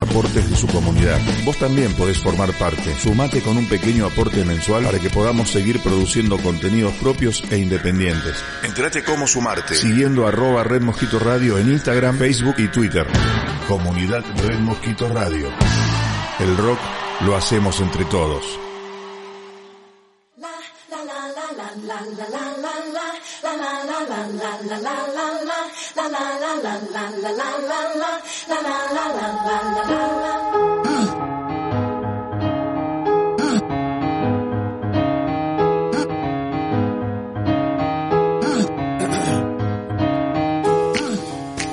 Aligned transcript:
aportes 0.00 0.50
de 0.50 0.56
su 0.56 0.66
comunidad. 0.66 1.18
Vos 1.44 1.56
también 1.58 1.92
podés 1.94 2.18
formar 2.18 2.52
parte. 2.54 2.94
Sumate 2.94 3.40
con 3.40 3.56
un 3.56 3.66
pequeño 3.66 4.06
aporte 4.06 4.44
mensual 4.44 4.84
para 4.84 4.98
que 4.98 5.10
podamos 5.10 5.50
seguir 5.50 5.80
produciendo 5.82 6.36
contenidos 6.38 6.92
propios 6.94 7.42
e 7.50 7.58
independientes. 7.58 8.42
Entrate 8.62 9.02
cómo 9.02 9.26
sumarte. 9.26 9.74
Siguiendo 9.74 10.26
arroba 10.26 10.64
Red 10.64 10.82
Mosquito 10.82 11.18
Radio 11.18 11.58
en 11.58 11.70
Instagram, 11.70 12.18
Facebook 12.18 12.56
y 12.58 12.68
Twitter. 12.68 13.06
Comunidad 13.68 14.24
Red 14.46 14.58
Mosquito 14.58 15.08
Radio. 15.08 15.50
El 16.40 16.56
rock 16.56 16.78
lo 17.22 17.34
hacemos 17.34 17.80
entre 17.80 18.04
todos. 18.04 18.65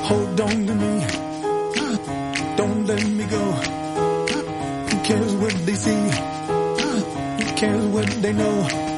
Hold 0.10 0.42
on 0.42 0.68
to 0.68 0.76
me. 0.76 0.94
Don't 2.56 2.86
let 2.86 3.04
me 3.08 3.26
go. 3.26 3.44
Who 4.88 5.04
cares 5.04 5.36
what 5.36 5.54
they 5.66 5.74
see? 5.74 6.10
Who 7.40 7.46
cares 7.56 7.86
what 7.86 8.08
they 8.22 8.34
know? 8.34 8.93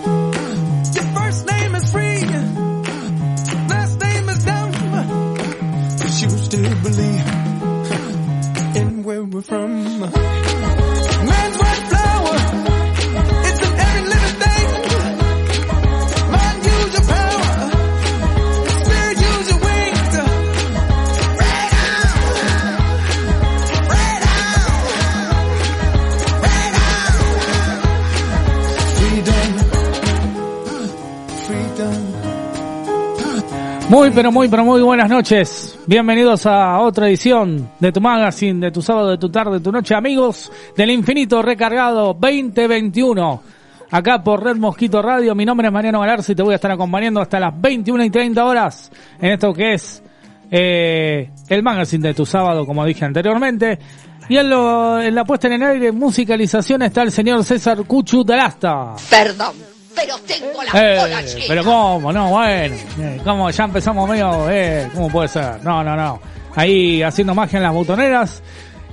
Muy, 33.95 34.11
pero 34.11 34.29
muy, 34.29 34.49
pero 34.49 34.65
muy 34.65 34.81
buenas 34.81 35.09
noches. 35.09 35.79
Bienvenidos 35.87 36.45
a 36.45 36.81
otra 36.81 37.07
edición 37.07 37.71
de 37.79 37.93
tu 37.93 38.01
magazine, 38.01 38.65
de 38.65 38.69
tu 38.69 38.81
sábado, 38.81 39.11
de 39.11 39.17
tu 39.17 39.29
tarde, 39.29 39.53
de 39.53 39.59
tu 39.61 39.71
noche, 39.71 39.95
amigos 39.95 40.51
del 40.75 40.89
infinito 40.89 41.41
recargado 41.41 42.13
2021. 42.13 43.41
Acá 43.89 44.21
por 44.21 44.43
Red 44.43 44.57
Mosquito 44.57 45.01
Radio, 45.01 45.33
mi 45.33 45.45
nombre 45.45 45.67
es 45.67 45.73
Mariano 45.73 46.01
Galarza 46.01 46.33
y 46.33 46.35
te 46.35 46.43
voy 46.43 46.51
a 46.51 46.55
estar 46.55 46.71
acompañando 46.71 47.21
hasta 47.21 47.39
las 47.39 47.53
21 47.57 48.03
y 48.03 48.09
30 48.09 48.43
horas 48.43 48.91
en 49.21 49.31
esto 49.31 49.53
que 49.53 49.75
es 49.75 50.03
eh, 50.51 51.29
el 51.47 51.63
magazine 51.63 52.09
de 52.09 52.13
tu 52.13 52.25
sábado, 52.25 52.65
como 52.65 52.83
dije 52.83 53.05
anteriormente. 53.05 53.79
Y 54.27 54.35
en, 54.35 54.49
lo, 54.49 54.99
en 55.01 55.15
la 55.15 55.23
puesta 55.23 55.47
en 55.47 55.53
el 55.53 55.63
aire, 55.63 55.93
musicalización, 55.93 56.81
está 56.81 57.01
el 57.01 57.13
señor 57.13 57.45
César 57.45 57.85
Cuchu 57.85 58.25
Talasta. 58.25 58.93
Perdón, 59.09 59.55
pero 59.95 60.17
tengo 60.19 60.63
la 60.63 60.71
Eh, 60.73 61.45
pero 61.47 61.63
cómo, 61.63 62.11
no, 62.11 62.29
bueno, 62.29 62.75
eh, 62.99 63.21
cómo 63.23 63.49
ya 63.49 63.63
empezamos 63.63 64.09
medio, 64.09 64.49
eh, 64.49 64.89
cómo 64.93 65.09
puede 65.09 65.27
ser, 65.27 65.63
no, 65.63 65.83
no, 65.83 65.95
no, 65.95 66.19
ahí 66.55 67.01
haciendo 67.01 67.33
magia 67.33 67.57
en 67.57 67.63
las 67.63 67.73
botoneras. 67.73 68.43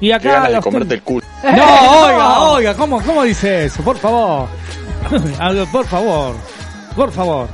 Y 0.01 0.09
Qué 0.09 0.15
acá 0.15 0.33
ganas 0.33 0.53
de 0.53 0.61
comerte 0.61 0.95
el 0.95 1.03
culo. 1.03 1.25
no, 1.45 1.51
oiga, 1.51 2.41
oiga, 2.41 2.75
cómo, 2.75 3.01
cómo 3.03 3.23
dice 3.23 3.67
eso, 3.67 3.83
por 3.83 3.99
favor, 3.99 4.49
por 5.73 5.87
favor, 5.87 6.37
por 6.97 7.13
favor, 7.13 7.49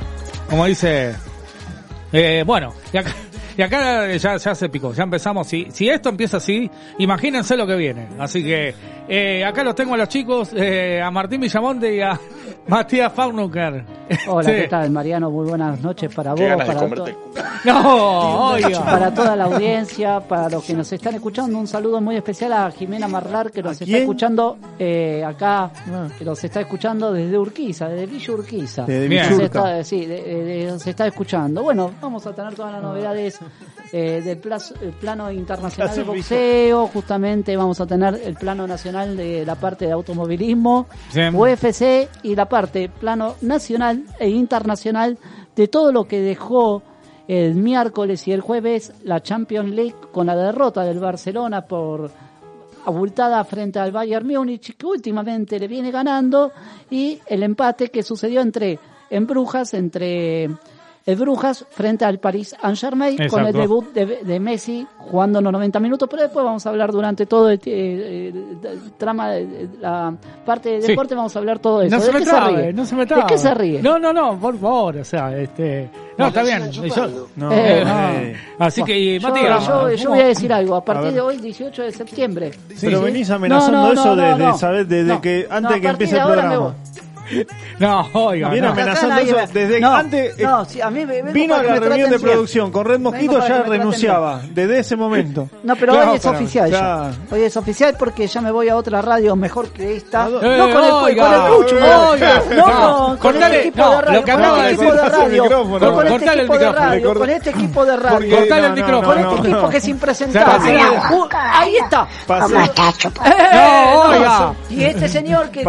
como 0.49 0.65
dice, 0.65 1.15
eh, 2.11 2.43
bueno, 2.45 2.73
y 2.91 2.97
acá, 2.97 3.13
y 3.57 3.61
acá 3.61 4.15
ya, 4.15 4.37
ya 4.37 4.55
se 4.55 4.69
picó, 4.69 4.93
ya 4.93 5.03
empezamos. 5.03 5.47
Si, 5.47 5.67
si 5.71 5.89
esto 5.89 6.09
empieza 6.09 6.37
así, 6.37 6.69
imagínense 6.97 7.55
lo 7.57 7.67
que 7.67 7.75
viene. 7.75 8.07
Así 8.17 8.43
que 8.43 8.73
eh, 9.09 9.43
acá 9.43 9.63
los 9.63 9.73
tengo 9.75 9.95
a 9.95 9.97
los 9.97 10.07
chicos, 10.07 10.51
eh, 10.55 11.01
a 11.01 11.09
Martín 11.11 11.41
Villamonte 11.41 11.95
y 11.95 11.99
a 12.01 12.19
Matías 12.67 13.11
Faunuker. 13.11 13.83
Hola, 14.27 14.49
Sí. 14.49 14.55
¿qué 14.55 14.67
tal, 14.67 14.89
Mariano? 14.91 15.29
Muy 15.31 15.47
buenas 15.49 15.81
noches 15.81 16.13
para 16.13 16.33
vos, 16.33 16.41
para, 16.65 16.75
to-. 16.87 17.05
No, 17.65 18.51
oiga. 18.53 18.83
para 18.85 19.13
toda 19.13 19.35
la 19.35 19.43
audiencia, 19.45 20.19
para 20.19 20.49
los 20.49 20.63
que 20.63 20.73
nos 20.73 20.91
están 20.91 21.15
escuchando. 21.15 21.57
Un 21.59 21.67
saludo 21.67 21.99
muy 22.01 22.15
especial 22.15 22.53
a 22.53 22.71
Jimena 22.71 23.07
Marlar, 23.07 23.51
que 23.51 23.61
nos 23.61 23.79
está 23.81 23.97
escuchando 23.97 24.57
eh, 24.79 25.23
acá, 25.25 25.71
que 26.17 26.25
nos 26.25 26.43
está 26.43 26.61
escuchando 26.61 27.11
desde 27.11 27.37
Urquiza, 27.37 27.87
desde 27.89 28.05
Villa 28.07 28.33
Urquiza. 28.33 28.85
Bien. 28.85 29.09
Nos 29.09 29.29
Villurca. 29.29 29.45
está, 29.45 29.83
sí, 29.83 30.05
de- 30.05 30.23
de- 30.23 30.43
de- 30.71 30.79
se 30.79 30.89
está 30.91 31.05
escuchando. 31.07 31.61
Bueno, 31.63 31.91
vamos 32.01 32.25
a 32.25 32.33
tener 32.33 32.55
todas 32.55 32.73
las 32.73 32.81
novedades 32.81 33.39
eh, 33.91 34.21
del 34.23 34.37
plazo- 34.37 34.75
el 34.81 34.91
plano 34.93 35.31
internacional 35.31 35.87
de 35.95 36.03
boxeo, 36.19 36.87
justamente 36.87 37.57
vamos 37.57 37.79
a 37.81 37.87
tener 37.87 38.21
el 38.23 38.35
plano 38.35 38.67
nacional 38.67 39.17
de 39.17 39.45
la 39.45 39.55
parte 39.55 39.85
de 39.87 39.91
automovilismo. 39.93 40.87
UFC 41.39 42.07
y 42.23 42.35
la 42.35 42.47
parte 42.47 42.87
plano 42.89 43.35
nacional 43.41 44.03
e 44.19 44.29
internacional 44.29 45.17
de 45.55 45.67
todo 45.67 45.91
lo 45.91 46.05
que 46.05 46.21
dejó 46.21 46.83
el 47.27 47.55
miércoles 47.55 48.27
y 48.27 48.31
el 48.31 48.41
jueves 48.41 48.91
la 49.03 49.21
Champions 49.21 49.71
League 49.71 49.95
con 50.11 50.27
la 50.27 50.35
derrota 50.35 50.83
del 50.83 50.99
Barcelona 50.99 51.61
por 51.61 52.11
abultada 52.85 53.43
frente 53.43 53.77
al 53.79 53.91
Bayern 53.91 54.25
Múnich 54.27 54.75
que 54.75 54.85
últimamente 54.85 55.59
le 55.59 55.67
viene 55.67 55.91
ganando 55.91 56.51
y 56.89 57.19
el 57.27 57.43
empate 57.43 57.89
que 57.91 58.03
sucedió 58.03 58.41
entre 58.41 58.79
en 59.11 59.27
Brujas 59.27 59.73
entre 59.73 60.49
el 61.05 61.15
Brujas 61.15 61.65
frente 61.71 62.05
al 62.05 62.19
Paris 62.19 62.55
Saint-Germain 62.61 63.17
con 63.29 63.45
el 63.45 63.53
debut 63.53 63.91
de, 63.93 64.05
de 64.23 64.39
Messi 64.39 64.85
jugando 64.97 65.41
los 65.41 65.51
90 65.51 65.79
minutos, 65.79 66.07
pero 66.09 66.23
después 66.23 66.45
vamos 66.45 66.65
a 66.65 66.69
hablar 66.69 66.91
durante 66.91 67.25
todo 67.25 67.49
el, 67.49 67.59
eh, 67.65 68.27
el- 68.29 68.59
el 68.67 68.91
trama 68.97 69.31
de 69.31 69.47
de 69.47 69.69
la 69.79 70.13
parte 70.45 70.69
de 70.69 70.81
Sí. 70.81 70.87
deporte 70.89 71.15
vamos 71.15 71.35
a 71.35 71.39
hablar 71.39 71.57
todo 71.59 71.81
eso. 71.81 71.95
No 71.95 72.01
¿De 72.01 72.07
se 72.07 72.13
me 72.19 72.21
trabe, 72.25 72.61
ríe? 72.63 72.73
no 72.73 72.85
se 72.85 72.95
me 72.95 73.01
¿De 73.01 73.07
trabe. 73.07 73.23
qué 73.27 73.37
se 73.37 73.53
ríe? 73.53 73.81
No, 73.81 73.97
no, 73.97 74.13
no, 74.13 74.39
por 74.39 74.57
favor, 74.59 74.97
o 74.97 75.03
sea, 75.03 75.35
este... 75.37 75.89
No, 76.17 76.27
está 76.27 76.43
bien. 76.43 76.69
Yo, 76.69 76.83
No, 77.37 77.49
Eh, 77.51 77.83
no. 78.57 78.65
Así 78.65 78.83
que, 78.83 79.19
Yo, 79.19 79.29
Matías, 79.29 79.65
yo, 79.67 79.89
yo 79.91 79.97
¿cómo- 80.03 80.15
voy 80.15 80.23
a 80.23 80.27
decir 80.27 80.51
algo, 80.53 80.75
a 80.75 80.83
partir 80.83 81.05
ver. 81.05 81.13
de 81.13 81.21
hoy, 81.21 81.37
18 81.37 81.81
de 81.83 81.91
septiembre. 81.93 82.51
Pero 82.81 82.99
¿sí? 82.99 83.03
venís 83.05 83.29
amenazando 83.29 83.77
No, 83.77 83.87
no, 83.87 83.93
eso 83.93 84.05
no, 84.07 84.15
no, 84.17 84.21
desde, 84.27 84.43
no. 84.43 84.57
¿sabes? 84.57 84.89
Desde 84.89 85.13
No, 85.13 85.21
que, 85.21 85.47
antes 85.49 85.61
no, 85.61 85.69
de 85.69 85.75
a 85.75 85.79
que 85.79 85.87
empiece 85.87 86.15
de 86.15 86.19
el 86.21 86.27
programa. 86.27 86.75
No, 87.79 88.09
oiga, 88.13 88.49
Viene 88.49 88.67
no. 88.67 88.73
amenazando 88.73 89.15
eso 89.21 89.35
desde 89.53 89.79
no, 89.79 89.93
antes. 89.95 90.37
eh, 90.37 90.43
no, 90.43 90.65
sí, 90.65 90.81
a 90.81 90.89
mí 90.89 91.05
me- 91.05 91.21
vengo 91.21 91.31
vino 91.31 91.55
a 91.55 91.63
la 91.63 91.75
reunión 91.79 92.09
de 92.09 92.17
bien. 92.17 92.29
producción 92.29 92.71
con 92.71 92.85
Red 92.85 92.99
Mosquito, 92.99 93.39
ya 93.47 93.63
renunciaba. 93.63 94.41
Desde 94.51 94.79
ese 94.79 94.95
momento. 94.95 95.47
No, 95.63 95.75
pero 95.75 95.93
hoy 95.93 96.15
es 96.17 96.25
oficial 96.25 96.69
ya. 96.71 96.79
ya. 96.79 97.11
Hoy 97.31 97.43
es 97.43 97.55
oficial 97.57 97.95
porque 97.99 98.27
ya 98.27 98.41
me 98.41 98.51
voy 98.51 98.69
a 98.69 98.75
otra 98.75 99.01
radio 99.01 99.35
mejor 99.35 99.69
que 99.71 99.95
esta. 99.97 100.25
¿A 100.25 100.29
No 100.29 100.39
con 100.39 100.49
el, 100.83 100.91
oiga, 100.91 101.23
con 101.25 101.33
el 101.33 101.57
Cucho, 101.57 101.75
oiga, 101.75 102.41
no, 102.49 102.55
no, 102.55 102.63
con, 102.65 103.07
con 103.07 103.17
cortale, 103.17 103.55
este 103.57 103.67
equipo 103.67 103.83
no, 103.83 103.91
de 103.91 104.01
radio, 104.01 104.19
lo 104.19 104.25
que 104.25 104.31
con 104.31 104.41
este 104.41 104.61
de 104.61 104.69
equipo 104.73 104.83
de 104.91 104.97
decir, 104.97 105.11
radio, 105.19 105.43
el 105.43 105.49
con 105.49 106.07
este 106.07 106.09
Cortale 106.09 106.33
el 106.33 106.39
equipo 106.39 106.57
de 106.57 106.65
micrófono, 106.65 106.89
radio, 106.89 107.13
con 107.19 107.29
este 107.29 107.49
equipo 107.49 107.85
de 107.85 107.97
radio, 107.97 108.09
Porque- 108.17 108.29
Cortale 108.29 108.55
el 108.55 108.61
no, 108.61 108.69
no, 108.69 108.75
micrófono. 108.75 109.07
con 109.07 109.19
este 109.37 109.47
equipo 109.49 109.69
que 109.69 109.77
es 109.77 109.87
impresentable. 109.87 110.79
Ahí 111.31 111.75
está. 111.77 112.07
Eh, 113.25 113.93
No, 113.93 114.01
oiga. 114.01 114.53
Y 114.69 114.83
este 114.83 115.07
señor 115.09 115.49
que 115.49 115.63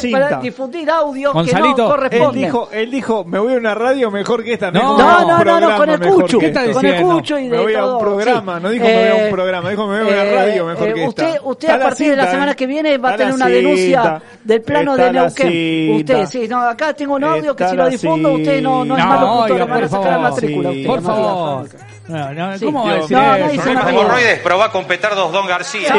cinta. 0.00 0.20
para 0.20 0.40
difundir 0.40 0.90
audio 0.96 1.32
Gonzalito, 1.32 1.74
que 1.76 1.82
no 1.82 1.84
Él 1.84 1.90
corresponde. 1.90 2.38
dijo, 2.40 2.68
él 2.72 2.90
dijo, 2.90 3.24
me 3.24 3.38
voy 3.38 3.54
a 3.54 3.56
una 3.58 3.74
radio 3.74 4.10
mejor 4.10 4.42
que 4.44 4.52
esta. 4.54 4.70
No, 4.70 4.80
No, 4.82 4.96
"Me 4.98 5.02
voy 5.04 5.12
a 5.12 5.20
no, 5.20 5.44
no, 5.44 5.60
no, 5.70 5.76
con 5.76 5.90
el 5.90 6.00
Cucho. 6.00 6.38
que 6.38 6.44
¿Qué 6.44 6.46
está 6.48 6.64
esta". 6.64 6.74
Con 6.74 6.86
el? 6.86 7.02
Cucho 7.02 7.38
y 7.38 7.44
de 7.48 7.50
Me 7.56 7.62
voy 7.62 7.74
a 7.74 7.84
un 7.86 7.98
programa, 7.98 8.56
sí. 8.56 8.62
no 8.62 8.70
dijo 8.70 8.84
me 8.84 8.94
voy 8.94 9.02
a 9.02 9.16
Eh, 9.16 9.24
un 9.26 9.30
programa, 9.34 9.70
dijo 9.70 9.86
me 9.86 10.02
voy 10.02 10.08
a 10.10 10.12
una 10.14 10.24
eh, 10.24 10.34
radio 10.34 10.66
mejor 10.66 10.88
eh, 10.88 10.94
que 10.94 11.04
esta. 11.04 11.08
usted, 11.24 11.40
usted 11.44 11.68
Está 11.68 11.80
a 11.84 11.88
partir 11.88 12.10
de 12.10 12.16
la 12.16 12.30
semana 12.30 12.52
¿eh? 12.52 12.56
que 12.56 12.66
viene 12.66 12.98
va 12.98 13.10
a 13.10 13.16
tener 13.16 13.34
una 13.34 13.46
denuncia 13.48 14.22
del 14.44 14.62
plano 14.62 14.92
Está 14.92 15.04
de 15.04 15.12
Neuquén. 15.12 15.96
Usted, 15.96 16.26
sí, 16.26 16.48
no, 16.48 16.60
acá 16.60 16.92
tengo 16.94 17.14
un 17.14 17.24
audio 17.24 17.54
que 17.54 17.68
si 17.68 17.76
lo 17.76 17.88
difundo 17.88 18.32
usted 18.32 18.62
no, 18.62 18.84
no 18.84 18.96
es 18.96 19.04
No, 19.04 19.10
malo 19.10 19.26
van 19.26 19.68
por 19.68 19.82
a 19.84 19.88
sacar 19.88 20.10
la 20.12 20.18
matrícula. 20.18 20.70
usted, 20.70 20.86
Por 20.86 21.02
favor. 21.02 21.66
No, 22.08 22.32
no, 22.34 22.56
Sí. 22.58 22.64
¿Cómo 22.66 22.84
va 22.84 22.92
a 22.92 22.94
decir. 22.96 23.16
No, 23.16 23.34
eso? 23.34 23.62
ríe. 23.62 23.72
hemorroides, 23.90 24.40
pero 24.42 24.58
va 24.58 24.66
a 24.66 24.70
competir 24.70 25.10
dos 25.10 25.32
Don 25.32 25.46
García. 25.46 25.92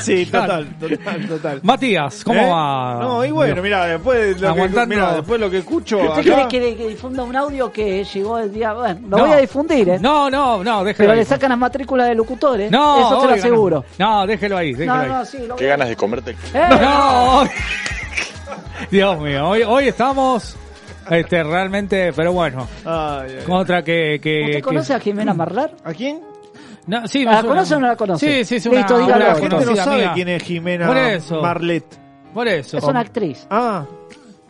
Sí, 0.00 0.24
total, 0.32 0.68
total, 0.78 1.28
total. 1.28 1.60
Matías, 1.64 2.22
¿cómo 2.24 2.40
¿Eh? 2.40 2.48
va? 2.50 2.98
No, 3.00 3.24
y 3.24 3.30
bueno, 3.32 3.60
mira, 3.62 3.86
después 3.86 4.40
lo 4.40 4.54
que, 4.54 4.86
mira, 4.86 5.14
después 5.14 5.40
lo 5.40 5.50
que 5.50 5.58
escucho 5.58 5.98
¿Usted 5.98 6.22
quiere 6.22 6.48
que, 6.48 6.76
que 6.76 6.88
difunda 6.88 7.22
un 7.24 7.34
audio 7.34 7.72
que 7.72 8.04
llegó 8.04 8.38
el 8.38 8.52
día? 8.52 8.72
Bueno, 8.72 9.00
lo 9.08 9.16
No. 9.18 9.24
voy 9.26 9.32
a 9.32 9.36
difundir, 9.38 9.88
¿eh? 9.88 9.98
No, 10.00 10.30
no, 10.30 10.62
no, 10.62 10.84
déjelo 10.84 10.98
Pero 11.08 11.12
ahí. 11.12 11.18
le 11.18 11.24
sacan 11.24 11.50
las 11.50 11.58
matrículas 11.58 12.06
de 12.08 12.14
locutores. 12.14 12.70
No, 12.70 12.98
Eso 13.00 13.20
te 13.22 13.26
lo 13.26 13.34
aseguro. 13.34 13.84
No, 13.98 14.20
no, 14.20 14.26
déjelo 14.26 14.56
ahí, 14.56 14.72
déjelo 14.74 14.94
No, 14.94 15.00
ahí. 15.02 15.08
no, 15.08 15.24
sí, 15.24 15.38
lo 15.46 15.56
Qué 15.56 15.66
ganas 15.66 15.88
de 15.88 15.96
comerte. 15.96 16.36
¡Eh! 16.54 16.68
No, 16.80 17.42
Dios 18.90 19.18
mío, 19.20 19.48
hoy, 19.48 19.62
hoy 19.62 19.88
estamos 19.88 20.56
este, 21.08 21.42
realmente, 21.42 22.12
pero 22.14 22.32
bueno, 22.32 22.66
Ay, 22.84 23.36
ay. 23.38 23.44
otra 23.48 23.82
que... 23.82 24.18
que 24.22 24.40
¿Usted 24.42 24.54
que- 24.56 24.62
conoce 24.62 24.94
a 24.94 25.00
Jimena 25.00 25.32
Marlar? 25.34 25.72
¿A 25.84 25.92
quién? 25.94 26.20
No, 26.86 27.06
sí, 27.06 27.20
me 27.20 27.26
¿La 27.26 27.40
suena. 27.40 27.48
conoce 27.48 27.74
o 27.74 27.80
no 27.80 27.86
la 27.86 27.96
conoce? 27.96 28.26
Sí, 28.26 28.44
sí, 28.44 28.56
es 28.56 28.66
una, 28.66 28.78
Listo, 28.78 28.96
una 29.04 29.18
La 29.18 29.34
gente 29.36 29.64
no 29.64 29.76
sabe 29.76 29.96
mía. 29.98 30.12
quién 30.14 30.28
es 30.28 30.42
Jimena 30.42 30.86
Por 30.86 30.96
eso. 30.96 31.40
Marlet. 31.42 31.84
Por 32.34 32.48
eso. 32.48 32.78
Es 32.78 32.84
una 32.84 33.00
actriz. 33.00 33.46
Ah, 33.50 33.84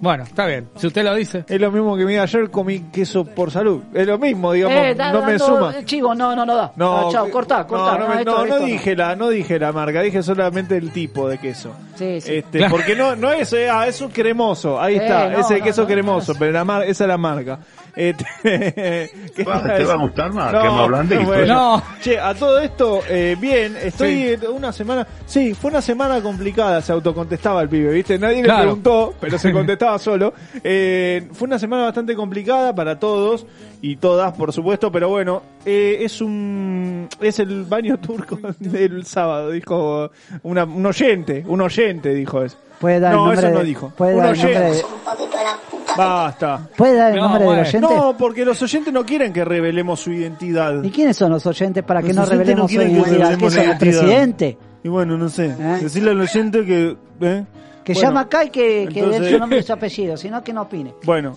Bueno, 0.01 0.25
está 0.25 0.47
bien, 0.47 0.69
si 0.77 0.87
usted 0.87 1.05
lo 1.05 1.15
dice. 1.15 1.45
es 1.47 1.61
lo 1.61 1.71
mismo 1.71 1.95
que 1.95 2.07
me 2.07 2.19
ayer 2.19 2.51
comí 2.51 2.81
queso 2.91 3.25
por 3.25 3.51
salud. 3.51 3.83
Es 3.93 4.07
lo 4.07 4.19
mismo, 4.19 4.53
digamos, 4.53 4.79
Eh, 4.79 4.95
da- 4.95 5.13
no 5.13 5.23
me 5.27 5.39
suma. 5.39 5.75
Chivo, 5.85 6.15
no, 6.15 6.35
no, 6.35 6.47
no 6.47 6.57
da. 6.57 6.73
No, 6.77 7.13
chao, 7.13 7.31
cortá, 7.31 7.67
cortá. 7.67 7.99
No, 7.99 8.07
no, 8.09 8.15
me- 8.15 8.21
esto- 8.21 8.31
no, 8.31 8.39
no 8.47 8.55
esto 8.55 8.65
dije 8.67 8.97
la, 8.97 9.15
no 9.15 9.29
dije 9.29 9.59
la 9.59 9.73
marca, 9.73 10.01
dije 10.01 10.23
solamente 10.23 10.77
el 10.79 10.91
tipo 10.91 11.29
de 11.29 11.37
queso. 11.37 11.73
Sí, 11.97 12.19
sí. 12.23 12.37
Este, 12.37 12.59
Claro. 12.59 12.73
porque 12.77 12.97
no, 12.97 13.15
no 13.15 13.31
es, 13.31 13.53
eh, 13.53 13.69
ah, 13.69 13.87
es 13.87 14.01
un 14.01 14.09
cremoso, 14.09 14.81
ahí 14.81 14.95
Eh, 14.97 15.03
está, 15.03 15.29
no, 15.29 15.39
ese 15.39 15.59
no, 15.59 15.65
queso 15.65 15.83
no, 15.83 15.89
cremoso, 15.89 16.33
no. 16.33 16.39
pero 16.39 16.53
la 16.53 16.65
mar, 16.65 16.83
esa 16.85 17.05
es 17.05 17.09
la 17.09 17.19
marca. 17.19 17.59
Este, 17.97 18.25
¿qué 18.43 19.11
¿Te 19.35 19.45
va 19.45 19.93
a 19.93 19.97
gustar 19.97 20.33
más? 20.33 20.53
No, 20.53 20.63
que 20.63 20.69
más 20.69 20.89
blandito. 20.89 21.23
bueno. 21.25 21.47
No. 21.55 21.83
Che, 22.01 22.19
a 22.19 22.35
todo 22.35 22.59
esto, 22.61 23.01
eh, 23.09 23.37
bien, 23.39 23.77
estoy 23.83 24.23
eh, 24.23 24.39
una 24.49 24.73
semana, 24.73 25.07
sí, 25.27 25.55
fue 25.55 25.71
una 25.71 25.83
semana 25.83 26.21
complicada, 26.21 26.81
se 26.83 26.93
autocontestaba 26.93 27.63
el 27.63 27.69
pibe, 27.69 27.93
¿viste? 27.93 28.19
Nadie 28.19 28.43
Claro. 28.43 28.59
le 28.59 28.65
preguntó, 28.67 29.15
pero 29.21 29.39
se 29.39 29.53
contestaba 29.53 29.99
solo. 29.99 30.33
Eh, 30.63 31.29
fue 31.33 31.47
una 31.47 31.59
semana 31.59 31.85
bastante 31.85 32.15
complicada 32.15 32.75
para 32.75 32.99
todos 32.99 33.47
y 33.83 33.97
todas, 33.97 34.33
por 34.35 34.53
supuesto, 34.53 34.93
pero 34.93 35.09
bueno, 35.09 35.43
eh, 35.65 35.99
es 36.01 36.21
un, 36.21 37.09
es 37.21 37.39
el 37.39 37.65
baño 37.65 37.99
turco 37.99 38.39
del 38.59 39.05
sábado, 39.05 39.51
dijo 39.51 40.11
una, 40.43 40.65
un 40.65 40.87
oyente, 40.87 41.45
un 41.47 41.61
oyente 41.61 42.15
dijo 42.15 42.43
eso. 42.43 42.57
Puede 42.81 42.99
dar 43.01 43.13
no, 43.15 43.25
el 43.31 43.35
nombre 43.37 43.49
eso 43.49 43.59
no 43.59 43.65
dijo. 43.65 43.93
Puede 43.97 44.15
Un 44.15 44.21
dar 44.21 44.31
el 44.35 44.39
nombre 44.41 44.57
oyente. 44.71 44.77
de- 44.79 45.91
Basta. 45.97 46.69
¿Puede 46.77 46.95
dar 46.95 47.11
el 47.11 47.17
No, 47.17 47.23
nombre 47.29 47.45
del 47.45 47.61
oyente? 47.61 47.81
No, 47.81 48.17
porque 48.17 48.45
los 48.45 48.63
oyentes 48.63 48.93
no 48.93 49.05
quieren 49.05 49.33
que 49.33 49.45
revelemos 49.45 50.01
su 50.01 50.13
identidad. 50.13 50.83
¿Y 50.83 50.91
quiénes 50.91 51.17
son 51.17 51.31
los 51.33 51.45
oyentes 51.47 51.83
para 51.83 52.01
que 52.01 52.09
Los 52.09 52.17
no 52.17 52.27
revelemos 52.27 52.71
su 52.71 52.77
identidad? 52.81 53.05
¿Qué 53.05 53.11
revelemos 53.19 53.53
son, 53.55 53.69
el 53.71 53.79
presidente? 53.79 54.59
Y 54.85 54.89
bueno, 54.89 55.19
no 55.19 55.29
sé. 55.29 55.47
¿Eh? 55.47 55.79
Decirle 55.83 56.13
al 56.13 56.21
oyente 56.21 56.65
que. 56.65 56.97
¿eh? 57.21 57.45
Que 57.85 57.95
Bueno, 57.95 58.09
llama 58.09 58.21
acá 58.21 58.45
y 58.45 58.51
que, 58.51 58.89
que 58.93 59.01
dé 59.01 59.07
entonces- 59.07 59.33
su 59.33 59.39
nombre 59.39 59.59
y 59.59 59.63
su 59.63 59.73
apellido, 59.73 60.17
sino 60.17 60.45
que 60.45 60.53
no 60.53 60.63
opine. 60.63 60.95
Bueno, 61.05 61.37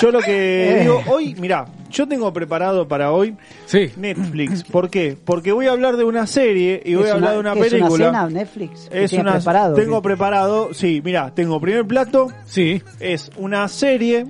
yo 0.00 0.10
lo 0.10 0.18
que 0.20 0.76
Eh. 0.76 0.80
digo, 0.80 1.02
hoy, 1.06 1.34
mirá, 1.36 1.64
yo 1.90 2.08
tengo 2.08 2.32
preparado 2.32 2.88
para 2.88 3.12
hoy 3.12 3.36
Sí. 3.66 3.90
Netflix. 3.96 4.64
¿Por 4.70 4.88
qué? 4.90 5.16
Porque 5.22 5.52
voy 5.52 5.66
a 5.66 5.72
hablar 5.72 5.96
de 5.96 6.04
una 6.04 6.26
serie 6.26 6.82
y 6.84 6.94
voy 6.94 7.04
¿Es 7.04 7.10
a 7.10 7.14
hablar 7.14 7.32
de 7.34 7.38
una 7.40 7.54
qué 7.54 7.60
¿Es 7.60 7.68
película. 7.70 8.08
una 8.10 8.26
cena 8.26 8.30
Netflix? 8.40 8.88
¿Qué 8.90 9.04
es 9.04 9.10
tiene 9.10 9.22
una. 9.24 9.32
preparado? 9.34 9.74
Tengo 9.74 10.00
preparado, 10.02 10.72
sí, 10.74 11.02
mirá, 11.04 11.34
tengo 11.34 11.60
primer 11.60 11.86
plato, 11.86 12.28
Sí. 12.46 12.82
es 13.00 13.30
una 13.36 13.66
serie 13.68 14.26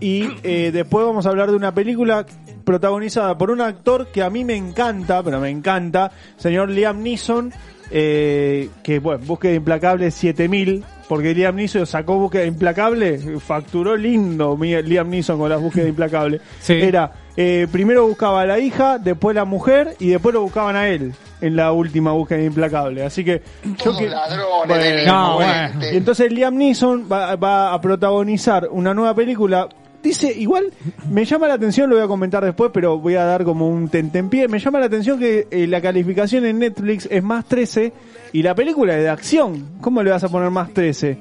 y 0.00 0.28
eh, 0.42 0.70
después 0.72 1.06
vamos 1.06 1.26
a 1.26 1.28
hablar 1.30 1.50
de 1.50 1.56
una 1.56 1.72
película 1.74 2.26
protagonizada 2.64 3.36
por 3.36 3.50
un 3.50 3.60
actor 3.60 4.08
que 4.08 4.22
a 4.22 4.30
mí 4.30 4.44
me 4.44 4.56
encanta, 4.56 5.22
pero 5.22 5.38
me 5.38 5.50
encanta, 5.50 6.10
señor 6.38 6.70
Liam 6.70 7.02
Neeson, 7.02 7.52
eh, 7.90 8.70
que 8.82 8.98
bueno, 8.98 9.22
Búsqueda 9.24 9.52
Implacable 9.54 10.10
7000, 10.10 10.82
porque 11.08 11.34
Liam 11.34 11.56
Neeson 11.56 11.86
sacó 11.86 12.16
Búsqueda 12.18 12.44
Implacable, 12.44 13.18
facturó 13.40 13.96
lindo 13.96 14.56
mi- 14.56 14.80
Liam 14.82 15.08
Neeson 15.10 15.38
con 15.38 15.48
las 15.50 15.60
Búsquedas 15.60 15.88
Implacables. 15.88 16.40
Sí. 16.60 16.74
Era, 16.74 17.12
eh, 17.36 17.66
primero 17.70 18.06
buscaba 18.06 18.42
a 18.42 18.46
la 18.46 18.58
hija, 18.58 18.98
después 18.98 19.34
la 19.34 19.44
mujer 19.44 19.96
y 19.98 20.08
después 20.08 20.34
lo 20.34 20.42
buscaban 20.42 20.76
a 20.76 20.88
él 20.88 21.12
en 21.40 21.56
la 21.56 21.72
última 21.72 22.12
Búsqueda 22.12 22.42
Implacable. 22.42 23.04
Así 23.04 23.24
que... 23.24 23.42
yo 23.84 23.96
que- 23.96 24.08
Bueno, 24.66 24.84
No, 25.06 25.34
bueno. 25.34 25.52
bueno. 25.74 25.92
y 25.92 25.96
entonces 25.96 26.32
Liam 26.32 26.56
Neeson 26.56 27.06
va, 27.10 27.36
va 27.36 27.72
a 27.74 27.80
protagonizar 27.80 28.68
una 28.70 28.94
nueva 28.94 29.14
película. 29.14 29.68
Dice, 30.04 30.30
igual 30.38 30.66
me 31.10 31.24
llama 31.24 31.48
la 31.48 31.54
atención, 31.54 31.88
lo 31.88 31.96
voy 31.96 32.04
a 32.04 32.08
comentar 32.08 32.44
después, 32.44 32.70
pero 32.74 32.98
voy 32.98 33.14
a 33.14 33.24
dar 33.24 33.42
como 33.42 33.70
un 33.70 33.88
tentempié. 33.88 34.48
Me 34.48 34.58
llama 34.58 34.78
la 34.78 34.84
atención 34.84 35.18
que 35.18 35.48
eh, 35.50 35.66
la 35.66 35.80
calificación 35.80 36.44
en 36.44 36.58
Netflix 36.58 37.08
es 37.10 37.22
más 37.22 37.46
13 37.46 37.90
y 38.34 38.42
la 38.42 38.54
película 38.54 38.94
es 38.98 39.02
de 39.02 39.08
acción. 39.08 39.78
¿Cómo 39.80 40.02
le 40.02 40.10
vas 40.10 40.22
a 40.22 40.28
poner 40.28 40.50
más 40.50 40.74
13? 40.74 41.18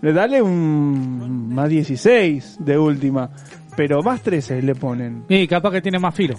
Le 0.00 0.12
dale 0.14 0.40
un 0.40 1.54
más 1.54 1.68
16 1.68 2.56
de 2.60 2.78
última, 2.78 3.28
pero 3.76 4.02
más 4.02 4.22
13 4.22 4.62
le 4.62 4.74
ponen. 4.74 5.24
Y 5.28 5.46
capaz 5.46 5.70
que 5.70 5.82
tiene 5.82 5.98
más 5.98 6.14
filo. 6.14 6.36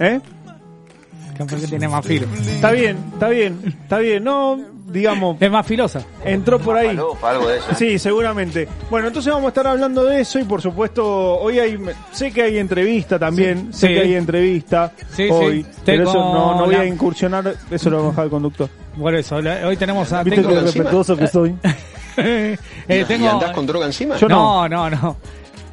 ¿Eh? 0.00 0.18
Capaz 1.46 1.60
que 1.62 1.66
tiene 1.68 1.88
más 1.88 2.04
filo. 2.06 2.26
Está 2.34 2.70
bien, 2.72 2.96
está 3.12 3.28
bien, 3.28 3.60
está 3.82 3.98
bien. 3.98 4.24
No, 4.24 4.58
digamos, 4.86 5.36
Es 5.40 5.50
más 5.50 5.66
filosa. 5.66 6.02
entró 6.24 6.58
por 6.58 6.76
ahí. 6.76 6.88
algo 6.88 7.48
de 7.48 7.58
eso. 7.58 7.74
Sí, 7.76 7.98
seguramente. 7.98 8.66
Bueno, 8.90 9.08
entonces 9.08 9.32
vamos 9.32 9.46
a 9.46 9.48
estar 9.50 9.66
hablando 9.66 10.04
de 10.04 10.20
eso 10.20 10.38
y 10.38 10.44
por 10.44 10.60
supuesto 10.60 11.04
hoy 11.38 11.58
hay, 11.58 11.78
sé 12.12 12.32
que 12.32 12.42
hay 12.42 12.58
entrevista 12.58 13.18
también, 13.18 13.72
sé 13.72 13.88
Sí. 13.88 13.94
que 13.94 14.00
hay 14.00 14.14
entrevista 14.14 14.92
Sí, 15.14 15.28
hoy, 15.30 15.62
sí. 15.62 15.68
pero 15.84 16.04
eso 16.10 16.14
no, 16.18 16.56
no 16.58 16.64
voy 16.66 16.74
la- 16.74 16.80
a 16.80 16.86
incursionar, 16.86 17.54
eso 17.70 17.90
lo 17.90 17.98
va 17.98 18.06
a 18.06 18.10
dejar 18.10 18.24
el 18.24 18.30
conductor. 18.30 18.68
Por 18.98 19.14
eso, 19.14 19.40
la- 19.40 19.66
hoy 19.66 19.76
tenemos 19.76 20.12
a... 20.12 20.22
¿Viste 20.24 20.40
tengo- 20.42 20.54
qué 20.54 20.60
respetuoso 20.62 21.16
que 21.16 21.26
soy? 21.26 21.54
Eh, 22.22 23.04
tengo... 23.06 23.40
droga 23.62 23.86
encima? 23.86 24.16
Yo 24.16 24.28
no. 24.28 24.68
No, 24.68 24.90
no, 24.90 24.96
no. 24.96 25.16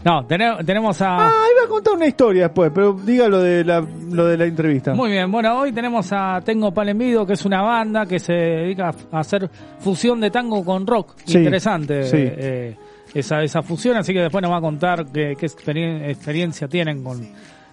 No, 0.07 0.25
tene- 0.25 0.63
tenemos 0.65 1.01
a... 1.01 1.17
Ah, 1.27 1.43
iba 1.53 1.65
a 1.65 1.67
contar 1.67 1.95
una 1.95 2.07
historia 2.07 2.43
después, 2.43 2.71
pero 2.73 2.93
diga 2.93 3.27
lo 3.27 3.41
de 3.41 3.65
la, 3.65 3.81
lo 4.11 4.25
de 4.25 4.37
la 4.37 4.45
entrevista. 4.45 4.93
Muy 4.93 5.11
bien, 5.11 5.29
bueno, 5.29 5.59
hoy 5.59 5.73
tenemos 5.73 6.07
a 6.13 6.39
Tengo 6.45 6.71
Pal 6.73 6.87
en 6.87 6.97
Vivo, 6.97 7.25
que 7.25 7.33
es 7.33 7.43
una 7.43 7.61
banda 7.61 8.05
que 8.05 8.17
se 8.17 8.31
dedica 8.31 8.93
a 9.11 9.19
hacer 9.19 9.49
fusión 9.79 10.21
de 10.21 10.31
tango 10.31 10.63
con 10.63 10.87
rock. 10.87 11.15
Sí, 11.25 11.39
Interesante 11.39 12.03
sí. 12.03 12.15
eh, 12.19 12.75
esa, 13.13 13.43
esa 13.43 13.61
fusión, 13.61 13.97
así 13.97 14.13
que 14.13 14.21
después 14.21 14.41
nos 14.41 14.51
va 14.51 14.57
a 14.57 14.61
contar 14.61 15.05
qué, 15.07 15.35
qué 15.37 15.45
experien- 15.45 16.01
experiencia 16.09 16.69
tienen 16.69 17.03
con 17.03 17.27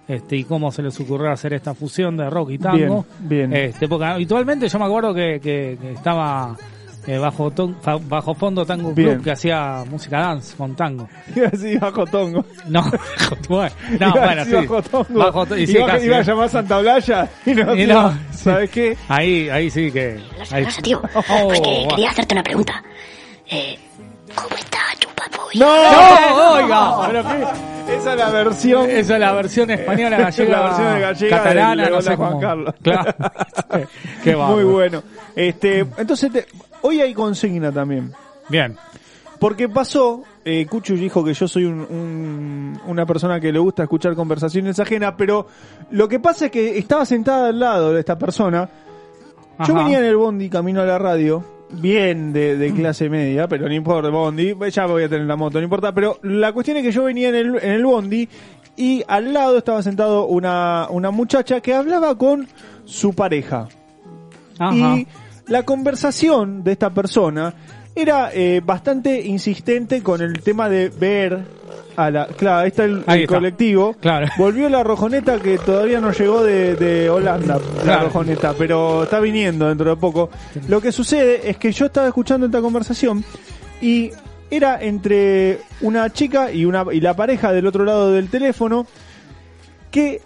este 0.08 0.36
y 0.36 0.42
cómo 0.44 0.72
se 0.72 0.82
les 0.82 0.98
ocurrió 1.00 1.30
hacer 1.30 1.52
esta 1.54 1.72
fusión 1.72 2.16
de 2.16 2.28
rock 2.28 2.50
y 2.50 2.58
tango. 2.58 3.06
Bien, 3.20 3.48
bien. 3.50 3.52
Este, 3.68 3.86
porque 3.86 4.06
habitualmente 4.06 4.68
yo 4.68 4.78
me 4.80 4.84
acuerdo 4.86 5.14
que, 5.14 5.38
que- 5.40 5.78
que 5.80 5.92
estaba 5.92 6.56
eh, 7.06 7.18
bajo, 7.18 7.50
ton- 7.50 7.76
fa- 7.82 7.98
bajo 8.00 8.34
fondo 8.34 8.64
Tango 8.64 8.92
Bien. 8.92 9.10
Club 9.14 9.24
que 9.24 9.30
hacía 9.32 9.84
música 9.90 10.20
dance 10.20 10.56
con 10.56 10.74
tango. 10.74 11.08
Iba 11.36 11.46
a 11.48 11.50
decir 11.50 11.78
bajo 11.80 12.06
tongo. 12.06 12.44
No, 12.68 12.82
bueno, 13.48 13.74
no, 14.00 14.08
Iba 14.08 14.22
a 14.22 14.26
bueno, 14.26 14.44
sí. 14.44 14.52
bajo 14.54 14.82
tongo. 14.82 15.18
Bajo 15.18 15.46
to- 15.46 15.56
y 15.58 15.66
sí, 15.66 15.76
iba, 15.76 15.86
casi, 15.86 16.06
iba 16.06 16.16
a 16.16 16.20
¿eh? 16.20 16.24
llamar 16.24 16.48
Santa 16.48 16.78
Blaya 16.80 17.28
y 17.46 17.54
no, 17.54 17.74
Y 17.74 17.86
no, 17.86 18.10
sí. 18.12 18.18
¿sabes 18.44 18.70
qué? 18.70 18.96
Ahí, 19.08 19.48
ahí 19.48 19.70
sí 19.70 19.90
que. 19.90 20.20
ahí- 20.50 20.64
Pasa, 20.64 20.82
tío. 20.82 21.02
Oh, 21.14 21.22
Pues 21.48 21.60
que 21.60 21.70
guau. 21.70 21.88
quería 21.88 22.10
hacerte 22.10 22.34
una 22.34 22.42
pregunta. 22.42 22.82
Eh, 23.50 23.78
¿Cómo 24.34 24.56
está 24.56 24.78
Chupapoy? 24.98 25.58
¡No! 25.58 25.66
¡No, 25.66 26.52
oiga! 26.54 27.06
Pero 27.06 27.22
qué- 27.22 27.94
esa 27.96 28.12
es 28.14 28.18
la 28.18 28.30
versión 28.30 28.88
Esa 28.90 29.14
es 29.14 29.20
la 29.20 29.32
versión 29.32 29.70
española 29.70 30.16
gallega, 30.18 30.56
La 30.58 30.62
versión 30.64 30.94
de 30.94 31.00
gallega 31.00 31.36
catalana, 31.36 31.82
del 31.82 31.92
no 31.92 31.98
Hola 31.98 32.10
sé 32.10 32.16
Juan 32.16 32.28
cómo. 32.30 32.40
Carlos. 32.40 32.74
Claro. 32.82 33.14
Qué 34.24 34.34
bárbaro. 34.34 34.54
Muy 34.56 34.64
bueno. 34.64 35.02
Este, 35.36 35.80
entonces, 35.98 36.32
te- 36.32 36.46
hoy 36.84 37.00
hay 37.00 37.12
consigna 37.14 37.72
también. 37.72 38.12
Bien. 38.48 38.76
Porque 39.40 39.68
pasó, 39.68 40.22
eh, 40.44 40.64
Cuchu 40.66 40.94
dijo 40.94 41.24
que 41.24 41.34
yo 41.34 41.48
soy 41.48 41.64
un- 41.64 41.80
un- 41.80 42.80
una 42.86 43.04
persona 43.04 43.40
que 43.40 43.52
le 43.52 43.58
gusta 43.58 43.82
escuchar 43.82 44.14
conversaciones 44.14 44.78
ajenas, 44.78 45.14
pero 45.18 45.46
lo 45.90 46.08
que 46.08 46.20
pasa 46.20 46.46
es 46.46 46.50
que 46.50 46.78
estaba 46.78 47.04
sentada 47.04 47.48
al 47.48 47.58
lado 47.58 47.92
de 47.92 48.00
esta 48.00 48.16
persona. 48.18 48.68
Yo 49.66 49.74
venía 49.74 49.98
en 49.98 50.04
el 50.04 50.16
bondi 50.16 50.48
camino 50.48 50.80
a 50.80 50.84
la 50.84 50.98
radio, 50.98 51.44
bien 51.70 52.32
de, 52.32 52.56
de 52.56 52.72
clase 52.72 53.08
media, 53.08 53.46
pero 53.48 53.68
no 53.68 53.74
importa, 53.74 54.08
bondi, 54.10 54.54
ya 54.70 54.86
voy 54.86 55.04
a 55.04 55.08
tener 55.08 55.26
la 55.26 55.36
moto, 55.36 55.58
no 55.58 55.64
importa, 55.64 55.92
pero 55.92 56.18
la 56.22 56.52
cuestión 56.52 56.76
es 56.78 56.82
que 56.82 56.92
yo 56.92 57.04
venía 57.04 57.28
en 57.28 57.34
el, 57.34 57.56
en 57.56 57.72
el 57.72 57.84
bondi 57.84 58.28
y 58.76 59.02
al 59.06 59.32
lado 59.32 59.58
estaba 59.58 59.82
sentado 59.82 60.26
una, 60.26 60.86
una 60.90 61.10
muchacha 61.10 61.60
que 61.60 61.74
hablaba 61.74 62.16
con 62.16 62.46
su 62.84 63.12
pareja. 63.14 63.68
Ajá. 64.58 64.74
Y 64.96 65.06
la 65.48 65.62
conversación 65.64 66.64
de 66.64 66.72
esta 66.72 66.90
persona 66.92 67.54
era 67.96 68.30
eh, 68.32 68.60
bastante 68.64 69.20
insistente 69.22 70.02
con 70.02 70.20
el 70.20 70.40
tema 70.42 70.68
de 70.68 70.88
ver 70.88 71.44
a 71.96 72.10
la... 72.10 72.26
Claro, 72.26 72.58
ahí 72.62 72.68
está 72.68 72.84
el, 72.84 73.04
Ahí 73.06 73.18
el 73.18 73.24
está. 73.24 73.36
colectivo. 73.36 73.94
Claro. 74.00 74.26
Volvió 74.36 74.68
la 74.68 74.82
rojoneta 74.82 75.38
que 75.38 75.58
todavía 75.58 76.00
no 76.00 76.10
llegó 76.10 76.42
de, 76.42 76.74
de 76.74 77.08
Holanda, 77.08 77.58
la 77.76 77.82
Claro. 77.82 78.04
rojoneta, 78.06 78.54
pero 78.58 79.04
está 79.04 79.20
viniendo 79.20 79.68
dentro 79.68 79.90
de 79.90 79.96
poco. 79.96 80.28
Lo 80.68 80.80
que 80.80 80.90
sucede 80.90 81.48
es 81.48 81.56
que 81.56 81.70
yo 81.70 81.86
estaba 81.86 82.08
escuchando 82.08 82.46
esta 82.46 82.60
conversación 82.60 83.22
y 83.80 84.10
era 84.50 84.82
entre 84.82 85.60
una 85.80 86.10
chica 86.12 86.50
y 86.50 86.64
una 86.64 86.84
y 86.92 87.00
la 87.00 87.14
pareja 87.14 87.52
del 87.52 87.66
otro 87.66 87.84
lado 87.84 88.12
del 88.12 88.28
teléfono 88.28 88.86
que 89.90 90.20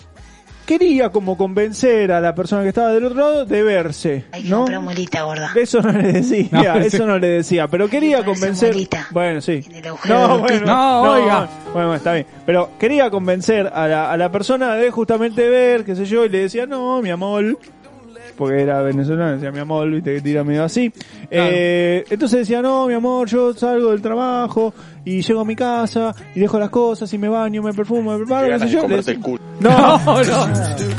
quería 0.68 1.08
como 1.08 1.38
convencer 1.38 2.12
a 2.12 2.20
la 2.20 2.34
persona 2.34 2.60
que 2.62 2.68
estaba 2.68 2.92
del 2.92 3.06
otro 3.06 3.18
lado 3.18 3.46
de 3.46 3.62
verse, 3.62 4.26
Hay 4.32 4.42
que 4.42 4.50
¿no? 4.50 4.58
comprar 4.58 4.80
molita 4.82 5.22
gorda. 5.22 5.50
Eso 5.56 5.80
no 5.80 5.92
le 5.92 6.12
decía, 6.12 6.48
No, 6.52 6.74
eso 6.76 7.06
no 7.06 7.18
le 7.18 7.26
decía, 7.28 7.66
pero 7.68 7.88
quería 7.88 8.22
convencer. 8.22 8.74
molita. 8.74 9.06
Bueno, 9.10 9.40
sí. 9.40 9.64
En 9.70 9.76
el 9.76 9.86
agujero 9.86 10.14
No, 10.14 10.28
del 10.28 10.38
bueno, 10.40 10.58
pito. 10.58 10.66
No, 10.66 11.02
oiga. 11.12 11.38
Bueno, 11.38 11.72
bueno, 11.72 11.94
está 11.94 12.12
bien. 12.12 12.26
Pero 12.44 12.70
quería 12.78 13.08
convencer 13.08 13.66
a 13.74 13.88
la, 13.88 14.12
a 14.12 14.16
la 14.18 14.30
persona 14.30 14.74
de 14.74 14.90
justamente 14.90 15.48
ver, 15.48 15.84
qué 15.86 15.96
sé 15.96 16.04
yo, 16.04 16.26
y 16.26 16.28
le 16.28 16.40
decía, 16.40 16.66
no, 16.66 17.00
mi 17.00 17.08
amor. 17.10 17.58
Porque 18.38 18.62
era 18.62 18.80
venezolano, 18.82 19.32
decía 19.32 19.50
mi 19.50 19.58
amor, 19.58 19.90
viste 19.90 20.14
que 20.14 20.20
tira 20.20 20.44
medio 20.44 20.62
así. 20.64 20.92
Eh, 21.28 22.04
entonces 22.08 22.38
decía, 22.40 22.62
no, 22.62 22.86
mi 22.86 22.94
amor, 22.94 23.26
yo 23.28 23.52
salgo 23.52 23.90
del 23.90 24.00
trabajo 24.00 24.72
y 25.04 25.20
llego 25.22 25.40
a 25.40 25.44
mi 25.44 25.56
casa 25.56 26.14
y 26.34 26.40
dejo 26.40 26.58
las 26.58 26.70
cosas 26.70 27.12
y 27.12 27.18
me 27.18 27.28
baño, 27.28 27.62
me 27.62 27.74
perfumo, 27.74 28.12
me 28.12 28.18
preparo, 28.18 28.46
qué 28.46 28.58
sé 28.60 28.68
yo. 28.68 28.88
Le 28.88 28.96
decía- 28.96 29.18
no, 29.60 29.68
no. 30.24 30.48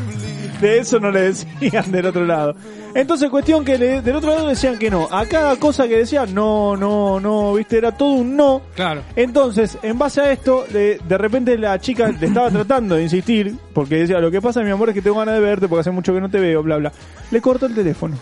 De 0.60 0.80
eso 0.80 1.00
no 1.00 1.10
le 1.12 1.22
decían 1.22 1.92
del 1.92 2.06
otro 2.08 2.26
lado. 2.26 2.56
Entonces, 2.94 3.30
cuestión 3.30 3.64
que 3.64 3.78
le- 3.78 4.02
del 4.02 4.16
otro 4.16 4.32
lado 4.36 4.48
decían 4.48 4.78
que 4.78 4.90
no. 4.90 5.08
A 5.12 5.26
cada 5.26 5.56
cosa 5.58 5.88
que 5.88 5.98
decían, 5.98 6.34
no, 6.34 6.76
no, 6.76 7.20
no, 7.20 7.54
viste, 7.54 7.78
era 7.78 7.92
todo 7.96 8.10
un 8.14 8.36
no. 8.36 8.62
Claro. 8.76 9.02
Entonces, 9.16 9.78
en 9.84 9.98
base 9.98 10.22
a 10.22 10.32
esto, 10.32 10.66
le- 10.74 10.98
de 10.98 11.18
repente 11.18 11.58
la 11.58 11.80
chica 11.80 12.10
le 12.10 12.28
estaba 12.28 12.50
tratando 12.50 12.96
de 12.96 13.04
insistir, 13.04 13.56
porque 13.74 13.96
decía, 13.98 14.20
lo 14.20 14.32
que 14.32 14.42
pasa, 14.42 14.62
mi 14.62 14.72
amor, 14.72 14.90
es 14.90 14.96
que 14.96 15.02
tengo 15.02 15.18
ganas 15.20 15.36
de 15.36 15.42
verte, 15.42 15.68
porque 15.68 15.82
hace 15.82 15.92
mucho 15.92 16.14
que 16.14 16.20
no 16.22 16.30
te 16.30 16.40
veo, 16.40 16.62
bla, 16.64 16.78
bla. 16.78 16.92
Le 17.32 17.40
cortó 17.42 17.66
el 17.68 17.76
teléfono. 17.76 18.18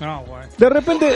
No, 0.00 0.22
güey. 0.26 0.42
De 0.58 0.68
repente... 0.68 1.06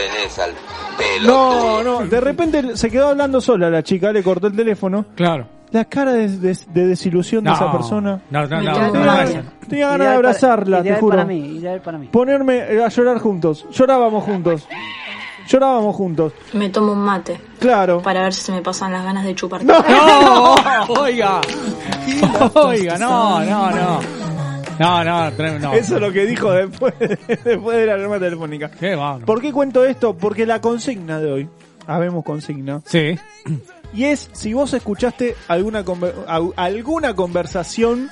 No, 1.26 1.82
no, 1.82 2.06
de 2.06 2.20
repente 2.20 2.76
se 2.76 2.90
quedó 2.90 3.08
hablando 3.08 3.40
sola 3.40 3.68
la 3.68 3.82
chica, 3.82 4.12
le 4.12 4.22
cortó 4.22 4.46
el 4.46 4.54
teléfono. 4.56 5.04
Claro. 5.16 5.48
La 5.70 5.84
cara 5.84 6.12
de, 6.12 6.28
de- 6.28 6.58
de 6.72 6.86
desilusión 6.86 7.44
de 7.44 7.52
esa 7.52 7.70
persona. 7.70 8.20
No, 8.30 8.46
no, 8.46 8.48
no. 8.48 8.72
Tenía, 8.72 8.72
no, 8.72 9.42
no. 9.42 9.42
tenía 9.68 9.88
ganas 9.88 10.08
de 10.08 10.14
abrazarla, 10.14 10.82
te 10.82 10.94
juro. 10.96 11.16
para 11.16 11.24
mí, 11.26 11.38
ideal 11.58 11.80
para 11.82 11.98
mí. 11.98 12.06
Ponerme 12.08 12.56
eh, 12.58 12.82
a 12.84 12.88
llorar 12.88 13.18
juntos. 13.18 13.66
Llorábamos 13.72 14.24
juntos. 14.24 14.66
Llorábamos 15.46 15.96
juntos. 15.96 16.32
Me 16.52 16.68
tomo 16.68 16.92
un 16.92 16.98
mate 17.00 17.40
Claro. 17.58 18.02
para 18.02 18.22
ver 18.22 18.34
si 18.34 18.42
se 18.42 18.52
me 18.52 18.60
pasan 18.62 18.92
las 18.92 19.02
ganas 19.04 19.24
de 19.24 19.34
chupar. 19.34 19.64
No, 19.64 19.74
oiga. 21.00 21.40
Oiga, 22.54 22.98
no, 22.98 23.40
no, 23.44 23.70
no. 23.70 24.00
No, 24.78 25.04
no, 25.04 25.30
no. 25.58 25.72
Eso 25.74 25.96
es 25.96 26.00
lo 26.00 26.12
que 26.12 26.24
dijo 26.24 26.52
después, 26.52 26.94
después 27.44 27.76
de 27.76 27.86
la 27.86 27.94
alarma 27.94 28.18
telefónica. 28.18 28.70
Qué. 28.70 28.96
¿Por 29.26 29.40
qué 29.40 29.52
cuento 29.52 29.84
esto? 29.84 30.16
Porque 30.16 30.46
la 30.46 30.60
consigna 30.60 31.18
de 31.18 31.32
hoy, 31.32 31.48
habemos 31.86 32.24
consigna, 32.24 32.80
Sí. 32.84 33.18
Y 33.92 34.04
es 34.04 34.28
si 34.32 34.52
vos 34.52 34.72
escuchaste 34.74 35.34
alguna 35.48 35.84
conver- 35.84 36.52
alguna 36.56 37.14
conversación 37.14 38.10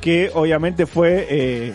que 0.00 0.30
obviamente 0.34 0.86
fue, 0.86 1.26
eh, 1.28 1.74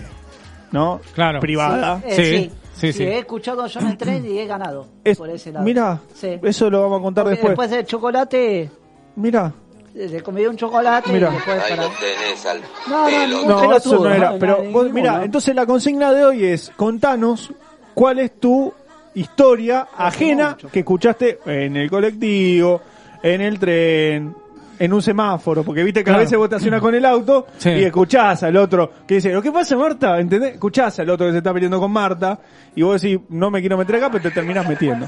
¿no? 0.72 1.02
Claro. 1.14 1.40
Privada. 1.40 2.02
Eh, 2.06 2.16
Sí, 2.16 2.24
sí, 2.24 2.52
sí, 2.92 2.94
sí. 2.94 3.04
He 3.04 3.20
escuchado 3.20 3.66
el 3.66 3.98
tren 3.98 4.26
y 4.26 4.40
he 4.40 4.46
ganado. 4.46 4.88
Es- 5.04 5.18
por 5.18 5.30
ese 5.30 5.52
lado. 5.52 5.66
Mira, 5.66 6.00
Sí. 6.14 6.40
eso 6.42 6.70
lo 6.70 6.82
vamos 6.84 7.00
a 7.00 7.04
contar 7.04 7.24
Porque 7.26 7.36
después. 7.36 7.52
después 7.52 7.70
del 7.72 7.86
chocolate, 7.86 8.70
Mira, 9.16 9.52
le 9.94 10.24
comí 10.24 10.46
un 10.46 10.56
chocolate 10.56 11.12
Mira. 11.12 11.30
y 11.30 11.34
después 11.34 11.62
para... 11.64 11.84
tenés 11.90 12.46
al 12.46 12.62
No, 12.90 13.10
no, 13.46 13.64
no, 13.68 13.76
eso 13.78 13.96
no 14.00 14.10
era. 14.14 14.34
Pero 14.40 14.54
no, 14.64 14.72
vos, 14.72 14.84
ninguno. 14.86 14.90
mira, 14.94 15.24
entonces 15.26 15.54
la 15.54 15.66
consigna 15.66 16.14
de 16.14 16.24
hoy 16.26 16.46
es 16.46 16.72
contanos 16.78 17.52
cuál 17.94 18.20
es 18.20 18.40
tu 18.40 18.74
historia 19.14 19.88
ajena 19.98 20.56
que 20.72 20.80
escuchaste 20.80 21.40
en 21.46 21.76
el 21.76 21.90
colectivo, 21.90 22.82
en 23.24 23.42
el 23.42 23.60
tren, 23.60 24.36
en 24.80 24.94
un 24.94 25.02
semáforo, 25.02 25.64
porque 25.64 25.84
viste 25.84 26.00
que 26.00 26.06
Claro. 26.06 26.20
a 26.20 26.24
veces 26.24 26.38
vos 26.40 26.46
estacionás 26.46 26.82
con 26.82 26.96
el 26.96 27.06
auto 27.06 27.46
Sí. 27.58 27.70
y 27.70 27.84
escuchás 27.84 28.42
al 28.42 28.58
otro 28.58 28.92
que 29.06 29.16
dice, 29.16 29.32
¿lo 29.32 29.40
que 29.42 29.52
pasa 29.52 29.76
Marta? 29.78 30.20
¿Entendés? 30.20 30.54
Escuchás 30.54 30.98
al 31.00 31.10
otro 31.12 31.28
que 31.28 31.34
se 31.34 31.38
está 31.38 31.54
peleando 31.54 31.80
con 31.80 31.92
Marta 31.92 32.40
y 32.76 32.82
vos 32.82 33.00
decís, 33.00 33.20
no 33.30 33.52
me 33.52 33.60
quiero 33.62 33.78
meter 33.78 33.98
acá, 33.98 34.10
pero 34.10 34.24
te 34.24 34.32
terminás 34.32 34.68
metiendo. 34.68 35.06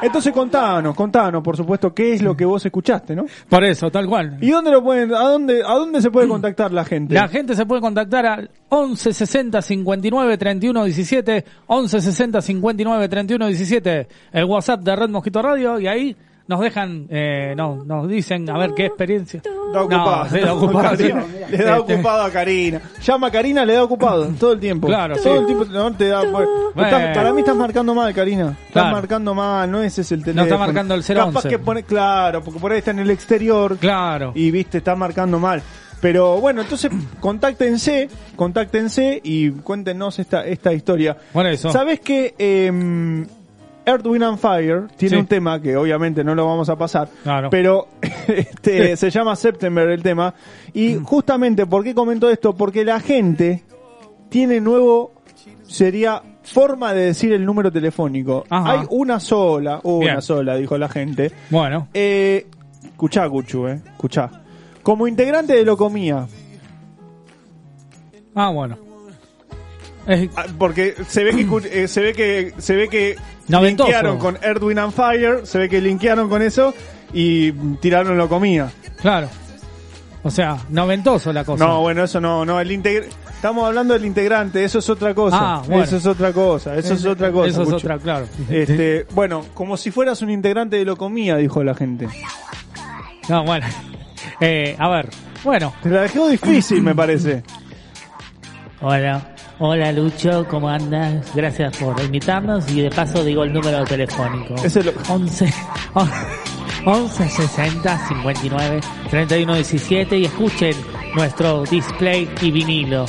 Entonces 0.00 0.32
contanos, 0.32 0.96
contanos, 0.96 1.40
por 1.40 1.56
supuesto, 1.56 1.94
qué 1.94 2.14
es 2.14 2.22
lo 2.22 2.36
que 2.36 2.44
vos 2.44 2.66
escuchaste, 2.66 3.14
¿no? 3.14 3.26
Por 3.48 3.62
eso, 3.62 3.88
tal 3.92 4.08
cual. 4.08 4.38
¿Y 4.40 4.50
dónde 4.50 4.72
lo 4.72 4.82
pueden, 4.82 5.14
a 5.14 5.20
dónde, 5.20 5.62
a 5.64 5.74
dónde 5.74 6.02
se 6.02 6.10
puede 6.10 6.26
contactar 6.26 6.72
la 6.72 6.84
gente? 6.84 7.14
La 7.14 7.28
gente 7.28 7.54
se 7.54 7.64
puede 7.64 7.80
contactar 7.80 8.26
al 8.26 8.50
11 8.70 9.12
60 9.12 9.62
59 9.62 10.36
31 10.36 10.84
17, 10.84 11.44
11 11.68 12.00
60 12.00 12.40
59 12.42 13.08
31 13.08 13.46
17, 13.46 14.08
el 14.32 14.44
WhatsApp 14.46 14.80
de 14.80 14.96
Red 14.96 15.10
Mosquito 15.10 15.40
Radio 15.40 15.78
y 15.78 15.86
ahí 15.86 16.16
nos 16.48 16.60
dejan, 16.60 17.06
eh, 17.10 17.54
no, 17.56 17.84
nos 17.84 18.08
dicen 18.08 18.48
a 18.50 18.58
ver 18.58 18.72
qué 18.74 18.86
experiencia. 18.86 19.40
Da 19.72 19.82
ocupado. 19.82 20.24
No, 20.24 20.30
sí, 20.30 20.40
da 20.40 20.54
ocupado. 20.54 20.96
sí. 20.96 21.04
Le 21.04 21.58
da 21.64 21.76
Este, 21.78 21.94
ocupado 21.94 22.22
a 22.24 22.30
Karina. 22.30 22.80
Llama 23.02 23.26
a 23.28 23.30
Karina, 23.30 23.64
le 23.64 23.74
da 23.74 23.84
ocupado 23.84 24.26
todo 24.38 24.52
el 24.52 24.60
tiempo. 24.60 24.86
Claro, 24.88 25.14
todo 25.16 25.34
sí. 25.34 25.40
el 25.40 25.46
tiempo 25.46 25.64
no, 25.66 25.92
te 25.96 26.08
da. 26.08 26.20
pues, 26.22 26.48
Bueno. 26.74 26.96
estás- 26.96 27.16
para 27.16 27.32
mí 27.32 27.40
estás 27.40 27.56
marcando 27.56 27.94
mal, 27.94 28.12
Karina. 28.12 28.50
Estás 28.50 28.72
Claro. 28.72 28.90
marcando 28.92 29.34
mal, 29.34 29.70
no 29.70 29.82
ese 29.82 30.00
es 30.02 30.12
el 30.12 30.18
No 30.20 30.24
teléfono. 30.26 30.44
está 30.44 30.58
marcando 30.58 30.94
el 30.94 31.02
011. 31.02 31.14
Capaz 31.14 31.48
que 31.48 31.58
pone, 31.58 31.82
claro, 31.84 32.42
porque 32.42 32.60
por 32.60 32.72
ahí 32.72 32.78
está 32.78 32.90
en 32.90 32.98
el 33.00 33.10
exterior 33.10 33.76
Claro. 33.78 34.32
y 34.34 34.50
viste, 34.50 34.78
está 34.78 34.94
marcando 34.94 35.38
mal. 35.38 35.62
Pero 36.00 36.40
bueno, 36.40 36.62
entonces 36.62 36.90
contáctense, 37.20 38.08
contáctense 38.36 39.20
y 39.22 39.50
cuéntenos 39.50 40.18
esta, 40.18 40.44
esta 40.44 40.72
historia. 40.72 41.16
Por 41.32 41.46
eso. 41.46 41.70
¿Sabes 41.70 42.00
que 42.00 42.34
eh, 42.38 43.24
Earth, 43.84 44.06
Wind 44.06 44.22
and 44.24 44.38
Fire 44.38 44.86
tiene 44.96 45.16
Sí. 45.16 45.20
un 45.20 45.26
tema 45.26 45.60
que 45.60 45.76
obviamente 45.76 46.22
no 46.24 46.34
lo 46.34 46.46
vamos 46.46 46.68
a 46.68 46.76
pasar, 46.76 47.08
pero 47.50 47.88
este, 48.28 48.96
se 48.96 49.10
llama 49.10 49.34
September 49.36 49.88
el 49.88 50.02
tema. 50.02 50.34
Y 50.72 50.94
justamente, 50.96 51.66
¿por 51.66 51.82
qué 51.84 51.94
comento 51.94 52.30
esto? 52.30 52.54
Porque 52.54 52.84
la 52.84 53.00
gente 53.00 53.64
tiene 54.28 54.60
nuevo, 54.60 55.12
sería 55.64 56.22
forma 56.42 56.92
de 56.92 57.06
decir 57.06 57.32
el 57.32 57.44
número 57.44 57.70
telefónico. 57.72 58.44
Ajá. 58.50 58.72
Hay 58.72 58.86
una 58.90 59.20
sola, 59.20 59.80
una 59.84 59.98
Bien. 60.06 60.22
sola, 60.22 60.56
dijo 60.56 60.76
la 60.78 60.88
gente. 60.88 61.30
Bueno, 61.50 61.88
Eh, 61.94 62.46
escuchá, 62.84 63.28
Cuchu, 63.28 63.66
eh, 63.68 63.80
escuchá. 63.92 64.30
Como 64.82 65.06
integrante 65.06 65.52
de 65.54 65.64
Locomía, 65.64 66.26
ah, 68.34 68.50
bueno. 68.50 68.76
Es- 70.06 70.30
Ah, 70.36 70.46
porque 70.58 70.94
se 71.08 71.22
ve 71.24 71.30
que 71.32 71.82
eh, 71.84 71.88
se 71.88 72.00
ve 72.00 72.12
que 72.12 72.54
se 72.58 72.74
ve 72.74 72.88
que 72.88 73.16
Noventoso. 73.48 73.88
linkearon 73.88 74.18
con 74.18 74.36
Earth, 74.42 74.62
Wind 74.62 74.78
and 74.80 74.92
Fire, 74.92 75.46
se 75.46 75.58
ve 75.58 75.68
que 75.68 75.80
linkearon 75.80 76.28
con 76.28 76.42
eso 76.42 76.74
y 77.12 77.52
tiraron 77.80 78.16
Locomía. 78.18 78.70
claro. 79.00 79.28
O 80.24 80.30
sea, 80.30 80.56
noventoso 80.68 81.32
la 81.32 81.44
cosa. 81.44 81.66
No, 81.66 81.80
bueno, 81.80 82.04
eso 82.04 82.20
no, 82.20 82.44
no, 82.44 82.60
el 82.60 82.70
integr 82.70 83.08
estamos 83.34 83.66
hablando 83.66 83.92
del 83.94 84.04
integrante, 84.04 84.62
eso 84.62 84.78
es 84.78 84.88
otra 84.88 85.12
cosa. 85.14 85.36
Ah, 85.40 85.62
bueno. 85.66 85.82
Eso 85.82 85.96
es 85.96 86.06
otra 86.06 86.32
cosa, 86.32 86.76
eso 86.76 86.94
es 86.94 87.04
otra 87.04 87.32
cosa. 87.32 87.48
Eso 87.48 87.62
es 87.64 87.72
otra, 87.72 87.98
claro. 87.98 88.26
Este, 88.48 89.04
bueno, 89.14 89.44
como 89.52 89.76
si 89.76 89.90
fueras 89.90 90.22
un 90.22 90.30
integrante 90.30 90.76
de 90.76 90.84
Locomía, 90.84 91.34
dijo 91.38 91.64
la 91.64 91.74
gente. 91.74 92.06
No, 93.28 93.42
bueno. 93.44 93.66
Eh, 94.40 94.76
a 94.78 94.88
ver, 94.88 95.08
bueno. 95.42 95.74
Te 95.82 95.88
la 95.90 96.02
dejó 96.02 96.28
difícil, 96.28 96.82
me 96.84 96.94
parece. 96.94 97.42
Hola, 98.80 99.31
hola 99.64 99.92
Lucho, 99.92 100.44
¿cómo 100.48 100.68
andas? 100.68 101.24
Gracias 101.34 101.76
por 101.76 102.00
invitarnos 102.02 102.68
y 102.72 102.80
de 102.80 102.90
paso 102.90 103.22
digo 103.24 103.44
el 103.44 103.52
número 103.52 103.84
telefónico. 103.84 104.56
Ese 104.56 104.82
lo- 104.82 104.92
11, 105.08 105.52
11 106.84 107.28
60 107.28 108.08
59 108.08 108.80
31 109.08 109.54
17 109.54 110.18
y 110.18 110.24
escuchen 110.24 110.74
nuestro 111.14 111.62
display 111.64 112.28
y 112.40 112.50
vinilo. 112.50 113.06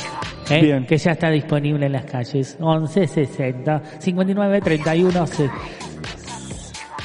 ¿eh? 0.50 0.62
Bien. 0.62 0.86
Que 0.86 0.98
ya 0.98 1.12
está 1.14 1.30
disponible 1.32 1.88
en 1.88 1.94
las 1.94 2.06
calles. 2.06 2.56
11 2.60 3.08
60 3.08 3.82
59 4.00 4.62
31 4.62 5.26
se- 5.28 5.50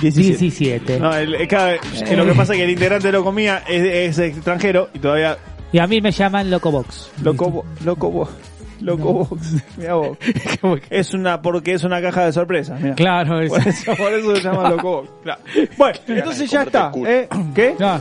17. 0.02 1.00
No, 1.00 1.12
el- 1.16 1.34
el- 1.34 1.48
cada- 1.48 1.78
que 1.78 2.16
lo 2.16 2.24
que 2.26 2.34
pasa 2.34 2.52
es 2.52 2.58
que 2.58 2.64
el 2.64 2.70
integrante 2.70 3.08
de 3.08 3.12
Locomía 3.12 3.62
es, 3.66 3.82
es 3.82 4.18
extranjero 4.18 4.90
y 4.92 4.98
todavía 4.98 5.38
Y 5.72 5.78
a 5.78 5.86
mí 5.86 6.00
me 6.00 6.12
llaman 6.12 6.50
Locobox. 6.50 7.10
Loco, 7.22 7.64
loco, 8.80 9.02
Locobox. 9.28 9.76
Mirá 9.78 9.94
vos. 9.94 10.18
Es 10.90 11.14
una, 11.14 11.40
porque 11.42 11.74
es 11.74 11.84
una 11.84 12.00
caja 12.02 12.24
de 12.24 12.32
sorpresas, 12.32 12.80
mira. 12.80 12.94
Claro, 12.94 13.40
es- 13.40 13.50
Por 13.50 13.66
eso, 13.66 13.94
por 13.96 14.12
eso 14.12 14.36
se 14.36 14.42
llama 14.42 14.70
Locobox. 14.70 15.10
Claro. 15.22 15.40
Bueno, 15.76 15.98
entonces 16.06 16.50
ya 16.50 16.62
está. 16.62 16.92
¿eh? 17.06 17.28
¿Qué? 17.54 17.74
Ya. 17.78 18.00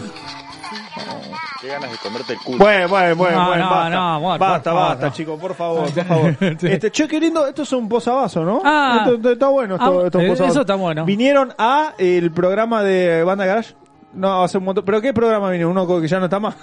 Qué 1.61 1.67
ganas 1.69 1.91
de 1.91 1.97
comerte 1.97 2.33
el 2.33 2.39
culo. 2.39 2.57
Bueno, 2.59 2.87
bueno, 2.87 3.15
bueno, 3.15 3.37
No, 3.39 3.47
bueno, 3.47 3.63
no, 3.63 3.69
basta. 3.71 3.89
no, 3.95 4.19
bueno, 4.19 4.37
basta, 4.39 4.71
por 4.71 4.79
basta, 4.79 5.11
chicos, 5.11 5.39
por 5.39 5.55
favor, 5.55 5.91
por 5.91 6.05
favor. 6.05 6.35
Este, 6.39 6.91
che, 6.91 7.07
qué 7.07 7.19
lindo, 7.19 7.47
esto 7.47 7.63
es 7.63 7.73
un 7.73 7.89
posavasos, 7.89 8.45
¿no? 8.45 8.61
Ah. 8.63 8.97
Esto- 8.99 9.15
esto 9.15 9.31
está 9.31 9.47
bueno, 9.47 9.75
esto, 9.75 10.01
Ah, 10.01 10.05
esto 10.05 10.19
es 10.19 10.25
eh, 10.25 10.27
posavasos. 10.29 10.55
eso 10.55 10.61
está 10.61 10.75
bueno. 10.75 11.03
¿Vinieron 11.05 11.53
a 11.57 11.93
el 11.97 12.31
programa 12.31 12.83
de 12.83 13.23
Banda 13.23 13.45
Garage? 13.45 13.73
No, 14.13 14.43
hace 14.43 14.57
un 14.59 14.65
montón. 14.65 14.85
¿Pero 14.85 15.01
qué 15.01 15.13
programa 15.13 15.49
vinieron? 15.49 15.71
Uno 15.77 15.99
que 15.99 16.07
ya 16.07 16.19
no 16.19 16.25
está 16.25 16.39
más. 16.39 16.55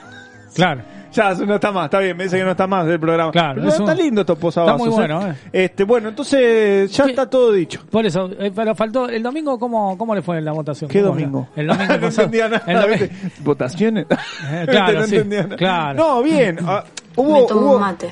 Claro. 0.54 0.82
Ya, 1.14 1.32
no 1.34 1.54
está 1.54 1.70
más, 1.70 1.84
está 1.84 2.00
bien, 2.00 2.16
me 2.16 2.24
dice 2.24 2.36
que 2.38 2.44
no 2.44 2.50
está 2.50 2.66
más 2.66 2.86
del 2.86 2.98
programa. 2.98 3.30
Claro, 3.30 3.54
Pero 3.56 3.68
es 3.68 3.78
está 3.78 3.92
un- 3.92 3.98
lindo 3.98 4.20
estos 4.22 4.36
posavasos. 4.38 4.74
está 4.80 4.84
muy 4.90 4.94
bueno, 4.94 5.28
eh. 5.30 5.34
Este, 5.52 5.84
bueno, 5.84 6.08
entonces 6.08 6.90
ya 6.90 7.04
está 7.04 7.30
todo 7.30 7.52
dicho. 7.52 7.80
Por 7.88 8.04
eso, 8.04 8.30
eh, 8.38 8.50
pero 8.54 8.74
faltó 8.74 9.08
el 9.08 9.22
domingo, 9.22 9.58
¿cómo, 9.58 9.96
cómo 9.96 10.14
le 10.14 10.22
fue 10.22 10.38
en 10.38 10.44
la 10.44 10.52
votación? 10.52 10.90
¿Qué 10.90 11.00
¿Cómo 11.00 11.12
domingo? 11.12 11.48
era? 11.54 11.62
El 11.62 11.66
domingo 11.68 11.94
no 11.94 12.00
pasado. 12.00 12.22
entendía 12.24 12.48
nada. 12.48 12.64
El 12.66 12.80
domingo- 12.80 13.00
¿viste? 13.22 13.42
¿Votaciones? 13.42 14.06
claro, 14.66 15.00
no 15.00 15.06
sí, 15.06 15.14
entendía 15.16 15.42
nada. 15.44 15.56
claro. 15.56 15.94
No, 15.98 16.22
bien. 16.22 16.58
ah, 16.66 16.84
hubo, 17.16 17.40
Me 17.42 17.46
tomo 17.46 17.60
hubo- 17.60 17.74
un 17.76 17.80
mate 17.80 18.10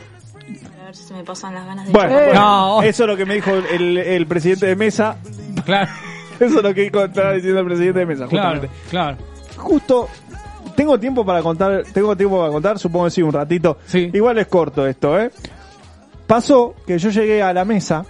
ver 0.85 0.95
si 0.97 1.05
se 1.05 1.15
me 1.15 1.25
pasan 1.25 1.55
las 1.55 1.67
ganas 1.67 1.87
de 1.87 1.93
Bueno, 1.93 2.09
chupar. 2.11 2.25
bueno, 2.27 2.41
No. 2.41 2.83
eso 2.83 3.03
es 3.05 3.09
lo 3.09 3.17
que 3.17 3.25
me 3.27 3.35
dijo 3.35 3.51
el, 3.51 3.99
el 3.99 4.27
presidente 4.27 4.67
de 4.67 4.77
mesa. 4.77 5.17
Claro, 5.65 5.91
Eso 6.39 6.57
es 6.59 6.63
lo 6.63 6.75
que 6.75 6.87
estaba 6.87 7.33
diciendo 7.33 7.61
el 7.61 7.67
presidente 7.67 7.99
de 8.01 8.07
mesa, 8.07 8.27
claro, 8.27 8.61
justamente. 8.61 8.77
claro. 8.91 9.17
Justo, 9.57 10.09
tengo 10.75 10.99
tiempo 10.99 11.25
para 11.25 11.43
contar, 11.43 11.85
tengo 11.93 12.17
tiempo 12.17 12.39
para 12.39 12.53
contar, 12.53 12.79
supongo 12.79 13.07
que 13.07 13.11
sí, 13.13 13.23
un 13.23 13.33
ratito. 13.33 13.79
Sí. 13.87 14.11
Igual 14.13 14.39
es 14.39 14.47
corto 14.47 14.87
esto, 14.87 15.19
¿eh? 15.19 15.31
Pasó 16.27 16.75
que 16.87 16.99
yo 16.99 17.11
llegué 17.11 17.43
a 17.43 17.53
la 17.53 17.65
mesa 17.65 18.05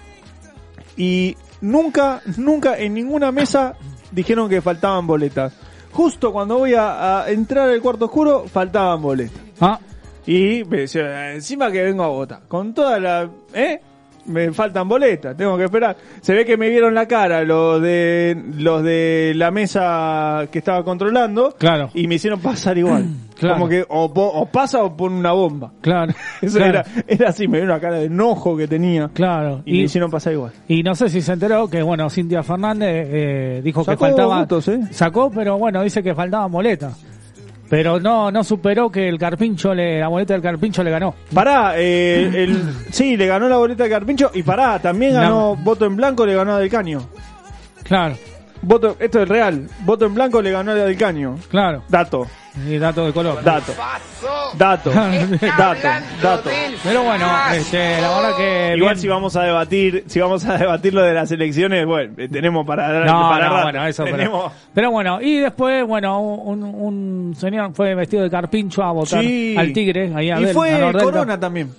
y 0.97 1.37
nunca, 1.61 2.21
nunca 2.37 2.79
en 2.79 2.95
ninguna 2.95 3.33
mesa 3.33 3.75
dijeron 4.11 4.49
que 4.49 4.61
faltaban 4.61 5.07
boletas. 5.07 5.55
Justo 5.93 6.33
cuando 6.33 6.59
voy 6.59 6.75
a, 6.75 7.23
a 7.23 7.31
entrar 7.31 7.69
al 7.69 7.81
cuarto 7.81 8.07
oscuro, 8.07 8.45
faltaban 8.51 9.03
boletas. 9.03 9.41
Ah, 9.61 9.79
Y 10.27 10.63
me 10.65 10.79
decía, 10.83 11.33
encima 11.33 11.71
que 11.71 11.83
vengo 11.83 12.05
a 12.05 12.09
votar. 12.09 12.41
Con 12.49 12.73
toda 12.73 12.99
la... 13.01 13.29
¿Eh? 13.53 13.81
Me 14.27 14.53
faltan 14.53 14.89
boletas, 14.89 15.37
tengo 15.37 15.57
que 15.57 15.65
esperar. 15.65 15.97
Se 16.21 16.33
ve 16.33 16.45
que 16.45 16.57
me 16.57 16.69
vieron 16.69 16.95
la 16.95 17.07
cara 17.09 17.43
los 17.43 17.83
de 17.83 18.41
los 18.57 18.83
de 18.85 19.33
la 19.35 19.51
mesa 19.51 20.47
que 20.51 20.59
estaba 20.59 20.85
controlando 20.85 21.55
Claro. 21.59 21.91
y 21.95 22.07
me 22.07 22.15
hicieron 22.17 22.41
pasar 22.41 22.79
igual. 22.79 23.05
Claro. 23.43 23.55
Como 23.57 23.69
que 23.69 23.85
o, 23.89 24.47
pasa 24.53 24.85
o 24.85 24.97
pone 24.97 25.17
una 25.17 25.33
bomba. 25.33 25.73
claro. 25.81 26.13
Eso 26.41 26.59
claro, 26.59 26.71
era, 26.79 26.85
era 27.09 27.29
así, 27.31 27.49
me 27.49 27.59
vieron 27.59 27.71
la 27.71 27.81
cara 27.81 27.99
de 27.99 28.05
enojo 28.05 28.57
que 28.57 28.69
tenía 28.69 29.11
Claro. 29.13 29.63
y, 29.65 29.73
me 29.73 29.79
hicieron 29.79 30.13
pasar 30.13 30.35
igual. 30.35 30.53
Y 30.69 30.85
no 30.85 30.95
sé 30.95 31.09
si 31.09 31.21
se 31.21 31.33
enteró 31.33 31.67
que, 31.69 31.83
bueno, 31.83 32.09
Cintia 32.09 32.45
Fernández 32.45 33.09
eh, 33.11 33.61
dijo 33.65 33.83
Sacó 33.83 33.99
que 34.05 34.11
faltaba. 34.13 34.39
votos, 34.43 34.69
¿eh? 34.69 34.81
Sacó, 34.93 35.29
pero 35.33 35.59
bueno, 35.59 35.83
dice 35.83 36.05
que 36.05 36.15
faltaban 36.15 36.53
boletas. 36.53 37.05
Pero 37.73 37.99
no 37.99 38.31
no 38.31 38.45
superó 38.45 38.91
que 38.91 39.09
el 39.09 39.17
Carpincho, 39.19 39.73
le, 39.73 39.99
la 39.99 40.09
boleta 40.09 40.35
del 40.35 40.43
Carpincho 40.43 40.83
le 40.85 40.91
ganó. 40.91 41.15
Pará, 41.33 41.73
eh, 41.79 42.31
el, 42.35 42.63
sí, 42.91 43.17
le 43.17 43.27
ganó 43.27 43.49
la 43.49 43.57
boleta 43.57 43.85
de 43.85 43.89
Carpincho 43.89 44.31
y 44.35 44.43
pará, 44.43 44.79
también 44.79 45.15
ganó 45.15 45.57
voto 45.57 45.87
en 45.87 45.97
blanco, 45.97 46.27
le 46.27 46.35
ganó 46.35 46.53
a 46.53 46.59
Del 46.59 46.69
Caño. 46.69 47.01
Claro, 47.83 48.15
Voto, 48.61 48.95
esto 49.01 49.23
es 49.23 49.29
real, 49.29 49.71
voto 49.87 50.05
en 50.05 50.13
blanco 50.15 50.43
le 50.43 50.51
ganó 50.51 50.73
a 50.73 50.75
Del 50.75 50.99
Caño. 50.99 51.39
claro. 51.49 51.83
Dato, 51.89 52.27
Y 52.69 52.77
dato 52.79 53.07
de 53.07 53.13
color. 53.15 53.43
dato, 53.43 53.73
dato, 54.59 54.91
dato, 55.59 55.89
dato. 56.23 56.51
Pero 56.85 57.03
bueno, 57.03 57.27
este, 57.55 57.99
la 58.01 58.09
verdad 58.15 58.37
que. 58.37 58.75
Igual 58.77 58.95
bien- 58.95 58.99
si 58.99 59.09
vamos 59.09 59.37
a 59.37 59.43
debatir, 59.45 60.05
si 60.07 60.21
vamos 60.21 60.45
a 60.45 60.59
debatir 60.59 60.93
lo 60.93 61.03
de 61.03 61.15
las 61.15 61.31
elecciones, 61.33 61.87
bueno, 61.87 62.13
eh, 62.19 62.29
tenemos 62.29 62.67
para 62.67 63.07
No, 63.07 63.29
para 63.31 63.49
no, 63.49 63.63
bueno, 63.63 63.87
eso, 63.87 64.05
pero, 64.05 64.17
tenemos, 64.19 64.53
pero 64.75 64.91
bueno, 64.91 65.21
y 65.23 65.39
después, 65.39 65.87
bueno, 65.87 66.21
un, 66.21 66.63
un 66.63 67.35
señor 67.39 67.73
fue 67.75 67.95
vestido 67.95 68.23
de 68.23 68.31
carpincho 68.31 68.83
a 68.83 68.93
votar 68.93 69.23
Sí. 69.23 69.55
al 69.57 69.73
Tigre, 69.73 70.13
ahí 70.15 70.31
a 70.31 70.39
y 70.39 70.45
ver, 70.45 70.55
fue. 70.55 70.93
Corona 71.03 71.41
también. 71.41 71.71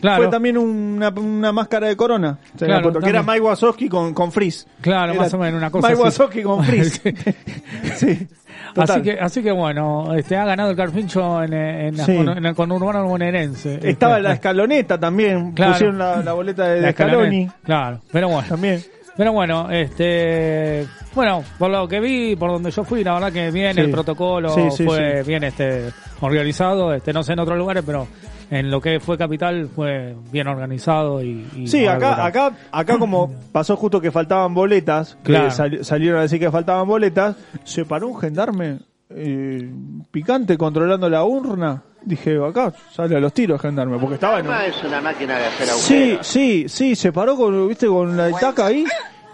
Claro, 0.00 0.22
Fue 0.24 0.30
también 0.30 0.58
una, 0.58 1.08
una 1.10 1.52
máscara 1.52 1.86
de 1.86 1.96
Corona. 1.96 2.36
Claro, 2.58 2.92
que 3.00 3.08
era. 3.08 3.22
Mike 3.22 3.40
Wazowski 3.40 3.88
con, 3.88 4.12
con 4.12 4.32
Frizz. 4.32 4.66
claro, 4.80 5.12
Era 5.12 5.22
más 5.22 5.32
o 5.32 5.38
menos 5.38 5.56
una 5.58 5.70
cosa 5.70 5.88
Mike. 5.88 6.00
Wazowski 6.02 6.42
con 6.42 6.64
Frizz. 6.64 7.00
Sí. 7.94 8.26
Total. 8.74 8.90
Así 8.90 9.02
que, 9.02 9.12
así 9.20 9.42
que 9.42 9.52
bueno, 9.52 10.14
este 10.14 10.36
ha 10.36 10.44
ganado 10.44 10.70
el 10.70 10.76
carpincho 10.76 11.42
en, 11.44 11.52
en, 11.54 11.96
Sí. 11.96 12.12
en 12.16 12.44
el 12.44 12.54
conurbano 12.54 13.06
bonaerense. 13.06 13.78
Estaba 13.82 14.16
Este, 14.16 14.28
la 14.28 14.34
escaloneta 14.34 14.98
también. 14.98 15.52
Claro. 15.52 15.72
Pusieron 15.72 15.98
la, 15.98 16.16
la 16.22 16.32
boleta 16.32 16.64
de, 16.68 16.80
la 16.80 16.86
de 16.88 16.92
Scaloni. 16.92 17.16
Scaloni. 17.46 17.50
Claro, 17.64 18.00
pero 18.10 18.28
bueno. 18.28 18.48
También. 18.48 18.80
Pero 19.16 19.32
bueno, 19.32 19.70
este, 19.70 20.84
bueno, 21.14 21.44
por 21.56 21.70
lo 21.70 21.86
que 21.86 22.00
vi, 22.00 22.34
por 22.34 22.50
donde 22.50 22.72
yo 22.72 22.82
fui, 22.82 23.04
la 23.04 23.14
verdad 23.14 23.32
que 23.32 23.52
bien, 23.52 23.74
Sí. 23.74 23.80
el 23.82 23.90
protocolo 23.92 24.48
Sí, 24.48 24.62
sí, 24.72 24.84
fue 24.84 25.22
bien 25.22 25.44
este 25.44 25.90
organizado, 26.20 26.92
este 26.92 27.12
no 27.12 27.22
sé 27.22 27.34
en 27.34 27.38
otros 27.38 27.56
lugares, 27.56 27.84
pero 27.86 28.08
en 28.50 28.70
lo 28.70 28.80
que 28.80 29.00
fue 29.00 29.16
capital 29.18 29.68
fue 29.74 30.14
bien 30.30 30.46
organizado 30.48 31.22
y, 31.22 31.46
y 31.56 31.66
Sí, 31.66 31.86
acá, 31.86 32.10
algo 32.14 32.22
acá, 32.24 32.52
acá 32.72 32.98
como 32.98 33.32
pasó 33.52 33.76
justo 33.76 34.00
que 34.00 34.10
faltaban 34.10 34.54
boletas, 34.54 35.16
que 35.24 35.32
Claro. 35.32 35.50
salieron 35.82 36.18
a 36.18 36.22
decir 36.22 36.38
que 36.40 36.50
faltaban 36.50 36.86
boletas, 36.86 37.36
se 37.64 37.84
paró 37.84 38.08
un 38.08 38.18
gendarme 38.20 38.78
eh, 39.10 39.70
picante 40.10 40.56
controlando 40.58 41.08
la 41.08 41.24
urna. 41.24 41.82
Dije, 42.02 42.36
acá 42.44 42.70
sale 42.92 43.16
a 43.16 43.20
los 43.20 43.32
tiros 43.32 43.60
gendarme, 43.60 43.98
porque 43.98 44.14
estaba 44.16 44.38
en... 44.40 44.46
es 44.46 44.82
una 44.84 45.00
máquina 45.00 45.38
de 45.38 45.46
hacer 45.46 45.66
Sí, 45.68 46.18
sí, 46.20 46.64
sí, 46.68 46.94
se 46.94 47.12
paró 47.12 47.34
con, 47.36 47.66
viste, 47.68 47.86
con 47.86 48.14
la 48.16 48.28
estaca 48.28 48.66
ahí. 48.66 48.84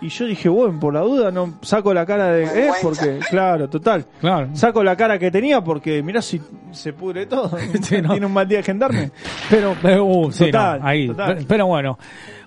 Y 0.02 0.08
yo 0.08 0.24
dije, 0.24 0.48
bueno, 0.48 0.80
por 0.80 0.94
la 0.94 1.00
duda 1.00 1.30
no 1.30 1.58
saco 1.60 1.92
la 1.92 2.06
cara 2.06 2.28
de... 2.32 2.44
¿eh? 2.44 2.70
Porque, 2.82 3.18
claro, 3.28 3.68
total. 3.68 4.06
Claro. 4.20 4.48
Saco 4.54 4.82
la 4.82 4.96
cara 4.96 5.18
que 5.18 5.30
tenía 5.30 5.60
porque 5.62 6.02
mirá 6.02 6.22
si 6.22 6.40
se 6.72 6.92
pudre 6.94 7.26
todo. 7.26 7.50
Sí, 7.82 8.00
no. 8.00 8.10
Tiene 8.12 8.26
un 8.26 8.32
mal 8.32 8.48
día 8.48 8.58
de 8.58 8.64
gendarme. 8.64 9.10
Pero, 9.50 9.74
pero, 9.82 10.04
uh, 10.06 10.32
sí, 10.32 10.46
Total, 10.46 10.80
no, 10.80 10.86
ahí. 10.86 11.06
total. 11.08 11.44
Pero, 11.46 11.66
bueno. 11.66 11.98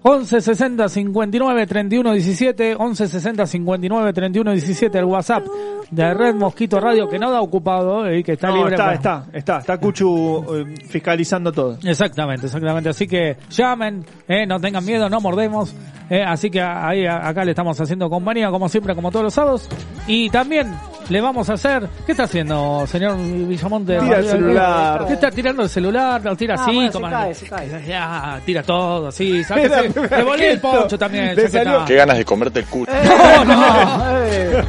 11 0.06 0.42
60 0.42 0.90
59 0.90 1.66
31 1.66 2.12
17 2.12 2.76
11 2.78 3.08
60 3.08 3.46
59 3.48 4.12
31 4.14 4.52
17 4.52 4.98
el 4.98 5.06
WhatsApp 5.06 5.46
de 5.92 6.14
Red 6.14 6.36
Mosquito 6.36 6.78
Radio 6.82 7.08
que 7.08 7.18
no 7.18 7.32
da 7.32 7.40
ocupado 7.40 8.06
eh, 8.08 8.20
y 8.20 8.24
que 8.24 8.34
está 8.34 8.50
No, 8.50 8.58
libre 8.58 8.72
está, 8.74 8.84
para- 8.84 8.96
está, 8.96 9.26
está, 9.32 9.58
está 9.60 9.78
Cuchu 9.78 10.44
eh, 10.58 10.76
fiscalizando 10.90 11.54
todo. 11.54 11.78
Exactamente, 11.86 12.48
exactamente. 12.48 12.90
Así 12.90 13.08
que 13.08 13.38
llamen, 13.50 14.04
eh, 14.28 14.46
no 14.46 14.60
tengan 14.60 14.84
miedo, 14.86 15.10
no 15.10 15.22
mordemos. 15.22 15.74
Eh, 16.10 16.24
así 16.26 16.50
que 16.50 16.62
ahí 16.62 17.06
acá 17.06 17.44
le 17.46 17.52
estamos 17.52 17.80
haciendo 17.80 18.10
compañía, 18.10 18.50
como 18.50 18.68
siempre, 18.70 18.94
como 18.96 19.12
todos 19.12 19.24
los 19.26 19.34
sábados. 19.34 19.68
Y 20.08 20.30
también 20.30 20.74
le 21.10 21.22
vamos 21.22 21.50
a 21.50 21.54
hacer. 21.54 21.88
¿Qué 22.06 22.12
está 22.14 22.24
haciendo, 22.24 22.86
señor 22.88 23.18
Villamonte? 23.18 24.00
Tira 24.00 24.18
el 24.20 24.26
celular. 24.28 25.06
¿Qué 25.08 25.14
está 25.14 25.32
tirando 25.32 25.64
el 25.64 25.70
celular? 25.70 26.22
Lo 26.24 26.36
tira 26.36 26.56
Ah, 26.58 26.64
así, 26.64 26.74
bueno, 26.76 26.92
se 26.92 26.98
como- 27.00 27.10
cae, 27.10 27.34
se 27.34 27.48
cae. 27.48 27.86
Ya, 27.88 28.40
tira 28.46 28.64
todo, 28.64 29.08
así. 29.08 29.42
mira, 29.56 29.82
Devolví 29.84 30.44
el 30.46 30.60
poncho 30.60 30.98
también. 30.98 31.36
Le 31.36 31.48
salió-. 31.50 31.86
Qué 31.86 31.96
ganas 31.96 32.18
de 32.18 32.26
comerte 32.26 32.60
el 32.60 32.66
culo. 32.66 32.92
No, 33.06 33.46
no. 33.46 34.18
Eh, 34.26 34.64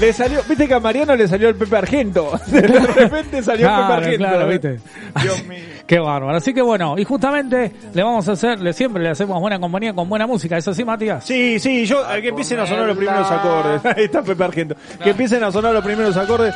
Le 0.00 0.12
salió, 0.12 0.40
viste 0.48 0.66
que 0.66 0.74
a 0.74 0.80
Mariano 0.80 1.14
le 1.16 1.28
salió 1.28 1.48
el 1.48 1.54
Pepe 1.54 1.76
Argento. 1.76 2.32
De 2.46 2.60
repente 2.62 3.42
salió 3.42 3.66
el 3.68 3.74
Pepe 3.82 3.92
Argento. 3.92 4.18
claro, 4.18 4.48
viste. 4.48 4.80
Dios 5.22 5.44
mío. 5.48 5.58
Qué 5.86 5.98
bárbaro. 5.98 6.36
Así 6.36 6.54
que 6.54 6.62
bueno, 6.62 6.94
y 6.98 7.04
justamente 7.04 7.72
le 7.92 8.02
vamos 8.02 8.26
a 8.28 8.32
hacer, 8.32 8.58
le, 8.58 8.72
siempre 8.72 9.02
le 9.02 9.10
hacemos 9.10 9.38
buena 9.38 9.58
compañía 9.58 9.92
con 9.94 10.08
buena 10.08 10.26
música. 10.26 10.56
¿Es 10.56 10.66
así, 10.74 10.84
Matías? 10.84 11.24
Sí, 11.24 11.58
sí, 11.58 11.86
yo, 11.86 12.04
eh, 12.12 12.20
que 12.20 12.28
empiecen 12.28 12.60
a 12.60 12.66
sonar 12.66 12.86
los 12.86 12.96
primeros 12.96 13.30
acordes. 13.30 13.84
Ahí 13.96 14.04
está 14.04 14.22
Pepe 14.22 14.44
Argento. 14.44 14.76
Que 15.02 15.10
empiecen 15.10 15.42
a 15.42 15.50
sonar 15.50 15.72
los 15.72 15.84
primeros 15.84 16.16
acordes. 16.16 16.54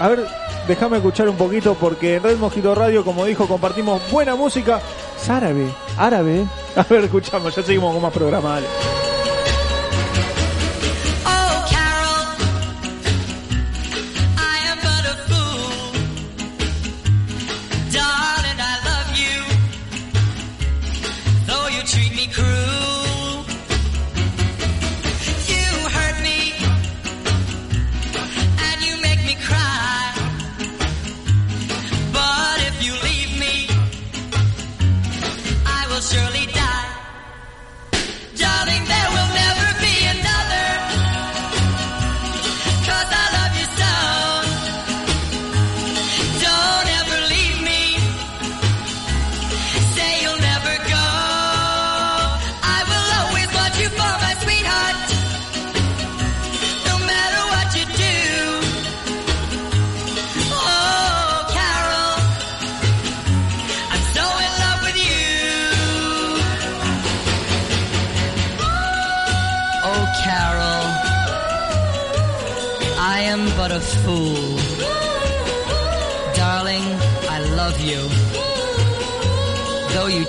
A 0.00 0.08
ver, 0.08 0.24
déjame 0.66 0.98
escuchar 0.98 1.28
un 1.28 1.36
poquito 1.36 1.74
porque 1.74 2.16
en 2.16 2.22
Red 2.22 2.36
Mosquito 2.38 2.74
Radio, 2.74 3.04
como 3.04 3.24
dijo, 3.24 3.46
compartimos 3.48 4.00
buena 4.10 4.36
música. 4.36 4.80
Es 5.20 5.28
árabe, 5.28 5.66
árabe. 5.96 6.44
A 6.76 6.82
ver, 6.82 7.04
escuchamos, 7.04 7.54
ya 7.54 7.62
seguimos 7.62 7.92
con 7.92 8.02
más 8.02 8.12
programas. 8.12 8.62
dale. 8.62 9.07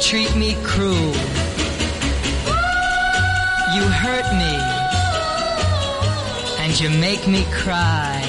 Treat 0.01 0.33
me 0.35 0.55
cruel. 0.63 1.13
You 3.75 3.83
hurt 4.01 4.27
me. 4.33 4.55
And 6.63 6.79
you 6.79 6.89
make 6.89 7.27
me 7.27 7.45
cry. 7.51 8.21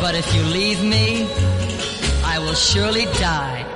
But 0.00 0.14
if 0.14 0.34
you 0.34 0.42
leave 0.42 0.82
me, 0.82 1.26
I 2.24 2.38
will 2.38 2.54
surely 2.54 3.04
die. 3.18 3.73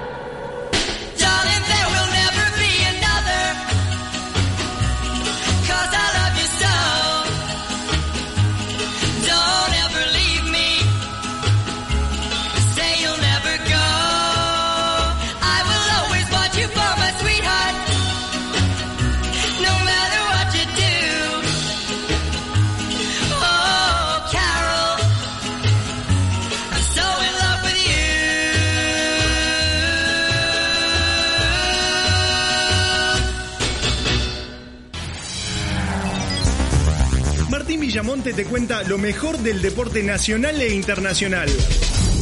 Villamonte 37.98 38.32
te 38.32 38.44
cuenta 38.44 38.84
lo 38.84 38.96
mejor 38.96 39.38
del 39.38 39.60
deporte 39.60 40.04
nacional 40.04 40.60
e 40.60 40.72
internacional. 40.72 41.48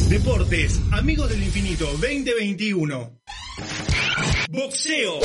Deportes, 0.09 0.81
Amigos 0.91 1.29
del 1.29 1.43
Infinito 1.43 1.85
2021. 1.85 3.19
Boxeo. 4.49 5.19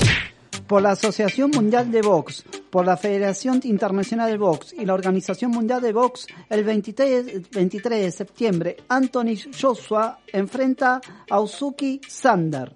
Por 0.67 0.83
la 0.83 0.91
Asociación 0.91 1.53
Mundial 1.53 1.91
de 1.91 2.03
Box, 2.03 2.45
por 2.69 2.85
la 2.85 2.99
Federación 2.99 3.63
Internacional 3.65 4.31
de 4.31 4.37
Box 4.37 4.75
y 4.79 4.85
la 4.85 4.93
Organización 4.93 5.53
Mundial 5.53 5.81
de 5.81 5.95
Box, 5.95 6.27
el 6.51 6.65
23, 6.65 7.51
23 7.51 8.03
de 8.03 8.11
septiembre, 8.11 8.77
Anthony 8.89 9.39
Joshua 9.59 10.19
enfrenta 10.35 11.01
a 11.31 11.41
Uzuki 11.41 11.99
Sander. 12.07 12.75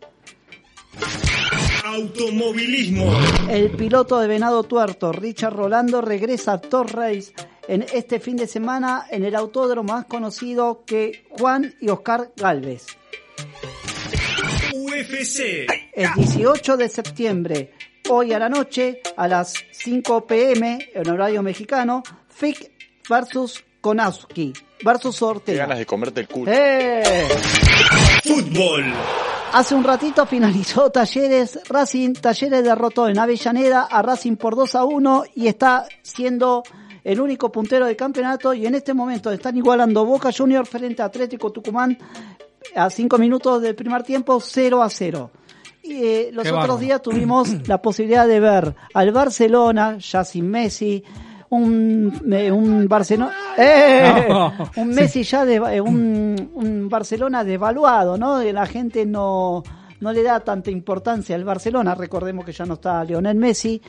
Automovilismo. 1.85 3.13
El 3.51 3.71
piloto 3.73 4.19
de 4.19 4.29
Venado 4.29 4.63
Tuerto, 4.63 5.13
Richard 5.13 5.55
Rolando, 5.55 6.01
regresa 6.01 6.55
a 6.55 6.83
Race 6.85 7.35
en 7.69 7.85
este 7.93 8.21
fin 8.21 8.37
de 8.37 8.47
semana 8.47 9.07
en 9.11 9.25
el 9.25 9.35
autódromo 9.35 9.93
más 9.93 10.07
conocido 10.07 10.85
que 10.87 11.27
Juan 11.31 11.75
y 11.81 11.89
Oscar 11.89 12.31
Galvez. 12.37 12.87
UFC. 14.73 15.67
El 15.93 16.09
18 16.15 16.77
de 16.77 16.89
septiembre, 16.89 17.73
hoy 18.09 18.33
a 18.33 18.39
la 18.39 18.49
noche, 18.49 19.01
a 19.17 19.27
las 19.29 19.55
5 19.73 20.27
pm, 20.27 20.91
en 20.95 21.09
horario 21.11 21.43
mexicano, 21.43 22.03
Fick 22.29 22.71
versus 23.09 23.65
Konowski 23.81 24.53
versus 24.83 25.19
Qué 25.19 25.25
Ortega. 25.25 25.59
ganas 25.63 25.79
de 25.79 25.87
comerte 25.87 26.21
el 26.21 26.29
culo. 26.29 26.51
¡Eh! 26.53 27.29
Fútbol. 28.25 28.85
Hace 29.53 29.75
un 29.75 29.85
ratito 29.85 30.27
finalizó 30.27 30.91
Talleres 30.91 31.61
Racing. 31.69 32.15
Talleres 32.15 32.63
derrotó 32.63 33.09
en 33.09 33.19
Avellaneda 33.19 33.85
a 33.85 34.03
Racing 34.03 34.37
por 34.37 34.55
2 34.57 34.75
a 34.75 34.85
1 34.85 35.25
y 35.35 35.47
está 35.47 35.87
siendo 36.03 36.63
el 37.07 37.21
único 37.21 37.53
puntero 37.53 37.87
del 37.87 37.95
campeonato 37.95 38.53
y 38.53 38.67
en 38.67 38.75
este 38.75 38.93
momento 38.93 39.31
están 39.31 39.57
igualando 39.57 40.05
Boca 40.05 40.31
Junior 40.37 40.67
frente 40.67 41.03
a 41.03 41.05
Atlético 41.05 41.53
Tucumán 41.53 41.97
a 42.75 42.91
5 42.91 43.17
minutos 43.19 43.63
del 43.63 43.77
primer 43.77 44.03
tiempo 44.03 44.41
0 44.41 44.83
a 44.83 44.91
0. 44.91 45.31
Y 45.85 46.05
eh, 46.05 46.31
los 46.33 46.43
Qué 46.43 46.51
otros 46.51 46.81
días 46.81 47.01
tuvimos 47.01 47.49
la 47.69 47.81
posibilidad 47.81 48.27
de 48.27 48.41
ver 48.41 48.75
al 48.93 49.13
Barcelona, 49.13 49.99
ya 49.99 50.25
sin 50.25 50.51
Messi, 50.51 51.05
un, 51.51 52.25
eh, 52.33 52.51
un 52.51 52.89
Barcelona, 52.89 53.33
¡Eh! 53.57 54.27
No. 54.29 54.53
un 54.77 54.89
Messi 54.89 55.23
ya 55.23 55.45
de, 55.45 55.55
eh, 55.55 55.81
un, 55.81 56.51
un 56.55 56.89
Barcelona 56.89 57.45
devaluado, 57.45 58.19
¿no? 58.19 58.43
La 58.43 58.67
gente 58.67 59.07
no, 59.07 59.63
no 60.01 60.13
le 60.13 60.25
da 60.25 60.41
tanta 60.41 60.73
importancia 60.73 61.37
al 61.37 61.45
Barcelona, 61.45 61.95
recordemos 61.95 62.45
que 62.45 62.51
ya 62.51 62.67
no 62.67 62.75
está 62.75 63.05
Lionel 63.05 63.37
Messi, 63.37 63.81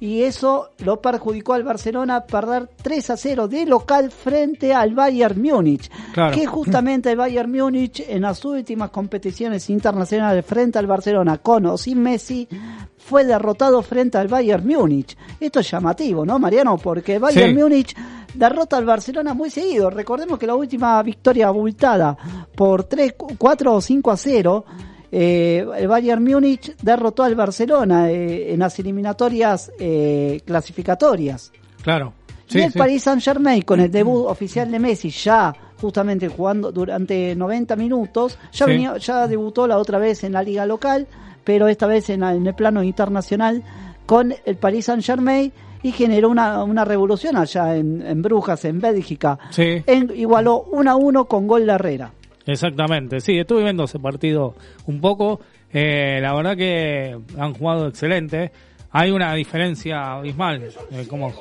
y 0.00 0.22
eso 0.22 0.70
lo 0.78 1.00
perjudicó 1.00 1.52
al 1.52 1.62
Barcelona 1.62 2.24
perder 2.24 2.68
3 2.82 3.10
a 3.10 3.16
0 3.18 3.48
de 3.48 3.66
local 3.66 4.10
frente 4.10 4.72
al 4.72 4.94
Bayern 4.94 5.40
Múnich, 5.40 5.90
Claro. 6.12 6.34
que 6.34 6.46
justamente 6.46 7.10
el 7.10 7.18
Bayern 7.18 7.50
Múnich 7.52 8.02
en 8.08 8.22
las 8.22 8.42
últimas 8.44 8.90
competiciones 8.90 9.68
internacionales 9.68 10.44
frente 10.46 10.78
al 10.78 10.86
Barcelona 10.86 11.38
con 11.38 11.66
o 11.66 11.76
sin 11.76 12.02
Messi 12.02 12.48
fue 12.96 13.24
derrotado 13.24 13.82
frente 13.82 14.16
al 14.18 14.28
Bayern 14.28 14.66
Múnich. 14.66 15.16
Esto 15.38 15.60
es 15.60 15.70
llamativo, 15.70 16.24
¿no, 16.24 16.38
Mariano? 16.38 16.78
Porque 16.78 17.14
el 17.16 17.20
Bayern 17.20 17.54
Sí. 17.54 17.62
Múnich 17.62 17.96
derrota 18.34 18.76
al 18.78 18.84
Barcelona 18.84 19.34
muy 19.34 19.50
seguido. 19.50 19.90
Recordemos 19.90 20.38
que 20.38 20.46
la 20.46 20.54
última 20.54 21.02
victoria 21.02 21.48
abultada 21.48 22.16
por 22.54 22.84
3, 22.84 23.14
4 23.36 23.74
o 23.74 23.80
5 23.80 24.10
a 24.10 24.16
0, 24.16 24.64
eh, 25.12 25.66
el 25.76 25.88
Bayern 25.88 26.22
Múnich 26.22 26.76
derrotó 26.82 27.22
al 27.24 27.34
Barcelona 27.34 28.10
eh, 28.10 28.52
en 28.52 28.60
las 28.60 28.78
eliminatorias 28.78 29.72
eh, 29.78 30.40
clasificatorias. 30.44 31.52
Claro. 31.82 32.12
y 32.50 32.58
el 32.60 32.72
sí. 32.72 32.78
Paris 32.78 33.02
Saint 33.04 33.22
Germain 33.22 33.62
con 33.62 33.80
el 33.80 33.90
debut 33.90 34.26
oficial 34.26 34.70
de 34.70 34.78
Messi 34.78 35.10
ya 35.10 35.54
justamente 35.80 36.28
jugando 36.28 36.70
durante 36.70 37.34
90 37.34 37.74
minutos, 37.76 38.38
ya, 38.52 38.66
Sí. 38.66 38.72
venía, 38.72 38.96
ya 38.98 39.26
debutó 39.26 39.66
la 39.66 39.78
otra 39.78 39.98
vez 39.98 40.22
en 40.24 40.32
la 40.34 40.42
liga 40.42 40.66
local, 40.66 41.06
pero 41.42 41.68
esta 41.68 41.86
vez 41.86 42.10
en, 42.10 42.22
el 42.22 42.54
plano 42.54 42.82
internacional 42.82 43.62
con 44.04 44.34
el 44.44 44.56
Paris 44.56 44.84
Saint 44.86 45.02
Germain 45.02 45.50
y 45.82 45.92
generó 45.92 46.28
una, 46.28 46.62
una 46.64 46.84
revolución 46.84 47.36
allá 47.38 47.76
en, 47.76 48.02
en 48.06 48.20
Brujas, 48.20 48.62
en 48.66 48.78
Bélgica. 48.80 49.38
Sí. 49.50 49.82
En- 49.86 50.12
igualó 50.14 50.64
1 50.70 50.90
a 50.90 50.96
1 50.96 51.24
con 51.24 51.46
gol 51.46 51.64
de 51.64 51.72
Herrera. 51.72 52.12
Exactamente, 52.50 53.20
sí, 53.20 53.38
estuve 53.38 53.62
viendo 53.64 53.84
ese 53.84 53.98
partido 53.98 54.54
un 54.86 55.00
poco. 55.00 55.40
Eh, 55.72 56.18
la 56.20 56.34
verdad 56.34 56.56
que 56.56 57.16
han 57.38 57.54
jugado 57.54 57.86
excelente. 57.88 58.50
Hay 58.90 59.10
una 59.12 59.34
diferencia 59.34 60.14
abismal. 60.14 60.64
eh, 60.90 61.06
como, 61.08 61.32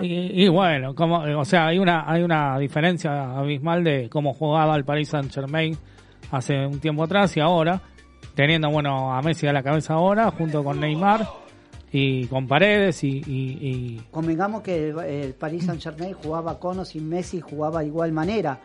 y, 0.00 0.48
bueno, 0.48 0.90
eh, 1.26 1.34
o 1.34 1.44
sea, 1.44 1.68
hay 1.68 1.78
una 1.78 2.04
hay 2.10 2.22
una 2.22 2.58
diferencia 2.58 3.38
abismal 3.38 3.84
de 3.84 4.08
cómo 4.10 4.34
jugaba 4.34 4.74
el 4.76 4.84
Paris 4.84 5.08
Saint 5.08 5.32
Germain 5.32 5.76
hace 6.30 6.66
un 6.66 6.80
tiempo 6.80 7.04
atrás 7.04 7.36
y 7.36 7.40
ahora, 7.40 7.80
teniendo 8.34 8.68
bueno 8.70 9.14
a 9.14 9.22
Messi 9.22 9.46
a 9.46 9.52
la 9.52 9.62
cabeza 9.62 9.94
ahora, 9.94 10.30
junto 10.32 10.62
con 10.64 10.80
Neymar 10.80 11.26
y 11.92 12.26
con 12.26 12.48
Paredes 12.48 13.04
y, 13.04 13.22
y- 13.24 13.58
y- 13.62 14.00
Convengamos 14.10 14.62
que 14.62 14.88
el, 14.88 14.98
el 14.98 15.34
Paris 15.34 15.64
Saint 15.66 15.80
Germain 15.80 16.12
jugaba 16.12 16.58
con 16.58 16.80
o 16.80 16.84
sin 16.84 17.08
Messi, 17.08 17.40
jugaba 17.40 17.80
de 17.80 17.86
igual 17.86 18.10
manera. 18.12 18.58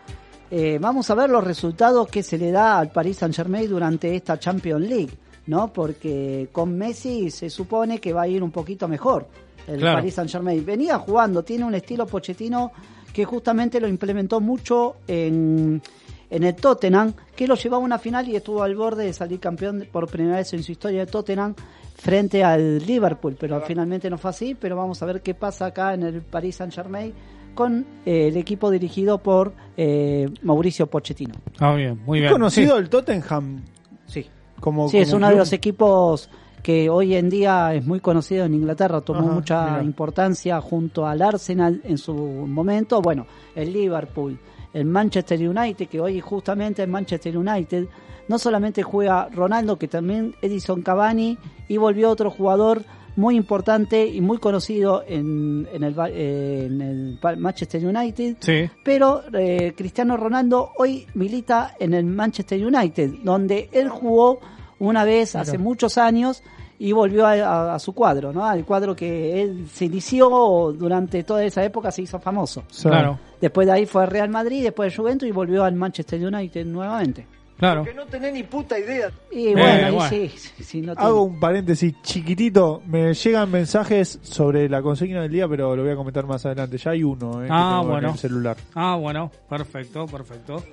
Eh, 0.52 0.80
vamos 0.82 1.10
a 1.10 1.16
ver 1.16 1.30
los 1.30 1.44
resultados 1.44 2.08
que 2.08 2.24
se 2.24 2.38
le 2.38 2.52
da 2.52 2.80
al 2.80 2.92
Paris 2.92 3.18
Saint 3.18 3.36
Germain 3.36 3.70
durante 3.70 4.16
esta 4.16 4.40
Champions 4.40 4.88
League, 4.88 5.14
¿no? 5.48 5.72
Porque 5.72 6.50
con 6.52 6.76
Messi 6.76 7.30
se 7.30 7.50
supone 7.50 8.00
que 8.00 8.14
va 8.14 8.24
a 8.24 8.28
ir 8.28 8.42
un 8.42 8.52
poquito 8.52 8.88
mejor 8.88 9.28
el 9.68 9.80
Claro. 9.80 9.98
Paris 9.98 10.16
Saint 10.16 10.32
Germain. 10.32 10.66
Venía 10.66 10.98
jugando, 10.98 11.44
tiene 11.44 11.66
un 11.66 11.76
estilo 11.76 12.08
Pochettino 12.08 12.72
que 13.14 13.26
justamente 13.26 13.80
lo 13.80 13.88
implementó 13.88 14.40
mucho 14.40 14.98
en, 15.08 15.82
en 16.30 16.44
el 16.44 16.56
Tottenham, 16.56 17.14
que 17.36 17.48
lo 17.48 17.56
llevaba 17.56 17.84
a 17.84 17.86
una 17.86 18.00
final 18.00 18.28
y 18.28 18.36
estuvo 18.36 18.64
al 18.64 18.76
borde 18.76 19.06
de 19.06 19.14
salir 19.14 19.40
campeón 19.40 19.88
por 19.92 20.08
primera 20.10 20.38
vez 20.38 20.54
en 20.54 20.64
su 20.64 20.72
historia 20.72 21.06
de 21.06 21.12
Tottenham 21.12 21.54
frente 21.96 22.44
al 22.44 22.80
Liverpool, 22.80 23.36
pero 23.40 23.62
finalmente 23.62 24.10
no 24.10 24.18
fue 24.18 24.30
así, 24.30 24.56
pero 24.56 24.76
vamos 24.76 25.02
a 25.04 25.06
ver 25.06 25.22
qué 25.22 25.34
pasa 25.34 25.68
acá 25.68 25.94
en 25.94 26.04
el 26.04 26.22
Paris 26.22 26.56
Saint 26.56 26.74
Germain 26.74 27.14
con 27.60 27.86
eh, 28.06 28.30
el 28.30 28.38
equipo 28.38 28.72
dirigido 28.72 29.17
por 29.17 29.52
eh, 29.76 30.30
Mauricio 30.43 30.88
Pochettino. 30.88 31.34
Ah, 31.60 31.74
bien, 31.74 32.00
muy 32.06 32.22
bien. 32.22 32.32
conocido 32.32 32.78
Sí. 32.78 32.82
el 32.84 32.89
Tottenham? 32.89 33.62
Sí. 34.06 34.26
Como, 34.62 34.88
Sí, 34.88 35.00
es 35.00 35.12
uno 35.12 35.28
de 35.28 35.36
los 35.36 35.52
equipos 35.52 36.30
que 36.63 36.89
hoy 36.89 37.15
en 37.15 37.30
día 37.30 37.74
es 37.74 37.86
muy 37.86 38.00
conocido 38.00 38.45
en 38.45 38.54
Inglaterra, 38.54 39.02
tomó 39.02 39.19
Ajá, 39.24 39.32
mucha 39.34 39.65
mira. 39.72 39.84
importancia 39.84 40.62
junto 40.62 41.06
al 41.06 41.22
Arsenal 41.22 41.82
en 41.84 41.98
su 41.98 42.13
momento, 42.13 43.02
bueno, 43.02 43.26
el 43.56 43.74
Liverpool, 43.74 44.39
el 44.74 44.86
Manchester 44.86 45.38
United, 45.45 45.89
que 45.89 46.00
hoy 46.00 46.22
justamente 46.22 46.82
el 46.84 46.89
Manchester 46.89 47.38
United 47.38 47.88
no 48.30 48.39
solamente 48.39 48.84
juega 48.84 49.28
Ronaldo, 49.34 49.78
que 49.78 49.89
también 49.89 50.34
Edison 50.41 50.82
Cavani, 50.82 51.38
y 51.67 51.76
volvió 51.76 52.10
otro 52.10 52.30
jugador 52.32 52.84
muy 53.20 53.36
importante 53.36 54.08
y 54.08 54.22
muy 54.22 54.38
conocido 54.38 55.04
en, 55.06 55.68
en 55.74 55.84
el, 55.84 55.96
eh, 56.10 56.66
en 56.70 57.42
Manchester 57.42 57.86
United, 57.86 58.38
Sí. 58.40 58.70
pero 58.84 59.22
eh, 59.34 59.74
Cristiano 59.76 60.16
Ronaldo 60.16 60.72
hoy 60.78 61.06
milita 61.16 61.76
en 61.80 61.94
el 61.94 62.06
Manchester 62.06 62.66
United, 62.66 63.12
donde 63.24 63.70
él 63.74 63.90
jugó 63.90 64.40
una 64.80 65.04
vez 65.04 65.36
hace 65.36 65.58
muchos 65.58 65.98
años 65.98 66.42
y 66.82 66.94
volvió 66.94 67.26
a, 67.28 67.34
a- 67.34 67.76
a 67.76 67.80
su 67.80 67.92
cuadro, 67.94 68.32
¿no? 68.32 68.46
Al 68.46 68.64
cuadro 68.64 68.96
que 68.96 69.42
él 69.42 69.68
se 69.74 69.84
inició 69.86 70.74
durante 70.78 71.24
toda 71.26 71.44
esa 71.44 71.62
época, 71.66 71.92
se 71.92 72.04
hizo 72.04 72.20
famoso. 72.20 72.64
Claro, 72.82 73.20
Después 73.42 73.68
de 73.68 73.74
ahí 73.74 73.86
fue 73.86 74.04
al 74.04 74.10
Real 74.10 74.30
Madrid, 74.30 74.64
después 74.64 74.92
de 74.92 74.98
Juventus 74.98 75.28
y 75.28 75.32
volvió 75.34 75.66
al 75.66 75.74
Manchester 75.76 76.26
United 76.26 76.66
nuevamente. 76.66 77.28
Claro. 77.60 77.86
no 77.95 78.06
tenés 78.08 78.34
ni 78.34 78.43
puta 78.43 78.80
idea. 78.80 79.12
Y 79.32 79.52
bueno, 79.54 79.86
ahí 79.88 79.93
bueno. 79.93 80.10
sí, 80.10 80.30
sí, 80.30 80.63
sí, 80.63 80.82
no 80.82 80.95
tiene- 80.95 81.08
Hago 81.08 81.24
un 81.24 81.39
paréntesis 81.39 81.93
chiquitito. 82.02 82.82
Me 82.88 83.13
llegan 83.13 83.52
mensajes 83.52 84.17
sobre 84.24 84.67
la 84.69 84.82
consigna 84.82 85.22
del 85.22 85.32
día, 85.32 85.48
pero 85.48 85.76
lo 85.76 85.84
voy 85.84 85.91
a 85.91 85.95
comentar 85.95 86.26
más 86.26 86.45
adelante. 86.45 86.78
Ya 86.78 86.91
hay 86.91 87.04
uno, 87.04 87.43
eh, 87.43 87.48
que 87.48 87.52
Ah, 87.54 87.80
en 87.84 87.89
bueno. 87.89 88.12
el 88.13 88.17
celular. 88.17 88.58
Ah, 88.74 88.95
bueno, 88.95 89.32
perfecto, 89.48 90.06
perfecto. 90.08 90.63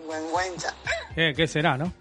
Eh, 1.16 1.32
¿Qué 1.36 1.46
será, 1.46 1.76
no? 1.76 1.92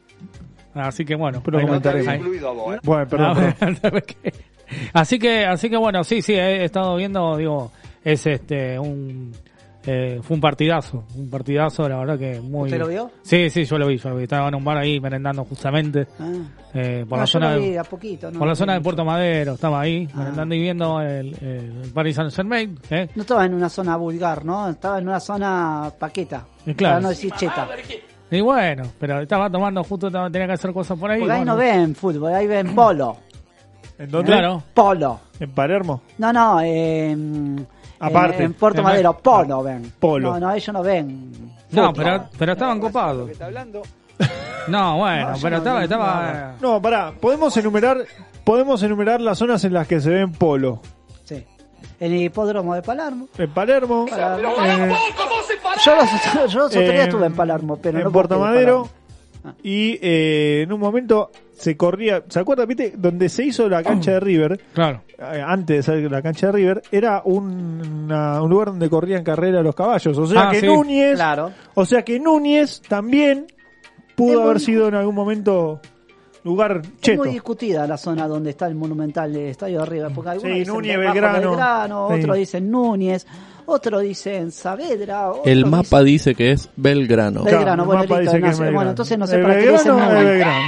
Así 0.74 1.06
que 1.06 1.15
bueno. 1.15 1.41
Pero 1.43 1.58
ahí- 1.60 2.17
Incluido 2.17 2.50
a 2.50 2.54
vos, 2.54 2.76
¿eh? 2.76 2.80
Bueno, 2.84 3.08
perdón. 3.08 3.38
Ah, 3.38 3.56
perdón. 3.82 4.04
así 4.93 5.19
que, 5.19 5.45
así 5.45 5.69
que 5.69 5.78
bueno, 5.78 6.04
sí, 6.04 6.21
sí, 6.21 6.34
he 6.34 6.65
estado 6.65 6.95
viendo, 6.98 7.38
digo, 7.38 7.71
es 8.04 8.26
este 8.26 8.78
un 8.78 9.32
eh, 9.88 10.19
fue 10.24 10.36
un 10.36 10.41
partidazo, 10.41 11.04
un 11.15 11.30
partidazo, 11.30 11.88
la 11.88 11.98
verdad 11.98 12.17
que 12.19 12.39
muy. 12.41 12.65
¿Usted 12.65 12.80
lo 12.80 12.88
vio? 12.88 13.12
Sí, 13.21 13.50
sí, 13.50 13.65
yo 13.65 13.78
lo 13.78 13.88
vi, 13.88 13.98
yo 13.98 14.10
lo 14.10 14.15
vi. 14.17 14.24
Estaba 14.24 14.48
en 14.48 14.56
un 14.56 14.63
bar 14.63 14.78
ahí 14.78 15.00
merendando 15.00 15.43
justamente 15.45 16.08
Ah. 16.19 16.32
eh, 16.74 17.06
por 17.08 17.19
la 17.19 17.28
zona 17.28 17.56
de, 17.56 17.78
a 17.80 17.84
poquito, 17.84 18.32
no 18.32 18.39
por 18.39 18.48
la 18.48 18.56
zona 18.56 18.74
de 18.74 18.82
Puerto 18.82 19.06
Madero, 19.06 19.54
estaba 19.54 19.82
ahí 19.82 20.08
Ah. 20.13 20.17
merendando 20.19 20.56
y 20.56 20.60
viendo 20.62 21.02
el, 21.02 21.34
el 21.41 21.91
Paris 21.93 22.15
Saint 22.15 22.32
Germain, 22.34 22.80
¿eh? 22.89 23.10
No 23.15 23.21
estaba 23.21 23.45
en 23.45 23.54
una 23.54 23.69
zona 23.69 23.95
vulgar, 23.98 24.43
¿no? 24.43 24.69
Estaba 24.69 25.00
en 25.00 25.08
una 25.08 25.19
zona 25.19 25.91
paqueta. 26.00 26.45
Y 26.65 26.74
claro. 26.74 26.93
Para 26.95 27.02
no 27.02 27.10
decir 27.10 27.32
cheta. 27.34 27.67
Y 28.32 28.41
bueno, 28.41 28.84
pero 29.00 29.21
estaba 29.21 29.50
tomando 29.52 29.84
justo, 29.84 30.10
tenía 30.10 30.48
que 30.48 30.54
hacer 30.54 30.74
cosas 30.74 30.98
por 30.98 31.12
ahí. 31.12 31.19
Porque 31.19 31.32
ahí 31.34 31.39
bueno. 31.39 31.54
no 31.54 31.58
ven 31.60 31.93
fútbol, 31.95 32.34
ahí 32.34 32.48
ven 32.48 32.74
polo. 32.74 33.17
¿En 34.00 34.10
dónde? 34.12 34.32
Claro. 34.32 34.62
Polo. 34.74 35.19
¿En 35.39 35.52
Palermo? 35.52 36.02
No, 36.17 36.34
no, 36.34 36.60
eh, 36.62 37.15
Aparte. 38.00 38.38
En, 38.38 38.44
en 38.44 38.54
Puerto 38.54 38.80
En- 38.80 38.84
Madero, 38.86 39.18
polo 39.18 39.64
ven. 39.64 39.92
Polo. 40.00 40.34
No, 40.34 40.40
no, 40.40 40.54
ellos 40.54 40.74
no 40.74 40.84
ven. 40.84 41.32
No, 41.72 41.94
pero, 41.94 42.26
pero 42.38 42.54
estaban 42.54 42.80
copados. 42.80 43.30
No, 44.68 44.98
bueno, 44.98 45.32
No, 45.32 45.38
pero 45.42 45.50
no- 45.52 45.58
estaba, 45.58 45.78
no, 45.80 45.84
estaba. 45.84 46.54
No, 46.60 46.82
pará, 46.82 47.12
podemos 47.20 47.56
enumerar, 47.58 47.98
podemos 48.44 48.82
enumerar 48.82 49.22
las 49.22 49.38
zonas 49.38 49.64
en 49.64 49.74
las 49.74 49.88
que 49.88 50.00
se 50.02 50.10
ven 50.10 50.32
polo. 50.32 50.82
Sí. 51.24 51.46
El 52.00 52.16
hipódromo 52.16 52.74
de 52.74 52.82
Palermo. 52.82 53.28
En 53.38 53.52
Palermo, 53.54 54.08
Palermo. 54.10 54.56
eh, 54.66 54.96
Yo 55.86 55.96
los, 55.96 56.10
yo 56.34 56.44
los 56.44 56.56
otros 56.56 56.72
días 56.72 56.90
en- 56.96 57.02
estuve 57.02 57.26
en 57.28 57.36
Palermo, 57.36 57.78
pero 57.78 58.00
en 58.00 58.04
no 58.06 58.12
Puerto 58.12 58.40
Madero 58.40 58.84
Palermo. 58.84 59.05
Y 59.64 59.98
eh, 60.02 60.62
en 60.64 60.74
un 60.74 60.80
momento 60.80 61.32
se 61.54 61.78
corría, 61.78 62.24
¿se 62.28 62.40
acuerdan, 62.40 62.68
viste? 62.68 62.94
Donde 62.98 63.30
se 63.30 63.44
hizo 63.46 63.68
la 63.70 63.82
cancha 63.84 64.12
de 64.14 64.20
River, 64.20 64.60
Claro. 64.74 65.02
eh, 65.18 65.42
antes 65.46 65.78
de 65.78 65.84
ser 66.02 66.12
la 66.12 66.22
cancha 66.22 66.48
de 66.48 66.54
River, 66.54 66.82
era 66.92 67.22
un, 67.26 68.04
una- 68.06 68.42
un 68.42 68.50
lugar 68.50 68.68
donde 68.68 68.90
corrían 68.90 69.24
carrera 69.24 69.62
los 69.62 69.76
caballos. 69.76 70.18
O 70.18 70.26
sea 70.28 70.50
Ah, 70.50 70.52
que 70.52 70.60
sí. 70.62 70.66
Núñez, 70.68 71.16
Claro. 71.16 71.52
o 71.74 71.86
sea 71.86 72.04
que 72.04 72.20
Núñez 72.20 72.82
también 72.88 73.46
pudo 74.16 74.40
Es 74.42 74.46
haber 74.46 74.60
sido 74.60 74.88
en 74.88 74.96
algún 74.96 75.16
momento 75.16 75.80
lugar 76.44 76.82
Es 76.84 77.02
cheto. 77.02 77.24
muy 77.24 77.32
discutida 77.34 77.88
la 77.88 77.98
zona 77.98 78.28
donde 78.28 78.52
está 78.52 78.68
el 78.68 78.76
monumental 78.76 79.34
del 79.34 79.48
Estadio 79.48 79.80
de 79.80 79.86
River, 79.88 80.12
porque 80.14 80.30
algunos 80.32 80.54
Sí, 80.54 80.60
dicen 80.60 80.74
Núñez, 80.76 80.98
bajo 80.98 81.14
Belgrano. 81.14 81.50
Belgrano, 81.50 82.08
Sí. 82.12 82.20
otros 82.20 82.38
dicen 82.38 82.72
Núñez, 82.72 83.28
otros 83.65 84.01
dicen 84.01 84.51
Saavedra, 84.51 85.30
otros 85.32 85.47
El 85.47 85.65
mapa 85.65 86.01
dice 86.04 86.36
que 86.36 86.51
es 86.51 86.69
Belgrano. 86.75 87.43
Belgrano, 87.43 87.63
Claro, 87.65 87.86
bueno, 87.86 88.04
el 88.04 88.10
mapa 88.10 88.19
listo, 88.21 88.32
dice 88.38 88.43
que 88.43 88.49
es 88.51 88.60
Belgrano. 88.60 88.75
bueno, 88.78 88.89
entonces 88.91 89.17
no 89.17 89.28
sé 89.28 89.36
El 89.36 89.41
para 89.43 89.54
qué 89.56 89.69
dicen 89.71 89.95
Belgrano 89.95 90.06
es 90.06 90.13
Núñez. 90.13 90.30
Belgrano. 90.30 90.62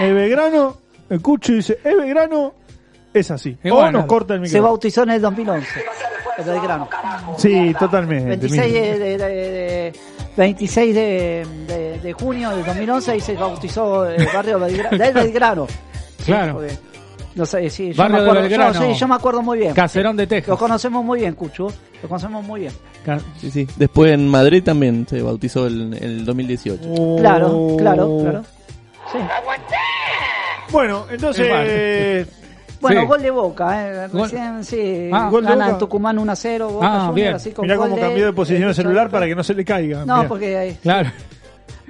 El 0.00 0.14
Belgrano, 0.14 0.76
el 1.10 1.20
Cucho 1.22 1.52
dice, 1.52 1.78
el 1.84 1.96
Belgrano 1.96 2.54
es 3.12 3.30
así. 3.30 3.56
Y 3.62 3.70
o 3.70 3.74
bueno, 3.74 3.92
nos 3.98 4.06
corta 4.06 4.34
el 4.34 4.40
Se 4.40 4.42
micrófono. 4.44 4.68
bautizó 4.70 5.02
en 5.02 5.10
el 5.10 5.20
2011, 5.20 5.68
el 6.38 6.44
Belgrano. 6.44 6.88
Sí, 7.36 7.74
totalmente. 7.78 8.28
26 8.36 8.72
de, 8.72 8.98
de- 8.98 9.18
de- 9.18 9.18
de- 9.18 9.92
26 10.36 10.94
de, 10.94 11.46
de- 11.66 11.98
de 12.00 12.12
junio 12.12 12.50
del 12.50 12.64
2011 12.64 13.16
y 13.16 13.20
se 13.20 13.34
bautizó 13.34 14.06
el 14.08 14.26
barrio 14.32 14.58
del 14.60 15.12
Belgrano. 15.14 15.66
Claro. 16.24 16.54
Porque, 16.54 16.68
No 17.34 17.46
sé, 17.46 17.70
sí, 17.70 17.92
yo 17.92 17.96
Barrio 17.96 18.16
me 18.16 18.22
de 18.24 18.28
acuerdo, 18.30 18.72
yo- 18.72 18.92
sí, 18.92 18.98
yo 18.98 19.08
me 19.08 19.14
acuerdo 19.14 19.42
muy 19.42 19.58
bien. 19.58 19.72
Caserón 19.72 20.16
de 20.16 20.24
Lo 20.24 20.28
Texas. 20.28 20.58
conocemos 20.58 21.04
muy 21.04 21.20
bien, 21.20 21.34
Cucho. 21.34 21.68
Lo 22.02 22.08
conocemos 22.08 22.44
muy 22.44 22.60
bien. 22.62 22.72
Ca- 23.04 23.20
Sí, 23.38 23.50
sí. 23.50 23.66
Después 23.76 24.12
en 24.12 24.26
Madrid 24.28 24.62
también 24.64 25.06
se 25.08 25.22
bautizó 25.22 25.66
en 25.68 25.94
el 25.94 26.24
2018. 26.24 26.82
Oh. 26.98 27.16
Claro, 27.20 27.76
claro, 27.78 28.18
claro. 28.20 28.42
Sí. 29.12 29.18
Bueno, 30.72 31.06
entonces. 31.10 31.46
Igual. 31.46 31.64
eh, 31.68 32.26
Bueno, 32.80 33.02
Sí. 33.02 33.06
gol 33.08 33.20
de 33.22 33.30
Boca, 33.30 33.88
eh. 34.04 34.08
Gol- 34.10 34.22
Recién, 34.22 34.64
sí. 34.64 35.10
Ah, 35.12 35.28
gol 35.30 35.42
de 35.44 35.50
gana 35.50 35.64
Boca. 35.66 35.74
en 35.74 35.78
Tucumán 35.78 36.18
1 36.18 36.32
a 36.32 36.36
0. 36.36 36.70
Boca 36.70 36.86
Ah, 36.86 36.98
Junior, 37.00 37.14
bien. 37.14 37.34
así 37.34 37.50
con 37.52 37.64
mirá 37.66 37.76
gol 37.76 37.90
cómo 37.90 38.00
cambió 38.00 38.24
de 38.24 38.32
posición 38.32 38.68
el 38.70 38.74
celular 38.74 39.10
para 39.10 39.26
que 39.26 39.34
no 39.34 39.44
se 39.44 39.52
le 39.52 39.64
caiga. 39.66 40.06
No, 40.06 40.16
mirá. 40.16 40.28
porque 40.28 40.56
hay- 40.56 40.74
Claro. 40.76 41.10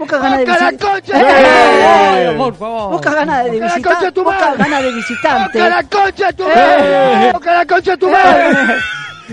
Boca 0.01 0.19
gana 0.19 0.39
de 0.39 0.45
visitante. 0.47 1.13
¡Eh! 1.15 2.35
por 2.37 2.55
favor. 2.57 2.93
Boca 2.93 3.11
gana 3.15 3.43
de 3.45 3.51
visitante. 3.51 4.21
Boca 4.23 4.55
gana 4.57 4.81
de 4.83 4.93
visitante. 4.93 5.59
concha 5.91 6.33
tu 6.33 6.45
¡Eh! 6.45 7.31
¡Boca 7.33 7.53
la 7.53 7.67
concha 7.67 7.97
tu 7.97 8.09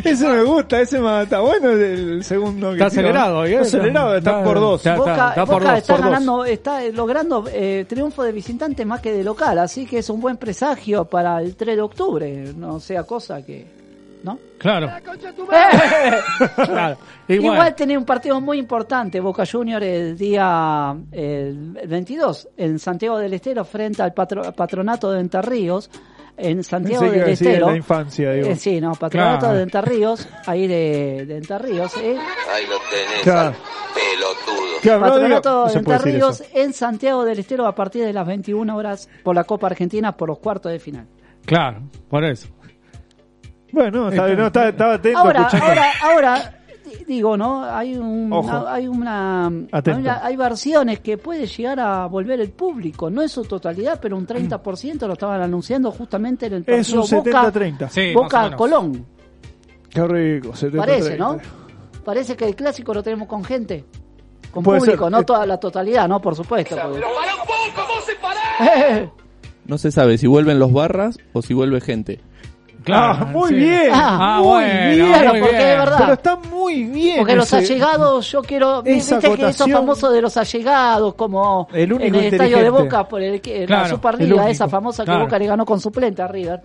Ese 0.03 0.27
me 0.27 0.43
gusta, 0.43 0.79
ese 0.79 0.99
me 0.99 1.23
está 1.23 1.39
bueno 1.39 1.71
el 1.71 2.23
segundo. 2.23 2.73
Está 2.73 2.85
acelerado, 2.85 3.45
¿eh? 3.45 3.53
Está 3.53 3.61
acelerado, 3.63 4.15
está 4.15 4.43
por 4.43 4.59
dos. 4.59 4.81
está- 4.81 4.95
Boca, 4.95 5.29
está 5.29 5.45
por 5.45 5.55
Boca 5.55 5.69
dos, 5.71 5.77
está 5.79 5.93
por 5.93 6.01
dos. 6.03 6.11
ganando, 6.11 6.45
está 6.45 6.83
eh, 6.83 6.91
logrando 6.93 7.45
eh, 7.51 7.85
triunfo 7.89 8.21
de 8.23 8.31
visitante 8.31 8.85
más 8.85 9.01
que 9.01 9.11
de 9.11 9.23
local, 9.23 9.57
así 9.57 9.87
que 9.87 9.97
es 9.99 10.09
un 10.11 10.21
buen 10.21 10.37
presagio 10.37 11.05
para 11.05 11.41
el 11.41 11.55
3 11.55 11.77
de 11.77 11.81
octubre, 11.81 12.53
no 12.55 12.79
sea 12.79 13.05
cosa 13.05 13.41
que, 13.43 13.65
¿no? 14.27 14.37
Claro. 14.59 14.89
claro. 16.55 16.97
Igual, 17.29 17.55
Igual. 17.55 17.75
tenía 17.75 17.97
un 17.99 18.05
partido 18.05 18.39
muy 18.39 18.57
importante, 18.59 19.19
Boca 19.19 19.43
Junior 19.51 19.83
el 19.83 20.17
día 20.17 20.95
el, 21.11 21.77
el 21.81 21.87
22 21.87 22.49
en 22.57 22.79
Santiago 22.79 23.17
del 23.17 23.33
Estero 23.33 23.65
frente 23.65 24.01
al 24.01 24.13
patro- 24.13 24.53
patronato 24.53 25.11
de 25.11 25.19
Entre 25.21 25.41
Ríos. 25.41 25.89
En 26.39 26.63
Santiago 26.63 27.03
del 27.09 27.29
Estero. 27.29 27.71
la 27.71 27.75
infancia, 27.77 28.31
digo. 28.31 28.47
Eh, 28.49 28.55
sí, 28.55 28.79
no, 28.79 28.91
patronato 28.93 29.39
Claro. 29.39 29.55
de 29.57 29.63
Entre 29.63 29.81
Ríos, 29.81 30.29
ahí 30.45 30.67
de, 30.67 31.25
de 31.25 31.37
Entre 31.37 31.57
Ríos. 31.57 31.91
eh. 31.97 32.15
Ahí 32.53 32.65
lo 32.67 32.75
tenés, 32.91 33.23
Claro. 33.23 33.55
pelotudo. 33.95 34.67
Claro, 34.83 35.01
Patronato 35.01 35.65
no 35.65 35.71
de 35.73 35.79
Entre 35.79 35.97
Ríos 35.97 36.43
en 36.53 36.73
Santiago 36.73 37.25
del 37.25 37.39
Estero 37.39 37.65
a 37.65 37.73
partir 37.73 38.05
de 38.05 38.13
las 38.13 38.27
21 38.27 38.75
horas 38.77 39.09
por 39.23 39.33
la 39.35 39.45
Copa 39.45 39.65
Argentina 39.65 40.15
por 40.15 40.29
los 40.29 40.37
cuartos 40.37 40.71
de 40.71 40.77
final. 40.79 41.07
Claro, 41.43 41.81
por 42.07 42.23
eso. 42.23 42.47
Bueno, 43.71 44.09
está, 44.09 44.27
no, 44.29 44.47
está- 44.47 44.69
estaba 44.69 44.93
atento 44.95 45.19
Ahora, 45.19 45.39
escuchando. 45.41 45.65
ahora, 45.67 45.91
ahora, 46.01 46.59
di- 46.85 47.03
digo, 47.05 47.35
¿no? 47.37 47.63
Hay 47.65 47.95
un, 47.97 48.31
Ojo. 48.31 48.67
hay 48.67 48.87
una, 48.87 49.47
Atento. 49.71 49.97
hay 49.97 50.01
una- 50.03 50.25
hay 50.25 50.35
versiones 50.37 50.99
que 51.01 51.17
puede 51.17 51.45
llegar 51.47 51.79
a 51.79 52.05
volver 52.07 52.39
el 52.39 52.51
público, 52.51 53.09
no 53.09 53.21
en 53.21 53.29
su 53.29 53.43
totalidad, 53.43 53.99
pero 54.01 54.15
un 54.17 54.25
30% 54.25 55.05
lo 55.07 55.13
estaban 55.13 55.41
anunciando 55.41 55.91
justamente 55.91 56.45
en 56.47 56.53
el 56.53 56.63
Es 56.65 56.87
partido 56.91 57.03
un 57.03 57.09
Boca, 57.25 57.51
70-30. 57.51 57.89
Sí, 57.89 58.13
Boca. 58.13 58.55
Colón. 58.55 59.05
Qué 59.89 60.03
rico, 60.07 60.53
70-30. 60.53 60.77
Parece, 60.77 61.17
¿no? 61.17 61.37
Parece 62.05 62.35
que 62.37 62.45
el 62.45 62.55
clásico 62.55 62.93
lo 62.93 63.03
tenemos 63.03 63.27
con 63.27 63.43
gente, 63.43 63.83
con 64.51 64.63
Puede 64.63 64.79
público, 64.79 65.03
ser. 65.05 65.11
no 65.11 65.23
toda 65.23 65.45
la 65.45 65.57
totalidad, 65.59 66.07
¿no? 66.07 66.21
Por 66.21 66.35
supuesto. 66.35 66.75
porque- 66.81 67.01
No 69.65 69.77
se 69.77 69.91
sabe 69.91 70.17
si 70.17 70.27
vuelven 70.27 70.59
los 70.59 70.71
barras 70.71 71.17
o 71.33 71.41
si 71.41 71.53
vuelve 71.53 71.81
gente. 71.81 72.21
Claro, 72.87 73.17
ah, 73.21 73.25
muy 73.25 73.49
sí. 73.49 73.55
bien. 73.55 73.89
Ah, 73.93 74.37
muy 74.39 74.47
bueno, 74.47 74.89
bien. 74.95 75.27
Muy 75.27 75.39
porque 75.41 75.57
bien. 75.57 75.69
es 75.69 75.77
verdad. 75.77 75.97
Pero 75.99 76.13
está 76.13 76.35
muy 76.37 76.83
bien. 76.85 77.17
Porque 77.19 77.35
los 77.35 77.53
allegados, 77.53 78.31
yo 78.31 78.41
quiero. 78.41 78.83
esa 78.85 79.15
Viste 79.17 79.35
que 79.35 79.49
esos 79.49 79.69
famosos 79.71 80.13
de 80.13 80.21
los 80.21 80.37
allegados, 80.37 81.13
como 81.15 81.67
El 81.73 81.93
único 81.93 82.07
en 82.07 82.15
el 82.15 82.33
estadio 82.33 82.57
de. 82.59 82.69
Boca, 82.69 83.07
por 83.07 83.21
el, 83.21 83.41
que- 83.41 83.65
Claro, 83.65 83.83
la 83.83 83.89
Superliga, 83.89 84.49
esa 84.49 84.67
famosa 84.67 85.03
que. 85.05 85.11
Boca 85.15 85.37
le 85.37 85.47
ganó 85.47 85.65
con 85.65 85.79
suplente 85.79 86.21
a 86.21 86.27
River. 86.27 86.61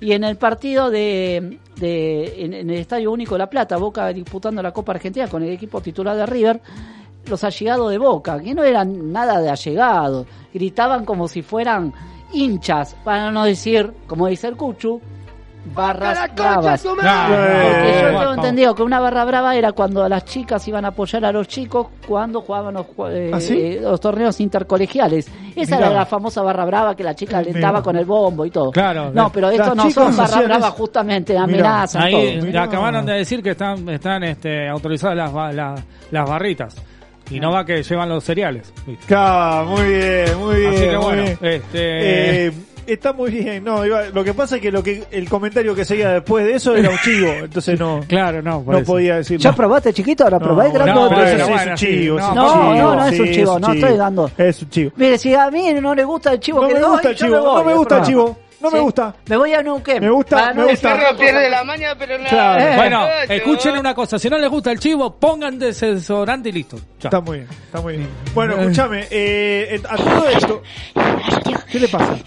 Y 0.00 0.12
en 0.12 0.24
el 0.24 0.36
partido 0.36 0.90
de, 0.90 1.58
de 1.76 2.44
en, 2.44 2.54
en 2.54 2.70
el 2.70 2.76
Estadio 2.78 3.12
Único 3.12 3.34
de 3.34 3.38
La 3.40 3.50
Plata, 3.50 3.76
Boca 3.76 4.08
disputando 4.12 4.62
la 4.62 4.72
Copa 4.72 4.92
Argentina 4.92 5.28
con 5.28 5.42
el 5.42 5.50
equipo 5.50 5.80
titular 5.80 6.16
de 6.16 6.24
River, 6.26 6.60
los 7.26 7.44
allegados 7.44 7.90
de 7.90 7.98
Boca, 7.98 8.40
que 8.40 8.54
no 8.54 8.64
eran 8.64 9.12
nada 9.12 9.40
de 9.40 9.50
allegados, 9.50 10.26
gritaban 10.54 11.04
como 11.04 11.28
si 11.28 11.42
fueran 11.42 11.92
hinchas, 12.32 12.96
para 13.04 13.30
no 13.30 13.44
decir, 13.44 13.92
como 14.06 14.26
dice 14.26 14.48
el 14.48 14.56
Cuchu, 14.56 15.00
barras 15.74 16.34
bravas. 16.34 16.82
Porque 16.82 16.96
yo 16.96 18.06
tengo 18.06 18.12
bueno. 18.12 18.34
entendido 18.34 18.74
que 18.74 18.82
una 18.82 18.98
barra 19.00 19.24
brava 19.24 19.54
era 19.56 19.72
cuando 19.72 20.08
las 20.08 20.24
chicas 20.24 20.66
iban 20.68 20.84
a 20.84 20.88
apoyar 20.88 21.24
a 21.24 21.32
los 21.32 21.46
chicos 21.48 21.88
cuando 22.06 22.40
jugaban 22.40 22.74
los, 22.74 22.86
eh, 23.10 23.30
¿Ah, 23.32 23.40
sí? 23.40 23.58
eh, 23.60 23.78
los 23.82 24.00
torneos 24.00 24.40
intercolegiales. 24.40 25.28
Esa 25.54 25.76
Mirá. 25.76 25.88
era 25.88 25.96
la 26.00 26.06
famosa 26.06 26.42
barra 26.42 26.64
brava 26.64 26.94
que 26.94 27.04
la 27.04 27.14
chica 27.14 27.38
alentaba 27.38 27.74
Mirá. 27.78 27.82
con 27.82 27.96
el 27.96 28.04
bombo 28.04 28.44
y 28.46 28.50
todo. 28.50 28.70
Claro, 28.72 29.10
no, 29.12 29.30
pero 29.30 29.50
esto 29.50 29.74
las 29.74 29.76
no 29.76 29.90
son 29.90 30.16
barra 30.16 30.40
brava 30.42 30.70
justamente, 30.70 31.32
Mirá. 31.34 31.44
amenazan 31.44 32.02
Ahí 32.02 32.40
todo. 32.40 32.60
Acabaron 32.60 33.04
de 33.06 33.12
decir 33.14 33.42
que 33.42 33.50
están, 33.50 33.88
están 33.88 34.24
este, 34.24 34.68
autorizadas 34.68 35.16
las, 35.16 35.32
ba- 35.32 35.52
la- 35.52 35.74
las 36.10 36.28
barritas. 36.28 36.76
Y 37.30 37.38
no 37.38 37.52
va 37.52 37.64
que 37.64 37.80
llevan 37.84 38.08
los 38.08 38.24
cereales. 38.24 38.72
Claro, 39.06 39.66
muy 39.68 39.82
bien, 39.86 40.38
muy 40.40 40.56
bien. 40.56 40.70
Así 40.74 40.80
que 40.80 40.96
muy 40.96 41.04
bueno, 41.04 41.22
bien. 41.22 41.38
este, 41.42 42.46
Eh, 42.46 42.52
está 42.92 43.12
muy 43.12 43.30
bien. 43.30 43.64
No, 43.64 43.84
iba- 43.84 44.04
lo 44.12 44.22
que 44.24 44.34
pasa 44.34 44.56
es 44.56 44.62
que 44.62 44.70
lo 44.70 44.82
que 44.82 45.04
el 45.10 45.28
comentario 45.28 45.74
que 45.74 45.84
seguía 45.84 46.10
después 46.10 46.44
de 46.44 46.54
eso 46.54 46.74
era 46.76 46.90
un 46.90 46.98
chivo, 46.98 47.28
entonces 47.44 47.78
no, 47.78 48.00
claro, 48.08 48.42
no, 48.42 48.62
no 48.66 48.78
eso. 48.78 48.86
podía 48.92 49.16
decir 49.16 49.38
¿Ya 49.38 49.52
probaste 49.52 49.92
chiquito? 49.92 50.24
¿Ahora 50.24 50.38
probé 50.38 50.68
no, 50.68 50.74
grandote? 50.74 51.14
pero 51.16 51.26
eso 51.26 51.48
bueno, 51.48 51.76
sí 51.76 51.86
es 51.86 51.92
un 51.92 51.98
chivo. 52.00 52.18
no, 52.18 52.34
no, 52.34 52.74
no, 52.74 52.94
no 52.96 53.06
es 53.06 53.20
un 53.20 53.30
chivo, 53.32 53.58
no 53.58 53.72
estoy 53.72 53.96
dando. 53.96 54.30
Es 54.36 54.62
un 54.62 54.70
chivo. 54.70 54.92
Mire, 54.96 55.18
si 55.18 55.34
a 55.34 55.50
mí 55.50 55.72
no 55.80 55.94
le 55.94 56.04
gusta 56.04 56.32
el 56.32 56.40
chivo 56.40 56.62
No 56.62 56.68
que 56.68 56.74
me 56.74 56.80
doy, 56.80 56.90
gusta 56.90 57.08
el 57.10 57.16
yo 57.16 57.26
chivo, 57.26 57.36
me 57.36 57.40
voy 57.42 57.58
no 57.58 57.64
me 57.64 57.74
gusta 57.74 57.96
el 57.98 58.02
chivo, 58.04 58.38
no 58.60 58.70
me 58.70 58.80
gusta. 58.80 59.14
Me 59.26 59.36
voy 59.38 59.54
a 59.54 59.62
Neuquén. 59.62 60.00
Me 60.02 60.10
gusta, 60.10 60.36
Para 60.36 60.48
me 60.54 60.60
no 60.62 60.68
gusta. 60.68 60.94
decir- 60.96 61.16
pierde 61.18 61.48
la 61.48 61.64
maña, 61.64 61.94
pero 61.98 62.18
no. 62.18 62.28
Claro. 62.28 62.62
Eh. 62.62 62.76
Bueno, 62.76 63.06
Eh, 63.06 63.36
escuchen 63.36 63.78
una 63.78 63.94
cosa, 63.94 64.18
si 64.18 64.28
no 64.28 64.36
les 64.38 64.50
gusta 64.50 64.70
el 64.70 64.78
chivo, 64.78 65.14
pongan 65.16 65.58
desodorante 65.58 66.50
y 66.50 66.52
listo. 66.52 66.76
Chao. 66.98 67.08
Está 67.08 67.20
muy 67.22 67.38
bien, 67.38 67.48
está 67.64 67.80
muy 67.80 67.96
bien. 67.96 68.08
Bueno, 68.34 68.56
escúchame, 68.60 69.06
eh, 69.10 69.80
a 69.88 69.96
todo 69.96 70.28
esto, 70.28 70.62
¿qué 71.72 71.80
le 71.80 71.88
pasa? 71.88 72.18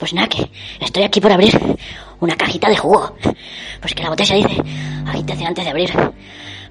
Pues 0.00 0.12
nada, 0.14 0.28
que 0.28 0.50
estoy 0.80 1.02
aquí 1.04 1.20
por 1.20 1.30
abrir 1.30 1.56
una 2.20 2.34
cajita 2.34 2.68
de 2.68 2.76
jugo. 2.76 3.14
Pues 3.80 3.94
que 3.94 4.02
la 4.02 4.08
botella 4.08 4.34
dice 4.34 4.60
agitación 5.06 5.48
antes 5.48 5.64
de 5.64 5.70
abrir. 5.70 5.90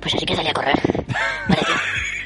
Pues 0.01 0.15
así 0.15 0.25
que 0.25 0.35
salí 0.35 0.49
a 0.49 0.53
correr. 0.53 0.75
Vale, 1.47 1.61
tío. 1.65 1.75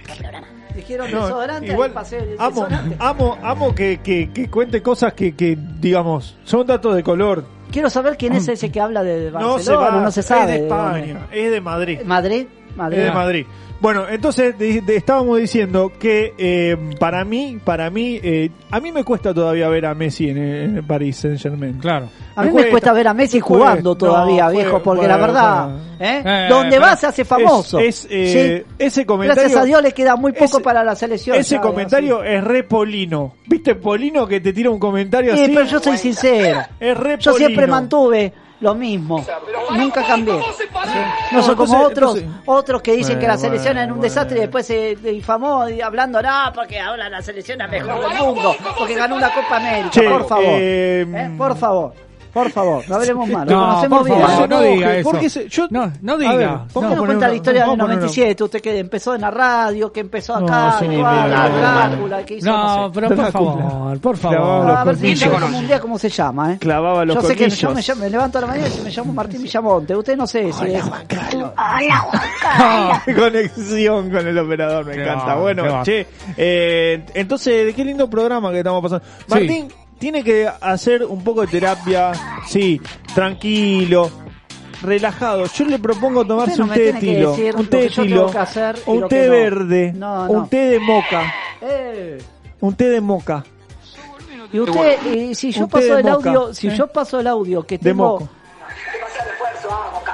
Buen 0.08 0.18
programa. 0.20 0.48
Dijeron 0.76 1.12
No, 1.12 1.22
desodorante, 1.24 1.72
igual 1.72 1.92
el 1.92 2.36
amo, 2.40 2.50
desodorante. 2.50 2.96
amo, 3.00 3.38
amo 3.44 3.76
que, 3.76 4.00
que, 4.02 4.32
que 4.32 4.50
cuente 4.50 4.82
cosas 4.82 5.14
que, 5.14 5.36
que, 5.36 5.56
digamos, 5.80 6.36
son 6.46 6.66
datos 6.66 6.96
de 6.96 7.04
color. 7.04 7.46
Quiero 7.72 7.90
saber 7.90 8.18
quién 8.18 8.34
es 8.34 8.48
ese 8.48 8.72
que 8.72 8.80
habla 8.80 9.04
de 9.04 9.32
No 9.32 9.58
se 9.60 9.72
Barcelona, 9.72 9.90
va, 9.98 10.02
no 10.04 10.12
se 10.12 10.22
sabe. 10.24 10.42
es 10.54 10.60
de 10.62 10.68
España, 10.68 11.28
es 11.32 11.52
de 11.52 11.62
Madrid. 11.62 12.00
Madrid. 12.06 12.48
Madrid. 12.76 12.98
Es 13.00 13.04
de 13.06 13.12
Madrid. 13.12 13.46
Bueno, 13.80 14.08
entonces 14.08 14.58
de- 14.58 14.80
de- 14.80 14.96
estábamos 14.96 15.40
diciendo 15.40 15.92
que 16.00 16.34
eh, 16.38 16.78
para 17.00 17.26
mí, 17.26 17.60
para 17.66 17.90
mí, 17.90 18.18
eh, 18.24 18.50
a 18.72 18.80
mí 18.80 18.94
me 18.94 19.04
cuesta 19.04 19.34
todavía 19.34 19.68
ver 19.68 19.86
a 19.88 19.94
Messi 19.94 20.30
en 20.30 20.38
el, 20.38 20.62
en 20.70 20.78
el 20.78 20.84
Paris 20.84 21.18
Saint 21.18 21.38
Germain. 21.38 21.80
Claro. 21.80 22.08
A 22.36 22.44
mí 22.44 22.52
me 22.52 22.70
cuesta 22.70 22.94
ver 22.94 23.10
a 23.10 23.14
Messi 23.14 23.42
jugando 23.42 23.94
todavía, 23.96 24.48
viejo, 24.50 24.82
porque 24.82 25.06
la 25.06 25.18
verdad, 25.18 25.70
¿eh? 26.00 26.22
Eh, 26.26 26.46
donde 26.50 26.70
pero 26.78 26.82
va 26.84 26.96
se 26.96 27.08
hace 27.08 27.26
famoso. 27.26 27.78
es- 27.80 28.06
es, 28.06 28.08
eh, 28.10 28.66
¿sí? 28.70 28.74
ese 28.80 29.06
comentario- 29.06 29.42
Gracias 29.44 29.62
a 29.62 29.66
Dios 29.66 29.84
le 29.84 29.92
queda 29.92 30.16
muy 30.16 30.32
poco 30.32 30.62
para 30.62 30.82
la 30.84 30.96
selección. 30.96 31.36
Ese 31.36 31.60
comentario 31.60 32.24
es 32.24 32.42
re 32.42 32.64
Polino. 32.64 33.34
¿Viste 33.48 33.76
Polino 33.76 34.26
que 34.26 34.40
te 34.40 34.54
tira 34.54 34.70
un 34.70 34.80
comentario 34.80 35.36
Sí, 35.36 35.44
así? 35.44 35.52
pero 35.54 35.66
yo 35.68 35.80
soy 35.82 35.98
sincero. 35.98 36.62
Es 36.80 36.96
re 36.98 37.18
Yo 37.20 37.34
siempre 37.34 37.68
mantuve 37.68 38.32
lo 38.64 38.74
mismo. 38.74 39.24
Nunca 39.76 40.04
cambié. 40.08 40.40
Sí. 40.58 40.64
No, 41.32 41.38
No, 41.40 41.44
soy 41.44 41.56
como 41.56 41.82
otros 41.84 42.18
entonces- 42.18 42.42
otros 42.46 42.82
que 42.82 42.94
dicen 42.94 43.20
que 43.20 43.28
la 43.28 43.34
Bueno, 43.36 43.42
selección 43.50 43.78
es 43.78 43.84
un 43.84 43.90
bueno, 43.90 44.02
desastre 44.04 44.38
y 44.38 44.42
después 44.42 44.66
se 44.66 44.96
difamó 44.96 45.68
y 45.70 45.82
hablando, 45.82 46.22
no, 46.22 46.52
porque 46.56 46.80
ahora 46.80 47.10
la 47.10 47.22
selección 47.22 47.60
es 47.62 47.70
mejor 47.70 48.10
del 48.10 48.18
mundo, 48.20 48.56
porque 48.78 48.96
ganó 48.96 49.16
una 49.18 49.34
Copa 49.34 49.58
América. 49.58 49.90
Che, 49.92 50.10
por 50.10 50.26
favor. 50.28 50.46
eh, 50.48 51.06
¿Eh? 51.14 51.36
Por 51.38 51.58
favor. 51.58 51.94
Por 52.34 52.50
favor, 52.52 52.84
no 52.90 52.96
hablemos 52.96 53.30
mal. 53.30 53.48
Lo 53.48 53.56
No, 53.56 53.66
conocemos 53.68 54.00
por 54.00 54.08
bien. 54.08 54.22
favor, 54.28 54.50
no 54.50 54.62
diga 54.62 54.98
eso. 54.98 55.12
porque 55.12 55.30
se- 55.30 55.48
yo- 55.50 55.68
no, 55.70 55.92
no 56.02 56.18
diga. 56.18 56.36
ver, 56.36 56.48
no. 56.50 56.68
¿Por 56.74 56.84
qué 56.84 56.90
no 56.90 56.96
poner 56.96 57.06
cuenta 57.06 57.28
la 57.28 57.36
historia 57.36 57.60
del 57.62 57.70
vamos 57.70 57.80
a 57.80 57.84
poner 57.84 57.98
una- 57.98 58.06
97? 58.08 58.44
Usted 58.44 58.62
que 58.62 58.80
empezó 58.80 59.14
en 59.16 59.22
la 59.22 59.30
radio, 59.32 59.92
que 59.94 60.00
empezó 60.00 60.40
No, 60.40 60.48
acá, 60.48 60.80
bien, 60.82 61.00
Drácula, 61.02 62.26
que 62.26 62.34
hizo 62.38 62.50
No, 62.50 62.78
no 62.78 62.86
sé. 62.88 62.92
pero 62.96 63.08
por 63.10 63.18
Drácula. 63.18 63.70
favor, 63.70 64.00
por 64.00 64.18
favor. 64.18 64.72
A 64.72 64.84
ver 64.84 64.96
si 64.98 65.26
un 65.28 65.68
día 65.68 65.80
cómo 65.80 66.00
se 66.00 66.10
llama, 66.10 66.54
¿eh? 66.54 66.58
Clavaba 66.60 67.06
los 67.06 67.16
Yo 67.18 67.22
sé 67.22 67.36
que 67.36 67.50
yo 67.50 67.70
me, 67.72 67.82
llamo- 67.82 68.02
me 68.02 68.10
levanto 68.10 68.38
a 68.40 68.42
la 68.42 68.48
mañana 68.48 68.68
y 68.68 68.82
me 68.82 68.90
llamo 68.90 69.14
Martín 69.14 69.44
Villamonte. 69.44 69.96
Usted 69.96 70.18
no 70.18 70.26
sé 70.26 70.52
si 70.52 70.66
es... 70.74 70.84
Conexión 73.16 74.10
con 74.10 74.28
el 74.28 74.38
operador, 74.38 74.86
me 74.86 74.96
encanta. 74.96 75.36
bueno, 75.36 75.84
che, 75.84 76.08
eh, 76.38 77.06
entonces, 77.14 77.74
qué 77.76 77.86
lindo 77.86 78.10
programa 78.10 78.52
que 78.52 78.60
estamos 78.60 78.82
pasando. 78.82 79.06
Martín 79.28 79.68
tiene 80.04 80.22
que 80.22 80.46
hacer 80.60 81.06
un 81.06 81.24
poco 81.24 81.40
de 81.44 81.48
terapia, 81.48 82.12
sí, 82.46 82.82
tranquilo, 83.16 84.12
relajado. 84.82 85.46
Yo 85.46 85.64
le 85.64 85.80
propongo 85.80 86.26
tomarse 86.28 86.58
no 86.58 86.66
un 86.66 86.72
té 86.72 86.92
de 86.92 86.94
tilo, 87.00 87.32
un 87.56 87.68
té 87.68 87.78
de 87.84 87.90
tilo, 87.90 88.30
un 88.88 89.08
té 89.08 89.30
verde, 89.30 89.94
No, 89.96 90.26
no. 90.26 90.32
un 90.34 90.50
té 90.50 90.58
de 90.72 90.80
moca, 90.82 91.34
Eh. 91.62 92.18
un 92.60 92.76
té 92.76 92.90
de 92.90 93.00
moca. 93.00 93.46
Y 94.52 94.60
usted, 94.60 95.34
si 95.36 95.54
yo 95.54 95.64
Un 95.64 95.70
paso 95.70 95.96
de 95.96 96.02
el 96.02 96.04
moca, 96.04 96.30
audio, 96.30 96.54
si 96.54 96.68
¿eh? 96.68 96.76
yo 96.76 96.88
paso 96.88 97.22
el 97.22 97.28
audio 97.28 97.64
que 97.66 97.78
De 97.78 97.92
tengo... 97.92 98.20
moco. 98.20 98.30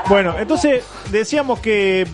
Bueno, 0.07 0.35
entonces 0.37 0.83
decíamos 1.09 1.61
que 1.61 2.07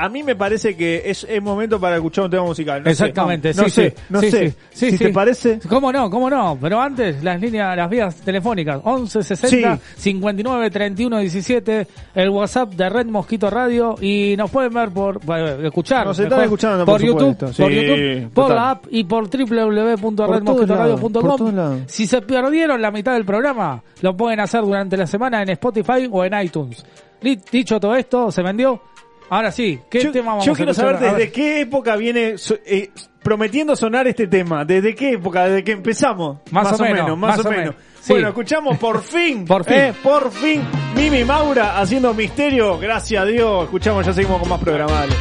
a 0.00 0.08
mí 0.08 0.22
me 0.22 0.34
parece 0.34 0.74
que 0.76 1.02
es, 1.04 1.26
es 1.28 1.42
momento 1.42 1.78
para 1.78 1.96
escuchar 1.96 2.24
un 2.24 2.30
tema 2.30 2.44
musical. 2.44 2.78
No 2.78 2.84
sé, 2.86 2.90
Exactamente, 2.90 3.52
no 3.52 3.64
sí, 3.64 3.70
sé, 3.70 3.90
sí, 3.90 3.96
no 4.08 4.20
sí, 4.20 4.30
sé. 4.30 4.50
sí, 4.50 4.56
sí, 4.70 4.92
si 4.92 4.98
te 4.98 5.10
parece. 5.10 5.60
¿Cómo 5.68 5.92
no? 5.92 6.08
¿Cómo 6.08 6.30
no? 6.30 6.56
Pero 6.58 6.80
antes, 6.80 7.22
las 7.22 7.38
líneas, 7.38 7.76
las 7.76 7.90
vías 7.90 8.16
telefónicas, 8.16 8.80
11 8.82 9.22
60 9.22 9.78
59 9.96 10.70
31 10.70 11.18
17, 11.18 11.86
el 12.14 12.30
WhatsApp 12.30 12.72
de 12.72 12.88
Red 12.88 13.04
Mosquito 13.06 13.50
Radio 13.50 13.96
y 14.00 14.36
nos 14.38 14.50
pueden 14.50 14.72
ver 14.72 14.88
por, 14.88 15.22
bueno, 15.22 15.48
escuchar. 15.66 16.06
Nos 16.06 16.18
están 16.18 16.44
escuchando, 16.44 16.86
por, 16.86 16.94
por 16.94 17.02
YouTube, 17.06 17.36
por 17.54 17.70
YouTube, 17.70 18.30
por 18.32 18.54
la 18.54 18.70
app 18.70 18.86
y 18.90 19.04
por 19.04 19.28
www.redmosquitoradio.com. 19.28 21.84
Si 21.86 22.06
se 22.06 22.22
perdieron 22.22 22.80
la 22.80 22.90
mitad 22.90 23.12
del 23.12 23.26
programa, 23.26 23.82
lo 24.00 24.16
pueden 24.16 24.40
hacer 24.40 24.62
durante 24.62 24.96
la 24.96 25.06
semana 25.06 25.42
en 25.42 25.50
Spotify 25.50 26.08
o 26.10 26.24
en 26.24 26.40
iTunes. 26.40 26.86
Dicho 27.20 27.78
todo 27.78 27.94
esto, 27.96 28.32
¿se 28.32 28.42
vendió? 28.42 28.80
Ahora 29.30 29.50
sí, 29.52 29.80
¿qué 29.88 30.00
Yo, 30.00 30.12
tema 30.12 30.32
vamos 30.32 30.44
yo 30.44 30.52
a 30.52 30.56
quiero 30.56 30.72
escuchar? 30.72 30.94
saber 30.96 31.10
ver. 31.12 31.18
desde 31.20 31.32
qué 31.32 31.60
época 31.60 31.96
viene 31.96 32.36
so- 32.36 32.58
eh, 32.66 32.90
prometiendo 33.22 33.74
sonar 33.76 34.06
este 34.08 34.26
tema. 34.26 34.64
¿Desde 34.64 34.94
qué 34.94 35.12
época? 35.12 35.44
¿Desde 35.44 35.62
que 35.64 35.72
empezamos? 35.72 36.38
Más 36.50 36.72
o 36.78 36.82
menos, 36.82 37.16
más, 37.16 37.36
más 37.36 37.46
o 37.46 37.50
menos. 37.50 37.58
menos. 37.66 37.74
Sí. 38.00 38.12
Bueno, 38.14 38.28
escuchamos 38.28 38.76
por 38.78 39.02
fin. 39.04 39.44
Por 39.44 39.64
fin. 39.64 39.74
eh, 39.76 39.94
por 40.02 40.30
fin. 40.32 40.62
Mimi 40.96 41.22
Maura 41.24 41.78
haciendo 41.80 42.12
misterio. 42.12 42.78
Gracias 42.78 43.22
a 43.22 43.24
Dios. 43.24 43.64
Escuchamos, 43.64 44.04
ya 44.04 44.12
seguimos 44.12 44.40
con 44.40 44.48
más 44.48 44.60
programables. 44.60 45.16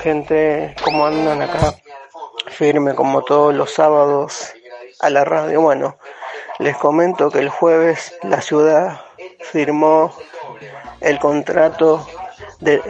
Gente, 0.00 0.74
¿cómo 0.82 1.06
andan 1.06 1.42
acá? 1.42 1.74
Firme 2.48 2.94
como 2.94 3.22
todos 3.22 3.54
los 3.54 3.72
sábados 3.72 4.52
a 5.00 5.10
la 5.10 5.24
radio. 5.24 5.60
Bueno, 5.60 5.96
les 6.58 6.76
comento 6.76 7.30
que 7.30 7.40
el 7.40 7.50
jueves 7.50 8.14
la 8.22 8.40
ciudad 8.40 9.00
firmó 9.40 10.12
el 11.00 11.18
contrato 11.18 12.06
de, 12.60 12.82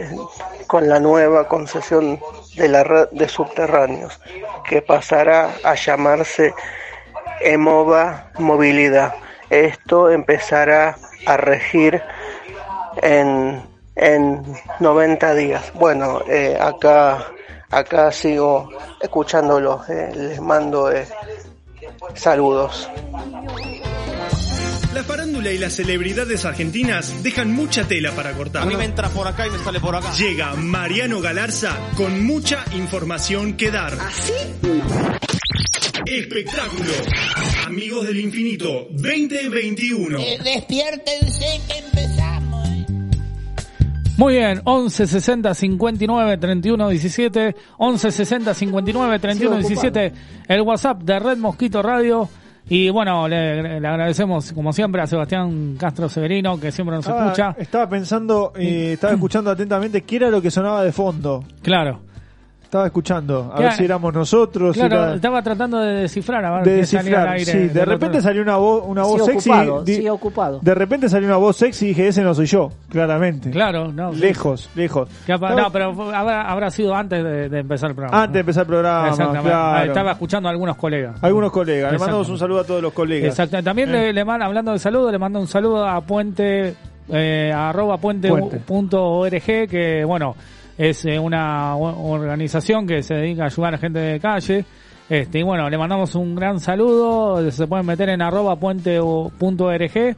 con 0.67 0.87
la 0.87 0.99
nueva 0.99 1.47
concesión 1.47 2.19
de 2.55 2.67
la 2.69 2.83
red 2.83 3.09
de 3.11 3.27
subterráneos 3.27 4.19
que 4.67 4.81
pasará 4.81 5.51
a 5.63 5.75
llamarse 5.75 6.53
EMOVA 7.41 8.31
Movilidad. 8.39 9.15
Esto 9.49 10.09
empezará 10.09 10.97
a 11.25 11.37
regir 11.37 12.01
en, 13.01 13.70
en 13.95 14.41
90 14.79 15.35
días. 15.35 15.71
Bueno, 15.73 16.21
eh, 16.27 16.57
acá, 16.59 17.27
acá 17.69 18.11
sigo 18.11 18.69
escuchándolos. 19.01 19.89
eh, 19.89 20.11
les 20.15 20.41
mando 20.41 20.91
eh, 20.91 21.07
saludos. 22.15 22.89
La 24.93 25.03
farándula 25.03 25.49
y 25.51 25.57
las 25.57 25.73
celebridades 25.73 26.43
argentinas 26.43 27.23
dejan 27.23 27.53
mucha 27.53 27.87
tela 27.87 28.11
para 28.11 28.33
cortar. 28.33 28.63
A 28.63 28.65
mí 28.65 28.75
me 28.75 28.83
entra 28.83 29.07
por 29.09 29.25
acá 29.25 29.47
y 29.47 29.49
me 29.49 29.57
sale 29.59 29.79
por 29.79 29.95
acá. 29.95 30.11
Llega 30.17 30.53
Mariano 30.55 31.21
Galarza 31.21 31.77
con 31.95 32.25
mucha 32.25 32.65
información 32.73 33.53
que 33.55 33.71
dar. 33.71 33.93
¿Así? 33.93 34.33
Espectáculo. 36.05 36.91
Amigos 37.65 38.05
del 38.07 38.19
Infinito 38.19 38.87
2021. 38.91 40.19
Eh, 40.19 40.37
despiértense 40.43 41.61
que 41.69 41.77
empezamos. 41.77 42.40
Muy 44.21 44.35
bien, 44.35 44.61
11 44.65 45.07
60 45.07 45.51
59 45.55 46.37
31 46.37 46.89
17, 46.89 47.55
11 47.79 48.11
60 48.11 48.53
59 48.53 49.17
31 49.17 49.57
17, 49.57 50.13
el 50.47 50.61
WhatsApp 50.61 51.01
de 51.01 51.17
Red 51.17 51.37
Mosquito 51.39 51.81
Radio. 51.81 52.29
Y 52.69 52.91
bueno, 52.91 53.27
le, 53.27 53.79
le 53.79 53.87
agradecemos 53.87 54.53
como 54.53 54.71
siempre 54.73 55.01
a 55.01 55.07
Sebastián 55.07 55.75
Castro 55.75 56.07
Severino 56.07 56.59
que 56.59 56.71
siempre 56.71 56.97
nos 56.97 57.07
Estaba, 57.07 57.25
escucha. 57.31 57.55
estaba 57.57 57.89
pensando, 57.89 58.53
eh, 58.55 58.91
estaba 58.93 59.13
escuchando 59.15 59.49
atentamente 59.49 60.03
qué 60.03 60.17
era 60.17 60.29
lo 60.29 60.39
que 60.39 60.51
sonaba 60.51 60.83
de 60.83 60.91
fondo. 60.91 61.43
Claro. 61.63 62.01
Estaba 62.71 62.85
escuchando, 62.85 63.39
a 63.51 63.55
Claro. 63.57 63.61
ver 63.63 63.71
si 63.73 63.83
éramos 63.83 64.13
nosotros. 64.13 64.73
si 64.73 64.79
Claro, 64.79 65.03
era- 65.03 65.15
estaba 65.15 65.41
tratando 65.41 65.77
de 65.79 65.93
descifrar 66.03 66.45
a 66.45 66.51
ver 66.55 66.63
de 66.63 66.75
descifrar, 66.77 67.27
al 67.27 67.33
aire. 67.33 67.43
sí. 67.51 67.57
De 67.67 67.81
otro 67.81 67.91
repente 67.91 68.21
salió 68.21 68.41
una 68.41 68.55
voz, 68.55 68.83
una 68.87 69.03
voz 69.03 69.25
Sí, 69.25 69.31
sexy. 69.33 69.49
ocupado, 69.49 69.83
di- 69.83 69.95
sí, 69.95 70.07
ocupado. 70.07 70.59
De 70.61 70.73
repente 70.73 71.09
salió 71.09 71.27
una 71.27 71.35
voz 71.35 71.57
sexy 71.57 71.83
y 71.83 71.87
dije, 71.89 72.07
ese 72.07 72.21
no 72.21 72.33
soy 72.33 72.45
yo, 72.45 72.71
claramente. 72.87 73.51
Claro, 73.51 73.91
no. 73.91 74.13
sí. 74.13 74.19
Lejos, 74.21 74.69
lejos. 74.73 75.09
Estaba- 75.27 75.53
No, 75.53 75.69
pero 75.69 75.91
habrá, 76.15 76.43
habrá 76.49 76.69
sido 76.71 76.95
antes 76.95 77.21
de, 77.21 77.49
de 77.49 77.59
empezar 77.59 77.89
el 77.89 77.95
programa. 77.97 78.21
Antes 78.23 78.33
de 78.35 78.39
empezar 78.39 78.61
el 78.61 78.67
programa, 78.67 79.09
Exactamente. 79.09 79.49
claro. 79.49 79.85
Estaba 79.87 80.11
escuchando 80.13 80.47
a 80.47 80.51
algunos 80.53 80.77
colegas. 80.77 81.21
Algunos 81.21 81.51
colegas. 81.51 81.91
Le 81.91 81.99
mandamos 81.99 82.21
Exactamente. 82.21 82.31
un 82.31 82.39
saludo 82.39 82.59
a 82.61 82.63
todos 82.63 82.81
los 82.81 82.93
colegas. 82.93 83.29
Exacto. 83.37 83.61
También 83.61 83.89
Eh. 83.89 83.91
le, 83.91 84.13
le 84.13 84.23
mando, 84.23 84.45
hablando 84.45 84.71
de 84.71 84.79
saludo, 84.79 85.11
le 85.11 85.19
mando 85.19 85.41
un 85.41 85.47
saludo 85.47 85.85
a 85.85 85.99
Puente, 85.99 86.73
eh, 87.09 87.51
arroba 87.53 87.97
puente, 87.97 88.29
Puente. 88.29 88.59
punto 88.59 89.03
org, 89.03 89.41
que 89.43 90.05
bueno, 90.05 90.37
es 90.81 91.05
eh, 91.05 91.19
una 91.19 91.75
organización 91.75 92.87
que 92.87 93.03
se 93.03 93.13
dedica 93.13 93.43
a 93.43 93.45
ayudar 93.45 93.75
a 93.75 93.77
gente 93.77 93.99
de 93.99 94.19
calle. 94.19 94.65
Este, 95.07 95.39
y 95.39 95.43
bueno, 95.43 95.69
le 95.69 95.77
mandamos 95.77 96.15
un 96.15 96.33
gran 96.33 96.59
saludo. 96.59 97.51
Se 97.51 97.67
pueden 97.67 97.85
meter 97.85 98.09
en 98.09 98.19
arroba 98.19 98.55
puente 98.55 98.99
punto 99.37 99.65
org. 99.65 100.17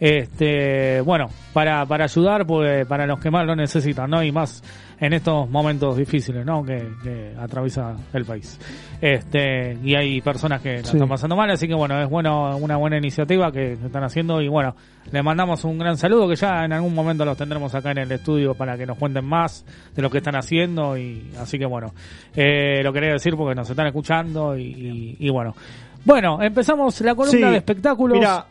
Este, 0.00 1.00
bueno, 1.00 1.26
para, 1.52 1.84
para 1.86 2.04
ayudar, 2.04 2.46
pues, 2.46 2.86
para 2.86 3.06
los 3.06 3.18
que 3.20 3.30
más 3.30 3.44
lo 3.46 3.56
necesitan, 3.56 4.08
¿no? 4.10 4.22
Y 4.22 4.30
más 4.30 4.62
en 5.00 5.12
estos 5.12 5.48
momentos 5.50 5.96
difíciles, 5.96 6.44
¿no? 6.46 6.64
Que, 6.64 6.88
que 7.02 7.34
atraviesa 7.38 7.96
el 8.12 8.24
país. 8.24 8.58
Este, 9.00 9.76
y 9.82 9.94
hay 9.94 10.20
personas 10.20 10.60
que 10.62 10.78
la 10.78 10.84
Sí. 10.84 10.96
están 10.96 11.08
pasando 11.08 11.36
mal, 11.36 11.50
así 11.50 11.66
que 11.68 11.74
bueno, 11.74 12.00
es 12.02 12.08
bueno, 12.08 12.56
una 12.58 12.76
buena 12.76 12.96
iniciativa 12.98 13.50
que 13.52 13.72
están 13.72 14.02
haciendo 14.04 14.40
y 14.40 14.48
bueno, 14.48 14.74
le 15.12 15.22
mandamos 15.22 15.64
un 15.64 15.78
gran 15.78 15.96
saludo 15.96 16.28
que 16.28 16.36
ya 16.36 16.64
en 16.64 16.72
algún 16.72 16.94
momento 16.94 17.24
los 17.24 17.36
tendremos 17.36 17.74
acá 17.74 17.92
en 17.92 17.98
el 17.98 18.12
estudio 18.12 18.54
para 18.54 18.76
que 18.76 18.86
nos 18.86 18.98
cuenten 18.98 19.24
más 19.24 19.64
de 19.94 20.02
lo 20.02 20.10
que 20.10 20.18
están 20.18 20.36
haciendo 20.36 20.96
y 20.98 21.30
así 21.40 21.58
que 21.58 21.66
bueno, 21.66 21.92
eh, 22.34 22.82
lo 22.82 22.92
quería 22.92 23.12
decir 23.12 23.34
porque 23.36 23.54
nos 23.54 23.70
están 23.70 23.86
escuchando 23.86 24.56
y, 24.56 24.62
y- 24.64 25.16
y 25.20 25.30
bueno. 25.30 25.54
Bueno, 26.04 26.40
empezamos 26.42 27.00
la 27.02 27.14
columna 27.14 27.48
Sí. 27.48 27.52
de 27.52 27.56
espectáculos. 27.58 28.16
Mira, 28.18 28.46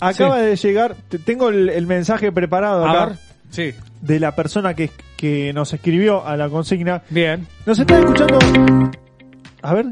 acaba 0.00 0.38
Sí. 0.40 0.44
de 0.46 0.56
llegar, 0.56 0.96
te- 1.08 1.18
tengo 1.18 1.48
el, 1.48 1.68
el 1.70 1.86
mensaje 1.86 2.32
preparado 2.32 2.84
A 2.86 2.90
acá 2.90 3.06
ver, 3.06 3.16
sí. 3.50 3.74
de 4.00 4.20
la 4.20 4.34
persona 4.34 4.74
que, 4.74 4.90
que 5.16 5.52
nos 5.52 5.72
escribió 5.72 6.26
a 6.26 6.36
la 6.36 6.48
consigna. 6.48 7.02
Bien. 7.10 7.46
Nos 7.66 7.78
está 7.78 7.98
escuchando. 7.98 8.38
A 9.62 9.74
ver. 9.74 9.86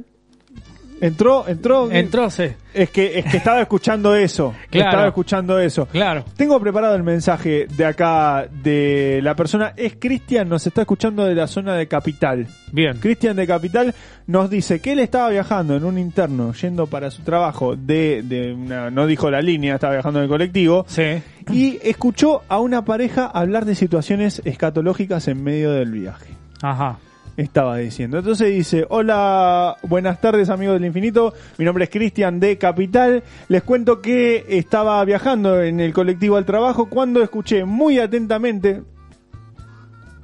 Entró, 1.01 1.47
entró. 1.47 1.91
Entró, 1.91 2.31
sí. 2.31 2.45
Es 2.73 2.91
que, 2.91 3.19
es 3.19 3.25
que 3.27 3.37
estaba 3.37 3.61
escuchando 3.61 4.15
eso. 4.15 4.55
Claro. 4.75 4.91
Estaba 4.91 5.09
escuchando 5.09 5.59
eso. 5.61 5.87
Claro. 5.87 6.25
Tengo 6.37 6.59
preparado 6.59 6.97
el 6.97 7.05
mensaje 7.05 7.69
de 7.77 7.85
acá 7.85 8.49
de 8.51 9.21
la 9.23 9.37
persona. 9.37 9.73
Es 9.77 9.95
Cristian, 10.01 10.49
nos 10.49 10.67
está 10.67 10.81
escuchando 10.81 11.25
de 11.25 11.35
la 11.37 11.47
zona 11.47 11.77
de 11.77 11.87
Capital. 11.87 12.49
Bien. 12.73 12.99
Cristian 12.99 13.37
de 13.37 13.47
Capital 13.47 13.95
nos 14.27 14.51
dice 14.51 14.81
que 14.81 14.93
él 14.93 14.99
estaba 14.99 15.29
viajando 15.29 15.77
en 15.77 15.85
un 15.85 15.97
interno, 15.97 16.53
yendo 16.55 16.89
para 16.89 17.13
su 17.13 17.23
trabajo 17.23 17.77
de, 17.77 18.23
de 18.25 18.53
una, 18.53 18.91
no 18.91 19.07
dijo 19.07 19.31
la 19.31 19.43
línea, 19.43 19.75
estaba 19.75 19.93
viajando 19.93 20.19
en 20.19 20.25
el 20.25 20.29
colectivo. 20.29 20.85
Sí. 20.89 21.23
Y 21.53 21.79
escuchó 21.85 22.43
a 22.49 22.59
una 22.59 22.85
pareja 22.85 23.27
hablar 23.27 23.65
de 23.65 23.77
situaciones 23.77 24.43
escatológicas 24.45 25.29
en 25.29 25.45
medio 25.45 25.71
del 25.71 25.93
viaje. 25.93 26.35
Ajá. 26.63 26.99
Estaba 27.37 27.79
diciendo. 27.79 28.19
Entonces 28.19 28.53
dice, 28.53 28.87
hola, 28.89 29.77
buenas 29.83 30.21
tardes 30.21 30.51
amigos 30.51 30.75
del 30.75 30.85
infinito, 30.85 31.35
mi 31.59 31.65
nombre 31.65 31.85
es 31.85 31.91
Cristian 31.91 32.39
de 32.39 32.59
Capital, 32.59 33.25
les 33.49 33.63
cuento 33.65 34.01
que 34.01 34.45
estaba 34.49 35.05
viajando 35.05 35.61
en 35.61 35.81
el 35.81 35.93
colectivo 35.93 36.37
al 36.37 36.45
trabajo 36.45 36.89
cuando 36.89 37.23
escuché 37.23 37.65
muy 37.65 37.99
atentamente, 37.99 38.83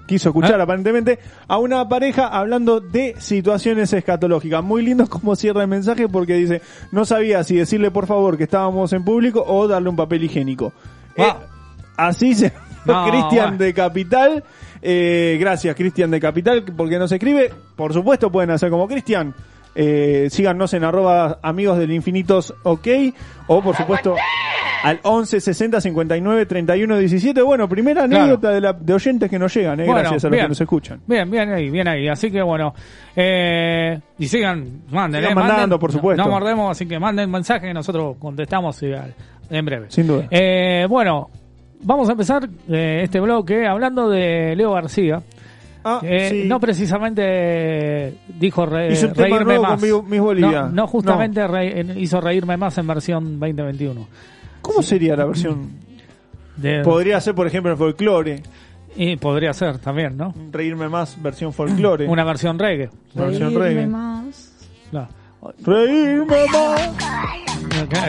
quiso 0.06 0.28
escuchar 0.28 0.60
aparentemente, 0.60 1.18
a 1.48 1.58
una 1.58 1.88
pareja 1.88 2.28
hablando 2.28 2.78
de 2.78 3.16
situaciones 3.18 3.92
escatológicas. 3.92 4.62
Muy 4.62 4.84
lindo 4.84 5.08
como 5.08 5.34
cierra 5.34 5.62
el 5.62 5.68
mensaje 5.68 6.08
porque 6.08 6.34
dice, 6.34 6.62
no 6.92 7.04
sabía 7.04 7.42
si 7.42 7.56
decirle 7.56 7.90
por 7.90 8.06
favor 8.06 8.36
que 8.36 8.44
estábamos 8.44 8.92
en 8.92 9.04
público 9.04 9.44
o 9.44 9.66
darle 9.66 9.88
un 9.88 9.96
papel 9.96 10.22
higiénico. 10.22 10.72
Eh, 11.16 11.32
así 11.96 12.36
se... 12.36 12.52
No, 12.84 13.06
Cristian 13.06 13.58
de 13.58 13.74
Capital. 13.74 14.44
Eh, 14.82 15.36
gracias, 15.40 15.74
Cristian 15.76 16.10
de 16.10 16.20
Capital, 16.20 16.64
porque 16.76 16.98
nos 16.98 17.12
escribe. 17.12 17.50
Por 17.76 17.92
supuesto, 17.92 18.30
pueden 18.30 18.50
hacer 18.50 18.70
como 18.70 18.86
Cristian. 18.88 19.34
Eh, 19.74 20.26
síganos 20.30 20.74
en 20.74 20.82
arroba 20.84 21.38
amigos 21.42 21.78
del 21.78 21.92
infinitos 21.92 22.52
ok. 22.64 22.88
O, 23.46 23.62
por 23.62 23.76
supuesto, 23.76 24.16
al 24.82 24.98
11 25.04 25.40
60 25.40 25.80
59 25.80 26.46
31 26.46 26.98
17. 26.98 27.40
Bueno, 27.42 27.68
primera 27.68 28.06
Claro. 28.08 28.22
anécdota 28.24 28.50
de, 28.50 28.60
la, 28.60 28.72
de 28.72 28.94
oyentes 28.94 29.30
que 29.30 29.38
nos 29.38 29.54
llegan, 29.54 29.78
eh, 29.80 29.84
Bueno, 29.84 30.00
gracias 30.00 30.24
a 30.24 30.26
los 30.28 30.32
bien. 30.32 30.44
que 30.44 30.48
nos 30.48 30.60
escuchan. 30.60 31.00
Bien, 31.06 31.30
bien 31.30 31.52
ahí, 31.52 31.70
bien 31.70 31.86
ahí. 31.86 32.08
Así 32.08 32.30
que 32.32 32.42
bueno, 32.42 32.74
eh, 33.14 34.00
y 34.18 34.26
sigan, 34.26 34.82
manden, 34.90 35.20
Sigan 35.20 35.32
eh, 35.32 35.34
mandando, 35.34 35.60
manden. 35.62 35.78
por 35.78 35.92
supuesto. 35.92 36.22
No, 36.22 36.28
no 36.28 36.34
mordemos, 36.34 36.70
así 36.72 36.86
que 36.86 36.98
manden 36.98 37.30
mensaje 37.30 37.68
que 37.68 37.74
nosotros 37.74 38.16
contestamos 38.18 38.82
y 38.82 38.90
en 39.50 39.64
breve. 39.64 39.86
Sin 39.90 40.06
duda. 40.08 40.26
Eh, 40.30 40.86
bueno, 40.88 41.30
vamos 41.82 42.08
a 42.08 42.12
empezar 42.12 42.48
eh, 42.68 43.00
este 43.04 43.20
bloque 43.20 43.66
hablando 43.66 44.08
de 44.08 44.54
Leo 44.56 44.72
García. 44.72 45.22
Ah, 45.82 46.00
Eh, 46.02 46.28
sí. 46.30 46.44
No 46.48 46.60
precisamente 46.60 48.18
dijo 48.38 48.66
re- 48.66 48.92
Hizo 48.92 49.06
un 49.08 49.12
tema 49.14 49.28
reírme 49.28 49.44
nuevo 49.44 49.62
más. 49.62 49.80
con 49.80 50.04
Mi- 50.04 50.10
Miss 50.10 50.20
Bolivia. 50.20 50.62
No, 50.64 50.68
no 50.70 50.86
justamente 50.86 51.46
re- 51.48 51.86
hizo 51.96 52.20
reírme 52.20 52.56
más 52.58 52.76
en 52.78 52.86
versión 52.86 53.40
2021. 53.40 54.06
¿Cómo 54.60 54.82
sería 54.82 55.16
la 55.16 55.24
versión? 55.24 55.70
De- 56.56 56.82
Podría 56.82 57.18
ser, 57.20 57.34
por 57.34 57.46
ejemplo, 57.46 57.72
el 57.72 57.78
folclore. 57.78 58.42
y 58.94 59.16
podría 59.16 59.54
ser 59.54 59.78
también, 59.78 60.16
¿no? 60.18 60.34
Reírme 60.52 60.88
más, 60.90 61.16
versión 61.22 61.52
folclore. 61.54 62.06
Una 62.08 62.24
versión 62.24 62.58
reggae. 62.58 62.90
versión 63.14 63.54
Reírme 63.54 63.64
reggae. 63.68 63.86
más. 63.86 64.52
Reírme 65.64 66.44
más. 66.52 66.90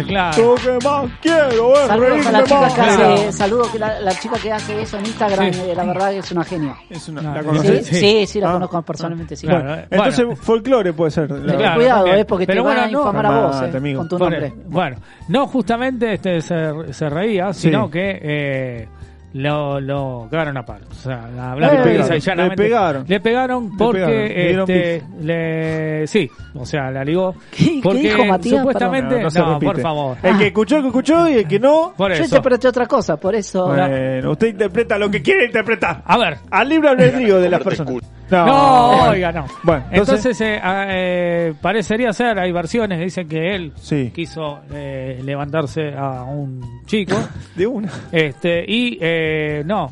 Claro. 0.08 0.44
Lo 0.44 0.56
que 0.56 0.86
más 0.88 1.12
quiero 1.22 1.74
es 1.76 1.88
Saludos 1.88 2.26
a 2.26 2.32
la 2.32 2.44
chica 2.44 2.62
más. 2.62 2.74
que 2.74 2.82
hace, 2.82 3.32
saludos 3.32 3.68
que 3.70 3.80
la, 3.80 4.00
la 4.02 4.12
chica 4.20 4.36
que 4.42 4.52
hace 4.52 4.82
eso 4.82 4.98
en 4.98 5.06
Instagram, 5.06 5.54
Sí. 5.54 5.62
eh, 5.62 5.74
la 5.76 5.84
verdad 5.86 6.12
que 6.12 6.18
es 6.20 6.32
una 6.32 6.44
genia. 6.44 6.76
Es 6.90 7.08
una, 7.10 7.22
¿La 7.22 7.42
Sí, 7.42 7.46
conoces? 7.48 7.88
sí, 7.88 8.26
sí, 8.28 8.40
la 8.42 8.50
Ah. 8.50 8.54
conozco 8.54 8.82
personalmente, 8.82 9.36
sí. 9.36 9.48
Bueno, 9.48 9.76
entonces 9.90 10.40
folclore 10.40 10.94
puede 10.94 11.12
ser. 11.12 11.30
la- 11.32 11.56
Claro, 11.56 11.76
Cuidado, 11.76 12.08
eh, 12.08 12.26
porque 12.26 12.46
Pero 12.46 12.64
te 12.64 12.68
van 12.68 12.76
bueno, 12.76 12.88
a 12.88 12.92
no. 12.92 13.00
infamar 13.00 13.26
a 13.26 13.42
vos, 13.42 13.62
eh, 13.62 13.78
amigo. 13.78 14.00
con 14.00 14.10
tu 14.10 14.18
Bueno, 14.18 14.40
nombre. 14.40 14.54
Bueno, 14.68 14.98
no 15.28 15.48
justamente 15.48 16.14
este 16.14 16.42
se, 16.42 16.94
se 16.94 17.10
reía, 17.10 17.54
Sí. 17.54 17.62
sino 17.70 17.90
que 17.90 18.20
eh, 18.22 18.88
lo, 19.34 19.80
lo 19.80 20.28
cagaron 20.30 20.58
a 20.58 20.66
palo. 20.66 20.86
O 20.92 20.94
sea, 20.94 21.28
Le 21.56 21.68
pegaron, 21.70 22.18
y 22.18 22.20
llanamente, 22.20 22.64
le 22.64 22.70
pegaron. 22.70 23.06
Le 23.08 23.20
pegaron 23.20 23.78
porque 23.78 24.00
le 24.00 24.52
este, 24.62 25.04
le, 25.22 26.08
sí, 26.08 26.30
o 26.56 26.66
sea, 26.66 26.92
la 26.92 27.04
ligó. 27.04 27.34
¿Qué 27.50 27.80
porque 27.82 28.00
dijo 28.00 28.26
Matías? 28.26 28.58
supuestamente, 28.60 29.16
No, 29.16 29.18
no, 29.18 29.24
no 29.24 29.30
se 29.32 29.42
repite. 29.42 29.66
por 29.66 29.82
favor. 29.82 30.18
El 30.24 30.38
que 30.38 30.48
escuchó, 30.48 30.76
el 30.78 30.82
que 30.84 30.88
escuchó 30.90 31.30
y 31.30 31.34
el 31.36 31.48
que 31.48 31.60
no. 31.60 31.94
Por 31.96 32.10
Yo 32.10 32.16
eso. 32.16 32.24
interpreté 32.26 32.68
otra 32.68 32.86
cosa, 32.86 33.18
por 33.18 33.36
eso. 33.36 33.68
Bueno, 33.68 34.32
usted 34.32 34.48
interpreta 34.48 34.98
lo 34.98 35.10
que 35.10 35.22
quiere 35.22 35.46
interpretar. 35.46 36.02
A 36.06 36.18
ver, 36.18 36.38
Al 36.50 36.68
libre 36.70 36.90
albedrío 36.90 37.40
de 37.40 37.50
las 37.50 37.62
personas. 37.62 37.96
No, 38.32 39.10
oiga, 39.10 39.32
no. 39.32 39.46
Bueno, 39.64 39.84
entonces, 39.92 40.26
entonces- 40.26 40.42
eh, 40.42 40.60
ah, 40.64 40.86
eh, 40.90 41.54
parecería 41.62 42.14
ser, 42.14 42.40
hay 42.40 42.52
versiones 42.52 42.98
que 42.98 43.04
dicen 43.04 43.28
que 43.28 43.56
él 43.56 43.72
Sí. 43.76 44.12
quiso 44.14 44.62
eh, 44.74 45.20
levantarse 45.24 45.94
a 45.96 46.24
un 46.24 46.82
chico. 46.86 47.16
De 47.56 47.68
una. 47.68 47.90
Este, 48.12 48.64
y 48.68 48.98
eh, 49.02 49.64
no, 49.66 49.92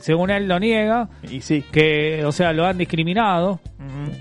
según 0.00 0.30
él 0.30 0.48
lo 0.48 0.58
niega, 0.58 1.08
Y 1.30 1.40
sí. 1.40 1.62
que, 1.70 2.24
o 2.24 2.32
sea, 2.32 2.52
lo 2.52 2.64
han 2.66 2.78
discriminado, 2.78 3.60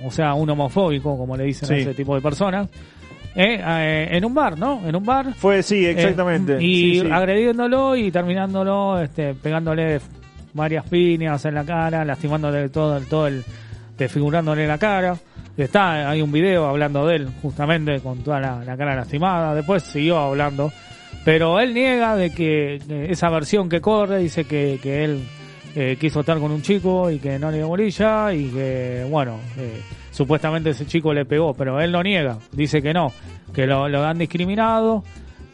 o 0.05 0.11
sea, 0.11 0.33
un 0.33 0.49
homofóbico, 0.49 1.17
como 1.17 1.35
le 1.37 1.45
dicen 1.45 1.71
a 1.73 1.77
ese 1.77 1.93
tipo 1.93 2.15
de 2.15 2.21
personas, 2.21 2.67
eh, 3.35 3.61
eh, 3.63 4.07
en 4.11 4.25
un 4.25 4.33
bar, 4.33 4.57
¿no? 4.57 4.81
En 4.87 4.95
un 4.95 5.05
bar. 5.05 5.33
Fue, 5.35 5.61
sí, 5.61 5.85
exactamente. 5.85 6.53
Eh, 6.57 6.63
y 6.63 6.93
Sí, 6.95 6.99
sí. 7.01 7.09
agrediéndolo 7.11 7.95
y 7.95 8.09
terminándolo, 8.11 8.99
este, 8.99 9.35
pegándole 9.35 9.99
varias 10.57 10.83
piñas 10.89 11.45
en 11.45 11.55
la 11.55 11.63
cara, 11.63 12.03
lastimándole 12.03 12.67
todo 12.67 12.99
todo 13.01 13.27
el, 13.27 13.45
desfigurándole 13.97 14.67
la 14.67 14.77
cara. 14.77 15.15
Está, 15.55 16.09
hay 16.09 16.21
un 16.21 16.31
video 16.31 16.67
hablando 16.67 17.07
de 17.07 17.15
él, 17.15 17.29
justamente, 17.41 17.99
con 18.01 18.23
toda 18.23 18.41
la, 18.41 18.63
la 18.65 18.75
cara 18.75 18.95
lastimada. 18.95 19.55
Después 19.55 19.83
siguió 19.83 20.19
hablando. 20.19 20.71
Pero 21.23 21.59
él 21.59 21.73
niega 21.73 22.15
de 22.15 22.31
que, 22.31 22.79
que 22.87 23.11
esa 23.11 23.29
versión 23.29 23.69
que 23.69 23.81
corre 23.81 24.19
dice 24.19 24.45
que, 24.45 24.79
que 24.81 25.03
él 25.03 25.23
eh, 25.75 25.97
quiso 25.99 26.21
estar 26.21 26.39
con 26.39 26.51
un 26.51 26.61
chico 26.61 27.11
y 27.11 27.19
que 27.19 27.37
no 27.37 27.51
le 27.51 27.57
dio 27.57 27.67
bolilla 27.67 28.33
y 28.33 28.49
que, 28.49 29.05
bueno, 29.09 29.39
eh, 29.57 29.81
supuestamente 30.09 30.71
ese 30.71 30.85
chico 30.85 31.13
le 31.13 31.25
pegó, 31.25 31.53
pero 31.53 31.79
él 31.79 31.91
lo 31.91 32.01
niega, 32.01 32.39
dice 32.51 32.81
que 32.81 32.93
no, 32.93 33.11
que 33.53 33.67
lo, 33.67 33.87
lo 33.87 34.03
han 34.03 34.17
discriminado, 34.17 35.03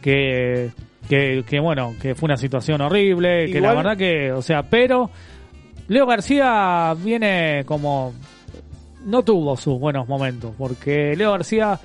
que, 0.02 0.70
que, 1.08 1.44
que, 1.48 1.60
bueno, 1.60 1.96
que 2.02 2.16
fue 2.16 2.28
una 2.28 2.38
situación 2.38 2.82
horrible, 2.82 3.52
que 3.52 3.62
la 3.62 3.74
verdad 3.74 3.98
que, 3.98 4.32
o 4.32 4.42
sea, 4.42 4.64
pero 4.64 5.10
Leo 5.88 6.06
García 6.06 6.96
viene 6.98 7.64
como 7.66 8.14
no 9.06 9.24
tuvo 9.24 9.58
sus 9.58 9.80
buenos 9.80 10.08
momentos, 10.08 10.54
porque 10.58 11.16
Leo 11.16 11.32
García, 11.32 11.80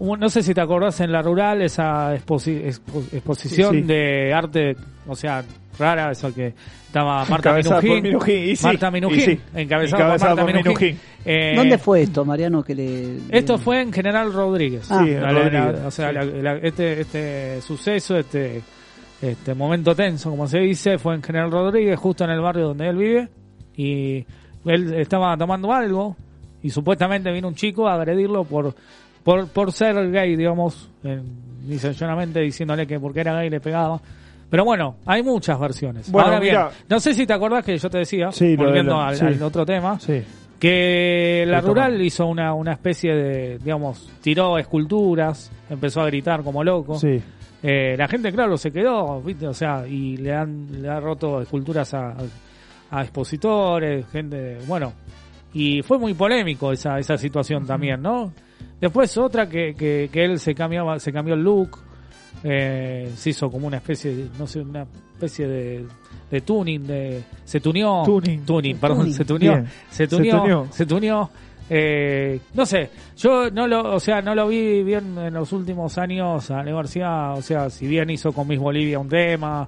no 0.00 0.28
sé 0.28 0.42
si 0.42 0.54
te 0.54 0.60
acordás 0.60 1.00
en 1.00 1.12
la 1.12 1.22
rural, 1.22 1.62
esa 1.62 2.14
exposi- 2.16 2.62
expo- 2.64 3.04
exposición 3.12 3.74
Sí, 3.74 3.80
sí. 3.80 3.86
de 3.86 4.32
arte, 4.34 4.76
o 5.06 5.14
sea, 5.16 5.42
rara, 5.78 6.10
eso 6.12 6.32
que 6.34 6.54
estaba 6.86 7.24
Marta 7.24 7.50
Encabezada 7.50 7.80
Minujín, 7.80 8.02
Minujín, 8.04 8.38
y 8.50 8.56
sí, 8.56 8.64
Marta 8.66 8.90
Minujín, 8.90 9.18
y 9.18 9.22
sí. 9.22 9.40
encabezada, 9.54 10.02
Encabezada 10.04 10.30
por 10.36 10.44
Marta 10.44 10.44
por 10.44 10.46
Minujín. 10.64 10.86
Minujín. 10.88 11.00
Eh, 11.24 11.52
¿Dónde 11.56 11.78
fue 11.78 12.02
esto, 12.02 12.24
Mariano? 12.24 12.62
Que 12.62 12.74
le, 12.74 13.18
Esto 13.30 13.58
fue 13.58 13.80
en 13.80 13.92
General 13.92 14.32
Rodríguez. 14.32 14.90
Ah. 14.90 15.04
La- 15.04 15.86
o 15.86 15.90
sea, 15.90 16.08
sí. 16.10 16.14
la- 16.14 16.24
la- 16.24 16.56
este, 16.58 17.00
este 17.00 17.60
suceso, 17.62 18.16
este, 18.16 18.62
este 19.22 19.54
momento 19.54 19.94
tenso, 19.94 20.30
como 20.30 20.46
se 20.46 20.58
dice, 20.60 20.98
fue 20.98 21.14
en 21.14 21.22
General 21.22 21.50
Rodríguez, 21.50 21.98
justo 21.98 22.24
en 22.24 22.30
el 22.30 22.40
barrio 22.40 22.68
donde 22.68 22.88
él 22.88 22.96
vive. 22.96 23.28
Y 23.76 24.24
él 24.66 24.94
estaba 24.94 25.36
tomando 25.36 25.72
algo 25.72 26.16
y 26.62 26.70
supuestamente 26.70 27.32
vino 27.32 27.48
un 27.48 27.54
chico 27.56 27.88
a 27.88 27.94
agredirlo 27.94 28.44
por, 28.44 28.74
por, 29.24 29.48
por 29.48 29.72
ser 29.72 30.10
gay, 30.12 30.36
digamos, 30.36 30.88
en, 31.02 31.22
dice 31.66 31.92
llanamente 31.94 32.40
diciéndole 32.40 32.86
que 32.86 33.00
porque 33.00 33.20
era 33.20 33.34
gay 33.34 33.50
le 33.50 33.60
pegaba. 33.60 34.00
Pero 34.50 34.64
bueno, 34.64 34.96
hay 35.06 35.22
muchas 35.22 35.58
versiones. 35.58 36.12
Bueno, 36.12 36.28
Ahora 36.28 36.40
bien, 36.40 36.56
no 36.88 37.00
sé 37.00 37.12
si 37.14 37.26
te 37.26 37.32
acordás 37.32 37.64
que 37.64 37.76
yo 37.76 37.90
te 37.90 37.98
decía, 37.98 38.30
Sí, 38.30 38.56
lo 38.56 38.62
de 38.64 38.68
volviendo 38.68 38.96
la- 38.98 39.08
al, 39.08 39.16
sí. 39.16 39.24
al 39.24 39.42
otro 39.42 39.66
tema, 39.66 39.98
Sí. 39.98 40.22
que 40.60 41.44
la 41.46 41.60
rural 41.60 42.00
hizo 42.00 42.26
una, 42.26 42.54
una 42.54 42.72
especie 42.72 43.14
de, 43.14 43.58
digamos, 43.58 44.08
tiró 44.20 44.56
esculturas, 44.58 45.50
empezó 45.68 46.02
a 46.02 46.06
gritar 46.06 46.42
como 46.42 46.62
loco. 46.62 46.98
Sí. 46.98 47.20
Eh, 47.62 47.96
la 47.96 48.06
gente, 48.06 48.30
claro, 48.30 48.56
se 48.58 48.70
quedó, 48.70 49.20
¿viste? 49.22 49.48
O 49.48 49.54
sea, 49.54 49.86
y 49.88 50.18
le 50.18 50.34
han, 50.34 50.82
le 50.82 50.88
han 50.88 51.02
roto 51.02 51.40
esculturas 51.40 51.92
a, 51.94 52.14
a 52.90 53.02
expositores, 53.02 54.06
gente, 54.12 54.58
bueno. 54.66 54.92
Y 55.54 55.82
fue 55.82 55.98
muy 55.98 56.14
polémico 56.14 56.72
esa, 56.72 56.98
esa 56.98 57.16
situación 57.16 57.66
también, 57.66 58.02
¿no? 58.02 58.32
Después 58.80 59.16
otra 59.16 59.48
que, 59.48 59.74
que, 59.74 60.08
que 60.12 60.24
él 60.24 60.38
se 60.38 60.54
cambiaba, 60.54 60.98
se 60.98 61.12
cambió 61.12 61.34
el 61.34 61.42
look, 61.42 61.78
eh, 62.42 63.10
se 63.16 63.30
hizo 63.30 63.50
como 63.50 63.66
una 63.66 63.78
especie, 63.78 64.14
de, 64.14 64.28
no 64.38 64.46
sé, 64.46 64.60
una 64.60 64.82
especie 65.14 65.46
de, 65.48 65.86
de 66.30 66.40
tuning, 66.42 66.86
de, 66.86 67.22
se 67.44 67.60
tuneó, 67.60 68.02
Tuning. 68.04 68.76
perdón, 68.76 68.98
Tuning. 68.98 69.14
se 69.14 69.24
tuneó, 69.24 69.52
Bien. 69.52 69.66
se 69.88 69.96
Se 69.96 70.06
tuneó, 70.08 70.40
tuneó. 70.40 70.68
se 70.70 70.86
tuneó, 70.86 71.30
eh, 71.70 72.40
no 72.52 72.66
sé, 72.66 72.90
yo 73.16 73.50
no 73.50 73.66
lo, 73.66 73.94
o 73.94 74.00
sea, 74.00 74.20
no 74.20 74.34
lo 74.34 74.48
vi 74.48 74.82
bien 74.82 75.16
en 75.16 75.32
los 75.32 75.52
últimos 75.52 75.96
años 75.96 76.50
a 76.50 76.62
Leo 76.62 76.76
García, 76.76 77.32
o 77.34 77.40
sea, 77.40 77.70
si 77.70 77.86
bien 77.86 78.10
hizo 78.10 78.32
con 78.32 78.46
Miss 78.46 78.58
Bolivia 78.58 78.98
un 78.98 79.08
tema, 79.08 79.66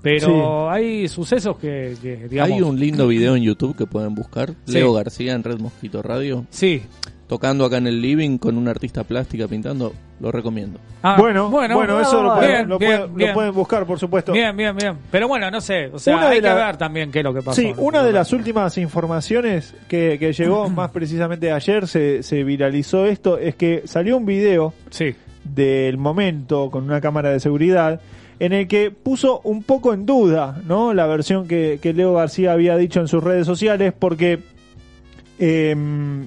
pero 0.00 0.70
hay 0.70 1.08
sucesos 1.08 1.56
que, 1.56 1.96
que, 2.00 2.28
digamos, 2.28 2.52
Hay 2.54 2.60
un 2.62 2.78
lindo 2.78 3.08
video 3.08 3.34
en 3.36 3.42
YouTube 3.42 3.74
que 3.74 3.86
pueden 3.86 4.14
buscar. 4.14 4.50
Sí. 4.66 4.74
Leo 4.74 4.92
García 4.92 5.32
en 5.32 5.42
Red 5.42 5.58
Mosquito 5.60 6.02
Radio. 6.02 6.44
Sí. 6.50 6.82
Tocando 7.26 7.64
acá 7.64 7.78
en 7.78 7.86
el 7.86 8.02
living 8.02 8.36
con 8.38 8.58
una 8.58 8.70
artista 8.70 9.02
plástica 9.04 9.48
pintando. 9.48 9.92
Lo 10.20 10.30
recomiendo. 10.30 10.78
Ah, 11.02 11.16
bueno, 11.18 11.48
bueno, 11.50 12.00
eso 12.00 12.22
lo, 12.22 12.34
pueden, 12.34 12.50
bien, 12.50 12.68
lo 12.68 12.78
bien, 12.78 12.90
pueden- 12.92 13.10
lo 13.10 13.16
bien. 13.16 13.34
pueden 13.34 13.54
buscar, 13.54 13.84
por 13.86 13.98
supuesto. 13.98 14.32
Bien, 14.32 14.56
bien, 14.56 14.76
bien. 14.76 14.94
Pero 15.10 15.26
bueno, 15.26 15.50
no 15.50 15.60
sé, 15.60 15.86
o 15.92 15.98
sea, 15.98 16.16
Una 16.16 16.28
hay 16.28 16.40
que 16.40 16.52
ver 16.52 16.76
también 16.76 17.10
qué 17.10 17.18
es 17.20 17.24
lo 17.24 17.34
que 17.34 17.42
pasó. 17.42 17.60
Sí, 17.60 17.72
una 17.78 18.02
de 18.04 18.12
las 18.12 18.32
últimas 18.32 18.76
informaciones 18.78 19.74
que, 19.88 20.18
que 20.20 20.32
llegó 20.32 20.68
más 20.70 20.90
precisamente 20.92 21.50
ayer, 21.50 21.88
se, 21.88 22.22
se 22.22 22.44
viralizó 22.44 23.06
esto, 23.06 23.38
es 23.38 23.54
que 23.56 23.82
salió 23.86 24.16
un 24.18 24.26
video 24.26 24.72
Sí. 24.90 25.14
del 25.44 25.98
momento 25.98 26.70
con 26.70 26.84
una 26.84 27.00
cámara 27.00 27.30
de 27.30 27.40
seguridad 27.40 28.00
en 28.38 28.52
el 28.52 28.68
que 28.68 28.90
puso 28.90 29.40
un 29.44 29.62
poco 29.62 29.94
en 29.94 30.06
duda 30.06 30.60
¿no? 30.66 30.92
la 30.94 31.06
versión 31.06 31.46
que, 31.48 31.78
que 31.82 31.92
Leo 31.92 32.14
García 32.14 32.52
había 32.52 32.76
dicho 32.76 33.00
en 33.00 33.08
sus 33.08 33.22
redes 33.24 33.46
sociales 33.46 33.92
porque 33.98 34.40
em, 35.38 36.26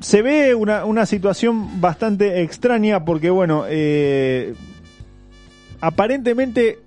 se 0.00 0.22
ve 0.22 0.54
una, 0.54 0.84
una 0.84 1.06
situación 1.06 1.80
bastante 1.80 2.42
extraña 2.42 3.04
porque 3.04 3.30
bueno 3.30 3.64
eh, 3.68 4.54
aparentemente 5.80 6.78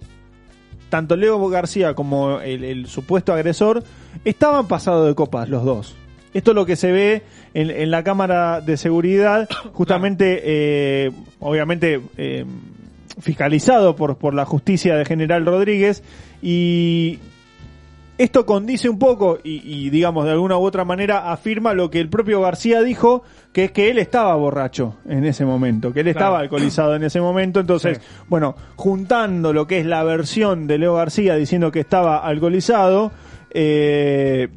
tanto 0.90 1.16
Leo 1.16 1.48
García 1.50 1.96
como 1.96 2.40
el, 2.40 2.64
el 2.64 2.88
supuesto 2.88 3.34
agresor 3.34 3.84
estaban 4.26 4.68
pasados 4.68 5.08
de 5.08 5.16
copas 5.16 5.50
los 5.50 5.64
dos. 5.64 5.96
Esto 6.34 6.52
es 6.52 6.56
lo 6.56 6.66
que 6.66 6.76
se 6.76 6.92
ve 6.92 7.24
en, 7.54 7.70
en 7.70 7.92
la 7.92 8.04
cámara 8.04 8.62
de 8.62 8.78
seguridad, 8.78 9.48
justamente, 9.74 10.42
eh, 10.44 11.12
obviamente, 11.40 12.02
eh, 12.18 12.46
fiscalizado 13.20 13.96
por, 13.96 14.18
por 14.18 14.34
la 14.34 14.46
justicia 14.46 14.96
de 14.96 15.06
General 15.06 15.46
Rodríguez. 15.46 16.04
Y 16.42 17.20
esto 18.18 18.46
condice 18.46 18.90
un 18.90 19.00
poco 19.00 19.40
y, 19.44 19.62
y, 19.64 19.90
digamos, 19.90 20.26
de 20.26 20.32
alguna 20.32 20.58
u 20.58 20.62
otra 20.62 20.86
manera 20.86 21.32
afirma 21.32 21.74
lo 21.74 21.90
que 21.90 22.00
el 22.00 22.10
propio 22.10 22.42
García 22.42 22.82
dijo, 22.82 23.24
que 23.52 23.66
es 23.66 23.72
que 23.72 23.90
él 23.90 23.98
estaba 23.98 24.36
borracho 24.36 24.96
en 25.08 25.26
ese 25.26 25.46
momento, 25.46 25.92
que 25.94 26.02
él 26.02 26.08
estaba 26.10 26.30
Claro. 26.32 26.44
alcoholizado 26.44 26.96
en 26.96 27.04
ese 27.04 27.20
momento. 27.22 27.60
Entonces, 27.60 28.00
bueno, 28.30 28.56
juntando 28.76 29.52
lo 29.54 29.66
que 29.68 29.80
es 29.80 29.86
la 29.86 30.04
versión 30.04 30.68
de 30.68 30.78
Leo 30.78 30.94
García 30.96 31.36
diciendo 31.36 31.72
que 31.72 31.80
estaba 31.80 32.18
alcoholizado, 32.18 33.12
eh, 33.52 34.48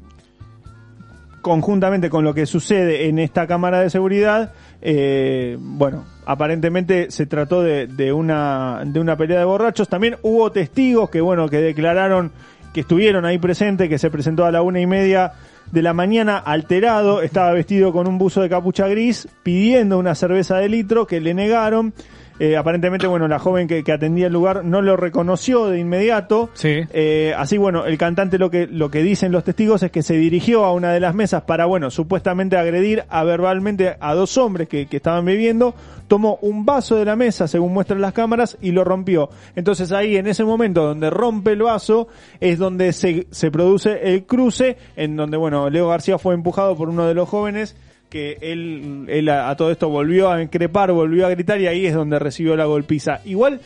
conjuntamente 1.43 2.11
con 2.11 2.25
lo 2.25 2.35
que 2.35 2.45
sucede 2.47 3.07
en 3.09 3.19
esta 3.19 3.47
cámara 3.47 3.81
de 3.81 3.89
seguridad, 3.91 4.53
eh, 4.83 5.57
bueno, 5.61 6.05
aparentemente 6.27 7.11
se 7.11 7.27
trató 7.27 7.63
de, 7.63 7.87
de 7.87 8.13
una 8.13 8.83
de 8.85 8.99
una 8.99 9.17
pelea 9.17 9.39
de 9.39 9.45
borrachos. 9.45 9.89
También 9.89 10.17
hubo 10.23 10.51
testigos 10.51 11.09
que 11.09 11.21
bueno 11.21 11.49
que 11.49 11.59
declararon 11.59 12.33
que 12.77 12.83
estuvieron 12.83 13.25
ahí 13.25 13.39
presentes, 13.39 13.89
que 13.89 13.97
se 13.97 14.11
presentó 14.11 14.45
a 14.45 14.51
la 14.51 14.61
una 14.61 14.79
y 14.79 14.87
media 14.87 15.33
de 15.73 15.81
la 15.81 15.95
mañana 15.95 16.37
alterado, 16.37 17.23
estaba 17.23 17.51
vestido 17.53 17.91
con 17.91 18.07
un 18.07 18.19
buzo 18.19 18.43
de 18.43 18.51
capucha 18.51 18.87
gris, 18.87 19.29
pidiendo 19.43 19.99
una 19.99 20.15
cerveza 20.15 20.59
de 20.59 20.69
litro 20.69 21.07
que 21.07 21.19
le 21.23 21.33
negaron. 21.33 21.95
Eh, 22.39 22.57
aparentemente, 22.57 23.07
bueno, 23.07 23.29
la 23.29 23.39
joven 23.39 23.67
que, 23.67 23.83
que 23.83 23.93
atendía 23.93 24.27
el 24.27 24.33
lugar 24.33 24.65
no 24.65 24.83
lo 24.83 24.97
reconoció 24.97 25.69
de 25.69 25.79
inmediato. 25.79 26.51
Sí. 26.53 26.81
Eh, 26.93 27.33
así, 27.37 27.57
bueno, 27.57 27.87
el 27.87 27.97
cantante 27.97 28.39
lo 28.39 28.51
que, 28.51 28.67
lo 28.67 28.91
que 28.91 29.03
dicen 29.03 29.33
los 29.33 29.45
testigos 29.45 29.83
es 29.83 29.91
que 29.91 30.03
se 30.03 30.15
dirigió 30.15 30.65
a 30.65 30.73
una 30.73 30.93
de 30.93 31.01
las 31.01 31.15
mesas 31.15 31.43
para, 31.43 31.65
bueno, 31.65 31.91
supuestamente 31.91 32.57
agredir 32.57 33.05
a 33.09 33.25
verbalmente 33.25 33.97
a 34.01 34.15
dos 34.15 34.37
hombres 34.37 34.69
que, 34.69 34.87
que 34.87 34.99
estaban 34.99 35.25
bebiendo, 35.25 35.75
tomó 36.09 36.39
un 36.43 36.67
vaso 36.67 36.97
de 36.97 37.05
la 37.05 37.17
mesa, 37.17 37.49
según 37.49 37.73
muestran 37.73 38.01
las 38.01 38.13
cámaras, 38.13 38.59
y 38.61 38.73
lo 38.73 38.85
rompió. 38.85 39.31
Entonces 39.55 39.91
ahí, 39.93 40.17
en 40.17 40.27
ese 40.27 40.45
momento 40.45 40.85
donde 40.85 41.11
rompe 41.11 41.53
el 41.53 41.63
vaso, 41.63 42.09
es 42.41 42.59
donde 42.59 42.93
se, 42.93 43.27
se 43.31 43.51
produce 43.51 44.15
el 44.15 44.25
cruce, 44.25 44.77
en 44.95 45.17
donde, 45.17 45.37
bueno, 45.37 45.71
Leo 45.71 45.89
García 45.89 46.19
fue 46.19 46.35
empujado 46.35 46.77
por 46.77 46.89
uno 46.89 47.07
de 47.07 47.15
los 47.15 47.29
jóvenes, 47.29 47.77
que 48.17 48.39
él, 48.41 49.29
a 49.29 49.55
todo 49.57 49.71
esto 49.71 49.91
volvió 49.91 50.31
a 50.31 50.43
increpar, 50.43 50.91
volvió 50.93 51.27
a 51.27 51.31
gritar, 51.31 51.61
y 51.61 51.67
ahí 51.67 51.85
es 51.85 51.93
donde 51.93 52.19
recibió 52.19 52.57
la 52.57 52.65
golpiza. 52.65 53.21
Igual, 53.27 53.61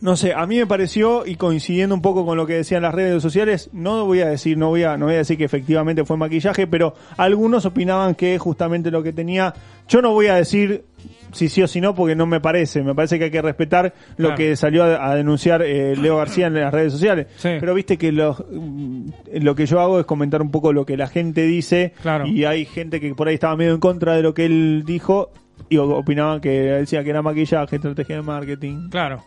No 0.00 0.16
sé, 0.16 0.32
a 0.34 0.44
mí 0.46 0.56
me 0.58 0.66
pareció, 0.66 1.24
y 1.24 1.36
coincidiendo 1.36 1.94
un 1.94 2.02
poco 2.02 2.26
con 2.26 2.36
lo 2.36 2.44
que 2.44 2.54
decían 2.54 2.82
las 2.82 2.92
redes 2.92 3.22
sociales, 3.22 3.70
no 3.72 4.04
voy 4.04 4.20
a 4.20 4.26
decir, 4.26 4.58
no 4.58 4.70
voy 4.70 4.82
a, 4.82 4.96
no 4.96 5.06
voy 5.06 5.14
a 5.14 5.18
decir 5.18 5.38
que 5.38 5.44
efectivamente 5.44 6.04
fue 6.04 6.16
maquillaje, 6.16 6.66
pero 6.66 6.94
algunos 7.16 7.64
opinaban 7.66 8.16
que 8.16 8.36
justamente 8.36 8.90
lo 8.90 9.04
que 9.04 9.12
tenía, 9.12 9.54
yo 9.88 10.02
no 10.02 10.10
voy 10.10 10.26
a 10.26 10.34
decir 10.34 10.82
si 11.32 11.48
sí 11.48 11.62
o 11.62 11.66
si 11.68 11.80
no, 11.80 11.94
porque 11.94 12.14
no 12.14 12.26
me 12.26 12.40
parece, 12.40 12.82
me 12.82 12.94
parece 12.94 13.18
que 13.18 13.24
hay 13.26 13.30
que 13.30 13.42
respetar 13.42 13.94
lo 14.16 14.28
Claro. 14.28 14.36
que 14.36 14.56
salió 14.56 14.84
a, 14.84 15.10
a 15.10 15.14
denunciar 15.14 15.62
eh, 15.62 15.96
Leo 15.96 16.16
García 16.18 16.46
en 16.48 16.54
las 16.54 16.72
redes 16.72 16.92
sociales. 16.92 17.26
Pero 17.42 17.74
viste 17.74 17.96
que 17.98 18.12
lo, 18.12 18.34
mm, 18.50 19.06
lo 19.40 19.54
que 19.54 19.66
yo 19.66 19.80
hago 19.80 20.00
es 20.00 20.06
comentar 20.06 20.42
un 20.42 20.50
poco 20.50 20.72
lo 20.72 20.84
que 20.86 20.96
la 20.96 21.06
gente 21.08 21.42
dice, 21.42 21.92
Claro. 22.02 22.26
y 22.26 22.44
hay 22.44 22.64
gente 22.64 23.00
que 23.00 23.14
por 23.14 23.28
ahí 23.28 23.34
estaba 23.34 23.56
medio 23.56 23.72
en 23.74 23.80
contra 23.80 24.14
de 24.14 24.22
lo 24.22 24.34
que 24.34 24.44
él 24.46 24.82
dijo, 24.86 25.30
y 25.68 25.76
opinaban 25.78 26.40
que 26.40 26.50
decía 26.50 27.02
que 27.04 27.10
era 27.10 27.22
maquillaje, 27.22 27.76
estrategia 27.76 28.16
de 28.16 28.22
marketing. 28.22 28.88
Claro. 28.90 29.22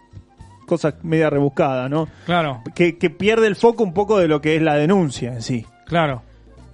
Cosa 0.68 0.96
media 1.04 1.30
rebuscada, 1.30 1.88
¿no? 1.90 2.08
Claro. 2.26 2.62
Que, 2.74 2.98
que 2.98 3.10
pierde 3.10 3.48
el 3.48 3.56
foco 3.56 3.84
un 3.84 3.94
poco 3.94 4.18
de 4.20 4.28
lo 4.28 4.42
que 4.42 4.56
es 4.56 4.62
la 4.62 4.76
denuncia 4.76 5.34
en 5.34 5.42
sí. 5.42 5.66
Claro. 5.86 6.24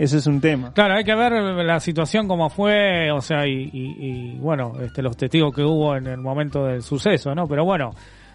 Ese 0.03 0.17
es 0.17 0.25
un 0.25 0.41
tema. 0.41 0.73
Claro, 0.73 0.95
hay 0.95 1.03
que 1.03 1.13
ver 1.13 1.31
la 1.33 1.79
situación 1.79 2.27
como 2.27 2.49
fue, 2.49 3.11
o 3.11 3.21
sea, 3.21 3.45
y, 3.45 3.69
y- 3.71 3.95
y, 3.99 4.37
bueno, 4.39 4.73
este, 4.81 5.01
los 5.03 5.15
testigos 5.15 5.53
que 5.53 5.61
hubo 5.63 5.95
en 5.95 6.07
el 6.07 6.17
momento 6.17 6.65
del 6.65 6.81
suceso, 6.81 7.35
¿no? 7.35 7.47
Pero 7.47 7.65
bueno, 7.65 7.91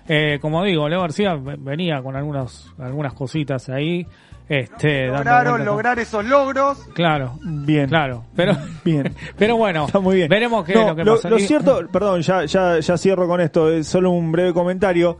eh, 0.06 0.38
como 0.40 0.62
digo, 0.62 0.88
Leo 0.88 1.00
García 1.00 1.34
ve- 1.34 1.56
venía 1.58 2.00
con 2.02 2.14
algunos, 2.14 2.72
algunas 2.78 3.14
cositas 3.14 3.68
ahí, 3.68 4.06
este, 4.48 5.06
dando 5.08 5.16
Lograron 5.24 5.64
lograr 5.64 5.98
esos 5.98 6.24
logros. 6.24 6.78
Claro. 6.94 7.32
Bien. 7.42 7.88
Claro, 7.88 8.22
pero, 8.36 8.52
Bien. 8.84 9.12
pero 9.36 9.56
bueno, 9.56 9.86
Está 9.86 9.98
muy 9.98 10.14
bien. 10.16 10.28
veremos 10.28 10.64
qué 10.64 10.74
No, 10.74 10.82
es 10.82 10.86
lo 10.86 10.94
que 10.94 11.04
lo, 11.04 11.16
pasa. 11.16 11.30
lo 11.30 11.38
cierto, 11.40 11.80
perdón, 11.92 12.22
ya, 12.22 12.44
ya, 12.44 12.78
ya 12.78 12.96
cierro 12.96 13.26
con 13.26 13.40
esto, 13.40 13.72
es 13.72 13.88
solo 13.88 14.12
un 14.12 14.30
breve 14.30 14.52
comentario. 14.52 15.18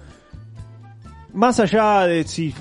Más 1.35 1.59
allá 1.61 2.07
de 2.07 2.23
si 2.25 2.55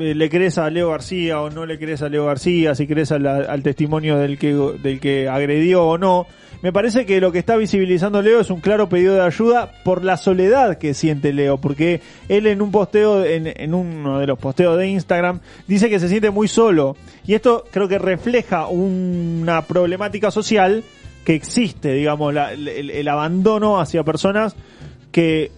le 0.00 0.28
crees 0.30 0.58
a 0.58 0.68
Leo 0.70 0.90
García 0.90 1.40
o 1.40 1.50
no 1.50 1.66
le 1.66 1.78
crees 1.78 2.02
a 2.02 2.08
Leo 2.08 2.26
García, 2.26 2.74
si 2.74 2.86
crees 2.86 3.12
al, 3.12 3.26
al 3.26 3.62
testimonio 3.62 4.16
del 4.16 4.38
que, 4.38 4.54
del 4.54 4.98
que 5.00 5.28
agredió 5.28 5.84
o 5.86 5.98
no, 5.98 6.26
me 6.62 6.72
parece 6.72 7.06
que 7.06 7.20
lo 7.20 7.32
que 7.32 7.38
está 7.38 7.56
visibilizando 7.56 8.20
Leo 8.20 8.40
es 8.40 8.50
un 8.50 8.60
claro 8.60 8.88
pedido 8.88 9.14
de 9.14 9.22
ayuda 9.22 9.70
por 9.84 10.04
la 10.04 10.16
soledad 10.16 10.76
que 10.78 10.92
siente 10.94 11.32
Leo, 11.32 11.58
porque 11.58 12.00
él 12.28 12.46
en 12.46 12.60
un 12.60 12.70
posteo, 12.70 13.24
en, 13.24 13.46
en 13.54 13.74
uno 13.74 14.18
de 14.18 14.26
los 14.26 14.38
posteos 14.38 14.76
de 14.76 14.88
Instagram, 14.88 15.40
dice 15.66 15.88
que 15.88 15.98
se 16.00 16.08
siente 16.08 16.30
muy 16.30 16.48
solo. 16.48 16.96
Y 17.26 17.34
esto 17.34 17.64
creo 17.70 17.88
que 17.88 17.98
refleja 17.98 18.66
una 18.66 19.62
problemática 19.62 20.30
social 20.30 20.82
que 21.24 21.34
existe, 21.34 21.92
digamos, 21.92 22.34
la- 22.34 22.52
el, 22.52 22.90
el 22.90 23.08
abandono 23.08 23.80
hacia 23.80 24.02
personas 24.04 24.54
que 25.12 25.50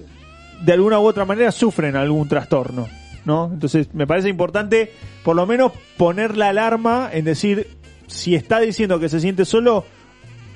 de 0.64 0.72
alguna 0.72 1.00
u 1.00 1.06
otra 1.06 1.24
manera 1.24 1.50
sufren 1.50 1.96
algún 1.96 2.28
trastorno, 2.28 2.88
¿no? 3.24 3.50
Entonces 3.52 3.92
me 3.94 4.06
parece 4.06 4.28
importante 4.28 4.92
por 5.22 5.36
lo 5.36 5.46
menos 5.46 5.72
poner 5.96 6.36
la 6.36 6.48
alarma 6.48 7.10
en 7.12 7.24
decir 7.24 7.68
si 8.06 8.34
está 8.34 8.60
diciendo 8.60 9.00
que 9.00 9.08
se 9.08 9.20
siente 9.20 9.44
solo, 9.44 9.84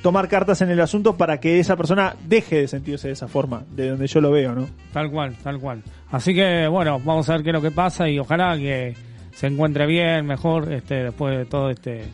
tomar 0.02 0.28
cartas 0.28 0.60
en 0.60 0.70
el 0.70 0.80
asunto 0.80 1.16
para 1.16 1.40
que 1.40 1.58
esa 1.58 1.76
persona 1.76 2.14
deje 2.26 2.60
de 2.60 2.68
sentirse 2.68 3.08
de 3.08 3.14
esa 3.14 3.28
forma, 3.28 3.64
de 3.70 3.90
donde 3.90 4.06
yo 4.06 4.20
lo 4.20 4.30
veo, 4.30 4.54
¿no? 4.54 4.68
Tal 4.92 5.10
cual, 5.10 5.34
tal 5.42 5.58
cual. 5.58 5.82
Así 6.10 6.34
que 6.34 6.68
bueno, 6.68 7.00
vamos 7.04 7.28
a 7.28 7.32
ver 7.32 7.42
qué 7.42 7.50
es 7.50 7.54
lo 7.54 7.62
que 7.62 7.70
pasa 7.70 8.08
y 8.08 8.18
ojalá 8.18 8.56
que 8.56 8.94
se 9.32 9.46
encuentre 9.46 9.86
bien, 9.86 10.26
mejor, 10.26 10.72
este, 10.72 11.04
después 11.04 11.36
de 11.36 11.44
todo 11.46 11.70
este, 11.70 12.04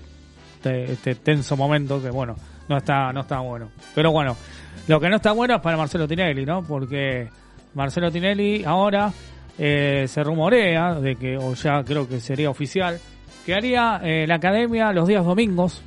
este, 0.54 0.92
este 0.92 1.14
tenso 1.16 1.56
momento 1.56 2.02
que 2.02 2.10
bueno, 2.10 2.36
no 2.68 2.76
está, 2.78 3.12
no 3.12 3.20
está 3.20 3.40
bueno. 3.40 3.68
Pero 3.94 4.10
bueno, 4.10 4.36
lo 4.88 5.00
que 5.00 5.08
no 5.08 5.16
está 5.16 5.32
bueno 5.32 5.56
es 5.56 5.60
para 5.60 5.76
Marcelo 5.76 6.08
Tinelli, 6.08 6.46
¿no? 6.46 6.62
Porque 6.62 7.28
Marcelo 7.74 8.10
Tinelli 8.10 8.64
ahora 8.64 9.12
eh, 9.58 10.06
se 10.08 10.22
rumorea 10.22 10.94
de 10.94 11.16
que, 11.16 11.36
o 11.36 11.54
ya 11.54 11.82
creo 11.84 12.08
que 12.08 12.20
sería 12.20 12.50
oficial, 12.50 12.98
que 13.46 13.54
haría 13.54 14.00
eh, 14.02 14.24
la 14.26 14.36
academia 14.36 14.92
los 14.92 15.08
días 15.08 15.24
domingos, 15.24 15.82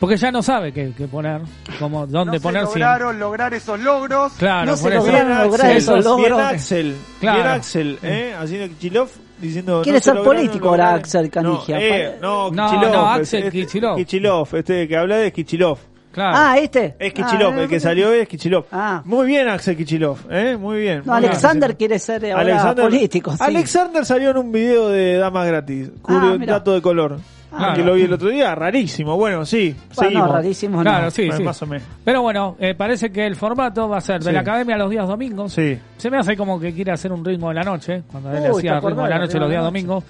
porque 0.00 0.16
ya 0.16 0.30
no 0.30 0.42
sabe 0.42 0.72
qué, 0.72 0.92
qué 0.96 1.06
poner, 1.08 1.40
como 1.78 2.06
dónde 2.06 2.32
No 2.32 2.38
se 2.38 2.40
poner 2.40 2.66
si- 2.66 2.78
lograron 2.78 3.18
lograr 3.18 3.54
esos 3.54 3.80
logros. 3.80 4.32
Claro, 4.34 4.70
No 4.72 4.76
se 4.76 4.88
eso. 4.88 4.96
lograron 4.98 5.38
lograr 5.38 5.66
Axel, 5.66 5.76
esos 5.78 5.94
bien 5.94 6.04
logros. 6.30 6.40
Axel, 6.40 6.96
Claro. 7.20 7.38
bien 7.42 7.48
Axel, 7.52 7.98
¿eh? 8.02 8.34
Haciendo 8.38 8.68
Kichilov, 8.68 9.08
diciendo... 9.40 9.80
Quiere 9.82 9.96
no 9.98 10.00
se 10.00 10.04
ser 10.04 10.14
lograron 10.16 10.36
político 10.42 10.68
ahora 10.68 10.94
Axel 10.94 11.30
Canigia. 11.30 11.76
No, 11.76 11.82
eh, 11.82 12.18
no, 12.20 12.50
Kichilov, 12.50 12.92
no, 12.92 13.06
Axel 13.10 13.44
este- 13.44 13.50
Kichilov. 13.60 13.96
Kichilov, 13.96 14.48
este 14.56 14.88
que 14.88 14.96
habla 14.96 15.16
de 15.16 15.32
Kichilov. 15.32 15.78
Claro. 16.14 16.36
Ah, 16.38 16.56
este. 16.58 16.94
Es 16.98 17.12
Kichilov, 17.12 17.52
Ah, 17.54 17.62
el 17.62 17.68
que 17.68 17.80
salió 17.80 18.08
hoy 18.10 18.18
es 18.20 18.28
Kichilov. 18.28 18.64
Ah. 18.72 19.02
Muy 19.04 19.26
bien 19.26 19.48
Axel 19.48 19.76
Kichilov, 19.76 20.18
¿eh? 20.30 20.56
Muy 20.56 20.78
bien. 20.80 21.02
No, 21.04 21.12
muy 21.12 21.20
bien. 21.20 21.30
Alexander 21.32 21.76
quiere 21.76 21.98
ser 21.98 22.24
ahora 22.26 22.40
Alexander, 22.40 22.84
político. 22.84 23.32
sí. 23.32 23.38
Alexander 23.40 24.04
salió 24.06 24.30
en 24.30 24.36
un 24.38 24.52
video 24.52 24.88
de 24.88 25.16
Damas 25.16 25.46
Gratis. 25.46 25.90
Curio- 26.00 26.34
Ah, 26.34 26.36
mira. 26.38 26.52
dato 26.54 26.72
de 26.72 26.80
color. 26.80 27.18
Ah, 27.56 27.72
que 27.76 27.84
lo 27.84 27.94
vi 27.94 28.02
el 28.02 28.12
otro 28.12 28.30
día, 28.30 28.52
rarísimo. 28.54 29.16
Bueno, 29.16 29.44
sí, 29.46 29.76
Bueno, 29.94 30.08
seguimos. 30.10 30.30
rarísimo 30.32 30.76
no. 30.78 30.82
Claro, 30.82 31.10
sí, 31.12 31.22
Bueno, 31.22 31.36
sí. 31.36 31.42
Más 31.44 31.62
o 31.62 31.66
menos. 31.66 31.86
Pero 32.04 32.20
bueno, 32.22 32.56
eh, 32.58 32.74
parece 32.74 33.12
que 33.12 33.24
el 33.26 33.36
formato 33.36 33.88
va 33.88 33.98
a 33.98 34.00
ser 34.00 34.18
de 34.20 34.26
Sí. 34.30 34.32
la 34.32 34.40
academia 34.40 34.76
los 34.76 34.90
días 34.90 35.06
domingos. 35.06 35.52
Sí. 35.52 35.78
Se 35.96 36.10
me 36.10 36.18
hace 36.18 36.36
como 36.36 36.58
que 36.58 36.72
quiere 36.72 36.90
hacer 36.90 37.12
un 37.12 37.24
ritmo 37.24 37.50
de 37.50 37.54
la 37.54 37.62
noche, 37.62 38.02
cuando 38.10 38.30
él 38.32 38.38
Uy, 38.38 38.42
¿te 38.62 38.70
hacía 38.70 38.80
ritmo 38.80 39.04
de 39.04 39.08
la 39.10 39.18
noche 39.20 39.38
los 39.38 39.48
días 39.48 39.62
domingos. 39.62 40.02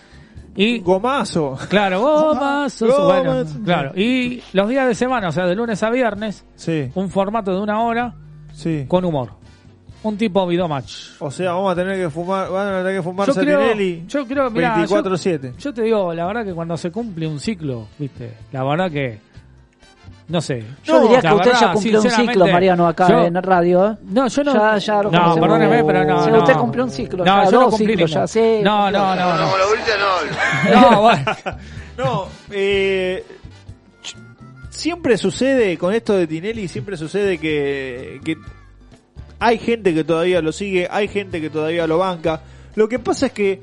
Y 0.57 0.80
Gomazo. 0.80 1.59
claro, 1.68 2.00
Gomazo. 2.34 3.07
bueno, 3.07 3.44
claro. 3.64 3.92
Y 3.98 4.42
los 4.52 4.68
días 4.68 4.86
de 4.86 4.94
semana, 4.94 5.28
o 5.28 5.32
sea, 5.32 5.46
de 5.46 5.55
lunes 5.55 5.82
a 5.82 5.90
viernes, 5.90 6.44
Sí, 6.55 6.90
un 6.94 7.11
formato 7.11 7.52
de 7.55 7.61
una 7.61 7.82
hora 7.82 8.14
sí. 8.52 8.84
con 8.88 9.05
humor. 9.05 9.30
Un 10.02 10.18
tipo 10.18 10.46
videomatch. 10.46 11.12
O 11.18 11.30
sea, 11.30 11.52
vamos 11.52 11.72
a 11.72 11.74
tener 11.74 11.96
que 11.96 12.11
fumar, 12.11 12.50
van 12.50 12.74
a 12.74 12.78
tener 12.82 12.96
que 12.96 13.02
fumar 13.02 13.26
Yo 13.26 13.34
creo, 13.34 13.74
yo 14.07 14.26
creo, 14.26 14.50
mirá, 14.50 14.76
24-7. 14.86 15.57
Yo 15.57 15.72
te 15.72 15.82
digo, 15.82 16.12
la 16.12 16.26
verdad 16.26 16.44
que 16.44 16.52
cuando 16.52 16.76
se 16.76 16.90
cumple 16.90 17.26
un 17.26 17.40
ciclo, 17.40 17.88
viste, 17.98 18.34
la 18.52 18.62
verdad 18.64 18.90
que, 18.90 19.18
no 20.29 20.41
sé. 20.41 20.64
Yo 20.85 21.01
diría 21.03 21.20
la 21.22 21.31
que 21.31 21.35
usted 21.37 21.53
ya 21.61 21.72
cumplió 21.72 22.01
un 22.03 22.11
ciclo, 22.11 22.47
Mariano, 22.47 22.87
acá 22.89 23.09
yo- 23.09 23.25
en 23.25 23.35
radio. 23.43 23.87
¿eh? 23.93 23.97
No, 24.05 24.27
yo 24.29 24.45
no. 24.45 24.55
Ya, 24.55 24.79
ya 24.79 25.03
lo 25.03 25.11
no, 25.11 25.35
perdóneme, 25.35 25.85
pero 25.85 26.05
no. 26.05 26.25
Sí, 26.25 26.31
no. 26.31 26.39
usted 26.39 26.55
cumplió 26.55 26.85
un 26.85 26.91
ciclo. 26.91 27.25
No, 27.25 27.45
ya, 27.45 27.51
yo 27.51 27.61
no 27.61 27.68
cumplí 27.70 28.07
ya, 28.07 28.27
sí. 28.27 28.61
No, 28.62 28.91
no, 28.91 29.14
no, 29.14 29.37
no. 29.37 29.37
no. 29.37 29.55
No, 30.81 31.03
bueno. 31.03 31.25
No, 31.97 32.27
eh, 32.51 33.25
siempre 34.70 35.16
sucede 35.16 35.79
con 35.79 35.95
esto 35.95 36.14
de 36.16 36.27
Tinelli, 36.27 36.68
siempre 36.68 36.97
sucede 36.97 37.39
que, 37.39 38.20
que 38.25 38.37
hay 39.39 39.59
gente 39.59 39.95
que 39.95 40.05
todavía 40.05 40.41
lo 40.43 40.53
sigue, 40.53 40.89
hay 40.91 41.07
gente 41.09 41.41
que 41.41 41.51
todavía 41.51 41.87
lo 41.87 41.99
banca. 41.99 42.41
Lo 42.75 42.89
que 42.89 42.99
pasa 42.99 43.27
es 43.27 43.33
que, 43.33 43.62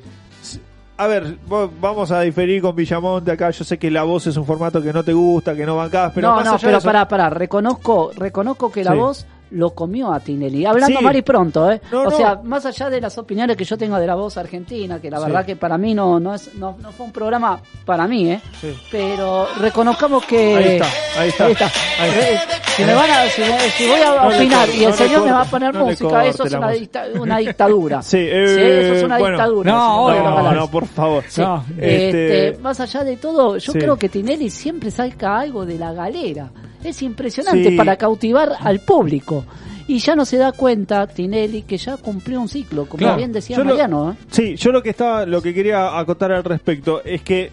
a 1.03 1.07
ver, 1.07 1.37
vamos 1.79 2.11
a 2.11 2.21
diferir 2.21 2.61
con 2.61 2.75
Villamonte 2.75 3.31
acá. 3.31 3.49
Yo 3.49 3.63
sé 3.63 3.77
que 3.79 3.89
la 3.89 4.03
voz 4.03 4.27
es 4.27 4.37
un 4.37 4.45
formato 4.45 4.81
que 4.81 4.93
no 4.93 5.03
te 5.03 5.13
gusta, 5.13 5.55
que 5.55 5.65
no 5.65 5.75
bancás, 5.75 6.11
pero 6.13 6.29
no, 6.29 6.35
más 6.35 6.45
no, 6.45 6.51
allá 6.51 6.57
de 6.59 6.65
pero 6.65 6.77
eso- 6.77 6.85
pará, 6.85 7.07
pará. 7.07 7.29
Reconozco, 7.29 8.11
reconozco 8.15 8.71
que 8.71 8.83
la 8.83 8.91
Sí. 8.91 8.97
voz 8.97 9.27
lo 9.51 9.71
comió 9.71 10.11
a 10.13 10.19
Tinelli. 10.19 10.65
Hablando 10.65 10.99
Sí. 10.99 11.03
mal 11.05 11.15
y 11.15 11.21
pronto, 11.21 11.69
¿eh? 11.71 11.81
No, 11.91 12.01
o 12.01 12.03
no. 12.05 12.11
sea, 12.11 12.39
más 12.43 12.65
allá 12.65 12.89
de 12.89 13.01
las 13.01 13.17
opiniones 13.17 13.55
que 13.57 13.63
yo 13.65 13.77
tengo 13.77 13.97
de 13.97 14.07
la 14.07 14.15
voz 14.15 14.37
argentina, 14.37 14.99
que 14.99 15.09
la 15.11 15.17
Sí. 15.19 15.25
verdad 15.25 15.45
que 15.45 15.55
para 15.55 15.77
mí 15.77 15.93
no, 15.93 16.19
no, 16.19 16.33
es, 16.33 16.53
no, 16.55 16.77
no 16.81 16.91
fue 16.91 17.05
un 17.05 17.11
programa 17.11 17.59
para 17.85 18.07
mí, 18.07 18.31
¿eh? 18.31 18.41
Sí. 18.59 18.73
Pero 18.91 19.47
reconozcamos 19.59 20.25
que... 20.25 20.55
Ahí 20.55 20.63
está, 20.77 20.87
ahí 21.21 21.29
está. 21.29 21.45
Ahí 21.45 21.51
está. 21.51 21.65
Ahí 22.01 22.09
está. 22.11 22.21
Re- 22.21 22.61
Si, 22.71 22.83
me 22.85 22.93
van 22.93 23.11
a, 23.11 23.25
si, 23.27 23.41
me- 23.41 23.59
si 23.71 23.85
voy 23.89 23.99
a 23.99 24.27
opinar 24.27 24.59
corte, 24.65 24.77
y 24.77 24.83
el 24.85 24.93
señor 24.93 25.25
me 25.25 25.31
va 25.33 25.41
a 25.41 25.45
poner 25.45 25.73
música, 25.73 26.25
eso 26.25 26.45
es 26.45 26.53
una, 26.53 26.71
dicta- 26.71 27.05
una 27.19 27.37
dictadura. 27.39 28.01
Sí, 28.11 28.17
eh, 28.17 28.47
Sí, 28.47 28.61
eso 28.85 28.93
es 28.95 29.03
una 29.03 29.17
bueno. 29.19 29.35
dictadura. 29.35 29.71
No, 29.73 30.11
No, 30.23 30.51
no, 30.53 30.71
por 30.71 30.85
favor. 30.87 31.23
Este, 31.25 32.47
Este- 32.49 32.61
más 32.61 32.79
allá 32.79 33.03
de 33.03 33.17
todo, 33.17 33.57
yo 33.57 33.73
creo 33.73 33.97
que 33.97 34.07
Tinelli 34.07 34.49
siempre 34.49 34.89
saca 34.89 35.39
algo 35.39 35.65
de 35.65 35.77
la 35.77 35.91
galera. 35.91 36.49
Es 36.83 37.01
impresionante 37.01 37.69
Sí. 37.69 37.75
para 37.77 37.95
cautivar 37.97 38.53
al 38.59 38.79
público. 38.79 39.45
Y 39.87 39.99
ya 39.99 40.15
no 40.15 40.25
se 40.25 40.37
da 40.37 40.51
cuenta 40.51 41.05
Tinelli 41.07 41.63
que 41.63 41.77
ya 41.77 41.97
cumplió 41.97 42.39
un 42.39 42.47
ciclo, 42.47 42.85
como 42.85 42.99
Claro. 42.99 43.17
bien 43.17 43.31
decía 43.31 43.57
Yo 43.57 43.63
lo- 43.63 43.71
Mariano. 43.71 44.11
¿eh? 44.11 44.15
Sí, 44.29 44.55
yo 44.55 44.71
lo 44.71 44.81
que 44.81 44.89
estaba, 44.91 45.25
lo 45.25 45.41
que 45.41 45.53
quería 45.53 45.97
acotar 45.99 46.31
al 46.31 46.43
respecto 46.43 47.01
es 47.03 47.21
que 47.23 47.51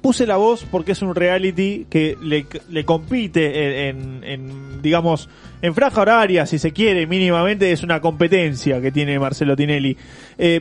puse 0.00 0.26
la 0.26 0.36
voz 0.36 0.64
porque 0.70 0.92
es 0.92 1.02
un 1.02 1.14
reality 1.14 1.86
que 1.88 2.16
le, 2.22 2.46
le 2.70 2.84
compite 2.84 3.88
en, 3.88 3.98
en- 4.22 4.24
en, 4.24 4.82
digamos, 4.82 5.28
en 5.60 5.74
franja 5.74 6.00
horaria, 6.02 6.44
si 6.46 6.58
se 6.58 6.72
quiere, 6.72 7.06
mínimamente, 7.06 7.70
es 7.72 7.82
una 7.82 8.00
competencia 8.00 8.80
que 8.80 8.90
tiene 8.92 9.18
Marcelo 9.18 9.54
Tinelli. 9.56 9.96
Eh, 10.38 10.60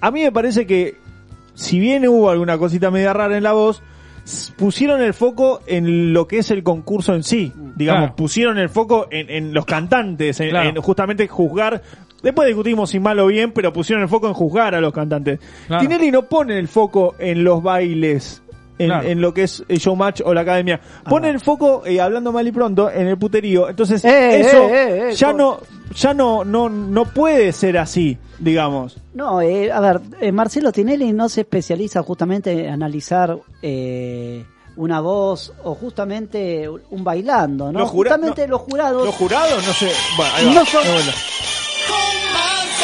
a 0.00 0.10
mí 0.10 0.22
me 0.22 0.32
parece 0.32 0.66
que, 0.66 0.96
si 1.54 1.78
bien 1.78 2.06
hubo 2.08 2.30
alguna 2.30 2.56
cosita 2.58 2.90
media 2.90 3.12
rara 3.12 3.36
en 3.36 3.42
la 3.42 3.52
voz, 3.52 3.82
pusieron 4.56 5.00
el 5.02 5.14
foco 5.14 5.60
en 5.66 6.12
lo 6.12 6.26
que 6.26 6.38
es 6.38 6.50
el 6.50 6.62
concurso 6.62 7.14
en 7.14 7.22
sí. 7.22 7.52
Digamos, 7.76 8.00
Claro. 8.02 8.16
pusieron 8.16 8.58
el 8.58 8.68
foco 8.68 9.08
en, 9.10 9.30
en 9.30 9.54
los 9.54 9.64
cantantes, 9.64 10.40
en, 10.40 10.50
Claro. 10.50 10.68
en 10.70 10.76
justamente 10.76 11.26
juzgar. 11.28 11.82
Después 12.22 12.46
discutimos 12.48 12.90
si 12.90 13.00
mal 13.00 13.18
o 13.18 13.26
bien, 13.28 13.52
pero 13.52 13.72
pusieron 13.72 14.02
el 14.02 14.08
foco 14.08 14.28
en 14.28 14.34
juzgar 14.34 14.74
a 14.74 14.80
los 14.80 14.92
cantantes. 14.92 15.40
Claro. 15.66 15.80
Tinelli 15.82 16.10
no 16.10 16.22
pone 16.26 16.58
el 16.58 16.68
foco 16.68 17.14
en 17.18 17.42
los 17.44 17.62
bailes 17.62 18.42
en, 18.80 18.86
Claro. 18.88 19.08
en 19.08 19.20
lo 19.20 19.32
que 19.34 19.42
es 19.44 19.62
el 19.68 19.78
showmatch 19.78 20.22
o 20.24 20.34
la 20.34 20.40
academia. 20.42 20.80
Pone 21.08 21.28
el 21.30 21.40
foco, 21.40 21.82
eh, 21.86 22.00
hablando 22.00 22.32
mal 22.32 22.46
y 22.46 22.52
pronto, 22.52 22.90
en 22.90 23.06
el 23.06 23.18
puterío. 23.18 23.68
Entonces, 23.68 24.04
Eh, 24.04 24.40
eso 24.40 24.56
eh, 24.68 24.70
eh, 24.72 25.08
eh, 25.10 25.14
ya 25.14 25.28
con- 25.28 25.36
no 25.36 25.60
ya 25.94 26.14
no, 26.14 26.44
no, 26.44 26.68
no 26.68 27.04
puede 27.06 27.52
ser 27.52 27.76
así, 27.78 28.16
digamos. 28.38 28.96
No, 29.14 29.40
eh, 29.40 29.72
a 29.72 29.80
ver, 29.80 30.00
eh, 30.20 30.30
Marcelo 30.30 30.70
Tinelli 30.70 31.12
no 31.12 31.28
se 31.28 31.40
especializa 31.40 32.02
justamente 32.02 32.66
en 32.66 32.72
analizar 32.72 33.36
eh, 33.60 34.44
una 34.76 35.00
voz 35.00 35.52
o 35.64 35.74
justamente 35.74 36.68
un 36.68 37.02
bailando, 37.04 37.72
¿no? 37.72 37.80
Los 37.80 37.90
jura- 37.90 38.10
justamente 38.12 38.46
los 38.46 38.60
jurados. 38.60 39.04
Los 39.04 39.14
jurados, 39.16 39.66
no 39.66 39.72
sé. 39.72 39.90
Bueno, 40.16 40.32
ahí 40.36 40.46
va, 40.46 40.54
No 40.54 40.64
son-. 40.64 40.82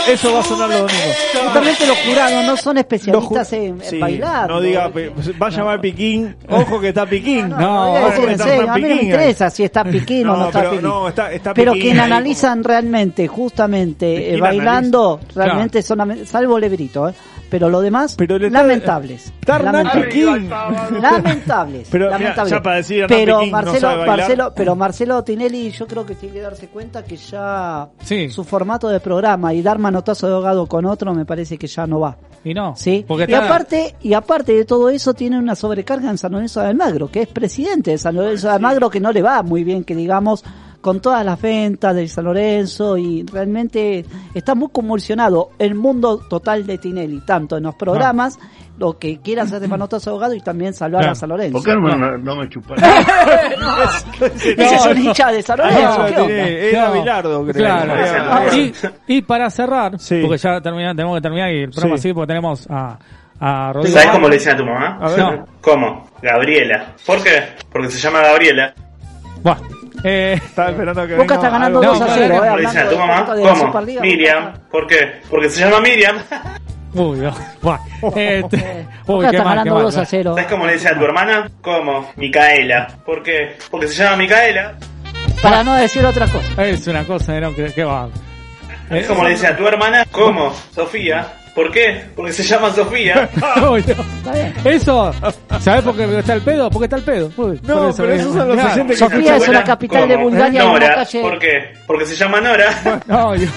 Eso 0.08 0.32
va 0.32 0.40
a 0.40 0.42
sonar 0.44 0.68
los 0.68 0.78
domingos. 0.82 1.16
Justamente 1.44 1.86
los 1.86 1.98
jurados 1.98 2.44
no 2.44 2.56
son 2.56 2.78
especialistas 2.78 3.52
en, 3.52 3.80
Sí, 3.82 3.98
bailar. 3.98 4.48
No 4.48 4.60
diga, 4.60 4.88
pe- 4.90 5.10
va 5.40 5.46
a 5.48 5.50
llamar 5.50 5.80
Piquín. 5.80 6.36
Ojo 6.48 6.80
que 6.80 6.88
está 6.88 7.06
Piquín. 7.06 7.48
No, 7.48 7.58
no, 7.58 7.92
ojo 8.06 8.26
que 8.26 8.32
está 8.32 8.54
Hernán 8.54 8.70
a 8.70 8.74
mí 8.76 8.82
no 8.82 8.88
me 8.96 9.02
interesa 9.02 9.50
si 9.50 9.64
está 9.64 9.84
Piquín 9.90 10.28
o 10.28 10.32
No, 10.32 10.36
no 10.38 10.46
está 10.46 10.58
pero 10.60 10.70
Piquín. 10.70 10.88
no, 10.88 11.08
está- 11.08 11.32
está 11.32 11.54
pero 11.54 11.72
Piquín 11.72 11.90
quien 11.92 12.00
analizan 12.00 12.62
realmente, 12.64 13.26
justamente, 13.28 14.34
eh, 14.34 14.40
bailando, 14.40 15.14
analiza. 15.20 15.44
realmente 15.44 15.82
son, 15.82 16.26
salvo 16.26 16.58
Lebrito, 16.58 17.08
¿eh? 17.08 17.14
Pero 17.50 17.68
lo 17.70 17.80
demás, 17.80 18.16
le 18.18 18.50
lamentables. 18.50 19.32
Está 19.40 19.58
lamentables. 19.58 20.14
Lamentables. 21.00 21.88
Pero, 21.90 22.06
mira, 22.06 22.18
lamentables. 22.18 22.50
ya 22.52 22.62
para 22.62 22.76
decir 22.76 23.00
Hernán 23.02 23.18
pero 23.18 23.46
Marcelo. 23.46 24.06
Marcelo, 24.06 24.52
pero 24.54 24.76
Marcelo 24.76 25.24
Tinelli, 25.24 25.70
yo 25.70 25.86
creo 25.86 26.04
que 26.06 26.14
tiene 26.14 26.34
que 26.34 26.40
darse 26.40 26.68
cuenta 26.68 27.04
que 27.04 27.16
ya 27.16 27.88
Sí. 28.02 28.28
su 28.30 28.44
formato 28.44 28.88
de 28.88 29.00
programa 29.00 29.52
y 29.54 29.62
dar 29.62 29.78
manotazo 29.78 30.26
de 30.28 30.34
ahogado 30.34 30.66
con 30.66 30.84
otro 30.86 31.14
me 31.14 31.24
parece 31.24 31.58
que 31.58 31.66
ya 31.66 31.86
no 31.86 32.00
va. 32.00 32.16
Y 32.44 32.54
no. 32.54 32.74
Sí. 32.76 33.04
Porque 33.06 33.24
y 33.28 33.34
está- 33.34 33.44
aparte, 33.46 33.96
y 34.02 34.12
aparte 34.14 34.52
de 34.52 34.64
todo 34.64 34.88
eso, 34.90 35.14
tiene 35.14 35.38
una 35.38 35.54
sobrecarga 35.56 36.10
en 36.10 36.18
San 36.18 36.32
Lorenzo 36.32 36.60
de 36.60 36.68
Almagro, 36.68 37.10
que 37.10 37.22
es 37.22 37.28
presidente 37.28 37.92
de 37.92 37.98
San 37.98 38.14
Lorenzo 38.14 38.48
de 38.48 38.54
Almagro, 38.54 38.88
que 38.90 39.00
no 39.00 39.10
le 39.12 39.22
va 39.22 39.42
muy 39.42 39.64
bien, 39.64 39.82
que 39.84 39.94
digamos, 39.96 40.44
con 40.86 41.00
todas 41.00 41.24
las 41.24 41.42
ventas 41.42 41.96
de 41.96 42.06
San 42.06 42.26
Lorenzo, 42.26 42.96
y 42.96 43.26
realmente 43.26 44.04
está 44.34 44.54
muy 44.54 44.68
convulsionado 44.70 45.50
el 45.58 45.74
mundo 45.74 46.18
total 46.30 46.64
de 46.64 46.78
Tinelli, 46.78 47.22
tanto 47.26 47.56
en 47.56 47.64
los 47.64 47.74
programas, 47.74 48.38
lo 48.78 48.96
que 48.96 49.18
quiere 49.20 49.40
hacer 49.40 49.58
de 49.58 49.66
manotazo 49.66 50.10
ahogado 50.12 50.34
y 50.34 50.40
también 50.40 50.74
salvar 50.74 51.00
Claro. 51.00 51.12
a 51.12 51.14
San 51.16 51.28
Lorenzo. 51.30 51.58
¿Por 51.58 51.64
qué 51.64 51.74
no, 51.74 51.96
no, 51.96 52.18
no 52.18 52.36
me 52.36 52.48
chupas? 52.48 52.80
Ese 54.20 54.74
es 54.76 54.86
un 54.86 54.96
hincha 54.98 55.32
de 55.32 55.42
San 55.42 55.58
Lorenzo, 55.58 56.02
Ah, 56.02 56.08
Era 56.08 56.86
No. 56.88 56.92
Bilardo, 57.00 57.42
creo. 57.46 57.54
Claro. 57.54 57.92
Era- 57.96 58.56
Y, 58.56 58.72
y 59.08 59.22
para 59.22 59.50
cerrar, 59.50 59.98
Sí. 59.98 60.20
porque 60.22 60.38
ya 60.38 60.60
terminamos, 60.60 60.94
tenemos 60.96 61.16
que 61.16 61.22
terminar 61.22 61.50
y 61.52 61.62
el 61.64 61.70
programa 61.70 61.96
Sí. 61.96 62.02
sigue 62.02 62.14
porque 62.14 62.28
tenemos 62.28 62.64
a. 62.70 62.96
¿Sabes 63.40 64.06
cómo 64.12 64.28
le 64.28 64.36
dicen 64.36 64.54
a 64.54 64.56
tu 64.56 64.64
mamá? 64.64 64.98
A 65.00 65.08
ver. 65.10 65.18
No. 65.18 65.46
¿Cómo? 65.60 66.08
Gabriela. 66.22 66.94
¿Por 67.04 67.22
qué? 67.24 67.42
Porque 67.72 67.90
se 67.90 67.98
llama 67.98 68.20
Gabriela. 68.20 68.72
Buah. 69.42 69.56
Eh, 70.04 70.40
Estaba 70.44 70.70
esperando 70.70 71.06
que 71.06 71.14
Boca 71.14 71.22
venga 71.22 71.34
está 71.34 71.50
ganando 71.50 71.78
algo. 71.80 71.92
2 71.92 72.00
a 72.02 72.06
No, 72.06 72.14
0, 72.14 72.26
claro, 72.28 72.36
eh, 72.36 72.46
¿Cómo 72.46 72.56
le 72.56 72.62
dicen 72.62 72.78
a 72.78 72.82
hablando 72.82 72.92
tu 72.92 72.98
mamá? 72.98 73.70
¿Cómo? 73.70 74.00
Miriam. 74.00 74.52
¿Por 74.70 74.86
qué? 74.86 75.20
Porque 75.30 75.48
se 75.50 75.60
llama 75.60 75.80
Miriam. 75.80 76.16
uy, 76.94 77.18
no. 77.18 77.34
Buah. 77.62 77.78
Este, 78.14 78.86
uy, 79.06 79.14
Boca 79.14 79.30
qué 79.30 79.36
está 79.36 79.44
mal, 79.44 79.52
qué 79.54 79.58
ganando 79.58 79.74
mal. 79.74 79.82
2 79.84 79.96
a 79.96 80.04
0. 80.04 80.34
¿Sabes 80.34 80.50
cómo 80.50 80.66
le 80.66 80.72
dicen 80.74 80.94
a 80.94 80.98
tu 80.98 81.04
hermana? 81.04 81.50
¿Cómo? 81.60 82.12
Micaela. 82.16 82.88
¿Por 83.04 83.22
qué? 83.22 83.56
Porque 83.70 83.88
se 83.88 84.02
llama 84.02 84.16
Micaela. 84.16 84.74
Para 85.42 85.62
no 85.62 85.74
decir 85.74 86.04
otra 86.04 86.26
cosa. 86.28 86.64
Es 86.64 86.86
una 86.86 87.04
cosa, 87.04 87.38
no, 87.40 87.54
que, 87.54 87.72
que 87.72 87.84
va. 87.84 88.08
Eh, 88.08 88.88
¿Sabes 88.88 89.06
cómo 89.08 89.24
le 89.24 89.30
dicen 89.30 89.52
a 89.52 89.56
tu 89.56 89.66
hermana? 89.66 90.04
¿Cómo? 90.10 90.52
Sofía. 90.74 91.26
¿Por 91.56 91.72
qué? 91.72 92.04
Porque 92.14 92.32
se 92.34 92.42
llama 92.44 92.70
Sofía. 92.70 93.28
Uy, 93.68 93.82
no. 93.96 94.70
Eso, 94.70 95.10
¿sabes 95.58 95.82
por 95.82 95.96
qué 95.96 96.18
está 96.18 96.34
el 96.34 96.42
pedo? 96.42 96.68
Porque 96.70 96.84
está 96.84 96.96
el 96.96 97.02
pedo. 97.02 97.32
Uy, 97.36 97.58
No, 97.66 97.76
por 97.78 97.88
eso, 97.88 97.96
pero 98.02 98.12
eh. 98.12 98.16
esos 98.16 98.34
son 98.34 98.48
los 98.48 98.56
Claro. 98.58 98.72
oyentes 98.74 98.98
que 98.98 99.04
Sofía 99.04 99.36
es 99.36 99.48
una 99.48 99.64
capital 99.64 100.06
de 100.08 100.14
¿Cómo? 100.16 100.28
Bulgaria 100.28 100.64
una 100.64 100.72
Nora. 100.74 100.94
calle. 100.96 101.20
¿Por 101.22 101.38
qué? 101.38 101.72
Porque 101.86 102.04
se 102.06 102.14
llama 102.14 102.40
Nora. 102.42 103.00
No, 103.06 103.32
Dios. 103.32 103.52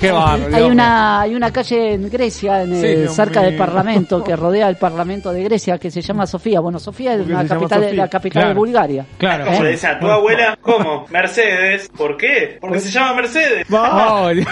Qué 0.00 0.10
barro. 0.10 0.44
Hay 0.46 0.50
Dios. 0.54 0.70
una, 0.70 1.20
hay 1.20 1.34
una 1.34 1.52
calle 1.52 1.94
en 1.94 2.08
Grecia, 2.10 2.62
en 2.62 2.80
Dios 2.80 3.14
cerca 3.14 3.40
mío. 3.40 3.50
del 3.50 3.58
Parlamento, 3.58 4.24
que 4.24 4.34
rodea 4.36 4.68
el 4.68 4.76
Parlamento 4.76 5.32
de 5.32 5.42
Grecia, 5.44 5.78
que 5.78 5.90
se 5.90 6.00
llama 6.00 6.26
Sofía. 6.26 6.60
Bueno, 6.60 6.78
Sofía 6.78 7.12
es 7.12 7.18
Porque 7.18 7.32
una 7.34 7.42
se 7.42 7.48
llama 7.48 7.60
capital, 7.60 7.80
de- 7.82 7.86
Sofía. 7.88 8.02
la 8.04 8.08
capital 8.08 8.40
de 8.42 8.46
Claro. 8.46 8.58
Bulgaria. 8.58 9.06
Claro. 9.18 9.44
¿Cómo 9.44 9.58
¿Eh? 9.58 9.62
le 9.64 9.70
dicen 9.72 9.90
a 9.90 9.98
tu 10.00 10.10
abuela? 10.10 10.58
¿Cómo? 10.62 11.06
Mercedes. 11.10 11.90
¿Por 11.94 12.16
qué? 12.16 12.56
Porque 12.58 12.80
se 12.80 12.90
llama 12.90 13.14
Mercedes. 13.16 13.66
Oh, 13.70 14.30
Dios. 14.32 14.46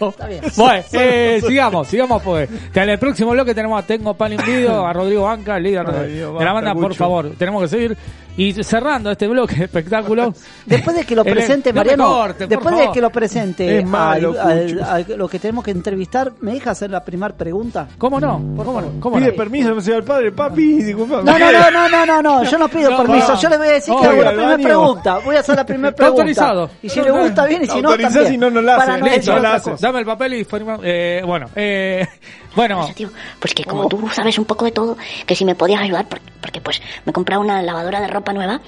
Está 0.00 0.28
bien. 0.28 0.40
Bueno, 0.56 0.84
eh, 0.92 1.37
sigamos, 1.40 1.88
sigamos 1.88 2.22
pues. 2.22 2.48
Que 2.72 2.80
en 2.80 2.90
el 2.90 2.98
próximo 2.98 3.30
bloque 3.32 3.54
tenemos 3.54 3.82
a 3.82 3.86
Tengo 3.86 4.14
Pan 4.14 4.32
Invidio, 4.32 4.86
a 4.86 4.92
Rodrigo 4.92 5.22
Banca, 5.24 5.56
el 5.56 5.62
líder 5.64 5.86
Ay, 5.88 5.94
de, 5.94 6.14
Dios, 6.14 6.38
de 6.38 6.44
la 6.44 6.52
banda, 6.52 6.74
por 6.74 6.94
favor. 6.94 7.32
Tenemos 7.38 7.62
que 7.62 7.68
seguir. 7.68 7.96
Y 8.38 8.62
cerrando 8.64 9.10
este 9.10 9.26
bloque 9.28 9.56
de 9.56 9.64
espectáculo. 9.66 10.32
Después 10.64 10.96
de 10.96 11.04
que 11.04 11.14
lo 11.14 11.22
El- 11.26 11.34
presente, 11.34 11.72
no 11.72 11.76
Mariano, 11.80 12.04
corte, 12.08 12.46
después 12.46 12.76
de 12.78 12.90
que 12.92 13.00
lo 13.00 13.10
presente 13.10 13.78
Es 13.80 13.84
malo, 13.84 14.30
al- 14.40 14.50
al- 14.50 14.72
Cucho. 14.72 14.84
al- 14.84 15.18
lo 15.18 15.28
que 15.28 15.38
tenemos 15.38 15.64
que 15.64 15.72
entrevistar, 15.72 16.32
¿me 16.40 16.52
deja 16.52 16.70
hacer 16.70 16.88
la 16.90 17.04
primera 17.04 17.34
pregunta? 17.34 17.88
¿Cómo 17.98 18.18
no? 18.20 18.34
¿Cómo 18.56 18.80
no? 18.80 18.92
¿Cómo 19.00 19.16
Pide 19.16 19.30
no? 19.32 19.34
permiso, 19.36 19.74
me 19.74 19.82
señor 19.82 20.04
padre, 20.04 20.30
papi, 20.32 20.82
disculpa. 20.84 21.16
No, 21.22 21.38
no, 21.38 21.52
no, 21.52 21.70
no, 21.70 21.88
no, 21.88 22.06
no, 22.06 22.22
no, 22.22 22.44
yo 22.44 22.58
no 22.58 22.68
pido 22.68 22.90
No, 22.92 22.98
permiso, 22.98 23.34
no. 23.34 23.40
yo 23.40 23.48
le 23.48 23.58
voy 23.58 23.66
a 23.68 23.72
decir 23.72 23.92
No, 23.92 24.00
que 24.00 24.06
hago 24.06 24.22
la 24.22 24.30
primera 24.32 24.56
pregunta, 24.58 25.18
voy 25.24 25.36
a 25.36 25.40
hacer 25.40 25.56
la 25.56 25.66
primera 25.66 25.94
pregunta. 25.94 26.22
autorizado. 26.22 26.70
Y 26.80 26.88
si 26.88 27.00
le 27.02 27.10
gusta 27.10 27.44
bien 27.44 27.64
y 27.64 27.66
si 27.66 27.82
no 27.82 27.88
Autorizás 27.88 28.14
también. 28.14 28.34
y 28.34 28.38
no, 28.38 28.50
no 28.50 28.60
la 28.62 28.76
hace. 28.76 29.70
no 29.70 29.72
no. 29.72 29.76
Dame 29.80 29.98
el 29.98 30.06
papel 30.06 30.34
y. 30.34 30.46
Eh, 30.84 31.22
bueno, 31.26 31.46
eh, 31.56 32.06
bueno. 32.54 32.84
Eso, 32.84 32.94
tío, 32.94 33.10
pues 33.40 33.54
que 33.54 33.64
como 33.64 33.88
tú 33.88 34.08
sabes 34.12 34.38
un 34.38 34.44
poco 34.44 34.64
de 34.64 34.72
todo, 34.72 34.96
que 35.26 35.34
si 35.34 35.44
me 35.44 35.54
podías 35.54 35.80
ayudar, 35.80 36.06
porque, 36.08 36.26
porque 36.40 36.60
pues 36.60 36.80
me 37.04 37.10
he 37.10 37.12
comprado 37.12 37.40
una 37.42 37.62
lavadora 37.62 38.00
de 38.00 38.08
ropa 38.08 38.32
nueva, 38.32 38.60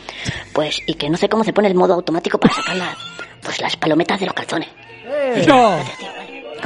pues 0.52 0.78
y 0.86 0.94
que 0.94 1.08
no 1.10 1.16
sé 1.16 1.28
cómo 1.28 1.44
se 1.44 1.52
pone 1.52 1.68
el 1.68 1.74
modo 1.74 1.94
automático 1.94 2.38
para 2.38 2.54
sacar 2.54 2.76
la- 2.76 2.96
pues 3.42 3.60
las 3.60 3.76
palometas 3.76 4.20
de 4.20 4.26
los 4.26 4.34
calzones. 4.34 4.68
No. 5.46 5.76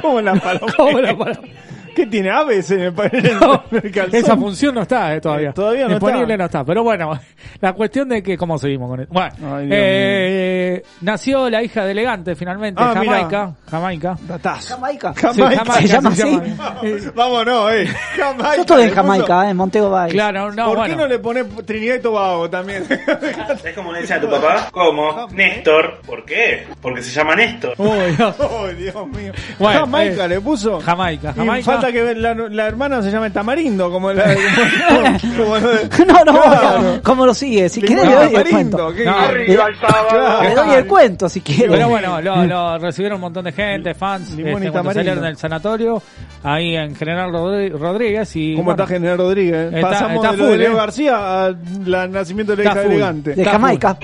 ¿Cómo 0.00 0.20
la 0.20 0.34
paloma? 0.34 0.72
¿Cómo 0.76 1.00
la 1.00 1.16
paloma? 1.16 1.48
¿Qué 1.94 2.06
tiene 2.06 2.30
aves 2.30 2.70
en 2.70 2.80
el, 2.80 2.94
en 3.12 3.26
el- 3.26 3.40
No, 3.40 3.64
en 3.70 3.76
el 3.84 3.90
calzón? 3.92 4.14
esa 4.20 4.36
función 4.36 4.74
no 4.74 4.82
está 4.82 5.14
eh, 5.14 5.20
todavía. 5.20 5.50
Eh, 5.50 5.52
todavía 5.54 5.84
no 5.84 5.90
Disponible 5.90 6.22
está. 6.22 6.36
no 6.36 6.44
está. 6.44 6.64
Pero 6.64 6.82
bueno, 6.82 7.18
la 7.60 7.72
cuestión 7.72 8.08
de 8.08 8.22
que 8.22 8.36
cómo 8.36 8.58
seguimos 8.58 8.88
con 8.90 9.00
esto. 9.00 9.12
Bueno, 9.14 9.56
Ay, 9.56 9.68
eh, 9.70 10.82
nació 11.00 11.48
la 11.50 11.62
hija 11.62 11.84
de 11.84 11.92
Elegante 11.92 12.34
finalmente, 12.34 12.82
Ah. 12.82 12.92
Jamaica, 12.94 13.54
Jamaica. 13.70 14.18
Datazo. 14.26 14.74
Jamaica. 14.74 15.14
Sí, 15.14 15.20
Jamaica. 15.42 15.72
¿Se 15.74 15.86
llama 15.88 16.10
así? 16.10 16.40
Vámonos, 17.14 17.72
eh. 17.72 17.86
Jamaica. 18.16 18.54
Yo 18.56 18.60
estuve 18.62 18.84
en. 18.84 18.94
Jamaica, 18.94 19.46
eh, 19.46 19.50
en 19.50 19.56
Montego 19.56 19.90
Bay. 19.90 20.10
Claro, 20.10 20.52
no, 20.52 20.66
¿Por 20.66 20.76
bueno. 20.78 20.94
qué 20.94 20.96
no 21.02 21.06
le 21.08 21.18
pones 21.18 21.46
Trinidad 21.66 21.96
y 21.96 22.00
Tobago 22.02 22.48
también? 22.50 22.84
¿Sabes 23.46 23.74
cómo 23.74 23.92
le 23.92 24.00
dicen 24.02 24.18
a 24.18 24.20
tu 24.20 24.30
papá? 24.30 24.68
¿Cómo? 24.70 25.26
Néstor. 25.32 26.00
¿Por 26.06 26.24
qué? 26.24 26.66
Porque 26.80 27.02
se 27.02 27.10
llama 27.10 27.34
Néstor. 27.36 27.74
Uy, 27.78 28.14
Dios. 28.16 28.34
oh, 28.40 28.66
Dios 28.68 29.06
mío. 29.08 29.32
Bueno, 29.58 29.80
Jamaica 29.80 30.24
eh, 30.24 30.28
le 30.28 30.40
puso. 30.40 30.80
Jamaica, 30.80 31.32
Jamaica. 31.32 31.64
Que 31.92 32.14
la, 32.14 32.34
la 32.34 32.66
hermana 32.66 33.02
se 33.02 33.10
llama 33.10 33.30
Tamarindo, 33.30 33.90
como 33.90 34.12
la 34.12 34.24
como, 35.36 35.58
No, 35.58 36.24
no, 36.24 36.32
Claro. 36.42 37.00
¿cómo 37.02 37.26
lo 37.26 37.34
sigue? 37.34 37.68
Si 37.68 37.80
quieres 37.80 38.06
le 38.06 38.14
doy 38.14 38.34
el 38.34 38.48
cuento. 38.50 38.92
¿qué- 38.94 39.04
No, 39.04 39.14
qué- 39.28 39.58
Le, 40.48 40.54
doy 40.54 40.70
el 40.74 40.86
cuento 40.86 41.28
si 41.28 41.40
quiere. 41.40 41.68
Pero 41.70 41.88
bueno, 41.88 42.20
lo, 42.20 42.44
lo 42.44 42.78
recibieron 42.78 43.16
un 43.16 43.22
montón 43.22 43.44
de 43.44 43.52
gente, 43.52 43.94
fans, 43.94 44.30
este, 44.30 44.42
cuando 44.42 44.70
tamarindo. 44.72 44.92
salieron 44.94 45.22
del 45.24 45.36
sanatorio, 45.36 46.02
ahí 46.42 46.76
en 46.76 46.94
General 46.94 47.30
Rodríguez. 47.32 48.34
y 48.36 48.52
¿Cómo 48.54 48.64
bueno, 48.66 48.82
está 48.82 48.94
General 48.94 49.18
Rodríguez? 49.18 49.72
Está- 49.72 49.88
Pasamos 49.90 50.16
está 50.16 50.30
de 50.32 50.36
lo 50.38 50.44
de 50.46 50.50
full, 50.52 50.58
Leo 50.60 50.72
eh. 50.72 50.76
García 50.76 51.44
al 51.44 52.10
nacimiento 52.12 52.56
de 52.56 52.64
la 52.64 52.70
hija 52.70 52.80
full. 52.82 52.92
elegante. 52.92 53.34
de 53.34 53.44
Jamaica. 53.44 53.96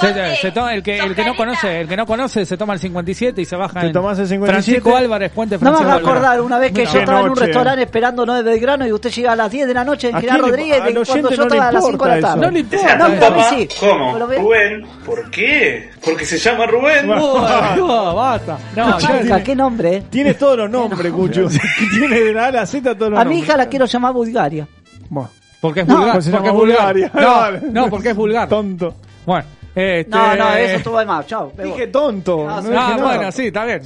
Se, 0.00 0.36
se 0.36 0.50
toma, 0.52 0.74
el 0.74 0.82
que 0.82 0.98
el 0.98 1.14
que 1.14 1.24
no 1.24 1.34
conoce, 1.36 1.80
el 1.80 1.88
que 1.88 1.96
no 1.96 2.04
conoce 2.06 2.44
se 2.44 2.56
toma 2.56 2.74
el 2.74 2.80
57 2.80 3.40
y 3.40 3.44
se 3.44 3.56
baja 3.56 3.80
Te 3.80 3.86
en 3.86 3.92
tomás 3.92 4.18
el 4.18 4.26
57. 4.26 4.52
Francisco 4.80 4.96
Álvarez, 4.96 5.30
Puente 5.32 5.54
No 5.56 5.60
me 5.60 5.64
Francisco 5.76 5.84
haga 5.90 5.96
Álvarez. 5.98 6.16
acordar 6.18 6.40
una 6.40 6.58
vez 6.58 6.72
que 6.72 6.80
Mira, 6.80 6.92
yo 6.92 6.98
estaba 7.00 7.18
en 7.20 7.24
un 7.24 7.30
noche. 7.30 7.46
restaurante 7.46 7.82
esperando 7.82 8.26
9 8.26 8.42
de 8.42 8.50
Belgrano 8.50 8.86
y 8.86 8.92
usted 8.92 9.10
llega 9.10 9.32
a 9.32 9.36
las 9.36 9.50
10 9.50 9.66
de 9.68 9.74
la 9.74 9.84
noche 9.84 10.08
en 10.08 10.16
¿A 10.16 10.20
General 10.20 10.40
quién 10.40 10.44
le- 10.44 10.50
Rodríguez 10.56 10.80
al 10.80 10.86
de 10.86 10.92
cuando 10.94 11.00
oyente 11.00 11.30
yo 11.30 11.36
no 11.36 11.42
le 11.48 11.54
estaba 11.56 11.68
a 11.68 11.72
las 11.72 11.84
5 11.86 12.04
de 12.04 12.10
la 12.10 12.16
importa 12.16 12.28
tarde. 12.28 12.40
eso. 12.40 12.44
No 12.44 12.50
le 12.50 12.62
Le 12.62 12.68
dicen 12.68 12.88
a 12.88 12.96
No, 12.96 13.04
a 13.04 13.20
papá. 13.30 13.48
sí. 13.50 13.68
¿Cómo? 13.80 14.12
Pero 14.14 14.26
ve- 14.26 14.38
Rubén. 14.38 14.86
¿Por 15.06 15.30
qué? 15.30 15.90
Porque 16.04 16.24
se 16.26 16.38
llama 16.38 16.66
Rubén. 16.66 17.10
Uy, 17.10 17.16
no, 17.76 18.14
basta. 18.14 18.58
No, 18.76 18.98
yo- 18.98 19.06
Jamaica, 19.06 19.42
qué 19.42 19.54
nombre. 19.56 19.96
eh. 19.96 20.02
Tienes 20.10 20.38
todos 20.38 20.58
los 20.58 20.70
nombres, 20.70 21.12
Cucho. 21.12 21.46
Tiene 21.98 22.20
de 22.20 22.32
la 22.32 22.44
A 22.44 22.48
a 22.48 22.52
la 22.52 22.66
Z 22.66 22.94
todos 22.94 23.10
los 23.12 23.20
A 23.20 23.24
mi 23.24 23.30
nombres. 23.30 23.48
hija 23.48 23.56
la 23.56 23.66
quiero 23.68 23.86
llamar 23.86 24.12
Bulgaria. 24.12 24.66
Bueno, 25.08 25.30
porque 25.60 25.80
es 25.80 25.86
No, 25.86 25.96
vulgar. 25.96 26.12
pues 26.14 26.24
se 26.24 26.30
porque 26.30 26.48
es 26.48 26.54
vulgar. 26.54 26.78
Bulgaria. 26.94 27.10
No, 27.14 27.34
Vale. 27.40 27.60
no, 27.70 27.88
porque 27.90 28.08
es 28.10 28.16
vulgar. 28.16 28.48
tonto. 28.48 28.94
Bueno, 29.26 29.44
este... 29.74 30.10
No, 30.10 30.36
no, 30.36 30.54
eso 30.54 30.76
estuvo 30.76 30.98
de 30.98 31.06
más. 31.06 31.26
Chao. 31.26 31.52
Dije 31.62 31.86
tonto. 31.88 32.46
No, 32.46 32.56
no 32.60 32.62
dije 32.62 32.76
Ah, 32.78 32.96
bueno, 33.00 33.32
sí, 33.32 33.46
está 33.48 33.64
bien. 33.64 33.82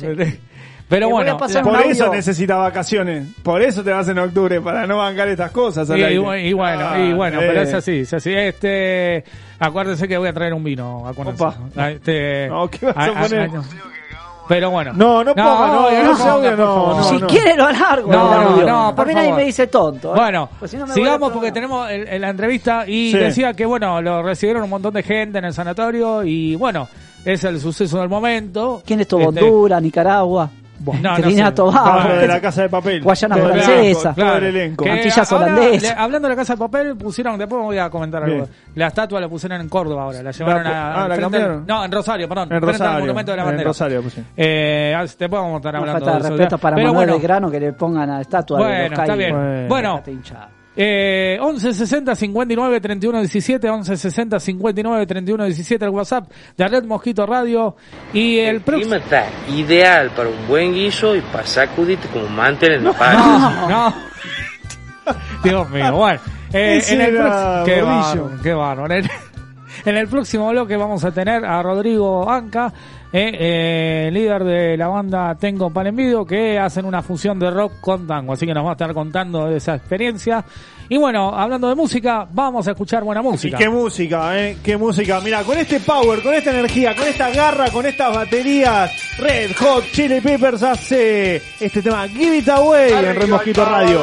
Pero 0.88 1.10
bueno, 1.10 1.32
a 1.32 1.62
Por 1.62 1.82
eso 1.82 2.10
necesita 2.12 2.56
vacaciones. 2.56 3.28
Por 3.42 3.60
eso 3.60 3.84
te 3.84 3.90
vas 3.90 4.08
en 4.08 4.18
octubre, 4.18 4.60
para 4.62 4.86
no 4.86 4.96
bancar 4.96 5.28
estas 5.28 5.50
cosas. 5.50 5.90
al 5.90 5.98
y, 5.98 6.02
aire. 6.02 6.48
y- 6.48 6.52
bueno, 6.54 6.88
Ah, 6.88 6.98
y 6.98 7.12
bueno, 7.12 7.40
eh. 7.42 7.44
pero 7.46 7.60
es 7.60 7.74
así, 7.74 8.00
es 8.00 8.14
así. 8.14 8.32
Este, 8.32 9.22
acuérdense 9.58 10.08
que 10.08 10.16
voy 10.16 10.28
a 10.28 10.32
traer 10.32 10.54
un 10.54 10.64
vino, 10.64 11.06
acuérdense. 11.06 11.44
Opa. 11.44 11.58
Ah, 11.76 11.90
Este, 11.90 12.48
No, 12.48 12.68
¿qué 12.70 12.86
vas 12.86 12.96
a 12.96 13.00
ah, 13.04 13.12
ah, 13.14 13.22
poner? 13.22 13.50
ah, 13.54 13.62
Pero 14.48 14.70
bueno. 14.70 14.92
No, 14.94 15.22
no 15.22 15.34
ponga, 15.34 15.44
no, 15.66 15.66
no, 15.66 15.82
no, 15.82 16.12
ese 16.12 16.28
audio 16.28 16.56
no, 16.56 16.96
no, 16.96 17.04
si 17.04 17.18
no. 17.18 17.26
quiere 17.26 17.54
lo 17.56 17.66
alargo. 17.66 18.10
No, 18.10 18.18
audio. 18.32 18.66
no, 18.66 18.94
por 18.94 19.04
a 19.04 19.08
mí 19.08 19.14
nadie 19.14 19.32
me 19.34 19.44
dice 19.44 19.66
tonto. 19.66 20.12
¿eh? 20.14 20.18
Bueno, 20.18 20.48
Pues 20.58 20.70
si 20.70 20.76
no 20.78 20.86
me 20.86 20.92
voy 20.94 21.02
sigamos 21.02 21.32
porque 21.32 21.52
tenemos 21.52 21.90
el- 21.90 22.08
el- 22.08 22.20
la 22.22 22.30
entrevista 22.30 22.84
y 22.86 23.12
Sí. 23.12 23.18
decía 23.18 23.52
que, 23.54 23.66
bueno, 23.66 24.00
lo 24.00 24.22
recibieron 24.22 24.62
un 24.62 24.70
montón 24.70 24.94
de 24.94 25.02
gente 25.02 25.38
en 25.38 25.44
el 25.44 25.52
sanatorio 25.52 26.24
y, 26.24 26.56
bueno, 26.56 26.88
es 27.24 27.44
el 27.44 27.60
suceso 27.60 27.98
del 28.00 28.08
momento. 28.08 28.82
¿Quién 28.86 29.00
es 29.00 29.08
tu 29.08 29.18
Este, 29.20 29.28
Honduras, 29.44 29.82
Nicaragua? 29.82 30.48
No 30.80 31.14
Trinidad 31.16 31.46
sé. 31.48 31.52
Tobago. 31.52 32.00
No, 32.08 32.14
de 32.16 32.26
la 32.28 32.40
casa 32.40 32.62
de 32.62 32.68
papel. 32.68 33.02
Guayana 33.02 33.36
Todo 33.36 33.48
francesa. 33.48 34.14
el 34.36 34.44
elenco. 34.44 34.84
Antillas 34.88 35.32
holandesas. 35.32 35.94
hablando 35.98 36.28
de 36.28 36.34
la 36.34 36.40
casa 36.40 36.52
de 36.54 36.58
papel, 36.58 36.96
pusieron, 36.96 37.38
después 37.38 37.62
voy 37.62 37.78
a 37.78 37.90
comentar 37.90 38.24
Sí. 38.24 38.32
algo. 38.32 38.48
La 38.74 38.86
estatua 38.88 39.20
la 39.20 39.28
pusieron 39.28 39.60
en 39.60 39.68
Córdoba 39.68 40.02
ahora, 40.04 40.22
la 40.22 40.30
llevaron 40.30 40.64
La- 40.64 40.92
a. 40.92 41.04
ah, 41.04 41.08
¿la 41.08 41.18
cambiaron? 41.18 41.60
al- 41.60 41.66
no, 41.66 41.84
en 41.84 41.92
Rosario, 41.92 42.28
perdón. 42.28 42.44
En 42.44 42.48
frente 42.60 42.66
al 42.66 42.72
Rosario. 42.78 43.00
monumento 43.00 43.30
de 43.32 43.36
la 43.36 43.42
En 43.42 43.46
bandera. 43.48 43.68
Rosario 43.68 44.02
pusieron. 44.02 44.30
Eh, 44.36 44.94
ah, 44.96 45.04
vamos 45.28 45.52
a 45.52 45.56
estar 45.56 45.76
hablando 45.76 45.92
falta 45.92 46.10
de 46.10 46.12
de 46.12 46.18
eso. 46.28 46.36
respeto 46.36 46.58
para 46.58 46.76
Pero 46.76 46.88
Manuel 46.88 47.06
bueno, 47.08 47.20
de 47.20 47.26
Grano 47.26 47.50
que 47.50 47.60
le 47.60 47.72
pongan 47.72 48.10
a 48.10 48.14
la 48.16 48.20
estatua 48.22 48.58
de 48.58 48.64
Bueno, 48.64 48.82
los 48.90 48.98
está 48.98 49.14
bien. 49.14 49.34
Bueno. 49.68 49.68
Bueno. 49.68 50.57
Eh, 50.80 51.36
11 51.40 51.72
60 51.74 52.14
59 52.14 52.80
31 52.80 53.18
17, 53.20 53.68
11 53.68 53.96
60 53.96 54.38
59 54.38 55.06
31 55.06 55.44
17, 55.46 55.84
el 55.84 55.90
WhatsApp 55.90 56.30
de 56.56 56.68
Red 56.68 56.84
Mosquito 56.84 57.26
Radio. 57.26 57.74
Y 58.12 58.38
el 58.38 58.60
próximo. 58.60 58.90
clima 58.92 59.04
está 59.04 59.26
ideal 59.56 60.10
para 60.14 60.28
un 60.28 60.46
buen 60.46 60.72
guiso 60.74 61.16
y 61.16 61.20
para 61.20 61.44
sacudirte 61.44 62.06
como 62.08 62.28
mantel 62.28 62.74
en 62.74 62.86
el 62.86 62.92
patio. 62.94 63.18
No, 63.18 63.68
no. 63.68 63.94
Dios 65.42 65.70
mío, 65.70 65.92
bueno. 65.96 66.20
Eh, 66.52 66.82
en 66.88 67.00
el 67.00 67.16
era 67.16 67.24
próximo- 67.24 67.64
qué 67.64 67.82
bárbaro, 67.82 68.30
qué 68.42 68.54
bárbaro. 68.54 68.94
En 68.94 69.04
el, 69.04 69.10
en 69.84 69.96
el 69.96 70.08
próximo 70.08 70.48
bloque 70.50 70.76
vamos 70.76 71.04
a 71.04 71.10
tener 71.10 71.44
a 71.44 71.60
Rodrigo 71.62 72.30
Anca, 72.30 72.72
eh, 73.12 73.30
eh, 73.38 74.10
líder 74.12 74.44
de 74.44 74.76
la 74.76 74.88
banda 74.88 75.34
Tengo 75.34 75.70
Palenvido, 75.70 76.26
que 76.26 76.58
hacen 76.58 76.84
una 76.84 77.02
fusión 77.02 77.38
de 77.38 77.50
rock 77.50 77.72
con 77.80 78.06
tango. 78.06 78.32
Así 78.32 78.46
que 78.46 78.54
nos 78.54 78.64
va 78.64 78.70
a 78.70 78.72
estar 78.72 78.92
contando 78.92 79.46
de 79.46 79.56
esa 79.56 79.74
experiencia. 79.74 80.44
Y 80.90 80.96
bueno, 80.96 81.34
hablando 81.34 81.68
de 81.68 81.74
música, 81.74 82.26
vamos 82.30 82.66
a 82.66 82.70
escuchar 82.70 83.04
buena 83.04 83.20
Y 83.20 83.24
música. 83.24 83.58
qué 83.58 83.68
música, 83.68 84.38
eh, 84.38 84.56
qué 84.62 84.76
música. 84.76 85.20
Mira, 85.22 85.42
con 85.42 85.58
este 85.58 85.80
power, 85.80 86.22
con 86.22 86.32
esta 86.34 86.50
energía, 86.50 86.94
con 86.96 87.06
esta 87.06 87.30
garra, 87.30 87.70
con 87.70 87.84
estas 87.84 88.14
baterías, 88.14 88.90
Red 89.18 89.52
Hot 89.58 89.84
Chili 89.92 90.20
Peppers 90.20 90.62
hace 90.62 91.36
este 91.60 91.82
tema 91.82 92.08
Give 92.08 92.38
It 92.38 92.48
Away 92.48 92.92
en 92.92 93.16
Red 93.16 93.28
Mosquito 93.28 93.64
Radio. 93.66 94.02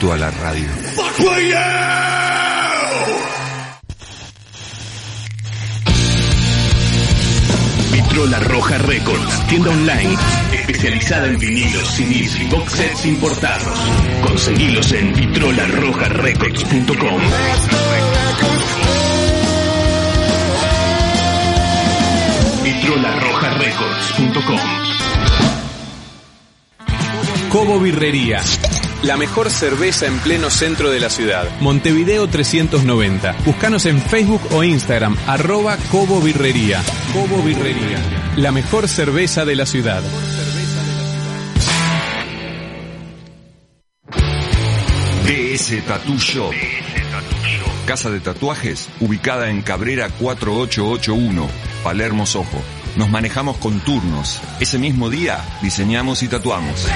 Culto 0.00 0.12
a 0.12 0.16
la 0.16 0.30
radio. 0.30 0.68
Vitrola 7.92 8.38
Roja 8.40 8.78
Records, 8.78 9.46
tienda 9.48 9.70
online 9.70 10.16
especializada 10.52 11.26
en 11.26 11.38
vinilos, 11.38 11.86
CDs 11.88 12.40
y 12.40 12.46
box 12.46 12.72
sets 12.72 13.04
importados. 13.06 13.78
Conseguilos 14.26 14.90
en 14.92 15.14
vitrolarrojarecords.com. 15.14 17.20
vitrolarrojarecords.com. 22.64 24.60
Cobo 27.50 27.80
Birrería. 27.80 28.40
La 29.02 29.16
mejor 29.16 29.50
cerveza 29.50 30.06
en 30.06 30.18
pleno 30.18 30.50
centro 30.50 30.90
de 30.90 31.00
la 31.00 31.08
ciudad. 31.08 31.48
Montevideo 31.60 32.28
390. 32.28 33.34
Búscanos 33.46 33.86
en 33.86 33.98
Facebook 33.98 34.42
o 34.50 34.62
Instagram, 34.62 35.16
arroba 35.26 35.78
Cobo 35.90 36.20
Birrería. 36.20 36.82
La 38.36 38.52
mejor 38.52 38.88
cerveza 38.88 39.46
de 39.46 39.56
la 39.56 39.64
ciudad. 39.64 40.02
DS 45.24 45.82
Shop. 46.18 46.52
Casa 47.86 48.10
de 48.10 48.20
tatuajes 48.20 48.90
ubicada 49.00 49.48
en 49.48 49.62
Cabrera 49.62 50.10
4881, 50.10 51.48
Palermo 51.82 52.26
Sojo. 52.26 52.62
Nos 52.96 53.08
manejamos 53.08 53.56
con 53.56 53.80
turnos. 53.80 54.42
Ese 54.60 54.78
mismo 54.78 55.08
día 55.08 55.42
diseñamos 55.62 56.22
y 56.22 56.28
tatuamos. 56.28 56.86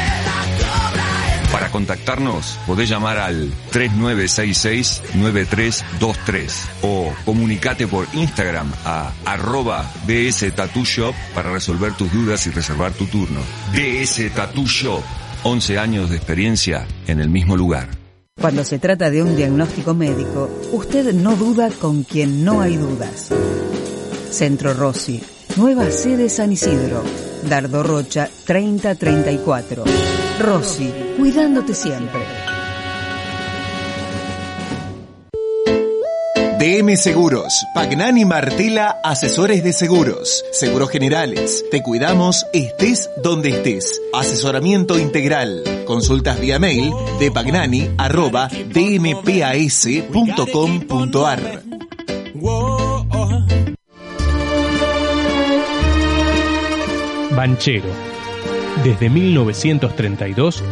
Para 1.55 1.71
contactarnos 1.71 2.59
podés 2.67 2.89
llamar 2.89 3.19
al 3.19 3.53
3966-9323 3.71 6.53
o 6.83 7.13
comunicate 7.25 7.87
por 7.87 8.09
Instagram 8.13 8.73
a 8.85 9.13
arroba 9.25 9.89
DS 10.05 10.53
Tattoo 10.53 10.85
Shop 10.85 11.15
para 11.33 11.53
resolver 11.53 11.93
tus 11.93 12.13
dudas 12.13 12.45
y 12.49 12.51
reservar 12.51 12.93
tu 12.95 13.07
turno. 13.07 13.39
DS 13.73 14.35
Tattoo 14.35 14.67
Shop, 14.67 15.05
11 15.45 15.79
años 15.79 16.11
de 16.11 16.17
experiencia 16.17 16.89
en 17.07 17.21
el 17.21 17.29
mismo 17.29 17.57
lugar. 17.57 17.87
Cuando 18.41 18.65
se 18.65 18.81
trata 18.81 19.11
de 19.11 19.23
un 19.23 19.37
diagnóstico 19.37 19.95
médico, 19.95 20.51
usted 20.73 21.13
no 21.13 21.37
duda 21.37 21.71
con 21.71 22.03
quien 22.03 22.45
no 22.45 22.63
hay 22.63 22.75
dudas. 22.75 23.31
Centro 24.29 24.75
Rossi, 24.75 25.23
nueva 25.55 25.89
sede 25.93 26.29
San 26.31 26.51
Isidro, 26.51 27.05
Dardo 27.49 27.85
Rocha 27.85 28.29
3034. 28.45 29.85
Rossi, 30.39 30.93
cuidándote 31.17 31.75
siempre. 31.75 32.21
DM 36.59 36.97
Seguros, 36.97 37.53
Pagnani 37.75 38.25
Martela, 38.25 38.99
asesores 39.05 39.63
de 39.63 39.73
seguros, 39.73 40.45
seguros 40.51 40.91
generales. 40.91 41.65
Te 41.71 41.83
cuidamos, 41.83 42.47
estés 42.53 43.11
donde 43.23 43.51
estés. 43.51 44.01
Asesoramiento 44.13 44.99
integral. 44.99 45.63
Consultas 45.87 46.41
vía 46.41 46.59
mail 46.59 46.91
de 47.21 47.31
pagnani 47.31 47.91
arroba 47.99 48.49
dmpas.com.ar. 48.49 49.35
Banchero. 57.31 58.14
Desde 58.83 59.09
1932, 59.09 60.63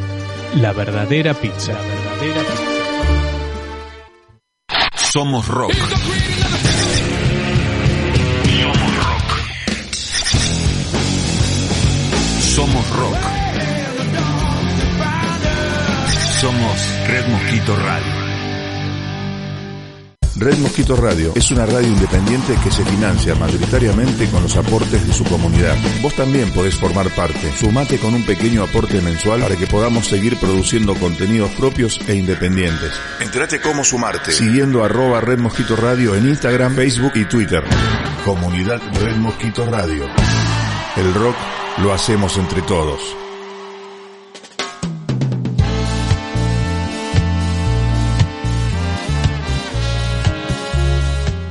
la 0.60 0.72
verdadera 0.72 1.34
pizza. 1.34 1.74
Somos 4.94 5.46
rock. 5.48 5.72
Somos 12.40 12.90
rock. 12.96 13.16
Somos 16.40 17.08
Red 17.08 17.28
Mosquito 17.28 17.76
Radio. 17.76 18.21
Red 20.36 20.58
Mosquito 20.58 20.96
Radio 20.96 21.32
es 21.34 21.50
una 21.50 21.66
radio 21.66 21.88
independiente 21.88 22.56
que 22.64 22.70
se 22.70 22.84
financia 22.84 23.34
mayoritariamente 23.34 24.28
con 24.28 24.42
los 24.42 24.56
aportes 24.56 25.06
de 25.06 25.12
su 25.12 25.24
comunidad. 25.24 25.76
Vos 26.00 26.14
también 26.14 26.50
podés 26.52 26.74
formar 26.74 27.10
parte. 27.10 27.52
Sumate 27.58 27.98
con 27.98 28.14
un 28.14 28.24
pequeño 28.24 28.62
aporte 28.62 29.00
mensual 29.02 29.42
para 29.42 29.56
que 29.56 29.66
podamos 29.66 30.06
seguir 30.06 30.38
produciendo 30.38 30.94
contenidos 30.94 31.50
propios 31.52 32.00
e 32.08 32.14
independientes. 32.14 32.92
Entrate 33.20 33.60
cómo 33.60 33.84
sumarte. 33.84 34.32
Siguiendo 34.32 34.82
arroba 34.82 35.20
Red 35.20 35.38
Mosquito 35.38 35.76
Radio 35.76 36.14
en 36.14 36.26
Instagram, 36.26 36.74
Facebook 36.74 37.12
y 37.14 37.26
Twitter. 37.26 37.62
Comunidad 38.24 38.80
Red 39.00 39.16
Mosquito 39.16 39.66
Radio. 39.66 40.08
El 40.96 41.12
rock 41.14 41.36
lo 41.82 41.92
hacemos 41.92 42.38
entre 42.38 42.62
todos. 42.62 43.00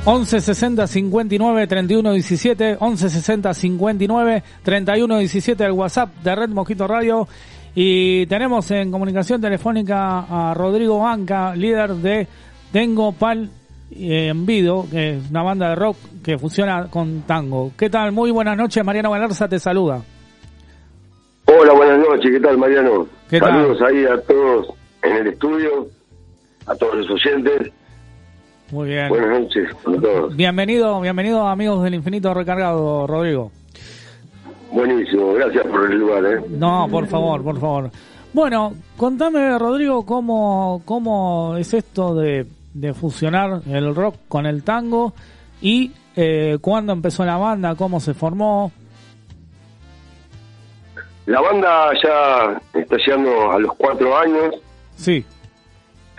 11 0.04 0.40
60 0.40 0.86
59 0.88 1.66
31 1.68 2.12
17 2.12 2.76
11 2.80 3.08
60 3.08 3.54
59 3.54 4.42
31 4.64 5.18
17 5.18 5.64
el 5.64 5.70
WhatsApp 5.70 6.12
de 6.24 6.34
Red 6.34 6.48
Mosquito 6.48 6.88
Radio 6.88 7.28
y 7.72 8.26
tenemos 8.26 8.68
en 8.72 8.90
comunicación 8.90 9.40
telefónica 9.40 10.26
a 10.28 10.54
Rodrigo 10.54 10.98
Banca, 10.98 11.54
líder 11.54 11.92
de 11.94 12.26
Tengo 12.72 13.12
Pal 13.12 13.48
eh, 13.92 14.26
en 14.28 14.44
Vido, 14.44 14.86
que 14.90 15.18
es 15.18 15.30
una 15.30 15.44
banda 15.44 15.68
de 15.68 15.76
rock 15.76 15.96
que 16.24 16.36
funciona 16.36 16.88
con 16.90 17.22
tango. 17.22 17.70
¿Qué 17.78 17.88
tal? 17.88 18.10
Muy 18.10 18.32
buenas 18.32 18.56
noches, 18.56 18.84
Mariano 18.84 19.12
Galarza 19.12 19.48
te 19.48 19.60
saluda. 19.60 20.02
Hola, 21.44 21.74
buenas 21.74 22.00
noches, 22.00 22.28
¿qué 22.28 22.40
tal 22.40 22.58
Mariano? 22.58 23.06
¿Qué 23.30 23.38
tal? 23.38 23.52
Saludos 23.52 23.82
ahí 23.82 24.04
a 24.04 24.20
todos 24.22 24.66
en 25.02 25.16
el 25.18 25.26
estudio, 25.28 25.86
a 26.66 26.74
todos 26.74 26.96
los 26.96 27.10
oyentes. 27.10 27.72
Muy 28.72 28.88
bien. 28.88 29.10
Buenas 29.10 29.40
noches 29.40 29.68
a 29.70 30.00
todos. 30.00 30.34
Bienvenido, 30.34 30.98
bienvenido 31.02 31.46
amigos 31.46 31.84
del 31.84 31.92
Infinito 31.92 32.32
Recargado, 32.32 33.06
Rodrigo. 33.06 33.52
Buenísimo, 34.70 35.34
gracias 35.34 35.66
por 35.66 35.92
el 35.92 35.98
lugar, 35.98 36.24
¿eh? 36.24 36.40
No, 36.48 36.88
por 36.90 37.06
favor, 37.06 37.44
por 37.44 37.60
favor. 37.60 37.90
Bueno, 38.32 38.72
contame, 38.96 39.58
Rodrigo, 39.58 40.06
cómo, 40.06 40.80
cómo 40.86 41.54
es 41.58 41.74
esto 41.74 42.14
de, 42.14 42.46
de 42.72 42.94
fusionar 42.94 43.60
el 43.68 43.94
rock 43.94 44.16
con 44.26 44.46
el 44.46 44.62
tango 44.64 45.12
y 45.60 45.92
eh, 46.16 46.56
cuándo 46.62 46.94
empezó 46.94 47.26
la 47.26 47.36
banda, 47.36 47.74
cómo 47.74 48.00
se 48.00 48.14
formó. 48.14 48.72
La 51.26 51.42
banda 51.42 51.90
ya 52.02 52.58
está 52.80 52.96
llegando 52.96 53.52
a 53.52 53.58
los 53.58 53.74
cuatro 53.74 54.16
años. 54.16 54.54
Sí. 54.96 55.26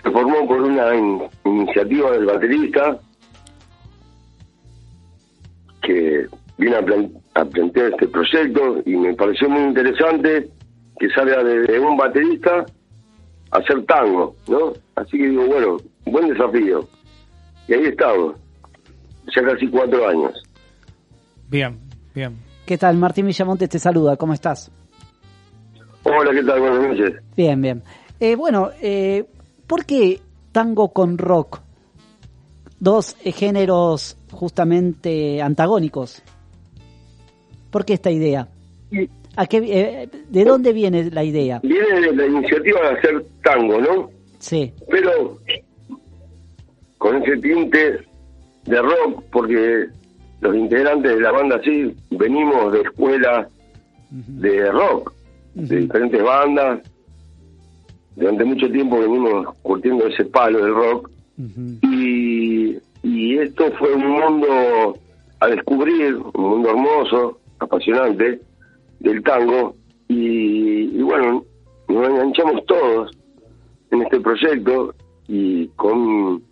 Se 0.04 0.10
formó 0.10 0.46
por 0.46 0.60
una 0.62 0.94
in- 0.94 1.22
iniciativa 1.44 2.12
del 2.12 2.26
baterista 2.26 2.98
que 5.82 6.26
vino 6.58 6.76
a, 6.76 6.82
plan- 6.82 7.12
a 7.34 7.44
plantear 7.44 7.90
este 7.92 8.08
proyecto 8.08 8.82
y 8.86 8.96
me 8.96 9.14
pareció 9.14 9.48
muy 9.48 9.62
interesante 9.64 10.48
que 10.98 11.08
salga 11.10 11.42
de, 11.42 11.60
de 11.62 11.80
un 11.80 11.96
baterista 11.96 12.64
a 13.50 13.58
hacer 13.58 13.84
tango, 13.86 14.36
¿no? 14.48 14.72
Así 14.94 15.18
que 15.18 15.28
digo, 15.28 15.46
bueno, 15.46 15.76
buen 16.06 16.28
desafío. 16.28 16.86
Y 17.66 17.74
ahí 17.74 17.84
estamos, 17.86 18.36
ya 19.34 19.42
casi 19.42 19.66
cuatro 19.68 20.06
años. 20.08 20.32
Bien, 21.48 21.78
bien. 22.14 22.36
¿Qué 22.66 22.78
tal? 22.78 22.96
Martín 22.96 23.26
Villamonte 23.26 23.68
te 23.68 23.78
saluda, 23.78 24.16
¿cómo 24.16 24.32
estás? 24.34 24.70
Hola, 26.04 26.30
¿qué 26.32 26.42
tal? 26.42 26.60
Buenas 26.60 26.88
noches. 26.88 27.14
Bien, 27.36 27.60
bien. 27.60 27.82
Eh, 28.20 28.36
bueno, 28.36 28.70
eh, 28.80 29.24
¿por 29.66 29.84
qué 29.84 30.20
tango 30.52 30.92
con 30.92 31.18
rock? 31.18 31.60
Dos 32.80 33.16
géneros 33.22 34.16
justamente 34.30 35.40
antagónicos. 35.40 36.22
¿Por 37.70 37.84
qué 37.84 37.94
esta 37.94 38.10
idea? 38.10 38.48
¿A 39.36 39.46
qué, 39.46 39.58
eh, 39.58 40.08
¿De 40.28 40.44
dónde 40.44 40.72
viene 40.72 41.10
la 41.10 41.24
idea? 41.24 41.60
Viene 41.62 42.00
de 42.00 42.14
la 42.14 42.26
iniciativa 42.26 42.80
de 42.82 42.98
hacer 42.98 43.24
tango, 43.42 43.80
¿no? 43.80 44.10
Sí. 44.38 44.72
Pero 44.88 45.38
con 46.98 47.22
ese 47.22 47.36
tinte 47.38 48.00
de 48.66 48.82
rock, 48.82 49.24
porque 49.32 49.86
los 50.40 50.54
integrantes 50.54 51.16
de 51.16 51.20
la 51.20 51.32
banda 51.32 51.60
sí 51.64 51.94
venimos 52.10 52.72
de 52.72 52.82
escuela 52.82 53.48
de 54.10 54.70
rock, 54.70 55.12
de 55.54 55.80
diferentes 55.80 56.22
bandas. 56.22 56.80
Durante 58.16 58.44
mucho 58.44 58.70
tiempo 58.70 58.98
venimos 59.00 59.54
curtiendo 59.62 60.06
ese 60.06 60.24
palo 60.24 60.58
del 60.64 60.74
rock. 60.74 61.10
y, 61.82 62.76
y 63.02 63.24
y 63.34 63.38
esto 63.38 63.70
fue 63.78 63.92
un 63.94 64.06
mundo 64.08 64.98
a 65.40 65.46
descubrir, 65.48 66.16
un 66.16 66.50
mundo 66.50 66.70
hermoso, 66.70 67.38
apasionante 67.58 68.40
del 69.00 69.22
tango 69.22 69.76
y, 70.08 70.98
y 70.98 71.02
bueno, 71.02 71.44
nos 71.88 72.08
enganchamos 72.08 72.64
todos 72.66 73.10
en 73.90 74.02
este 74.02 74.20
proyecto 74.20 74.94
y 75.28 75.68
con, 75.76 76.42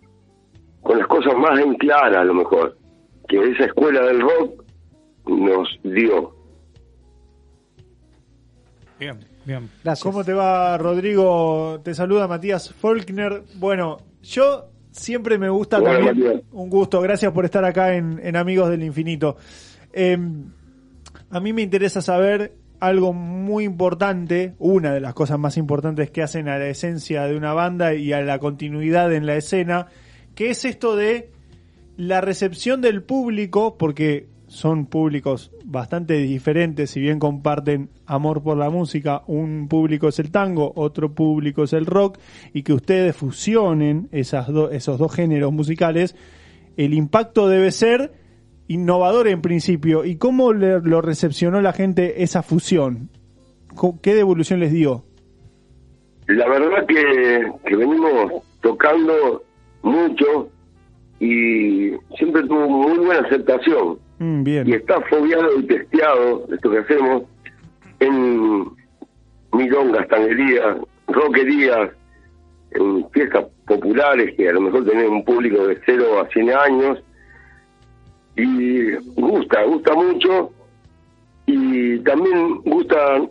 con 0.81 0.99
las 0.99 1.07
cosas 1.07 1.35
más 1.37 1.59
en 1.59 1.73
clara 1.75 2.21
a 2.21 2.25
lo 2.25 2.33
mejor 2.33 2.77
que 3.27 3.41
esa 3.51 3.65
escuela 3.65 4.01
del 4.05 4.21
rock 4.21 4.63
nos 5.27 5.67
dio. 5.83 6.35
Bien, 8.99 9.19
bien. 9.45 9.69
¿Cómo 10.01 10.23
te 10.23 10.33
va, 10.33 10.77
Rodrigo? 10.77 11.81
Te 11.83 11.93
saluda 11.93 12.27
Matías 12.27 12.73
Faulkner. 12.73 13.43
Bueno, 13.55 13.97
yo 14.21 14.69
siempre 14.91 15.37
me 15.37 15.49
gusta 15.49 15.77
Hola, 15.77 15.93
también. 15.93 16.19
Matías. 16.19 16.43
Un 16.51 16.69
gusto, 16.69 17.01
gracias 17.01 17.31
por 17.31 17.45
estar 17.45 17.63
acá 17.65 17.95
en, 17.95 18.19
en 18.23 18.35
Amigos 18.35 18.69
del 18.69 18.83
Infinito. 18.83 19.37
Eh, 19.91 20.17
a 21.29 21.39
mí 21.39 21.53
me 21.53 21.61
interesa 21.61 22.01
saber 22.01 22.53
algo 22.79 23.13
muy 23.13 23.63
importante, 23.63 24.55
una 24.59 24.93
de 24.93 24.99
las 24.99 25.13
cosas 25.13 25.39
más 25.39 25.55
importantes 25.57 26.11
que 26.11 26.21
hacen 26.21 26.49
a 26.49 26.57
la 26.57 26.67
esencia 26.67 27.23
de 27.23 27.37
una 27.37 27.53
banda 27.53 27.93
y 27.93 28.11
a 28.11 28.21
la 28.21 28.39
continuidad 28.39 29.13
en 29.13 29.25
la 29.25 29.35
escena, 29.35 29.87
que 30.35 30.49
es 30.49 30.65
esto 30.65 30.95
de 30.95 31.31
la 31.95 32.19
recepción 32.19 32.81
del 32.81 33.01
público, 33.01 33.77
porque 33.77 34.27
son 34.53 34.85
públicos 34.85 35.51
bastante 35.65 36.13
diferentes, 36.17 36.91
si 36.91 36.99
bien 36.99 37.17
comparten 37.17 37.89
amor 38.05 38.43
por 38.43 38.55
la 38.55 38.69
música, 38.69 39.23
un 39.25 39.67
público 39.67 40.07
es 40.09 40.19
el 40.19 40.29
tango, 40.29 40.71
otro 40.75 41.11
público 41.13 41.63
es 41.63 41.73
el 41.73 41.87
rock, 41.87 42.19
y 42.53 42.61
que 42.61 42.73
ustedes 42.73 43.15
fusionen 43.15 44.09
esas 44.11 44.47
do- 44.47 44.69
esos 44.69 44.99
dos 44.99 45.11
géneros 45.11 45.51
musicales, 45.51 46.15
el 46.77 46.93
impacto 46.93 47.47
debe 47.47 47.71
ser 47.71 48.13
innovador 48.67 49.27
en 49.27 49.41
principio. 49.41 50.05
¿Y 50.05 50.17
cómo 50.17 50.53
le- 50.53 50.81
lo 50.81 51.01
recepcionó 51.01 51.59
la 51.59 51.73
gente 51.73 52.21
esa 52.21 52.43
fusión? 52.43 53.09
¿Qué 54.03 54.13
devolución 54.13 54.59
les 54.59 54.71
dio? 54.71 55.03
La 56.27 56.47
verdad 56.47 56.85
que, 56.87 57.51
que 57.65 57.75
venimos 57.75 58.43
tocando 58.61 59.43
mucho 59.81 60.49
y 61.19 61.91
siempre 62.17 62.43
tuvo 62.47 62.69
muy 62.69 62.97
buena 63.05 63.25
aceptación. 63.27 63.97
Mm. 64.19 64.43
Y 64.47 64.73
está 64.73 65.01
fobiado 65.01 65.59
y 65.59 65.63
testeado 65.63 66.47
esto 66.53 66.71
que 66.71 66.77
hacemos 66.77 67.23
en 67.99 68.65
milongas, 69.51 70.07
tanguerías, 70.07 70.77
roquerías, 71.07 71.91
en 72.71 73.09
fiestas 73.11 73.45
populares 73.67 74.35
que 74.35 74.49
a 74.49 74.53
lo 74.53 74.61
mejor 74.61 74.85
tienen 74.85 75.11
un 75.11 75.23
público 75.23 75.67
de 75.67 75.79
0 75.85 76.21
a 76.21 76.27
100 76.29 76.49
años. 76.51 77.03
Y 78.35 78.93
gusta, 79.15 79.63
gusta 79.63 79.93
mucho. 79.93 80.51
Y 81.45 81.99
también 81.99 82.61
gustan 82.63 83.29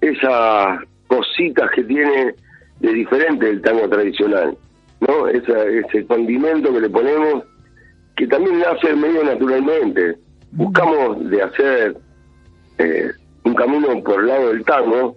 esas 0.00 0.80
cositas 1.06 1.70
que 1.72 1.84
tiene 1.84 2.34
de 2.80 2.92
diferente 2.92 3.46
del 3.46 3.62
tango 3.62 3.88
tradicional, 3.88 4.56
¿no? 5.00 5.28
Esa, 5.28 5.64
ese 5.64 6.06
condimento 6.06 6.72
que 6.72 6.80
le 6.80 6.90
ponemos, 6.90 7.44
que 8.20 8.26
también 8.26 8.58
nace 8.58 8.94
medio 8.94 9.24
naturalmente. 9.24 10.18
Buscamos 10.52 11.30
de 11.30 11.42
hacer 11.42 11.96
eh, 12.76 13.08
un 13.44 13.54
camino 13.54 13.88
por 14.04 14.20
el 14.20 14.26
lado 14.26 14.48
del 14.48 14.62
tango, 14.64 15.16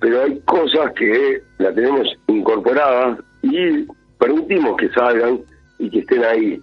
pero 0.00 0.22
hay 0.22 0.40
cosas 0.46 0.90
que 0.96 1.42
la 1.58 1.70
tenemos 1.74 2.08
incorporadas 2.28 3.18
y 3.42 3.84
permitimos 4.18 4.74
que 4.78 4.88
salgan 4.90 5.40
y 5.78 5.90
que 5.90 5.98
estén 5.98 6.24
ahí, 6.24 6.58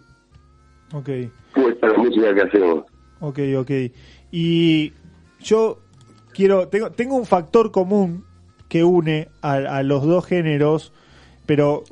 Ok. 0.96 1.10
puesta 1.54 1.90
la 1.90 1.98
música 2.00 2.34
que 2.34 2.42
hacemos. 2.42 2.86
Ok, 3.20 3.40
ok. 3.60 3.72
Y 4.32 4.94
yo 5.40 5.78
quiero, 6.34 6.70
tengo, 6.70 6.90
tengo 6.92 7.16
un 7.16 7.26
factor 7.28 7.72
común 7.72 8.26
que 8.68 8.84
une 8.84 9.28
a, 9.44 9.54
a 9.54 9.84
los 9.84 10.04
dos 10.08 10.26
géneros, 10.26 10.92
pero 11.46 11.84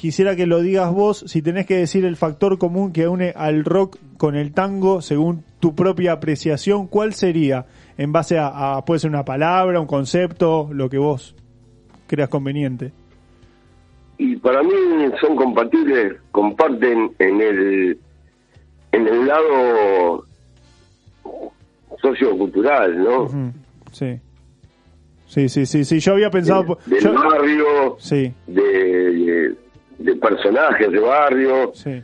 quisiera 0.00 0.34
que 0.34 0.46
lo 0.46 0.60
digas 0.62 0.90
vos, 0.92 1.24
si 1.26 1.42
tenés 1.42 1.66
que 1.66 1.76
decir 1.76 2.06
el 2.06 2.16
factor 2.16 2.56
común 2.56 2.90
que 2.92 3.06
une 3.06 3.34
al 3.36 3.64
rock 3.66 3.98
con 4.16 4.34
el 4.34 4.52
tango, 4.52 5.02
según 5.02 5.44
tu 5.60 5.74
propia 5.74 6.12
apreciación, 6.12 6.86
¿cuál 6.86 7.12
sería? 7.12 7.66
En 7.98 8.10
base 8.12 8.38
a, 8.38 8.76
a- 8.78 8.84
puede 8.86 9.00
ser 9.00 9.10
una 9.10 9.24
palabra, 9.26 9.78
un 9.78 9.86
concepto, 9.86 10.70
lo 10.72 10.88
que 10.88 10.96
vos 10.96 11.34
creas 12.06 12.30
conveniente. 12.30 12.92
y 14.16 14.36
para 14.36 14.62
mí 14.62 14.70
son 15.20 15.36
compatibles, 15.36 16.14
comparten 16.32 17.12
en 17.18 17.40
el 17.42 17.98
en 18.92 19.06
el 19.06 19.26
lado 19.26 20.24
sociocultural, 22.02 23.02
¿no? 23.02 23.28
Sí. 23.92 24.18
Sí, 25.26 25.48
sí, 25.48 25.64
sí, 25.66 25.84
sí. 25.84 26.00
Yo 26.00 26.12
había 26.14 26.30
pensado... 26.30 26.64
po- 26.66 26.78
Del 26.86 27.00
yo- 27.00 27.12
barrio, 27.14 27.96
Sí, 27.98 28.32
de, 28.48 28.62
de, 28.62 29.54
de 30.00 30.16
personajes 30.16 30.90
de 30.90 30.98
barrio, 30.98 31.70
sí, 31.74 32.02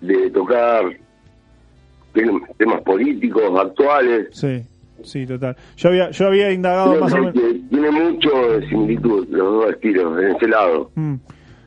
de 0.00 0.30
tocar 0.30 0.84
tem- 2.14 2.42
temas 2.56 2.80
políticos 2.82 3.42
actuales. 3.60 4.28
sí, 4.32 4.62
sí, 5.02 5.26
total. 5.26 5.56
Yo 5.76 5.88
había, 5.90 6.10
yo 6.10 6.26
había 6.28 6.52
indagado 6.52 7.00
más 7.00 7.12
o 7.12 7.18
menos... 7.18 7.34
tiene 7.34 7.90
mucho 7.90 8.30
de 8.52 8.68
similitud 8.68 9.26
los 9.28 9.52
dos 9.52 9.70
estilos 9.72 10.18
en 10.22 10.36
ese 10.36 10.48
lado. 10.48 10.90
Mm. 10.94 11.14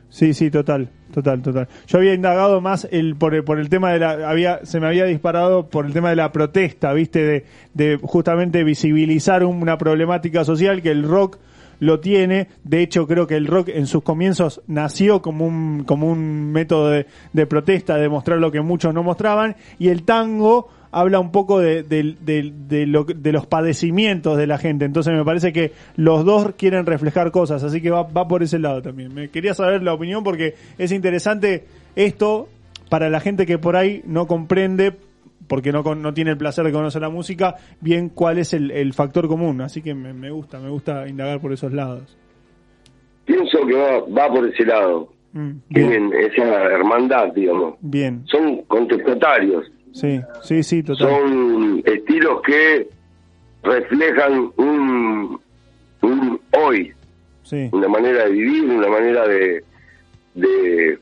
Sí, 0.08 0.32
sí, 0.32 0.50
total, 0.50 0.88
total, 1.12 1.42
total. 1.42 1.68
Yo 1.86 1.98
había 1.98 2.14
indagado 2.14 2.60
más 2.62 2.88
el 2.90 3.16
por 3.16 3.34
el, 3.34 3.44
por 3.44 3.58
el 3.58 3.68
tema 3.68 3.92
de 3.92 3.98
la 3.98 4.30
había 4.30 4.64
se 4.64 4.80
me 4.80 4.86
había 4.86 5.04
disparado 5.04 5.68
por 5.68 5.84
el 5.84 5.92
tema 5.92 6.08
de 6.10 6.16
la 6.16 6.32
protesta, 6.32 6.94
¿viste? 6.94 7.22
De, 7.22 7.44
de 7.74 7.98
justamente 8.00 8.64
visibilizar 8.64 9.44
una 9.44 9.76
problemática 9.76 10.44
social 10.44 10.80
que 10.80 10.90
el 10.90 11.02
rock 11.02 11.36
lo 11.80 12.00
tiene. 12.00 12.48
De 12.64 12.82
hecho, 12.82 13.06
creo 13.06 13.26
que 13.26 13.36
el 13.36 13.46
rock 13.46 13.68
en 13.68 13.86
sus 13.86 14.02
comienzos 14.02 14.62
nació 14.66 15.22
como 15.22 15.46
un 15.46 15.84
como 15.84 16.10
un 16.10 16.52
método 16.52 16.90
de, 16.90 17.46
protesta, 17.46 17.96
de 17.96 18.08
mostrar 18.08 18.38
lo 18.38 18.50
que 18.50 18.60
muchos 18.60 18.92
no 18.94 19.02
mostraban 19.02 19.56
y 19.78 19.88
el 19.88 20.02
tango 20.04 20.68
habla 20.92 21.18
un 21.20 21.30
poco 21.30 21.58
de, 21.58 21.82
de- 21.82 22.14
de- 22.24 22.52
de 22.68 22.86
lo- 22.86 23.04
de 23.04 23.32
los 23.32 23.46
padecimientos 23.46 24.38
de 24.38 24.46
la 24.46 24.56
gente. 24.56 24.84
Entonces 24.86 25.12
me 25.12 25.24
parece 25.24 25.52
que 25.52 25.72
los 25.96 26.24
dos 26.24 26.52
quieren 26.56 26.86
reflejar 26.86 27.30
cosas, 27.32 27.62
así 27.62 27.82
que 27.82 27.90
va, 27.90 28.04
va 28.04 28.26
por 28.26 28.42
ese 28.42 28.58
lado 28.58 28.80
también. 28.80 29.12
Me 29.14 29.28
quería 29.28 29.52
saber 29.52 29.82
la 29.82 29.92
opinión 29.92 30.24
porque 30.24 30.54
es 30.78 30.92
interesante 30.92 31.64
esto 31.96 32.48
para 32.88 33.10
la 33.10 33.20
gente 33.20 33.44
que 33.46 33.58
por 33.58 33.76
ahí 33.76 34.00
no 34.06 34.26
comprende, 34.26 34.92
porque 35.48 35.72
no, 35.72 35.82
no 35.82 36.14
tiene 36.14 36.30
el 36.32 36.36
placer 36.36 36.64
de 36.64 36.72
conocer 36.72 37.02
la 37.02 37.08
música, 37.10 37.56
bien 37.80 38.08
cuál 38.08 38.38
es 38.38 38.52
el, 38.52 38.70
el 38.70 38.92
factor 38.92 39.28
común. 39.28 39.60
Así 39.60 39.82
que 39.82 39.94
me, 39.94 40.12
me 40.12 40.30
gusta, 40.30 40.58
me 40.60 40.68
gusta 40.70 41.06
indagar 41.08 41.40
por 41.40 41.52
esos 41.52 41.72
lados. 41.72 42.16
Pienso 43.24 43.66
que 43.66 43.74
va, 43.74 44.00
va 44.00 44.28
por 44.32 44.46
ese 44.46 44.64
lado. 44.64 45.12
Mm, 45.32 45.50
Tienen 45.72 46.12
esa 46.14 46.44
hermandad, 46.64 47.32
digamos. 47.34 47.74
bien. 47.80 48.22
Son 48.26 48.62
contestatarios. 48.62 49.66
Sí, 49.92 50.20
sí, 50.42 50.62
sí, 50.62 50.82
total. 50.82 51.08
Son 51.08 51.82
estilos 51.84 52.40
que 52.42 52.88
reflejan 53.62 54.50
un, 54.56 55.40
un 56.02 56.40
hoy, 56.58 56.92
Sí, 57.42 57.68
una 57.72 57.88
manera 57.88 58.24
de 58.24 58.30
vivir, 58.32 58.64
una 58.64 58.88
manera 58.88 59.26
de, 59.26 59.62
de 60.34 60.98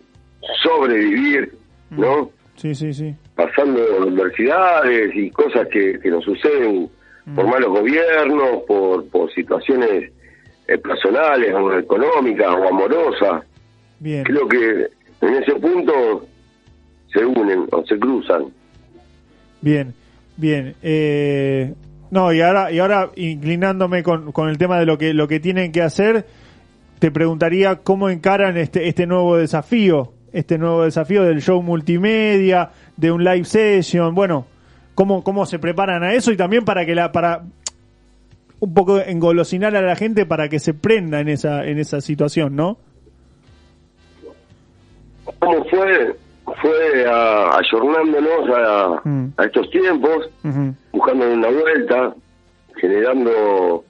sobrevivir, 0.62 1.52
¿no? 1.90 2.30
sí, 2.56 2.74
sí, 2.74 2.92
sí. 2.92 3.14
Pasando 3.34 3.80
adversidades 4.02 5.14
y 5.14 5.30
cosas 5.30 5.66
que, 5.68 5.98
que 5.98 6.10
nos 6.10 6.24
suceden 6.24 6.88
por 7.34 7.46
malos 7.46 7.70
gobiernos, 7.70 8.62
por, 8.66 9.08
por 9.08 9.32
situaciones 9.32 10.12
eh, 10.68 10.78
personales 10.78 11.52
o 11.54 11.78
económicas 11.78 12.48
o 12.48 12.68
amorosas. 12.68 13.44
Bien. 13.98 14.24
Creo 14.24 14.46
que 14.46 14.88
en 15.20 15.34
ese 15.34 15.54
punto 15.54 16.26
se 17.12 17.24
unen 17.24 17.66
o 17.70 17.84
se 17.84 17.98
cruzan. 17.98 18.46
Bien, 19.60 19.94
bien. 20.36 20.74
Eh, 20.82 21.72
no, 22.10 22.32
y 22.32 22.40
ahora, 22.40 22.70
y 22.70 22.78
ahora 22.78 23.10
inclinándome 23.16 24.02
con, 24.02 24.32
con 24.32 24.48
el 24.48 24.58
tema 24.58 24.78
de 24.78 24.86
lo 24.86 24.98
que, 24.98 25.14
lo 25.14 25.26
que 25.26 25.40
tienen 25.40 25.72
que 25.72 25.82
hacer, 25.82 26.26
te 26.98 27.10
preguntaría 27.10 27.76
cómo 27.76 28.08
encaran 28.08 28.56
este, 28.56 28.88
este 28.88 29.06
nuevo 29.06 29.36
desafío, 29.36 30.13
este 30.34 30.58
nuevo 30.58 30.82
desafío 30.84 31.22
del 31.22 31.40
show 31.40 31.62
multimedia, 31.62 32.70
de 32.96 33.10
un 33.10 33.24
live 33.24 33.44
session, 33.44 34.14
bueno, 34.14 34.46
cómo, 34.94 35.24
cómo 35.24 35.46
se 35.46 35.58
preparan 35.58 36.02
a 36.02 36.12
eso 36.12 36.30
y 36.32 36.36
también 36.36 36.64
para 36.64 36.84
que 36.84 36.94
la, 36.94 37.10
para 37.12 37.42
un 38.60 38.74
poco 38.74 38.98
engolosinar 39.00 39.74
a 39.76 39.80
la 39.82 39.96
gente 39.96 40.26
para 40.26 40.48
que 40.48 40.58
se 40.58 40.74
prenda 40.74 41.20
en 41.20 41.28
esa, 41.28 41.64
en 41.64 41.78
esa 41.78 42.00
situación, 42.00 42.56
¿no? 42.56 42.76
¿Cómo 45.38 45.64
fue? 45.66 46.16
Fue 46.60 47.06
a- 47.08 47.56
ayornándonos 47.58 48.50
a, 48.54 49.02
a 49.38 49.44
estos 49.44 49.70
tiempos, 49.70 50.28
buscando 50.92 51.32
una 51.32 51.48
vuelta, 51.48 52.14
generando 52.76 53.84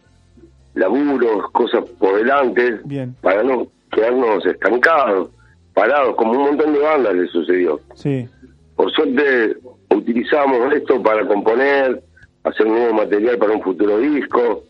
laburos, 0.74 1.50
cosas 1.52 1.84
por 1.98 2.16
delante, 2.16 2.78
Bien. 2.84 3.14
para 3.20 3.42
no 3.42 3.66
quedarnos 3.90 4.44
estancados. 4.46 5.30
Parados, 5.74 6.14
como 6.16 6.32
un 6.32 6.38
montón 6.46 6.72
de 6.72 6.78
bandas 6.78 7.14
le 7.14 7.26
sucedió. 7.28 7.80
Sí. 7.94 8.28
Por 8.76 8.90
suerte 8.92 9.56
utilizamos 9.90 10.72
esto 10.74 11.02
para 11.02 11.26
componer, 11.26 12.02
hacer 12.44 12.66
nuevo 12.66 12.94
material 12.94 13.38
para 13.38 13.52
un 13.52 13.62
futuro 13.62 13.98
disco. 13.98 14.64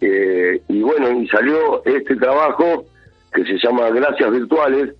eh, 0.00 0.60
y 0.68 0.82
bueno, 0.82 1.12
y 1.12 1.28
salió 1.28 1.84
este 1.84 2.16
trabajo 2.16 2.84
que 3.32 3.44
se 3.44 3.56
llama 3.58 3.88
Gracias 3.90 4.30
Virtuales, 4.32 4.94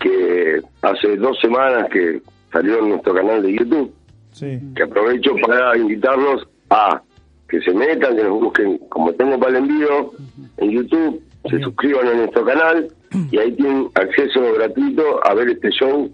que 0.00 0.60
hace 0.82 1.16
dos 1.16 1.38
semanas 1.40 1.88
que 1.90 2.20
salió 2.52 2.78
en 2.78 2.88
nuestro 2.90 3.14
canal 3.14 3.42
de 3.42 3.52
YouTube, 3.52 3.92
Sí. 4.32 4.58
que 4.74 4.82
aprovecho 4.82 5.32
para 5.46 5.76
invitarlos 5.76 6.46
a 6.70 7.00
que 7.48 7.60
se 7.60 7.72
metan, 7.72 8.16
que 8.16 8.24
nos 8.24 8.40
busquen 8.40 8.78
como 8.88 9.12
tengo 9.12 9.38
para 9.38 9.50
el 9.58 9.64
envío 9.64 10.10
en 10.56 10.70
YouTube, 10.70 11.22
se 11.48 11.60
suscriban 11.60 12.08
a 12.08 12.14
nuestro 12.14 12.44
canal 12.44 12.88
y 13.30 13.38
ahí 13.38 13.52
tienen 13.52 13.88
acceso 13.94 14.40
gratuito 14.54 15.24
a 15.26 15.34
ver 15.34 15.50
este 15.50 15.70
show 15.70 16.10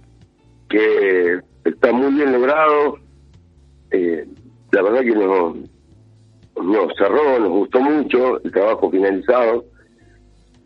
que 0.69 1.41
está 1.65 1.93
muy 1.93 2.15
bien 2.15 2.33
logrado. 2.33 2.99
Eh, 3.91 4.27
la 4.73 4.83
verdad 4.83 5.01
que 5.01 5.15
nos, 5.15 5.57
nos 6.63 6.97
cerró, 6.97 7.39
nos 7.41 7.51
gustó 7.51 7.81
mucho 7.81 8.41
el 8.43 8.53
trabajo 8.53 8.91
finalizado 8.91 9.65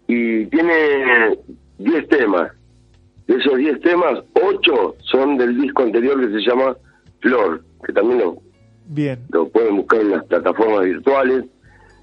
y 0.07 0.47
tiene 0.47 1.39
10 1.79 2.09
temas. 2.09 2.53
De 3.27 3.37
esos 3.37 3.57
10 3.57 3.81
temas, 3.81 4.23
8 4.35 4.97
son 5.01 5.39
del 5.39 5.59
disco 5.59 5.83
anterior 5.83 6.21
que 6.21 6.39
se 6.39 6.47
llama 6.47 6.77
Flor, 7.21 7.65
que 7.87 7.93
también 7.93 8.19
lo, 8.19 8.37
Bien. 8.87 9.19
lo 9.31 9.49
pueden 9.49 9.77
buscar 9.77 10.01
en 10.03 10.11
las 10.11 10.25
plataformas 10.27 10.85
virtuales, 10.85 11.45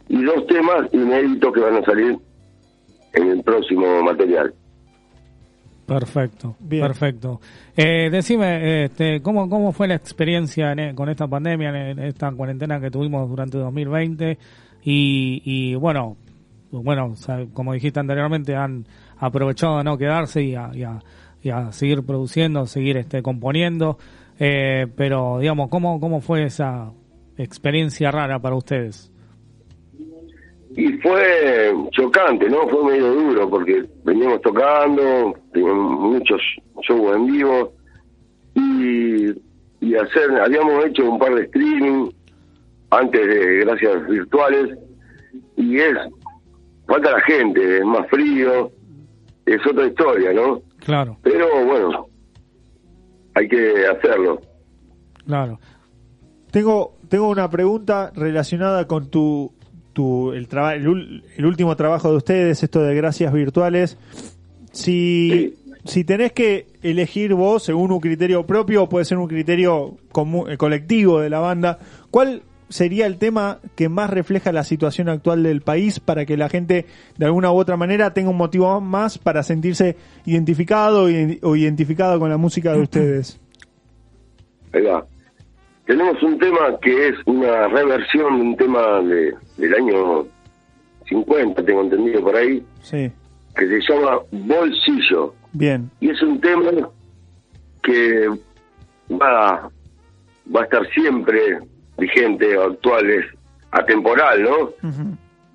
y 0.09 0.23
dos 0.23 0.45
temas 0.47 0.91
inéditos 0.93 1.53
que 1.53 1.59
van 1.59 1.75
a 1.77 1.85
salir 1.85 2.17
en 3.13 3.29
el 3.31 3.43
próximo 3.43 4.01
material. 4.03 4.53
Perfecto, 5.85 6.55
perfecto. 6.79 7.41
Eh, 7.75 8.09
decime, 8.09 8.85
este, 8.85 9.21
¿cómo, 9.21 9.49
¿cómo 9.49 9.73
fue 9.73 9.87
la 9.89 9.95
experiencia 9.95 10.71
en- 10.71 10.79
e, 10.79 10.95
con 10.95 11.09
esta 11.09 11.27
pandemia, 11.27 11.89
en 11.91 11.99
esta 11.99 12.31
cuarentena 12.31 12.79
que 12.79 12.89
tuvimos 12.91 13.27
durante 13.29 13.57
2020? 13.57 14.37
Y, 14.83 15.41
y 15.43 15.75
bueno, 15.75 16.15
bueno, 16.71 17.13
como 17.53 17.73
dijiste 17.73 17.99
anteriormente, 17.99 18.55
han 18.55 18.85
aprovechado 19.19 19.79
de 19.79 19.83
no 19.83 19.97
quedarse 19.97 20.41
y 20.43 20.55
a, 20.55 20.71
y 20.73 20.83
a- 20.83 20.99
y 21.43 21.49
a 21.49 21.71
seguir 21.73 22.03
produciendo, 22.03 22.65
seguir 22.67 22.95
este, 22.97 23.21
componiendo. 23.21 23.97
Eh, 24.39 24.87
pero, 24.95 25.39
digamos, 25.39 25.69
¿cómo, 25.69 25.99
¿cómo 25.99 26.21
fue 26.21 26.43
esa 26.43 26.91
experiencia 27.37 28.11
rara 28.11 28.39
para 28.39 28.55
ustedes? 28.55 29.10
Y 30.75 30.93
fue 30.99 31.73
chocante, 31.91 32.49
¿no? 32.49 32.67
Fue 32.69 32.93
medio 32.93 33.13
duro 33.13 33.49
porque 33.49 33.85
veníamos 34.03 34.41
tocando, 34.41 35.33
teníamos 35.51 35.99
muchos 35.99 36.41
shows 36.81 37.15
en 37.15 37.25
vivo 37.27 37.73
y, 38.55 39.31
y 39.81 39.95
hacer, 39.95 40.31
habíamos 40.41 40.85
hecho 40.85 41.09
un 41.09 41.19
par 41.19 41.35
de 41.35 41.43
streaming 41.43 42.09
antes 42.89 43.27
de 43.27 43.57
Gracias 43.65 44.07
Virtuales 44.07 44.77
y 45.57 45.77
es, 45.79 45.97
falta 46.87 47.11
la 47.11 47.21
gente, 47.21 47.77
es 47.79 47.85
más 47.85 48.07
frío, 48.09 48.71
es 49.45 49.65
otra 49.67 49.87
historia, 49.87 50.33
¿no? 50.33 50.61
Claro, 50.79 51.17
Pero 51.21 51.47
bueno, 51.65 52.07
hay 53.35 53.47
que 53.47 53.85
hacerlo. 53.87 54.41
claro. 55.25 55.59
Tengo, 56.51 56.97
tengo 57.07 57.29
una 57.29 57.49
pregunta 57.49 58.11
relacionada 58.13 58.85
con 58.85 59.09
tu, 59.09 59.53
tu 59.93 60.31
el, 60.33 60.47
traba- 60.47 60.75
el, 60.75 60.87
último 61.45 61.75
trabajo 61.75 62.09
de 62.11 62.17
ustedes, 62.17 62.63
esto 62.63 62.81
de 62.81 62.95
gracias 62.95 63.33
virtuales. 63.33 63.97
Si, 64.71 65.55
si 65.83 66.03
tenés 66.03 66.31
que 66.31 66.67
elegir 66.81 67.33
vos 67.33 67.63
según 67.63 67.91
un 67.91 67.99
criterio 67.99 68.45
propio 68.45 68.87
puede 68.87 69.05
ser 69.05 69.17
un 69.17 69.27
criterio 69.27 69.97
comu- 70.11 70.49
eh, 70.51 70.57
colectivo 70.57 71.19
de 71.19 71.29
la 71.29 71.39
banda, 71.39 71.79
¿cuál 72.09 72.43
sería 72.69 73.05
el 73.05 73.17
tema 73.17 73.59
que 73.75 73.89
más 73.89 74.09
refleja 74.09 74.53
la 74.53 74.63
situación 74.63 75.09
actual 75.09 75.43
del 75.43 75.59
país 75.61 75.99
para 75.99 76.25
que 76.25 76.37
la 76.37 76.47
gente 76.47 76.85
de 77.17 77.25
alguna 77.25 77.51
u 77.51 77.55
otra 77.57 77.75
manera 77.75 78.13
tenga 78.13 78.29
un 78.29 78.37
motivo 78.37 78.79
más 78.79 79.17
para 79.17 79.43
sentirse 79.43 79.97
identificado 80.25 81.09
o 81.41 81.55
identificado 81.57 82.17
con 82.17 82.29
la 82.29 82.37
música 82.37 82.71
de 82.71 82.79
ustedes? 82.81 83.41
Va. 84.73 85.05
Tenemos 85.85 86.23
un 86.23 86.39
tema 86.39 86.79
que 86.81 87.09
es 87.09 87.15
una 87.25 87.67
reversión 87.67 88.37
de 88.37 88.41
un 88.41 88.55
tema 88.55 89.01
de, 89.01 89.33
del 89.61 89.73
año 89.75 90.25
50, 91.07 91.63
tengo 91.63 91.81
entendido 91.81 92.21
por 92.21 92.35
ahí, 92.35 92.63
Sí, 92.81 93.11
que 93.55 93.67
se 93.67 93.79
llama 93.93 94.19
Bolsillo. 94.31 95.33
bien. 95.53 95.89
Y 95.99 96.09
es 96.09 96.21
un 96.21 96.39
tema 96.41 96.71
que 97.83 98.27
va, 99.11 99.69
va 100.55 100.61
a 100.61 100.63
estar 100.63 100.85
siempre 100.89 101.59
vigente, 101.97 102.57
actual, 102.57 103.09
es 103.09 103.25
atemporal, 103.71 104.43
¿no? 104.43 104.69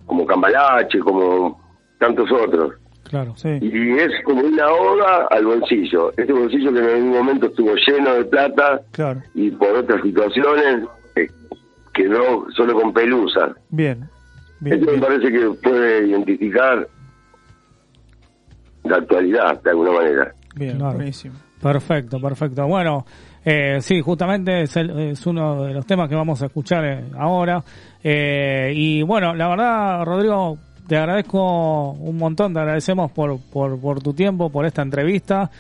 Como 0.07 0.27
Cambalache, 0.27 0.99
como 1.01 1.61
tantos 1.99 2.31
otros. 2.31 2.75
Claro, 3.05 3.35
sí. 3.37 3.49
Y 3.63 3.93
es 3.99 4.11
como 4.25 4.41
una 4.43 4.67
oda 4.69 5.27
al 5.31 5.47
bolsillo. 5.47 6.13
Este 6.17 6.33
bolsillo 6.33 6.73
que 6.73 6.81
en 6.81 6.85
algún 6.87 7.11
momento 7.11 7.47
estuvo 7.47 7.73
lleno 7.77 8.15
de 8.15 8.25
plata 8.25 8.81
Claro, 8.91 9.23
y 9.35 9.51
por 9.53 9.71
otras 9.77 10.03
situaciones 10.03 10.89
quedó 11.97 12.47
solo 12.55 12.75
con 12.81 12.93
pelusa. 12.93 13.55
bien. 13.71 14.09
bien, 14.61 14.75
Esto 14.79 14.87
me 14.93 14.99
bien. 14.99 15.01
parece 15.05 15.33
que 15.33 15.51
puede 15.63 16.09
identificar 16.09 16.87
la 18.85 18.97
actualidad 18.97 19.61
de 19.63 19.71
alguna 19.71 19.93
manera. 19.93 20.35
Bien, 20.55 20.79
Claro. 20.79 20.95
buenísimo. 20.97 21.35
Perfecto, 21.61 22.21
perfecto. 22.21 22.67
Bueno, 22.67 23.05
eh, 23.45 23.79
sí, 23.81 24.01
justamente 24.01 24.63
es, 24.63 24.77
el- 24.77 24.91
es 25.11 25.27
uno 25.27 25.65
de 25.65 25.75
los 25.75 25.87
temas 25.87 26.09
que 26.09 26.15
vamos 26.15 26.41
a 26.43 26.47
escuchar 26.47 26.85
eh, 26.85 27.05
ahora. 27.19 27.63
Eh, 28.03 28.73
y 28.75 29.03
bueno, 29.03 29.35
la 29.35 29.49
verdad, 29.49 30.05
Rodrigo, 30.05 30.59
te 30.87 30.97
agradezco 30.97 31.93
un 31.93 32.17
montón, 32.17 32.53
te 32.55 32.61
agradecemos 32.61 33.11
por, 33.11 33.39
por, 33.53 33.81
por 33.81 34.01
tu 34.03 34.13
tiempo, 34.15 34.51
por 34.51 34.67
esta 34.67 34.83
entrevista. 34.83 35.51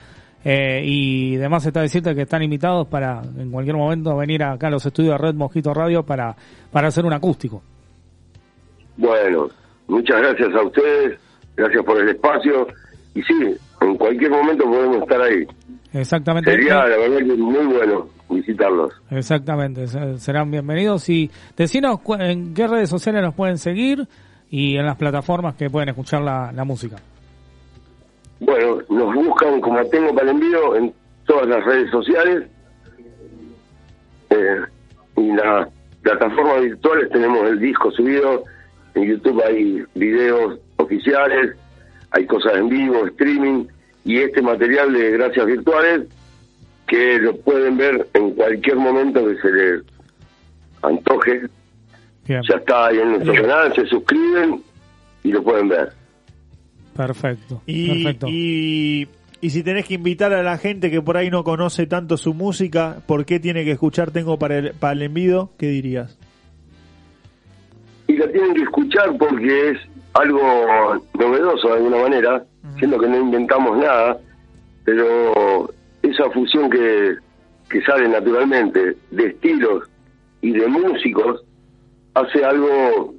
Eh, 0.49 0.81
y 0.85 1.37
además 1.39 1.67
está 1.67 1.81
decirte 1.81 2.15
que 2.15 2.23
están 2.23 2.41
invitados 2.41 2.87
para 2.87 3.21
en 3.37 3.51
cualquier 3.51 3.75
momento 3.77 4.17
venir 4.17 4.45
acá 4.45 4.69
a 4.69 4.71
los 4.71 4.87
estudios 4.87 5.13
de 5.15 5.19
Red 5.27 5.35
Mosquito 5.35 5.75
Radio 5.75 6.05
para, 6.05 6.37
para 6.71 6.87
hacer 6.87 7.05
un 7.05 7.13
acústico. 7.13 7.63
Bueno, 8.97 9.49
muchas 9.89 10.19
gracias 10.21 10.49
a 10.55 10.63
ustedes, 10.65 11.19
gracias 11.57 11.85
por 11.85 12.01
el 12.01 12.09
espacio. 12.11 12.67
Y 13.15 13.23
sí, 13.23 13.57
en 13.81 13.97
cualquier 13.97 14.31
momento 14.31 14.65
podemos 14.65 14.99
estar 14.99 15.21
ahí. 15.21 15.47
Exactamente. 15.93 16.51
Sería, 16.51 16.87
la 16.87 16.97
verdad, 16.97 17.19
que 17.19 17.25
muy 17.35 17.67
bueno 17.67 18.09
visitarlos. 18.31 18.93
Exactamente, 19.11 19.89
se- 19.89 20.19
serán 20.19 20.51
bienvenidos. 20.51 21.09
Y 21.09 21.29
decinos 21.57 21.99
en 22.21 22.55
qué 22.55 22.69
redes 22.69 22.89
sociales 22.89 23.23
nos 23.23 23.35
pueden 23.35 23.59
seguir 23.59 24.07
y 24.51 24.77
en 24.77 24.87
las 24.87 24.97
plataformas 24.97 25.57
que 25.57 25.71
pueden 25.71 25.89
escuchar 25.89 26.23
la, 26.23 26.53
la 26.53 26.65
música. 26.65 26.97
Bueno, 28.41 28.83
nos 28.89 29.15
buscan 29.15 29.61
como 29.61 29.85
tengo 29.87 30.15
para 30.15 30.31
el 30.31 30.37
envío 30.37 30.77
en 30.77 30.93
todas 31.27 31.47
las 31.47 31.65
redes 31.65 31.91
sociales. 31.91 32.47
Eh, 34.31 34.61
y 35.17 35.33
las 35.33 35.69
plataformas 36.03 36.61
virtuales 36.61 37.11
tenemos 37.11 37.49
el 37.49 37.59
disco 37.59 37.91
subido. 37.91 38.45
En 38.95 39.05
YouTube 39.05 39.43
hay 39.47 39.85
videos 39.95 40.59
oficiales, 40.77 41.57
hay 42.11 42.27
cosas 42.27 42.57
en 42.57 42.69
vivo, 42.69 43.07
streaming. 43.07 43.67
Y 44.05 44.19
este 44.19 44.41
material 44.41 44.93
de 44.93 45.11
Gracias 45.13 45.47
Virtuales 45.47 46.03
que 46.87 47.19
lo 47.19 47.37
pueden 47.39 47.77
ver 47.77 48.07
en 48.15 48.31
cualquier 48.33 48.77
momento 48.77 49.27
que 49.27 49.37
se 49.39 49.51
les 49.51 49.83
antoje. 50.83 51.43
Bien. 52.27 52.43
Ya 52.49 52.57
está 52.57 52.87
ahí 52.87 52.99
en 52.99 53.13
nuestro 53.13 53.35
canal, 53.35 53.75
se 53.75 53.87
suscriben 53.87 54.63
y 55.25 55.33
lo 55.33 55.43
pueden 55.43 55.69
ver. 55.69 55.93
Perfecto. 56.97 57.63
Y, 57.67 58.05
Perfecto. 58.05 58.27
y, 58.29 59.09
y 59.41 59.51
si 59.51 59.63
tenés 59.63 59.87
que 59.87 59.95
invitar 59.95 60.33
a 60.33 60.43
la 60.43 60.59
gente 60.59 60.91
que 60.91 61.03
por 61.03 61.17
ahí 61.17 61.31
no 61.31 61.45
conoce 61.45 61.87
tanto 61.87 62.17
su 62.17 62.35
música, 62.35 62.99
¿por 63.07 63.25
qué 63.25 63.39
tiene 63.41 63.65
que 63.65 63.73
escuchar 63.73 64.11
Tengo 64.11 64.39
para 64.39 64.59
el, 64.59 64.73
para 64.73 64.93
el 64.95 65.03
envido? 65.03 65.51
¿Qué 65.59 65.69
dirías? 65.69 66.19
y 68.09 68.17
la 68.17 68.31
tienen 68.31 68.55
que 68.55 68.63
escuchar 68.63 69.17
porque 69.19 69.71
es 69.71 69.79
algo 70.15 70.41
novedoso 71.19 71.69
de 71.69 71.75
alguna 71.75 71.99
manera, 71.99 72.45
siendo 72.79 72.99
que 72.99 73.09
no 73.09 73.19
inventamos 73.19 73.79
nada, 73.79 74.17
pero 74.85 75.69
esa 76.03 76.31
fusión 76.31 76.71
que, 76.71 77.17
que 77.69 77.83
sale 77.83 78.09
naturalmente 78.09 78.97
de 79.11 79.27
estilos 79.27 79.89
y 80.41 80.53
de 80.53 80.67
músicos 80.67 81.45
hace 82.15 82.45
algo 82.45 83.15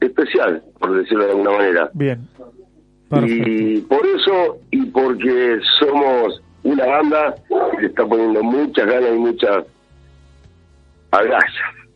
especial, 0.00 0.62
por 0.78 0.96
decirlo 0.96 1.24
de 1.24 1.30
alguna 1.30 1.50
manera. 1.52 1.90
Bien. 1.94 2.28
Y 3.10 3.80
por 3.82 4.04
eso, 4.06 4.58
y 4.70 4.84
porque 4.86 5.58
somos 5.78 6.42
una 6.64 6.86
banda 6.86 7.34
que 7.72 7.82
le 7.82 7.86
está 7.88 8.04
poniendo 8.04 8.42
muchas 8.42 8.86
ganas 8.86 9.10
y 9.14 9.18
muchas 9.18 9.64
agallas 11.10 11.44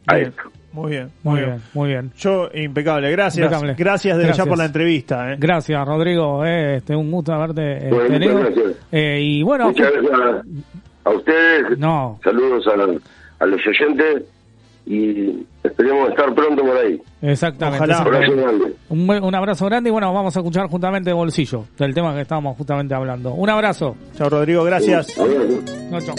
a 0.07 0.19
esto. 0.19 0.43
Muy 0.73 0.91
bien, 0.93 1.11
Muy 1.25 1.41
bien, 1.41 1.61
muy 1.75 1.89
bien. 1.89 2.13
Yo, 2.17 2.49
impecable. 2.55 3.11
Gracias. 3.11 3.45
Impecable. 3.45 3.75
Gracias 3.77 4.17
desde 4.17 4.29
ya 4.29 4.35
Gracias. 4.35 4.49
por 4.49 4.59
la 4.59 4.65
entrevista. 4.67 5.33
¿eh? 5.33 5.37
Gracias, 5.37 5.85
Rodrigo. 5.89 6.45
Eh, 6.47 6.77
este, 6.77 6.95
un 6.95 7.11
gusto 7.11 7.33
haberte 7.33 7.89
eh, 7.89 7.91
Bueno, 7.91 8.05
muchas 8.05 8.19
tenido. 8.21 8.39
gracias. 8.41 8.77
Eh, 8.93 9.19
y 9.21 9.43
bueno, 9.43 9.67
Muchas 9.67 9.91
gracias 9.93 10.21
a, 10.21 11.11
a 11.11 11.13
ustedes. 11.13 11.77
No. 11.79 12.21
Saludos 12.23 12.69
a, 12.69 13.43
a 13.43 13.47
los 13.47 13.61
oyentes 13.67 14.23
y 14.87 15.47
esperemos 15.63 16.11
estar 16.11 16.35
pronto 16.35 16.63
por 16.63 16.77
ahí. 16.77 17.01
exactamente. 17.23 17.85
Ojalá. 17.85 17.95
exactamente. 17.95 18.27
Abrazo 18.27 18.45
grande. 18.45 18.77
Un, 18.89 19.11
un 19.25 19.35
abrazo 19.35 19.67
grande 19.67 19.89
y 19.89 19.93
bueno, 19.93 20.13
vamos 20.13 20.37
a 20.37 20.41
escuchar 20.41 20.67
juntamente 20.69 21.13
Bolsillo, 21.13 21.65
del 21.79 21.95
tema 21.95 22.15
que 22.15 22.23
estábamos 22.23 22.57
justamente 22.57 22.95
hablando. 22.95 23.33
Un 23.35 23.51
abrazo. 23.51 23.97
Chao, 24.17 24.29
Rodrigo. 24.29 24.65
Gracias. 24.65 25.15
Chao, 25.15 26.01
chao. 26.01 26.15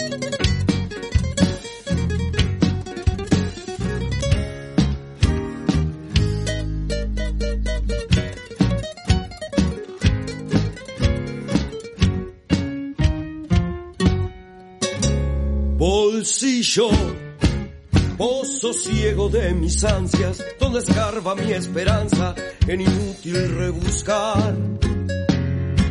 Bolsillo, 15.78 16.90
pozo 18.16 18.72
ciego 18.72 19.28
de 19.28 19.52
mis 19.54 19.82
ansias, 19.84 20.44
donde 20.58 20.80
escarba 20.80 21.34
mi 21.34 21.52
esperanza 21.52 22.34
en 22.66 22.80
inútil 22.80 23.56
rebuscar. 23.56 24.54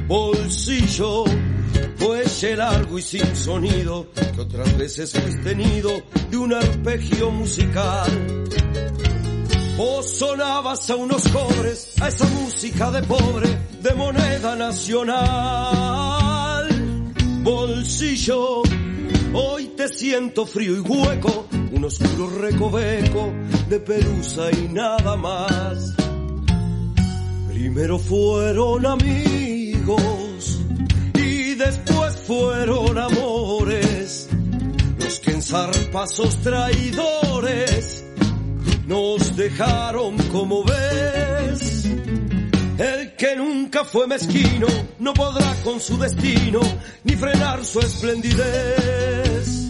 Bolsillo, 0.07 1.23
fuelle 1.95 2.55
largo 2.55 2.99
y 2.99 3.01
sin 3.01 3.35
sonido, 3.35 4.07
que 4.13 4.41
otras 4.41 4.77
veces 4.77 5.13
fuiste 5.13 5.55
nido 5.55 6.03
de 6.29 6.37
un 6.37 6.53
arpegio 6.53 7.31
musical. 7.31 8.11
Vos 9.77 10.09
sonabas 10.17 10.89
a 10.89 10.95
unos 10.95 11.27
cobres, 11.29 11.93
a 12.01 12.09
esa 12.09 12.25
música 12.25 12.91
de 12.91 13.01
pobre, 13.03 13.47
de 13.81 13.93
moneda 13.95 14.55
nacional. 14.55 15.71
Bolsillo, 17.41 18.61
hoy 19.33 19.67
te 19.77 19.87
siento 19.87 20.45
frío 20.45 20.75
y 20.75 20.79
hueco, 20.79 21.47
un 21.71 21.85
oscuro 21.85 22.29
recoveco 22.39 23.33
de 23.69 23.79
pelusa 23.79 24.51
y 24.51 24.67
nada 24.69 25.15
más. 25.15 25.95
Primero 27.47 27.99
fueron 27.99 28.85
amigos 28.85 30.59
y 31.13 31.55
después 31.55 32.15
fueron 32.27 32.97
amores, 32.97 34.29
los 34.99 35.19
que 35.19 35.31
en 35.31 35.41
zarpazos 35.41 36.37
traidores 36.37 38.03
nos 38.87 39.35
dejaron 39.35 40.17
como 40.31 40.63
ves. 40.63 41.87
El 42.77 43.15
que 43.15 43.35
nunca 43.35 43.83
fue 43.83 44.07
mezquino 44.07 44.67
no 44.99 45.13
podrá 45.13 45.53
con 45.63 45.79
su 45.79 45.97
destino 45.97 46.59
ni 47.03 47.15
frenar 47.15 47.63
su 47.63 47.79
esplendidez. 47.79 49.69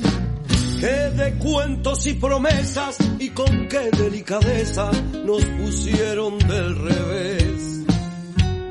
Que 0.80 0.88
de 0.88 1.34
cuentos 1.38 2.07
y 2.07 2.14
promesas 2.14 2.98
y 3.19 3.30
con 3.30 3.68
qué 3.68 3.91
delicadeza 3.91 4.91
nos 5.26 5.44
pusieron 5.45 6.40
del 6.40 6.76
revés. 6.76 7.86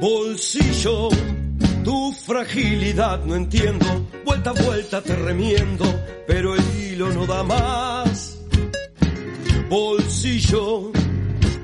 Bolsillo, 0.01 1.09
tu 1.85 2.13
fragilidad 2.13 3.25
no 3.25 3.37
entiendo, 3.37 4.09
vuelta 4.25 4.51
a 4.51 4.63
vuelta 4.65 5.03
te 5.03 5.15
remiendo, 5.15 5.85
pero 6.27 6.55
el 6.55 6.63
hilo 6.81 7.13
no 7.13 7.27
da 7.27 7.43
más 7.45 8.41
bolsillo. 9.71 10.91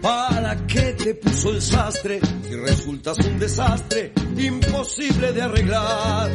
¿Para 0.02 0.66
qué 0.66 0.92
te 0.92 1.14
puso 1.14 1.50
el 1.50 1.62
sastre 1.62 2.20
si 2.48 2.54
resultas 2.54 3.18
un 3.18 3.38
desastre 3.38 4.12
imposible 4.36 5.32
de 5.32 5.42
arreglar? 5.42 6.30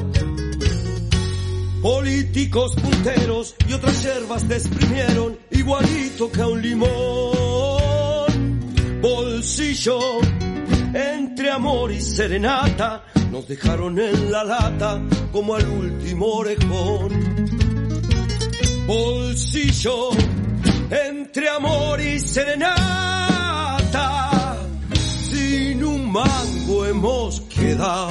Políticos 1.82 2.76
punteros 2.76 3.56
y 3.68 3.74
otras 3.74 4.04
hierbas 4.04 4.48
te 4.48 4.56
exprimieron 4.56 5.40
igualito 5.50 6.32
que 6.32 6.42
a 6.42 6.48
un 6.48 6.62
limón. 6.62 7.82
Bolsillo, 9.02 10.20
entre 10.94 11.50
amor 11.50 11.92
y 11.92 12.00
serenata, 12.00 13.04
nos 13.32 13.48
dejaron 13.48 13.98
en 14.00 14.32
la 14.32 14.44
lata 14.44 15.02
como 15.32 15.56
al 15.56 15.68
último 15.68 16.28
orejón. 16.28 17.10
Bolsillo, 18.86 20.12
entre 20.92 21.50
amor 21.50 22.00
y 22.00 22.20
serenata, 22.20 23.31
sin 25.52 25.84
un 25.84 26.12
mango 26.12 26.86
hemos 26.86 27.42
quedado. 27.42 28.10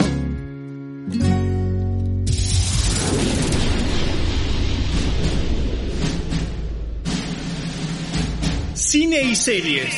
Cine 8.75 9.23
y 9.23 9.37
series. 9.37 9.95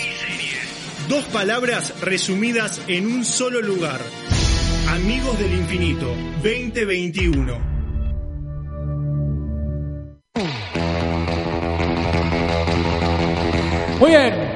Dos 1.08 1.24
palabras 1.24 1.92
resumidas 2.00 2.80
en 2.86 3.06
un 3.06 3.24
solo 3.24 3.60
lugar. 3.60 4.00
Amigos 4.90 5.36
del 5.40 5.52
Infinito 5.54 6.14
2021. 6.44 7.72
Muy 13.98 14.10
bien. 14.10 14.51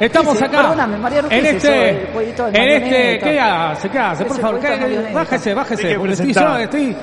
Estamos 0.00 0.40
acá. 0.42 0.62
perdóname, 0.62 0.98
Mariano, 0.98 1.28
¿qué 1.28 1.38
en 1.38 1.46
es 1.46 1.54
este, 1.54 1.90
eso, 1.90 2.00
el 2.06 2.12
jueguito 2.12 2.46
de 2.46 2.58
en 2.58 2.82
este? 2.82 3.18
¿qué 3.18 3.40
hace? 3.40 3.88
¿Qué 3.88 3.98
hace? 3.98 4.24
Por 4.26 4.36
favor, 4.40 4.60
jueguito 4.60 4.72
de 4.72 4.78
¿qué- 4.78 4.82
marioneta. 4.96 5.18
bájese, 5.18 5.54
bájese. 5.54 5.94
Porque 5.98 6.12
estoy 6.12 6.32
yo, 6.32 6.56
estoy 6.58 6.96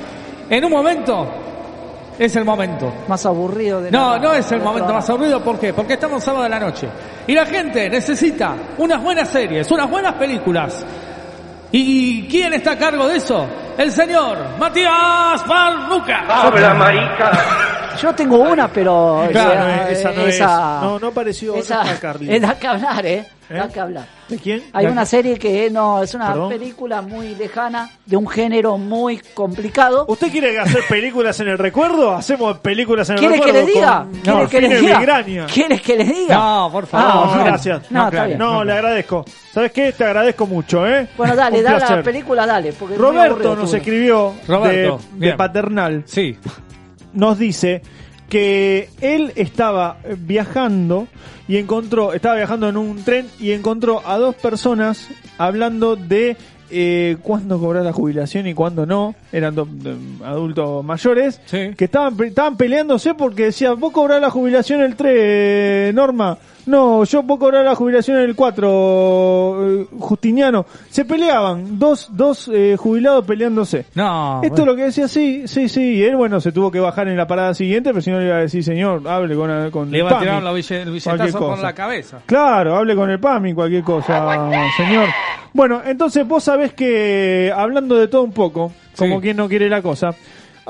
en 0.49 0.65
un 0.65 0.71
momento. 0.71 1.27
Es 2.19 2.35
el 2.35 2.45
momento. 2.45 2.93
Más 3.07 3.25
aburrido 3.25 3.81
de 3.81 3.89
No, 3.89 4.11
la- 4.13 4.19
no 4.19 4.33
es 4.35 4.45
el 4.51 4.59
momento 4.59 4.73
programa. 4.85 4.99
más 4.99 5.09
aburrido. 5.09 5.43
¿Por 5.43 5.59
qué? 5.59 5.73
Porque 5.73 5.93
estamos 5.93 6.23
sábado 6.23 6.43
de 6.43 6.49
la 6.49 6.59
noche. 6.59 6.87
Y 7.25 7.33
la 7.33 7.45
gente 7.47 7.89
necesita 7.89 8.53
unas 8.77 9.01
buenas 9.01 9.29
series, 9.29 9.69
unas 9.71 9.89
buenas 9.89 10.13
películas. 10.13 10.85
¿Y 11.71 12.27
quién 12.27 12.53
está 12.53 12.73
a 12.73 12.77
cargo 12.77 13.07
de 13.07 13.15
eso? 13.17 13.47
El 13.75 13.91
señor 13.91 14.37
Matías 14.59 15.43
Barruca. 15.47 16.23
Habla, 16.29 16.73
marica. 16.75 17.31
Yo 18.01 18.13
tengo 18.15 18.37
una, 18.37 18.67
pero... 18.67 19.25
Claro, 19.31 19.67
eh, 19.89 19.93
esa 19.93 20.11
no 20.11 20.21
es. 20.23 20.39
No, 20.39 20.99
no 20.99 21.07
apareció 21.07 21.55
esa- 21.55 21.81
otra 21.81 21.99
Carly. 21.99 22.33
eh, 22.33 22.39
da 22.39 22.55
que 22.57 22.67
hablar, 22.67 23.05
¿eh? 23.05 23.25
¿Eh? 23.49 23.55
Da 23.55 23.67
que 23.67 23.79
hablar. 23.79 24.05
¿De 24.29 24.37
quién? 24.37 24.63
Hay 24.71 24.85
¿De 24.85 24.91
una 24.91 25.05
serie 25.05 25.37
que 25.37 25.69
no, 25.69 26.01
es 26.01 26.13
una 26.15 26.29
¿Perdón? 26.29 26.49
película 26.49 27.01
muy 27.01 27.35
lejana, 27.35 27.89
de 28.05 28.15
un 28.15 28.27
género 28.27 28.77
muy 28.77 29.17
complicado. 29.33 30.05
¿Usted 30.07 30.31
quiere 30.31 30.57
hacer 30.59 30.81
películas 30.89 31.37
en 31.41 31.49
el 31.49 31.57
recuerdo? 31.57 32.13
Hacemos 32.15 32.57
películas 32.59 33.09
en 33.09 33.15
el 33.15 33.19
¿Quiere 33.19 33.35
que 33.39 33.45
recuerdo. 33.47 33.67
le 33.67 33.73
diga? 33.73 33.97
con- 34.03 34.11
¿Quiere 34.21 34.39
con 34.39 34.47
que 34.47 34.61
le 34.61 34.67
fines 34.67 34.81
diga? 34.81 34.99
migraña. 34.99 35.45
¿Quieres 35.53 35.81
que 35.81 35.97
le 35.97 36.03
diga? 36.05 36.35
No, 36.35 36.69
por 36.71 36.83
No, 36.85 36.89
Ah, 36.99 37.25
bueno. 37.27 37.43
gracias. 37.45 37.91
No, 37.91 38.05
está 38.07 38.25
bien. 38.25 38.37
No, 38.39 38.63
le 38.63 38.73
agradezco. 38.73 39.25
¿Sabes 39.53 39.71
qué? 39.73 39.91
Te 39.91 40.03
agradezco 40.05 40.47
mucho, 40.47 40.87
¿eh? 40.87 41.09
Bueno, 41.17 41.35
dale, 41.35 41.61
dale 41.61 41.79
la 41.97 42.01
película, 42.01 42.45
dale. 42.47 42.71
Porque 42.73 42.95
Roberto 42.95 43.55
nos 43.55 43.73
escribió 43.73 44.33
Roberto, 44.47 44.99
de 45.13 45.33
Paternal. 45.33 46.03
Sí. 46.07 46.37
Nos 47.13 47.37
dice 47.37 47.81
que 48.29 48.89
él 49.01 49.31
estaba 49.35 49.97
viajando 50.17 51.07
y 51.47 51.57
encontró, 51.57 52.13
estaba 52.13 52.35
viajando 52.35 52.69
en 52.69 52.77
un 52.77 53.03
tren 53.03 53.27
y 53.39 53.51
encontró 53.51 54.01
a 54.05 54.17
dos 54.17 54.35
personas 54.35 55.09
hablando 55.37 55.95
de 55.95 56.37
eh, 56.75 57.17
cuándo 57.21 57.59
cobrar 57.59 57.83
la 57.83 57.93
jubilación 57.93 58.47
y 58.47 58.55
cuándo 58.55 58.87
no. 58.87 59.13
Eran 59.31 59.53
dos 59.53 59.67
eh, 59.85 59.95
adultos 60.23 60.83
mayores 60.83 61.39
que 61.51 61.75
estaban, 61.77 62.19
estaban 62.23 62.57
peleándose 62.57 63.13
porque 63.13 63.45
decía, 63.45 63.73
vos 63.73 63.91
cobrás 63.91 64.19
la 64.19 64.31
jubilación 64.31 64.81
el 64.81 64.95
3, 64.95 65.93
Norma. 65.93 66.39
No, 66.65 67.03
yo 67.03 67.23
puedo 67.23 67.39
cobrar 67.39 67.65
la 67.65 67.75
jubilación 67.75 68.17
en 68.19 68.23
el 68.23 68.35
4, 68.35 69.81
eh, 69.81 69.87
Justiniano. 69.99 70.65
Se 70.89 71.03
peleaban, 71.03 71.77
dos, 71.77 72.07
dos 72.11 72.49
eh, 72.53 72.75
jubilados 72.79 73.25
peleándose. 73.25 73.85
No. 73.95 74.41
Esto 74.43 74.61
es 74.61 74.67
lo 74.67 74.75
que 74.75 74.83
decía, 74.83 75.07
sí, 75.07 75.43
sí, 75.47 75.67
sí. 75.67 75.95
Y 75.95 76.03
él, 76.03 76.15
bueno, 76.15 76.39
se 76.39 76.51
tuvo 76.53 76.71
que 76.71 76.79
bajar 76.79 77.07
en 77.09 77.17
la 77.17 77.27
parada 77.27 77.53
siguiente, 77.53 77.89
pero 77.89 78.01
si 78.01 78.11
no 78.11 78.19
le 78.19 78.27
iba 78.27 78.35
a 78.37 78.39
decir, 78.39 78.63
señor, 78.63 79.05
hable 79.07 79.35
con, 79.35 79.71
con 79.71 79.91
Le 79.91 79.97
el 79.97 80.03
iba 80.05 80.09
a 80.09 80.13
PAMI, 80.13 80.25
tirar 80.25 80.43
la 80.43 80.53
bille- 80.53 80.81
el 80.81 80.91
billetazo 80.91 81.37
cosa. 81.39 81.61
la 81.61 81.73
cabeza. 81.73 82.19
Claro, 82.25 82.75
hable 82.77 82.95
con 82.95 83.09
el 83.09 83.19
PAMI, 83.19 83.53
cualquier 83.53 83.83
cosa, 83.83 84.49
señor. 84.77 85.09
Bueno, 85.51 85.81
entonces 85.85 86.25
vos 86.27 86.43
sabés 86.45 86.73
que, 86.73 87.51
hablando 87.55 87.95
de 87.97 88.07
todo 88.07 88.23
un 88.23 88.31
poco, 88.31 88.71
como 88.97 89.19
quien 89.19 89.35
no 89.37 89.49
quiere 89.49 89.69
la 89.69 89.81
cosa, 89.81 90.15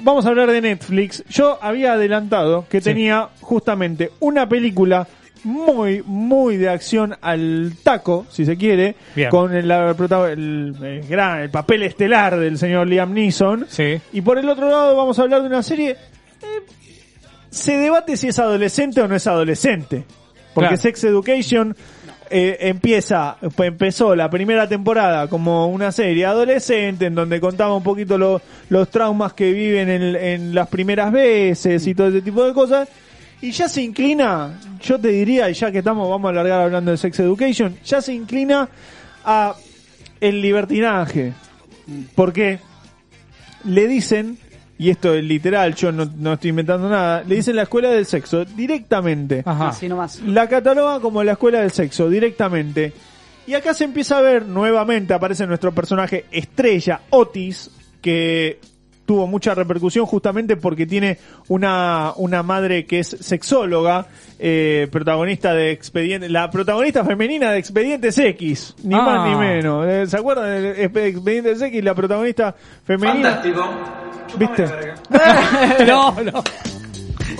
vamos 0.01 0.25
a 0.25 0.29
hablar 0.29 0.49
de 0.49 0.59
Netflix. 0.59 1.23
Yo 1.29 1.59
había 1.61 1.93
adelantado 1.93 2.65
que 2.67 2.81
tenía 2.81 3.29
justamente 3.41 4.11
una 4.19 4.49
película 4.49 5.07
muy, 5.43 6.01
muy 6.05 6.57
de 6.57 6.69
acción 6.69 7.15
al 7.21 7.73
taco, 7.83 8.25
si 8.29 8.45
se 8.45 8.57
quiere, 8.57 8.95
Bien. 9.15 9.29
con 9.29 9.53
el, 9.55 9.67
la 9.67 9.91
el- 10.31 10.75
el 10.81 11.07
gran, 11.07 11.41
el 11.41 11.49
papel 11.49 11.83
estelar 11.83 12.37
del 12.37 12.57
señor 12.57 12.87
Liam 12.87 13.13
Neeson. 13.13 13.67
Y 14.11 14.21
por 14.21 14.37
el 14.37 14.47
otro 14.49 14.69
lado 14.69 14.95
vamos 14.95 15.19
a 15.19 15.23
hablar 15.23 15.41
de 15.41 15.47
una 15.47 15.63
serie, 15.63 15.91
eh, 15.91 16.45
se 17.49 17.77
debate 17.77 18.17
si 18.17 18.29
es 18.29 18.39
adolescente 18.39 19.01
o 19.01 19.07
no 19.07 19.15
es 19.15 19.27
adolescente. 19.27 20.03
Porque 20.53 20.67
Claro. 20.69 20.81
Sex 20.81 21.03
Education 21.05 21.75
eh, 22.29 22.57
empieza, 22.61 23.37
pues, 23.55 23.67
empezó 23.67 24.15
la 24.15 24.29
primera 24.29 24.67
temporada 24.67 25.27
como 25.27 25.67
una 25.67 25.91
serie 25.91 26.25
adolescente 26.25 27.05
en 27.07 27.15
donde 27.15 27.39
contaba 27.39 27.75
un 27.75 27.83
poquito 27.83 28.17
lo- 28.17 28.41
los 28.69 28.89
traumas 28.89 29.33
que 29.33 29.51
viven 29.51 29.89
en, 29.89 30.15
en 30.15 30.55
las 30.55 30.67
primeras 30.67 31.11
veces 31.11 31.85
y 31.85 31.93
todo 31.93 32.07
ese 32.07 32.21
tipo 32.21 32.43
de 32.45 32.53
cosas. 32.53 32.87
Y 33.43 33.51
ya 33.51 33.67
se 33.67 33.81
inclina, 33.81 34.57
yo 34.81 34.97
te 34.97 35.09
diría, 35.09 35.49
y 35.49 35.53
ya 35.53 35.69
que 35.69 35.79
estamos, 35.79 36.09
vamos 36.09 36.29
a 36.29 36.31
alargar 36.31 36.61
hablando 36.61 36.91
de 36.91 36.97
Sex 36.97 37.19
Education, 37.19 37.75
ya 37.83 38.01
se 38.01 38.13
inclina 38.13 38.69
a 39.25 39.53
el 40.21 40.41
libertinaje. 40.41 41.33
Porque 42.15 42.59
le 43.65 43.85
dicen, 43.85 44.37
y 44.77 44.91
esto 44.91 45.13
es 45.13 45.25
literal, 45.25 45.75
yo 45.75 45.91
no, 45.91 46.05
no 46.05 46.31
estoy 46.31 46.51
inventando 46.51 46.87
nada, 46.87 47.21
le 47.23 47.35
dicen 47.35 47.57
la 47.57 47.63
escuela 47.63 47.89
del 47.89 48.05
sexo 48.05 48.45
directamente. 48.45 49.43
Así 49.45 49.89
nomás. 49.89 50.21
La 50.21 50.47
cataloga 50.47 51.01
como 51.01 51.21
la 51.21 51.33
escuela 51.33 51.59
del 51.59 51.71
sexo 51.71 52.09
directamente. 52.09 52.93
Y 53.45 53.55
acá 53.55 53.73
se 53.73 53.83
empieza 53.83 54.19
a 54.19 54.21
ver 54.21 54.45
nuevamente, 54.45 55.13
aparece 55.13 55.45
nuestro 55.45 55.73
personaje 55.73 56.27
estrella, 56.31 57.01
Otis, 57.09 57.69
que 58.01 58.61
tuvo 59.13 59.27
mucha 59.27 59.53
repercusión 59.53 60.07
justamente 60.07 60.57
porque 60.57 60.87
tiene 60.87 61.19
una, 61.47 62.13
una 62.15 62.41
madre 62.41 62.87
que 62.87 62.97
es 62.97 63.09
sexóloga, 63.19 64.07
eh, 64.39 64.87
protagonista 64.91 65.53
de 65.53 65.69
Expedientes, 65.69 66.31
la 66.31 66.49
protagonista 66.49 67.05
femenina 67.05 67.51
de 67.51 67.59
Expedientes 67.59 68.17
X, 68.17 68.73
ni 68.83 68.95
Ah. 68.95 69.01
más 69.01 69.29
ni 69.29 69.35
menos. 69.35 69.85
Eh, 69.87 70.07
¿Se 70.07 70.17
acuerdan 70.17 70.45
de 70.45 70.83
Expedientes 70.83 71.61
X? 71.61 71.83
La 71.83 71.93
protagonista 71.93 72.55
femenina. 72.83 73.35
Fantástico. 73.35 73.69
¿Viste? 74.35 74.65
no, 75.85 76.11
no. 76.23 76.43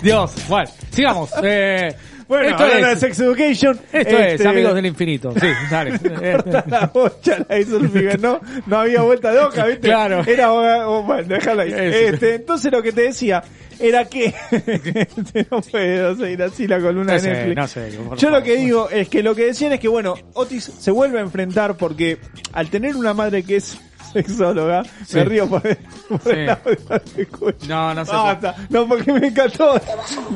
Dios, 0.03 0.35
bueno, 0.47 0.69
sigamos. 0.91 1.31
Eh, 1.41 1.95
Bueno, 2.33 2.49
esto 2.49 2.63
hablando 2.63 2.87
es, 2.87 2.99
Sex 2.99 3.19
Education. 3.19 3.79
esto 3.91 4.17
es 4.19 4.33
este, 4.33 4.47
Amigos 4.47 4.75
del 4.75 4.85
Infinito. 4.87 5.33
Sí, 5.39 5.47
dale. 5.71 5.99
Corta 5.99 6.65
la 6.67 6.87
bocha, 6.87 7.45
la 7.47 7.59
hizo 7.59 7.77
el 7.77 7.89
Miguel, 7.89 8.21
¿no? 8.21 8.41
No 8.65 8.79
había 8.79 9.01
vuelta 9.01 9.31
de 9.31 9.39
hoja, 9.39 9.65
¿viste? 9.65 9.81
Claro. 9.87 10.23
Era, 10.25 10.51
oh, 10.51 11.03
bueno, 11.03 11.27
déjala 11.27 11.63
ahí. 11.63 11.73
Este, 11.75 12.35
entonces 12.35 12.71
lo 12.71 12.81
que 12.81 12.91
te 12.91 13.01
decía 13.01 13.43
era 13.79 14.05
que 14.05 14.33
no 15.51 15.61
puedo 15.61 16.15
seguir 16.15 16.41
así 16.43 16.67
la 16.67 16.79
columna 16.79 17.15
No 17.15 17.21
de 17.21 17.29
Netflix. 17.29 17.55
no 17.55 17.67
sé, 17.67 17.99
por 18.07 18.17
Yo 18.17 18.29
lo 18.29 18.43
que 18.43 18.55
digo 18.55 18.89
es 18.89 19.09
que 19.09 19.23
lo 19.23 19.35
que 19.35 19.45
decían 19.45 19.73
es 19.73 19.79
que, 19.79 19.87
bueno, 19.87 20.15
Otis 20.33 20.71
se 20.79 20.91
vuelve 20.91 21.19
a 21.19 21.21
enfrentar 21.21 21.75
porque 21.75 22.17
al 22.53 22.69
tener 22.69 22.95
una 22.95 23.13
madre 23.13 23.43
que 23.43 23.57
es 23.57 23.77
sexóloga, 24.13 24.83
Sí. 25.05 25.17
me 25.17 25.25
río 25.25 25.47
por 25.49 25.65
el, 25.67 25.77
por 26.07 26.21
Sí. 26.21 26.29
el 26.31 26.49
audio 26.49 26.77
escucho. 27.17 27.67
No, 27.67 27.93
no 27.93 28.05
sé. 28.05 28.11
Basta. 28.13 28.55
No, 28.69 28.87
porque 28.87 29.11
me 29.13 29.27
encantó. 29.27 29.73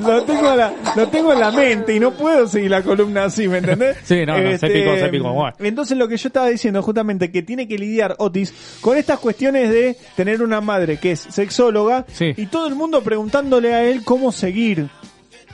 Lo 0.05 0.23
tengo, 0.23 0.51
en 0.51 0.57
la, 0.57 0.73
lo 0.95 1.07
tengo 1.09 1.33
en 1.33 1.39
la 1.39 1.51
mente 1.51 1.95
y 1.95 1.99
no 1.99 2.11
puedo 2.11 2.47
seguir 2.47 2.71
la 2.71 2.81
columna 2.81 3.25
así, 3.25 3.47
¿me 3.47 3.59
entendés? 3.59 3.97
Sí, 4.03 4.25
no, 4.25 4.37
no, 4.37 4.49
se 4.49 4.53
Este, 4.55 4.69
picó, 4.69 4.97
se 4.97 5.09
picó, 5.09 5.33
bueno. 5.33 5.55
Entonces 5.59 5.97
lo 5.97 6.07
que 6.07 6.17
yo 6.17 6.27
estaba 6.27 6.47
diciendo 6.49 6.81
justamente 6.81 7.31
que 7.31 7.43
tiene 7.43 7.67
que 7.67 7.77
lidiar 7.77 8.15
Otis 8.19 8.53
con 8.81 8.97
estas 8.97 9.19
cuestiones 9.19 9.69
de 9.69 9.97
tener 10.15 10.41
una 10.41 10.61
madre 10.61 10.97
que 10.97 11.11
es 11.11 11.19
sexóloga 11.19 12.05
Sí. 12.11 12.33
y 12.35 12.45
todo 12.47 12.67
el 12.67 12.75
mundo 12.75 13.01
preguntándole 13.01 13.73
a 13.73 13.83
él 13.83 14.03
cómo 14.03 14.31
seguir. 14.31 14.89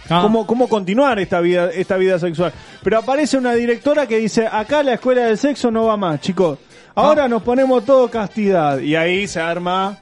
Ah. 0.10 0.20
Cómo, 0.22 0.46
cómo 0.46 0.68
continuar 0.68 1.18
esta 1.20 1.40
vida, 1.40 1.70
esta 1.74 1.96
vida 1.96 2.20
sexual. 2.20 2.52
Pero 2.84 2.98
aparece 3.00 3.38
una 3.38 3.54
directora 3.54 4.06
que 4.06 4.18
dice, 4.18 4.46
acá 4.52 4.84
la 4.84 4.96
escuela 4.96 5.24
del 5.28 5.38
sexo 5.38 5.72
no 5.72 5.86
va 5.86 5.96
más, 5.96 6.20
chicos. 6.20 6.60
Ah. 6.96 7.02
Ahora 7.08 7.28
nos 7.28 7.42
ponemos 7.44 7.84
todo 7.86 8.10
castidad. 8.10 8.80
Y 8.80 8.96
ahí 8.96 9.28
se 9.28 9.40
arma 9.40 9.98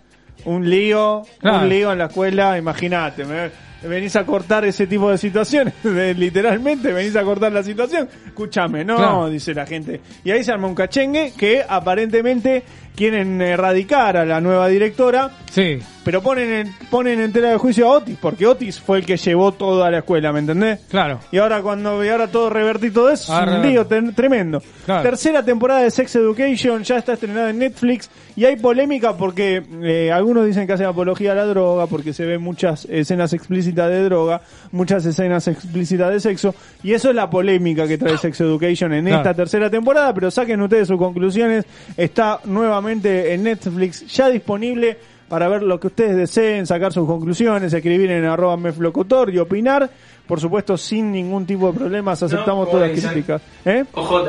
un 0.46 0.70
lío, 0.70 1.24
Claro. 1.40 1.60
un 1.64 1.70
lío 1.70 1.92
en 1.92 1.98
la 2.00 2.06
escuela, 2.06 2.58
imagínate, 2.58 3.26
me- 3.26 3.52
venís 3.88 4.16
a 4.16 4.26
cortar 4.26 4.64
ese 4.66 4.86
tipo 4.88 5.10
de 5.10 5.18
situaciones, 5.18 5.74
literalmente 5.84 6.92
venís 6.94 7.16
a 7.16 7.24
cortar 7.24 7.52
la 7.52 7.64
situación. 7.64 8.08
Escúchame, 8.28 8.84
no, 8.86 8.96
Claro. 8.98 9.30
dice 9.30 9.54
la 9.54 9.66
gente. 9.66 10.02
Y 10.24 10.32
ahí 10.32 10.44
se 10.44 10.52
arma 10.52 10.68
un 10.68 10.76
cachengue 10.76 11.34
que 11.38 11.64
aparentemente 11.68 12.64
quieren 12.96 13.42
erradicar 13.42 14.18
a 14.18 14.26
la 14.26 14.42
nueva 14.42 14.68
directora, 14.68 15.32
Sí. 15.52 15.80
pero 16.06 16.22
ponen 16.22 16.52
en, 16.54 16.74
ponen 16.90 17.20
en 17.20 17.32
tela 17.34 17.50
de 17.50 17.58
juicio 17.58 17.88
a 17.88 17.98
Otis, 17.98 18.18
porque 18.22 18.46
Otis 18.48 18.80
fue 18.80 19.00
el 19.00 19.06
que 19.06 19.18
llevó 19.18 19.52
todo 19.52 19.84
a 19.84 19.92
la 19.92 20.00
escuela, 20.00 20.32
¿me 20.32 20.40
entendés? 20.40 20.80
Claro. 20.90 21.20
Y 21.32 21.38
ahora 21.40 21.62
cuando 21.62 22.04
y 22.06 22.10
ahora 22.10 22.28
todo 22.28 22.50
revertir 22.50 22.94
todo 22.94 23.10
eso, 23.10 23.38
es 23.42 23.48
un 23.50 23.62
lío 23.62 23.86
ten- 23.86 24.14
tremendo. 24.16 24.62
Claro. 24.86 25.04
Tercera 25.04 25.44
temporada 25.44 25.82
de 25.82 25.92
Sex 25.92 26.16
Education 26.16 26.84
ya 26.84 26.98
está 26.98 27.14
estrenada 27.14 27.50
en 27.50 27.60
Netflix 27.60 28.10
y 28.36 28.46
hay 28.46 28.56
polémica 28.56 29.18
porque 29.18 29.62
eh, 29.84 30.12
algunos 30.12 30.46
dicen 30.46 30.66
que 30.68 30.74
hace 30.74 30.86
apología 30.86 31.34
a 31.34 31.36
la 31.36 31.46
droga 31.46 31.88
porque 31.88 32.14
se 32.14 32.26
ven 32.26 32.42
muchas 32.42 32.86
escenas 32.86 33.34
explícitas 33.34 33.90
de 33.90 34.04
droga, 34.04 34.42
muchas 34.72 35.06
escenas 35.06 35.48
explícitas 35.48 36.12
de 36.12 36.20
sexo 36.20 36.56
y 36.84 36.94
eso 36.94 37.10
es 37.10 37.16
la 37.16 37.30
polémica 37.30 37.88
que 37.88 37.98
trae 37.98 38.18
Sex 38.18 38.40
Education 38.42 38.94
en 38.94 39.06
Claro. 39.06 39.18
esta 39.18 39.34
tercera 39.34 39.70
temporada, 39.70 40.14
pero 40.14 40.32
saquen 40.32 40.62
ustedes 40.62 40.88
sus 40.88 40.98
conclusiones, 40.98 41.66
está 41.98 42.40
nuevamente 42.46 42.81
en 42.90 43.44
Netflix 43.44 44.08
ya 44.08 44.30
disponible 44.30 44.98
para 45.28 45.48
ver 45.48 45.64
lo 45.64 45.80
que 45.80 45.88
ustedes 45.88 46.18
deseen, 46.18 46.68
sacar 46.68 46.91
sus 46.91 47.08
conclusiones, 47.08 47.72
escribir 47.72 48.12
en 48.12 48.26
arroba 48.26 48.58
meflocutor 48.58 49.34
y 49.34 49.40
opinar, 49.40 49.90
por 50.28 50.41
supuesto 50.41 50.78
sin 50.78 51.12
ningún 51.12 51.45
tipo 51.45 51.72
de 51.72 51.80
problemas, 51.80 52.22
aceptamos 52.22 52.66
No, 52.68 52.72
todas 52.72 52.91
las 52.91 52.99
críticas. 52.99 53.41
¿Eh? 53.64 53.86
OJ, 53.94 54.28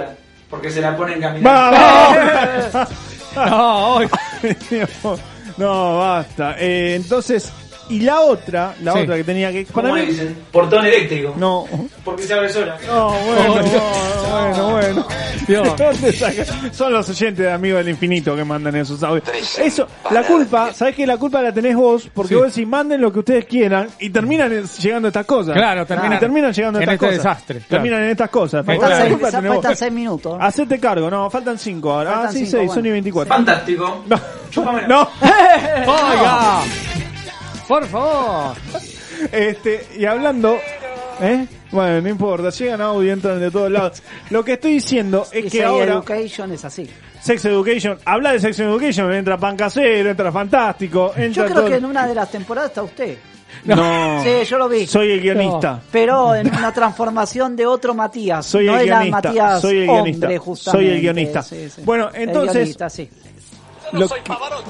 porque 0.48 0.70
se 0.70 0.80
la 0.80 0.96
ponen 0.96 1.20
caminando. 1.20 1.76
No, 5.58 5.98
basta. 5.98 6.56
Eh, 6.58 6.94
entonces, 6.94 7.52
y 7.88 8.00
la 8.00 8.20
otra, 8.20 8.74
la 8.82 8.92
Sí. 8.92 8.98
otra 9.00 9.16
que 9.16 9.24
tenía 9.24 9.52
que... 9.52 9.64
¿Cómo 9.66 9.88
Para 9.88 9.94
le 9.94 10.06
mí, 10.06 10.12
dicen? 10.12 10.36
Portón 10.50 10.86
eléctrico. 10.86 11.34
no, 11.36 11.66
Porque 12.04 12.22
se 12.24 12.34
abre 12.34 12.48
sola. 12.48 12.78
no, 12.86 13.10
bueno, 13.10 13.54
bueno, 14.30 14.70
bueno. 14.70 15.06
Dios. 15.46 15.76
¿Dónde 15.76 16.12
saca? 16.12 16.44
Son 16.72 16.92
los 16.92 17.08
oyentes 17.10 17.44
de 17.44 17.50
Amigos 17.52 17.78
del 17.78 17.88
Infinito 17.88 18.36
que 18.36 18.44
mandan 18.44 18.76
esos 18.76 19.02
audios. 19.02 19.24
Eso, 19.58 19.86
la 20.10 20.22
culpa, 20.22 20.72
¿sabes 20.72 20.94
que 20.94 21.06
La 21.06 21.16
culpa 21.16 21.42
la 21.42 21.52
tenés 21.52 21.74
vos, 21.76 22.08
porque 22.14 22.28
Sí. 22.30 22.34
vos 22.36 22.54
decís, 22.54 22.66
manden 22.68 23.00
lo 23.00 23.12
que 23.12 23.18
ustedes 23.18 23.44
quieran 23.46 23.88
y 23.98 24.10
terminan 24.10 24.52
en- 24.52 24.64
llegando 24.64 25.08
a 25.08 25.10
estas 25.10 25.26
cosas. 25.26 25.54
Claro, 25.54 25.84
terminan 25.84 26.14
Y 26.16 26.20
terminan 26.20 26.52
llegando 26.52 26.78
a 26.78 26.82
en 26.82 26.88
estas 26.88 26.94
este 26.94 27.06
cosas. 27.18 27.24
desastre, 27.24 27.56
claro. 27.58 27.68
Terminan 27.82 28.02
en 28.04 28.10
estas 28.10 28.30
cosas. 28.30 28.64
Faltan 28.64 28.90
la 28.90 28.96
culpa 29.08 29.30
seis, 29.30 29.42
tenés 29.42 29.56
vos. 29.62 29.78
seis 29.78 29.92
minutos. 29.92 30.38
Hacete 30.40 30.78
cargo, 30.80 31.10
no, 31.10 31.28
faltan 31.28 31.58
cinco 31.58 31.92
ahora. 31.92 32.10
Faltan 32.12 32.28
ah, 32.28 32.32
sí, 32.32 32.38
cinco, 32.38 32.50
seis, 32.52 32.66
bueno. 32.66 32.74
son 32.74 32.86
y 32.86 32.90
24. 32.90 33.34
Fantástico. 33.34 34.04
No, 34.06 34.20
Chúpamela. 34.50 34.86
no. 34.86 35.08
Oiga. 35.86 36.60
Por 37.72 37.86
favor. 37.86 38.54
Este, 39.32 39.86
y 39.96 40.04
hablando, 40.04 40.58
¿eh? 41.22 41.46
Bueno, 41.70 42.02
no 42.02 42.08
importa, 42.10 42.50
llegan 42.50 42.82
audio, 42.82 43.10
entran 43.10 43.40
de 43.40 43.50
todos 43.50 43.70
lados. 43.70 44.02
Lo 44.28 44.44
que 44.44 44.54
estoy 44.54 44.74
diciendo 44.74 45.26
es 45.32 45.38
Y 45.38 45.42
que 45.44 45.50
Sex 45.50 45.64
ahora 45.64 45.92
Education 45.94 46.52
es 46.52 46.64
así. 46.66 46.86
Sex 47.22 47.42
Education, 47.46 47.98
habla 48.04 48.32
de 48.32 48.40
Sex 48.40 48.58
Education, 48.60 49.10
entra 49.14 49.38
Pan 49.38 49.56
Casero, 49.56 50.10
entra 50.10 50.30
Fantástico, 50.30 51.12
entra 51.16 51.44
Yo 51.46 51.50
creo 51.50 51.60
todo- 51.62 51.70
que 51.70 51.76
en 51.76 51.84
una 51.86 52.06
de 52.06 52.14
las 52.14 52.30
temporadas 52.30 52.68
está 52.72 52.82
usted. 52.82 53.16
No, 53.64 54.22
Sí, 54.22 54.30
yo 54.46 54.58
lo 54.58 54.68
vi. 54.68 54.86
soy 54.86 55.12
el 55.12 55.20
guionista. 55.22 55.80
Pero 55.90 56.34
en 56.34 56.48
una 56.54 56.72
transformación 56.74 57.54
de 57.56 57.64
otro 57.64 57.94
Matías. 57.94 58.44
Soy 58.44 58.66
no 58.66 58.76
el 58.78 58.86
guionista. 58.86 59.28
Matías 59.28 59.60
soy 59.62 59.78
el 59.78 59.88
hombre, 59.88 60.12
guionista. 60.12 60.38
justamente. 60.44 60.86
Soy 60.86 60.94
el 60.94 61.00
guionista. 61.00 61.42
Sí, 61.42 61.70
sí. 61.70 61.82
Bueno, 61.84 62.10
El 62.12 62.22
entonces 62.22 62.52
guionista, 62.54 62.90
sí. 62.90 63.08
Lo 63.92 64.08
que, 64.08 64.14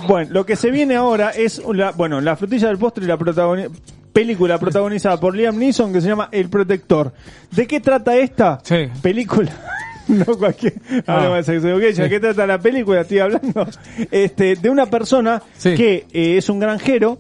bueno, 0.07 0.29
lo 0.33 0.47
que 0.47 0.57
se 0.57 0.71
viene 0.71 0.97
ahora 0.97 1.31
es 1.31 1.63
la, 1.73 1.93
bueno, 1.93 2.21
la 2.21 2.37
frutilla 2.37 2.69
del 2.69 2.79
postre 2.79 3.05
y 3.05 3.09
la 3.09 3.19
protagoni- 3.19 3.69
película 4.13 4.59
protagonizada 4.59 5.19
por 5.19 5.35
Liam 5.35 5.57
Neeson 5.59 5.93
que 5.93 6.01
se 6.01 6.09
llama 6.09 6.29
El 6.33 6.49
Protector. 6.51 7.13
¿De 7.51 7.67
qué 7.67 7.81
trata 7.81 8.17
esta 8.17 8.61
Sí. 8.63 8.89
película? 9.01 9.51
no 10.09 10.25
cualquier 10.37 10.75
Ah. 11.07 11.29
de 11.37 11.43
Sex 11.45 11.65
Education. 11.65 12.03
¿De 12.05 12.11
qué 12.11 12.21
trata 12.21 12.47
la 12.47 12.59
película? 12.59 13.01
Estoy 13.03 13.21
hablando 13.21 13.67
este 14.11 14.57
de 14.57 14.69
una 14.71 14.87
persona 14.87 15.43
Sí. 15.57 15.75
que 15.75 16.07
eh, 16.13 16.37
es 16.37 16.49
un 16.51 16.59
granjero 16.61 17.19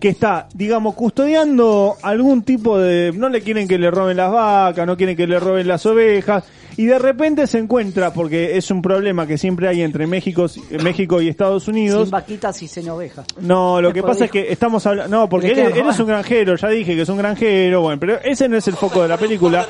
que 0.00 0.08
está, 0.08 0.48
digamos, 0.54 0.94
custodiando 0.94 1.96
algún 2.02 2.42
tipo 2.42 2.78
de... 2.78 3.12
No 3.14 3.28
le 3.28 3.42
quieren 3.42 3.66
que 3.66 3.78
le 3.78 3.90
roben 3.90 4.16
las 4.16 4.30
vacas, 4.30 4.86
no 4.86 4.96
quieren 4.96 5.16
que 5.16 5.26
le 5.26 5.40
roben 5.40 5.66
las 5.66 5.84
ovejas, 5.86 6.44
y 6.76 6.86
de 6.86 6.98
repente 6.98 7.48
se 7.48 7.58
encuentra, 7.58 8.12
porque 8.12 8.56
es 8.56 8.70
un 8.70 8.80
problema 8.80 9.26
que 9.26 9.36
siempre 9.36 9.66
hay 9.66 9.82
entre 9.82 10.06
México, 10.06 10.46
México 10.82 11.20
y 11.20 11.28
Estados 11.28 11.66
Unidos, 11.66 12.02
Sin 12.02 12.10
vaquitas 12.12 12.62
y 12.62 12.68
sin 12.68 12.88
ovejas. 12.88 13.26
no, 13.40 13.80
lo 13.80 13.92
que 13.92 14.02
pasa 14.02 14.26
es 14.26 14.30
que 14.30 14.52
estamos 14.52 14.86
hablando, 14.86 15.16
no, 15.16 15.28
porque 15.28 15.48
¿De 15.54 15.66
él, 15.66 15.72
él 15.76 15.88
es 15.88 15.98
un 15.98 16.06
granjero, 16.06 16.54
ya 16.54 16.68
dije 16.68 16.94
que 16.94 17.02
es 17.02 17.08
un 17.08 17.18
granjero, 17.18 17.80
bueno, 17.80 17.98
pero 17.98 18.20
ese 18.22 18.48
no 18.48 18.56
es 18.56 18.68
el 18.68 18.74
foco 18.74 19.02
de 19.02 19.08
la 19.08 19.16
película. 19.16 19.66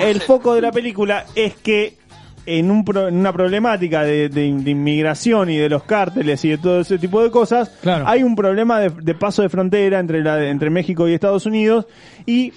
El 0.00 0.20
foco 0.20 0.54
de 0.54 0.60
la 0.60 0.72
película 0.72 1.24
es 1.36 1.54
que 1.54 1.98
en, 2.46 2.70
un 2.70 2.84
pro- 2.84 3.08
en 3.08 3.16
una 3.16 3.32
problemática 3.32 4.02
de, 4.02 4.28
de- 4.28 4.52
de 4.52 4.70
inmigración 4.70 5.50
y 5.50 5.56
de 5.56 5.68
los 5.68 5.84
cárteles 5.84 6.44
y 6.44 6.50
de 6.50 6.58
todo 6.58 6.80
ese 6.80 6.98
tipo 6.98 7.22
de 7.22 7.30
cosas, 7.30 7.70
Claro. 7.82 8.04
hay 8.06 8.22
un 8.22 8.36
problema 8.36 8.80
de, 8.80 8.90
de 8.90 9.14
paso 9.14 9.42
de 9.42 9.48
frontera 9.48 9.98
entre, 9.98 10.22
la, 10.22 10.44
entre 10.48 10.70
México 10.70 11.08
y 11.08 11.14
Estados 11.14 11.46
Unidos 11.46 11.86
y 12.26 12.52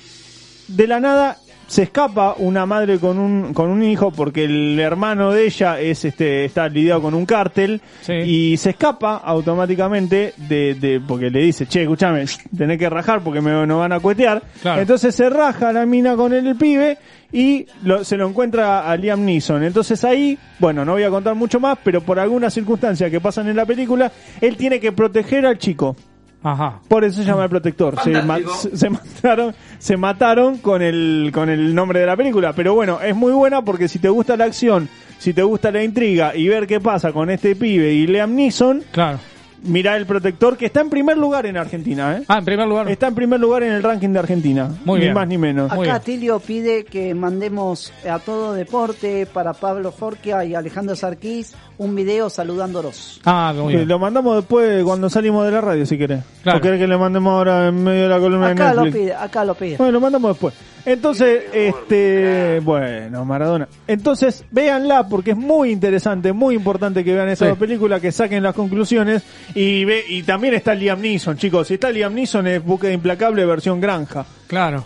de 0.68 0.88
la 0.88 1.00
nada 1.00 1.38
se 1.68 1.84
escapa 1.84 2.36
una 2.38 2.66
madre 2.66 2.98
con 2.98 3.20
un 3.20 3.54
con 3.54 3.70
un 3.70 3.84
hijo 3.84 4.12
porque 4.12 4.46
el 4.46 4.80
hermano 4.80 5.32
de 5.32 5.46
ella 5.46 5.80
es 5.80 6.06
este 6.06 6.46
está 6.46 6.68
lidiado 6.70 7.02
con 7.02 7.14
un 7.14 7.26
cártel 7.26 7.82
y 8.26 8.56
se 8.58 8.70
escapa 8.70 9.18
automáticamente 9.18 10.34
de, 10.38 10.76
de 10.76 11.02
porque 11.06 11.30
le 11.30 11.42
dice 11.42 11.66
che 11.66 11.82
escúchame 11.84 12.24
tenés 12.58 12.78
que 12.78 12.90
rajar 12.90 13.22
porque 13.22 13.42
me 13.42 13.52
nos 13.68 13.80
van 13.80 13.92
a 13.92 14.00
cuetear 14.00 14.42
Claro. 14.62 14.82
entonces 14.82 15.14
se 15.14 15.30
raja 15.30 15.74
la 15.74 15.86
mina 15.86 16.16
con 16.16 16.34
el, 16.34 16.56
pibe 16.56 16.98
y 17.32 17.66
lo- 17.84 18.04
se 18.06 18.16
lo 18.16 18.30
encuentra 18.30 18.90
a 18.90 18.96
Liam 18.96 19.26
Neeson. 19.26 19.62
Entonces 19.64 20.04
ahí 20.06 20.38
bueno 20.60 20.86
no 20.86 20.94
voy 20.94 21.04
a 21.04 21.10
contar 21.10 21.36
mucho 21.36 21.60
más 21.60 21.78
pero 21.84 22.00
por 22.02 22.18
algunas 22.20 22.54
circunstancias 22.54 23.12
que 23.12 23.20
pasan 23.20 23.48
en 23.50 23.56
la 23.58 23.66
película 23.66 24.10
él 24.40 24.56
tiene 24.56 24.80
que 24.80 24.94
proteger 24.94 25.46
al 25.46 25.58
chico 25.58 25.96
Ajá. 26.44 26.80
por 26.88 27.04
eso 27.04 27.22
se 27.22 27.26
llama 27.28 27.44
el 27.44 27.50
protector. 27.50 28.00
Se, 28.04 28.22
ma- 28.22 28.38
se- 28.62 28.78
se 28.78 28.90
mataron, 28.90 29.56
se 29.80 29.98
mataron 29.98 30.58
con 30.60 30.82
el, 30.82 31.32
con 31.34 31.50
el 31.50 31.74
nombre 31.76 32.00
de 32.00 32.06
la 32.06 32.16
película. 32.16 32.54
Pero 32.54 32.74
bueno, 32.74 33.00
es 33.02 33.16
muy 33.16 33.32
buena 33.34 33.62
porque 33.64 33.88
si 33.88 34.00
te 34.00 34.10
gusta 34.10 34.38
la 34.38 34.46
acción, 34.46 34.88
si 35.18 35.34
te 35.34 35.44
gusta 35.44 35.72
la 35.72 35.84
intriga 35.84 36.36
y 36.36 36.48
ver 36.48 36.68
qué 36.68 36.80
pasa 36.80 37.12
con 37.12 37.30
este 37.30 37.56
pibe 37.56 37.92
y 37.94 38.08
Liam 38.08 38.36
Neeson, 38.36 38.84
claro. 38.92 39.20
Mira 39.64 39.96
el 39.98 40.06
protector 40.06 40.58
que 40.58 40.68
está 40.68 40.82
en 40.82 40.90
primer 40.90 41.18
lugar 41.18 41.46
en 41.46 41.58
Argentina. 41.58 42.18
¿eh? 42.18 42.24
Ah, 42.28 42.40
en 42.40 42.46
primer 42.46 42.68
lugar. 42.68 42.90
Está 42.90 43.08
en 43.08 43.16
primer 43.16 43.40
lugar 43.40 43.64
en 43.64 43.74
el 43.74 43.84
ranking 43.84 44.10
de 44.10 44.20
Argentina. 44.20 44.70
Muy 44.86 45.00
ni 45.00 45.06
bien. 45.06 45.14
más 45.14 45.28
ni 45.28 45.38
menos. 45.38 45.72
Acá 45.72 46.00
Tilio 46.00 46.40
pide 46.40 46.84
que 46.86 47.14
mandemos 47.14 47.92
a 48.10 48.20
todo 48.20 48.54
deporte 48.54 49.26
para 49.26 49.54
Pablo 49.54 49.92
Forquia 49.92 50.44
y 50.46 50.56
Alejandro 50.56 50.96
Sarquís 50.96 51.54
un 51.80 51.94
video 51.94 52.30
saludándolos. 52.30 53.22
Ah, 53.24 53.54
muy 53.56 53.76
bien. 53.76 53.88
lo 53.88 54.00
mandamos 54.00 54.36
después 54.38 54.84
cuando 54.84 55.10
salimos 55.12 55.46
de 55.46 55.52
la 55.52 55.62
radio, 55.62 55.86
si 55.86 55.98
querés. 55.98 56.24
Claro. 56.42 56.58
¿O 56.58 56.62
querés 56.62 56.80
que 56.80 56.88
le 56.88 56.98
mandemos 56.98 57.32
ahora 57.34 57.68
en 57.68 57.84
medio 57.84 58.04
de 58.04 58.10
la 58.10 58.20
columna 58.20 58.48
Acá 58.50 58.70
de 58.72 58.76
lo 58.76 58.84
Netflix? 58.86 59.04
pide, 59.04 59.14
acá 59.14 59.46
lo 59.46 59.54
pide. 59.56 59.78
Bueno, 59.78 59.92
lo 59.92 60.00
mandamos 60.02 60.32
después. 60.32 60.54
Entonces, 60.86 61.44
este, 61.54 62.62
bueno, 62.64 63.26
Maradona. 63.26 63.68
Entonces, 63.88 64.46
véanla 64.52 65.08
porque 65.08 65.32
es 65.32 65.38
muy 65.38 65.70
interesante, 65.72 66.32
muy 66.34 66.56
importante 66.56 67.04
que 67.04 67.14
vean 67.14 67.28
esa 67.30 67.50
Sí. 67.50 67.56
películas, 67.60 68.00
que 68.02 68.12
saquen 68.12 68.42
las 68.42 68.56
conclusiones 68.56 69.22
y 69.56 69.86
ve 69.86 70.04
y 70.08 70.24
también 70.24 70.54
está 70.54 70.74
Liam 70.76 71.02
Neeson, 71.02 71.38
chicos. 71.38 71.68
Si 71.68 71.76
está 71.76 71.90
Liam 71.92 72.14
Neeson 72.14 72.48
es 72.48 72.64
Búsqueda 72.64 72.92
Implacable 72.94 73.46
versión 73.46 73.80
granja. 73.82 74.26
Claro. 74.48 74.84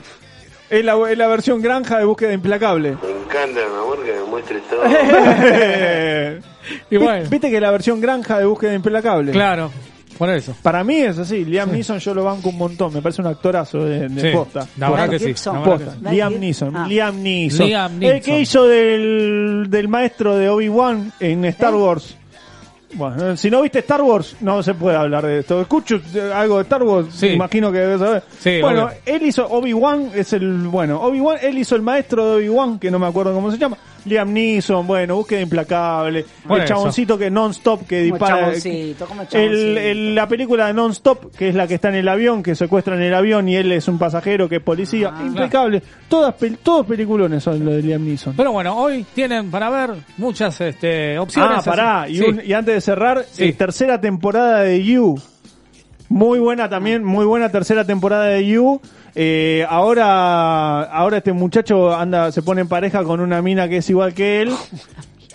Es 0.69 0.85
la, 0.85 0.95
es 1.09 1.17
la 1.17 1.27
versión 1.27 1.61
granja 1.61 1.97
de 1.99 2.05
Búsqueda 2.05 2.31
Implacable. 2.33 2.91
Me 2.91 2.95
encanta, 3.23 3.59
mi 3.59 3.75
amor, 3.77 4.03
que 4.05 4.13
me 4.13 4.23
muestres 4.29 4.61
todo. 4.69 4.81
Y 6.89 6.97
bueno. 6.97 7.27
Viste 7.29 7.49
que 7.49 7.59
la 7.59 7.71
versión 7.71 7.99
granja 7.99 8.37
de 8.39 8.45
Búsqueda 8.45 8.73
Implacable. 8.73 9.31
Claro. 9.31 9.71
Por 10.17 10.29
eso. 10.29 10.55
Para 10.61 10.83
mí 10.83 10.97
es 10.97 11.17
así, 11.17 11.43
Liam 11.43 11.71
Neeson 11.71 11.97
yo 11.97 12.13
lo 12.13 12.23
banco 12.23 12.49
un 12.49 12.57
montón, 12.57 12.93
me 12.93 13.01
parece 13.01 13.21
un 13.21 13.27
actorazo 13.27 13.83
de, 13.83 14.07
de 14.07 14.21
Sí, 14.21 14.27
posta. 14.37 14.67
la 14.77 14.91
verdad 14.91 15.09
que 15.09 15.17
sí, 15.17 15.25
la 15.25 15.63
que 15.77 15.83
sí. 15.85 15.91
Liam 16.11 16.39
Neeson, 16.39 16.77
Ah. 16.77 16.85
Liam 16.87 17.23
Neeson. 17.23 17.65
Liam 17.67 18.03
El 18.03 18.21
que 18.21 18.39
hizo 18.39 18.67
del, 18.67 19.65
del 19.69 19.87
maestro 19.87 20.35
de 20.37 20.47
Obi-Wan 20.47 21.11
en 21.19 21.43
Star 21.45 21.73
Wars. 21.73 22.15
Bueno, 22.93 23.37
si 23.37 23.49
no 23.49 23.61
viste 23.61 23.79
Star 23.79 24.01
Wars, 24.01 24.35
no 24.41 24.61
se 24.61 24.73
puede 24.73 24.97
hablar 24.97 25.25
de 25.25 25.39
esto. 25.39 25.61
Escucho 25.61 25.99
eh, 26.13 26.31
algo 26.33 26.57
de 26.57 26.63
Star 26.63 26.83
Wars, 26.83 27.07
Sí. 27.13 27.27
imagino 27.27 27.71
que 27.71 27.77
debes 27.79 27.99
saber. 27.99 28.23
Sí, 28.39 28.59
bueno, 28.61 28.85
obvio. 28.85 28.97
él 29.05 29.23
hizo 29.23 29.47
Obi-Wan, 29.47 30.11
es 30.15 30.33
el, 30.33 30.67
bueno, 30.67 31.01
Obi-Wan, 31.01 31.37
él 31.41 31.57
hizo 31.57 31.75
el 31.75 31.81
maestro 31.81 32.29
de 32.31 32.35
Obi-Wan, 32.37 32.79
que 32.79 32.91
no 32.91 32.99
me 32.99 33.07
acuerdo 33.07 33.33
cómo 33.33 33.49
se 33.51 33.57
llama. 33.57 33.77
Liam 34.05 34.33
Neeson, 34.33 34.85
bueno, 34.87 35.15
búsqueda 35.15 35.41
implacable. 35.41 36.25
El 36.49 36.57
eso. 36.57 36.65
chaboncito 36.65 37.17
que 37.17 37.29
non-stop 37.29 37.87
que 37.87 38.07
Como 38.09 38.13
dispara. 38.17 38.41
chaboncito, 38.45 39.05
como 39.05 39.21
El, 39.23 39.27
chaboncito. 39.27 39.79
el- 39.79 40.15
la 40.15 40.27
película 40.27 40.67
de 40.67 40.73
Non-Stop, 40.73 41.35
que 41.35 41.49
es 41.49 41.55
la 41.55 41.67
que 41.67 41.75
está 41.75 41.89
en 41.89 41.95
el 41.95 42.07
avión, 42.07 42.41
que 42.43 42.55
secuestran 42.55 43.01
el 43.01 43.13
avión 43.13 43.47
y 43.49 43.55
él 43.55 43.71
es 43.71 43.87
un 43.87 43.97
pasajero 43.99 44.47
que 44.49 44.57
es 44.57 44.61
policía. 44.63 45.11
Ah. 45.13 45.23
Impecable. 45.25 45.81
Todas, 46.07 46.35
pel- 46.39 46.57
todos 46.61 46.85
peliculones 46.85 47.43
son 47.43 47.63
los 47.63 47.75
de 47.75 47.81
Liam 47.83 48.03
Neeson. 48.05 48.33
Pero 48.35 48.51
bueno, 48.51 48.75
hoy 48.77 49.05
tienen 49.13 49.49
para 49.51 49.69
ver 49.69 49.91
muchas 50.17 50.59
este, 50.61 51.17
opciones. 51.19 51.59
Ah, 51.59 51.61
pará. 51.63 52.09
Y, 52.09 52.17
sí. 52.17 52.23
un- 52.23 52.41
y 52.45 52.53
antes 52.53 52.75
de 52.75 52.81
cerrar, 52.81 53.25
Sí. 53.31 53.45
eh, 53.45 53.53
tercera 53.53 53.99
temporada 54.01 54.61
de 54.63 54.83
You. 54.83 55.19
Muy 56.11 56.39
buena 56.39 56.67
también, 56.67 57.05
muy 57.05 57.25
buena 57.25 57.47
tercera 57.49 57.85
temporada 57.85 58.25
de 58.25 58.45
You. 58.45 58.81
Eh, 59.15 59.65
ahora, 59.69 60.83
ahora 60.83 61.17
este 61.17 61.31
muchacho 61.31 61.95
anda, 61.95 62.31
se 62.33 62.41
pone 62.41 62.59
en 62.61 62.67
pareja 62.67 63.03
con 63.05 63.21
una 63.21 63.41
mina 63.41 63.69
que 63.69 63.77
es 63.77 63.89
igual 63.89 64.13
que 64.13 64.41
él. 64.41 64.51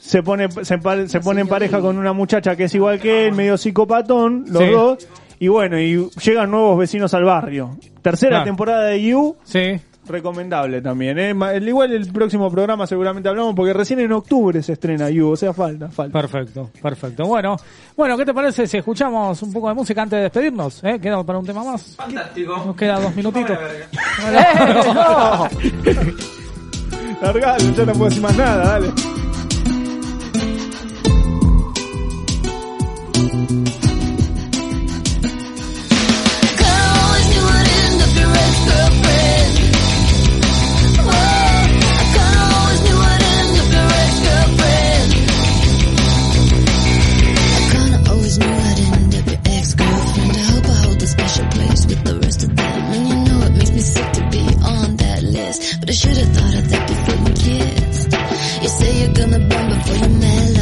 Se 0.01 0.23
pone, 0.23 0.51
se, 0.51 0.79
se 1.09 1.21
pone 1.21 1.41
en 1.41 1.49
pareja 1.49 1.81
con 1.81 1.97
una 1.97 2.13
muchacha 2.13 2.55
que 2.57 2.65
es 2.65 2.75
igual 2.75 3.01
que 3.01 3.27
él, 3.27 3.33
medio 3.33 3.57
psicopatón, 3.57 4.45
los 4.49 4.63
Sí. 4.63 4.69
dos. 4.71 5.09
Y 5.39 5.49
bueno, 5.49 5.81
y 5.81 6.09
llegan 6.23 6.51
nuevos 6.51 6.79
vecinos 6.79 7.13
al 7.15 7.25
barrio. 7.25 7.77
Tercera 8.03 8.31
Claro. 8.37 8.45
temporada 8.45 8.85
de 8.85 9.03
You. 9.03 9.37
Sí. 9.45 9.81
Recomendable 10.09 10.81
también, 10.81 11.19
¿eh? 11.19 11.35
Igual 11.61 11.93
el 11.93 12.13
próximo 12.13 12.51
programa 12.51 12.87
seguramente 12.87 13.29
hablamos 13.29 13.55
porque 13.55 13.73
recién 13.73 14.01
en 14.01 14.13
octubre 14.13 14.63
se 14.63 14.75
estrena 14.75 15.11
You, 15.11 15.31
o 15.31 15.37
sea, 15.37 15.53
falta, 15.53 15.89
falta. 15.89 16.21
Perfecto, 16.21 16.71
perfecto. 16.81 17.25
Bueno, 17.27 17.57
bueno, 17.97 18.17
¿qué 18.17 18.25
te 18.25 18.33
parece 18.33 18.67
si 18.67 18.79
escuchamos 18.79 19.43
un 19.43 19.53
poco 19.53 19.69
de 19.69 19.75
música 19.75 20.03
antes 20.03 20.19
de 20.19 20.23
despedirnos? 20.25 20.83
¿Eh? 20.85 20.99
¿Queda 21.01 21.23
para 21.25 21.39
un 21.39 21.47
tema 21.47 21.65
más? 21.65 21.97
Fantástico. 21.97 22.57
Nos 22.65 22.77
queda 22.77 23.01
dos 23.01 23.15
minutitos. 23.15 23.59
¡Eh, 23.59 24.85
no! 24.95 25.49
Largalo, 27.23 27.71
ya 27.73 27.85
no 27.85 27.93
puedo 27.93 28.05
decir 28.05 28.23
más 28.23 28.37
nada, 28.37 28.65
dale. 28.65 28.93
With 51.97 52.05
the 52.05 52.21
rest 52.21 52.43
of 52.43 52.57
them. 52.57 52.83
And 52.93 53.09
you 53.09 53.17
know 53.25 53.47
it 53.47 53.53
makes 53.53 53.71
me 53.73 53.81
sick 53.81 54.13
to 54.13 54.29
be 54.31 54.45
on 54.65 54.97
that 54.97 55.23
list. 55.23 55.81
But 55.81 55.91
I 55.91 55.93
should 55.93 56.17
have 56.17 56.29
thought 56.37 56.55
of 56.55 56.71
that 56.71 56.89
before 56.89 57.19
we 57.25 57.33
kissed. 57.33 58.13
You 58.63 58.69
say 58.69 59.01
you're 59.01 59.15
gonna 59.15 59.39
burn 59.49 59.69
before 59.69 59.97
you 59.97 60.09
mellow. 60.09 60.56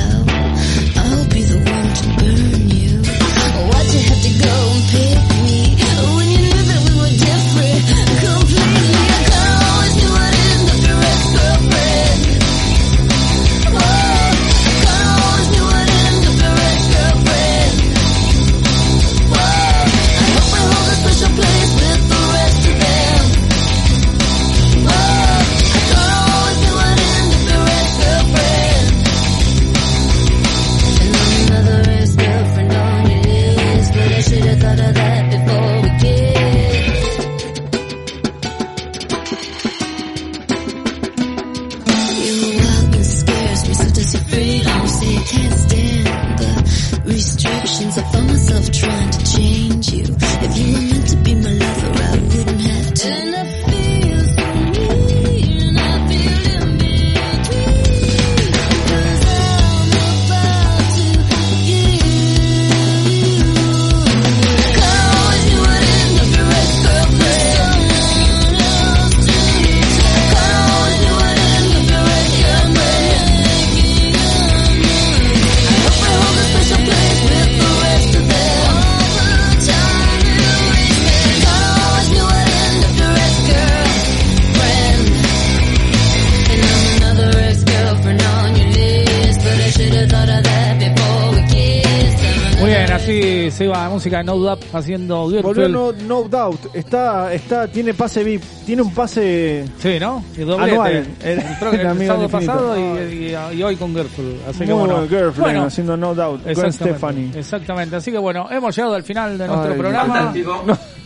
Sí, 93.04 93.50
se 93.50 93.64
iba 93.64 93.88
música 93.90 94.18
de 94.18 94.24
No 94.24 94.36
Doubt 94.36 94.64
haciendo 94.72 95.28
Volvió 95.42 95.68
no, 95.68 95.92
no 95.92 96.22
Doubt. 96.22 96.74
Está, 96.74 97.32
está, 97.34 97.68
tiene 97.68 97.92
pase 97.94 98.24
VIP. 98.24 98.42
Tiene 98.64 98.82
un 98.82 98.94
pase. 98.94 99.64
Sí, 99.78 99.98
¿no? 100.00 100.24
Y 100.36 100.40
doblete. 100.40 100.72
Anual. 100.72 100.92
El, 101.22 101.38
El- 101.38 101.74
el 101.80 101.86
amigo 101.86 102.12
sábado 102.14 102.28
pasado 102.28 102.78
y, 102.78 102.80
y- 103.12 103.36
y 103.58 103.62
hoy 103.62 103.76
con 103.76 103.94
Girlfriend. 103.94 104.48
Así 104.48 104.58
que 104.60 104.64
Muy 104.66 104.74
bueno. 104.74 104.94
bueno, 104.94 105.08
Girlfriend, 105.08 105.38
bueno, 105.40 105.62
haciendo 105.64 105.96
No 105.96 106.14
Doubt. 106.14 106.42
Con 106.42 106.50
exactamente, 106.50 106.98
Stephanie. 106.98 107.30
Exactamente. 107.38 107.96
Así 107.96 108.10
que 108.10 108.18
bueno, 108.18 108.48
hemos 108.50 108.74
llegado 108.74 108.94
al 108.94 109.02
final 109.02 109.36
de 109.38 109.46
nuestro 109.48 109.72
Ay, 109.72 109.78
programa. 109.78 110.32
No. 110.66 110.78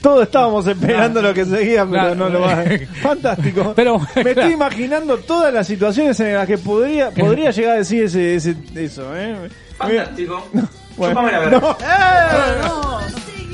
Todos 0.00 0.22
estábamos 0.24 0.66
esperando 0.66 1.20
lo 1.22 1.32
que 1.34 1.44
seguía, 1.44 1.80
pero 1.84 1.90
Claro. 1.90 2.14
no 2.14 2.28
lo 2.28 2.40
va. 2.40 2.64
Fantástico. 3.02 3.72
Pero, 3.76 3.98
Me 3.98 4.06
claro. 4.06 4.28
estoy 4.30 4.52
imaginando 4.52 5.18
todas 5.18 5.52
las 5.52 5.66
situaciones 5.66 6.18
en 6.20 6.34
las 6.34 6.46
que 6.46 6.58
podría, 6.58 7.10
podría 7.10 7.50
llegar 7.52 7.74
a 7.74 7.78
decir 7.78 8.04
ese, 8.04 8.34
ese- 8.36 8.56
eso, 8.74 9.16
¿eh? 9.16 9.48
Fantástico. 9.76 10.46
Bueno, 10.96 11.14
Chúpame 11.14 11.32
la 11.32 11.38
verga. 11.38 11.76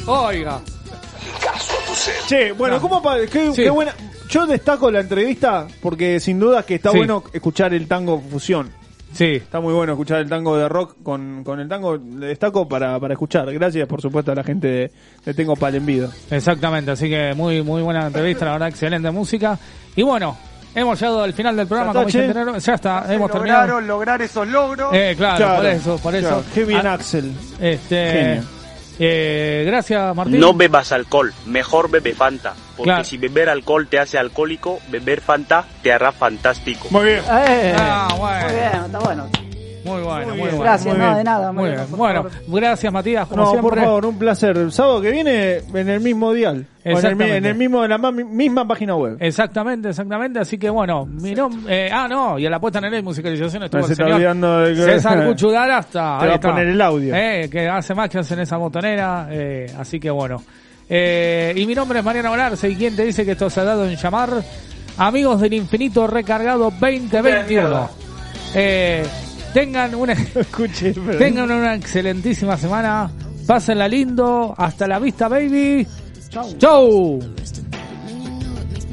no. 0.06 0.22
Oiga. 0.24 0.60
Che, 2.26 2.52
bueno, 2.52 2.76
No. 2.76 2.80
¿cómo 2.82 3.02
pa- 3.02 3.18
qué, 3.30 3.52
Sí. 3.52 3.62
qué 3.62 3.70
buena. 3.70 3.94
Yo 4.28 4.46
destaco 4.46 4.90
la 4.90 5.00
entrevista 5.00 5.66
porque 5.80 6.18
sin 6.18 6.40
duda 6.40 6.64
que 6.64 6.76
está 6.76 6.90
Sí. 6.90 6.96
bueno 6.98 7.22
escuchar 7.32 7.72
el 7.74 7.86
tango 7.86 8.20
fusión. 8.20 8.72
Sí. 9.16 9.24
Está 9.36 9.60
muy 9.60 9.72
bueno 9.74 9.92
escuchar 9.92 10.20
el 10.20 10.28
tango 10.28 10.56
de 10.56 10.68
rock 10.68 10.96
con, 11.02 11.42
con 11.42 11.58
el 11.60 11.68
tango. 11.68 11.96
Le 11.96 12.26
destaco 12.26 12.68
para, 12.68 12.98
para 13.00 13.14
escuchar. 13.14 13.52
Gracias, 13.52 13.88
por 13.88 14.00
supuesto, 14.00 14.32
a 14.32 14.34
la 14.34 14.44
gente 14.44 14.68
de, 14.68 14.92
de 15.24 15.34
Tengo 15.34 15.56
Palenvido. 15.56 16.10
Exactamente, 16.30 16.90
así 16.90 17.08
que 17.08 17.32
muy 17.34 17.62
muy 17.62 17.82
buena 17.82 18.06
entrevista, 18.06 18.44
la 18.44 18.52
verdad, 18.52 18.68
excelente 18.68 19.10
música. 19.10 19.58
Y 19.94 20.02
bueno, 20.02 20.36
hemos 20.74 21.00
llegado 21.00 21.22
al 21.22 21.32
final 21.32 21.56
del 21.56 21.66
programa, 21.66 21.92
¿Ya 22.06 22.74
está. 22.74 23.06
Ya 23.06 23.14
hemos 23.14 23.30
terminado. 23.30 23.60
Lograron 23.62 23.86
lograr 23.86 24.22
esos 24.22 24.46
logros. 24.46 24.90
Eh, 24.92 25.14
claro, 25.16 25.36
Claro, 25.38 25.56
por 25.56 25.66
eso, 25.66 25.98
por 25.98 26.14
eso. 26.14 26.28
claro. 26.28 26.44
Qué 26.54 26.64
bien, 26.64 26.86
Ah, 26.86 26.92
Axel. 26.94 27.32
Este, 27.60 28.10
Genio. 28.12 28.55
Eh, 28.98 29.64
gracias, 29.66 30.14
Martín. 30.14 30.40
No 30.40 30.54
bebas 30.54 30.92
alcohol, 30.92 31.32
mejor 31.46 31.90
bebe 31.90 32.14
Fanta. 32.14 32.54
Porque 32.76 32.90
Claro. 32.90 33.04
si 33.04 33.16
beber 33.16 33.48
alcohol 33.48 33.86
te 33.88 33.98
hace 33.98 34.18
alcohólico, 34.18 34.80
beber 34.88 35.20
Fanta 35.20 35.64
te 35.82 35.92
hará 35.92 36.12
fantástico. 36.12 36.88
Muy 36.90 37.04
bien. 37.04 37.20
Eh, 37.30 37.74
Ah, 37.78 38.08
bueno. 38.18 38.44
Muy 38.46 38.54
bien, 38.54 38.84
está 38.86 38.98
bueno. 38.98 39.45
Muy 39.86 40.02
bueno, 40.02 40.26
muy, 40.28 40.36
bien. 40.36 40.48
bueno. 40.48 40.62
Gracias, 40.62 40.94
muy 40.94 40.98
no, 40.98 41.04
bien. 41.06 41.16
de 41.18 41.24
nada. 41.24 41.52
Muy 41.52 41.70
bien. 41.70 41.80
Bueno, 41.90 42.26
gracias 42.48 42.92
Matías, 42.92 43.26
como 43.28 43.42
No, 43.42 43.50
siempre. 43.50 43.70
por 43.70 43.80
favor, 43.80 44.06
un 44.06 44.18
placer. 44.18 44.56
El 44.56 44.72
sábado 44.72 45.00
que 45.00 45.10
viene 45.10 45.58
en 45.72 45.88
el 45.88 46.00
mismo 46.00 46.32
dial. 46.32 46.66
O 46.84 46.88
en 46.88 46.92
el, 46.92 46.96
Exactamente. 46.98 47.36
en 47.36 47.46
el 47.46 47.54
mismo, 47.56 47.82
en 47.84 47.90
la 47.90 47.98
ma- 47.98 48.12
misma 48.12 48.66
página 48.66 48.94
web. 48.94 49.16
Exactamente, 49.18 49.88
exactamente. 49.88 50.38
Así 50.38 50.56
que 50.58 50.70
bueno, 50.70 51.04
mi 51.06 51.34
nombre. 51.34 51.90
ah, 51.90 52.06
no, 52.08 52.38
y 52.38 52.46
a 52.46 52.50
la 52.50 52.60
puesta 52.60 52.78
en 52.78 52.84
el 52.94 53.02
musicalización 53.02 53.64
estuvo 53.64 53.82
Se 53.82 53.86
el 53.88 53.92
está 53.92 54.04
señor 54.04 54.16
olvidando 54.16 54.58
de 54.60 54.74
que- 54.74 54.82
César 54.82 55.24
Cuchudara 55.26 55.78
hasta. 55.78 56.18
Te 56.20 56.26
va 56.28 56.34
a 56.34 56.40
poner 56.40 56.66
el 56.68 56.80
audio. 56.80 57.14
Eh, 57.14 57.48
que 57.50 57.68
hace 57.68 57.94
más 57.94 58.08
que 58.08 58.18
hacen 58.18 58.38
esa 58.40 58.56
botonera. 58.56 59.26
eh, 59.30 59.66
así 59.78 59.98
que 59.98 60.10
bueno. 60.10 60.42
Eh, 60.88 61.52
y 61.56 61.66
mi 61.66 61.74
nombre 61.74 61.98
es 61.98 62.04
Mariano 62.04 62.30
Olarse. 62.30 62.68
¿Y 62.70 62.76
quién 62.76 62.94
te 62.94 63.04
dice 63.04 63.24
que 63.24 63.32
esto 63.32 63.50
se 63.50 63.60
ha 63.60 63.64
dado 63.64 63.84
en 63.86 63.96
llamar? 63.96 64.30
Amigos 64.98 65.40
del 65.40 65.52
Infinito 65.54 66.06
Recargado 66.06 66.70
2021. 66.70 67.90
Eh, 68.54 69.04
tengan 69.56 69.94
una. 69.94 70.12
Escuche, 70.34 70.92
pero- 70.92 71.16
Tengan 71.16 71.50
una 71.50 71.74
excelentísima 71.74 72.58
semana. 72.58 73.10
Pásenla 73.46 73.88
lindo. 73.88 74.54
Hasta 74.56 74.86
la 74.86 74.98
vista, 74.98 75.28
baby. 75.28 75.86
Chau. 76.28 76.58
Chau. 76.58 77.20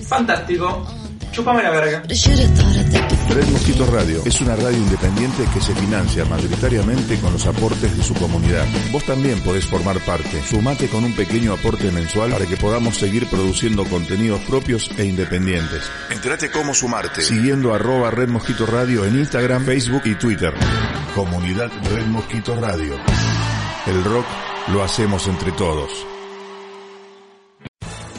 Fantástico. 0.07 0.85
Chúpame 1.34 1.64
la 1.64 1.72
verga. 1.72 2.03
Red 3.30 3.47
Mosquito 3.47 3.88
Radio 3.88 4.22
es 4.23 4.39
una 4.41 4.55
radio 4.55 4.77
independiente 4.77 5.43
que 5.51 5.60
se 5.60 5.73
financia 5.73 6.26
mayoritariamente 6.26 7.19
con 7.19 7.34
los 7.34 7.47
aportes 7.47 7.97
de 7.97 8.03
su 8.03 8.14
comunidad. 8.14 8.68
Vos 8.91 9.03
también 9.03 9.41
podés 9.41 9.65
formar 9.65 9.99
parte. 10.01 10.43
Sumate 10.43 10.88
con 10.89 11.03
un 11.03 11.15
pequeño 11.15 11.53
aporte 11.53 11.89
mensual 11.89 12.34
para 12.34 12.45
que 12.45 12.55
podamos 12.55 12.97
seguir 12.97 13.27
produciendo 13.27 13.84
contenidos 13.85 14.41
propios 14.41 14.91
e 14.95 15.05
independientes. 15.05 15.89
Entrate 16.11 16.51
cómo 16.51 16.76
sumarte 16.76 17.22
siguiendo 17.22 17.73
arroba 17.73 18.11
Red 18.11 18.30
Mosquito 18.30 18.68
Radio 18.68 19.03
en 19.03 19.18
Instagram, 19.18 19.65
Facebook 19.65 20.03
y 20.05 20.14
Twitter. 20.14 20.53
Comunidad 21.15 21.72
Red 21.91 22.05
Mosquito 22.05 22.55
Radio. 22.55 22.99
El 23.88 24.03
rock 24.03 24.26
lo 24.68 24.84
hacemos 24.84 25.27
entre 25.27 25.51
todos. 25.53 26.12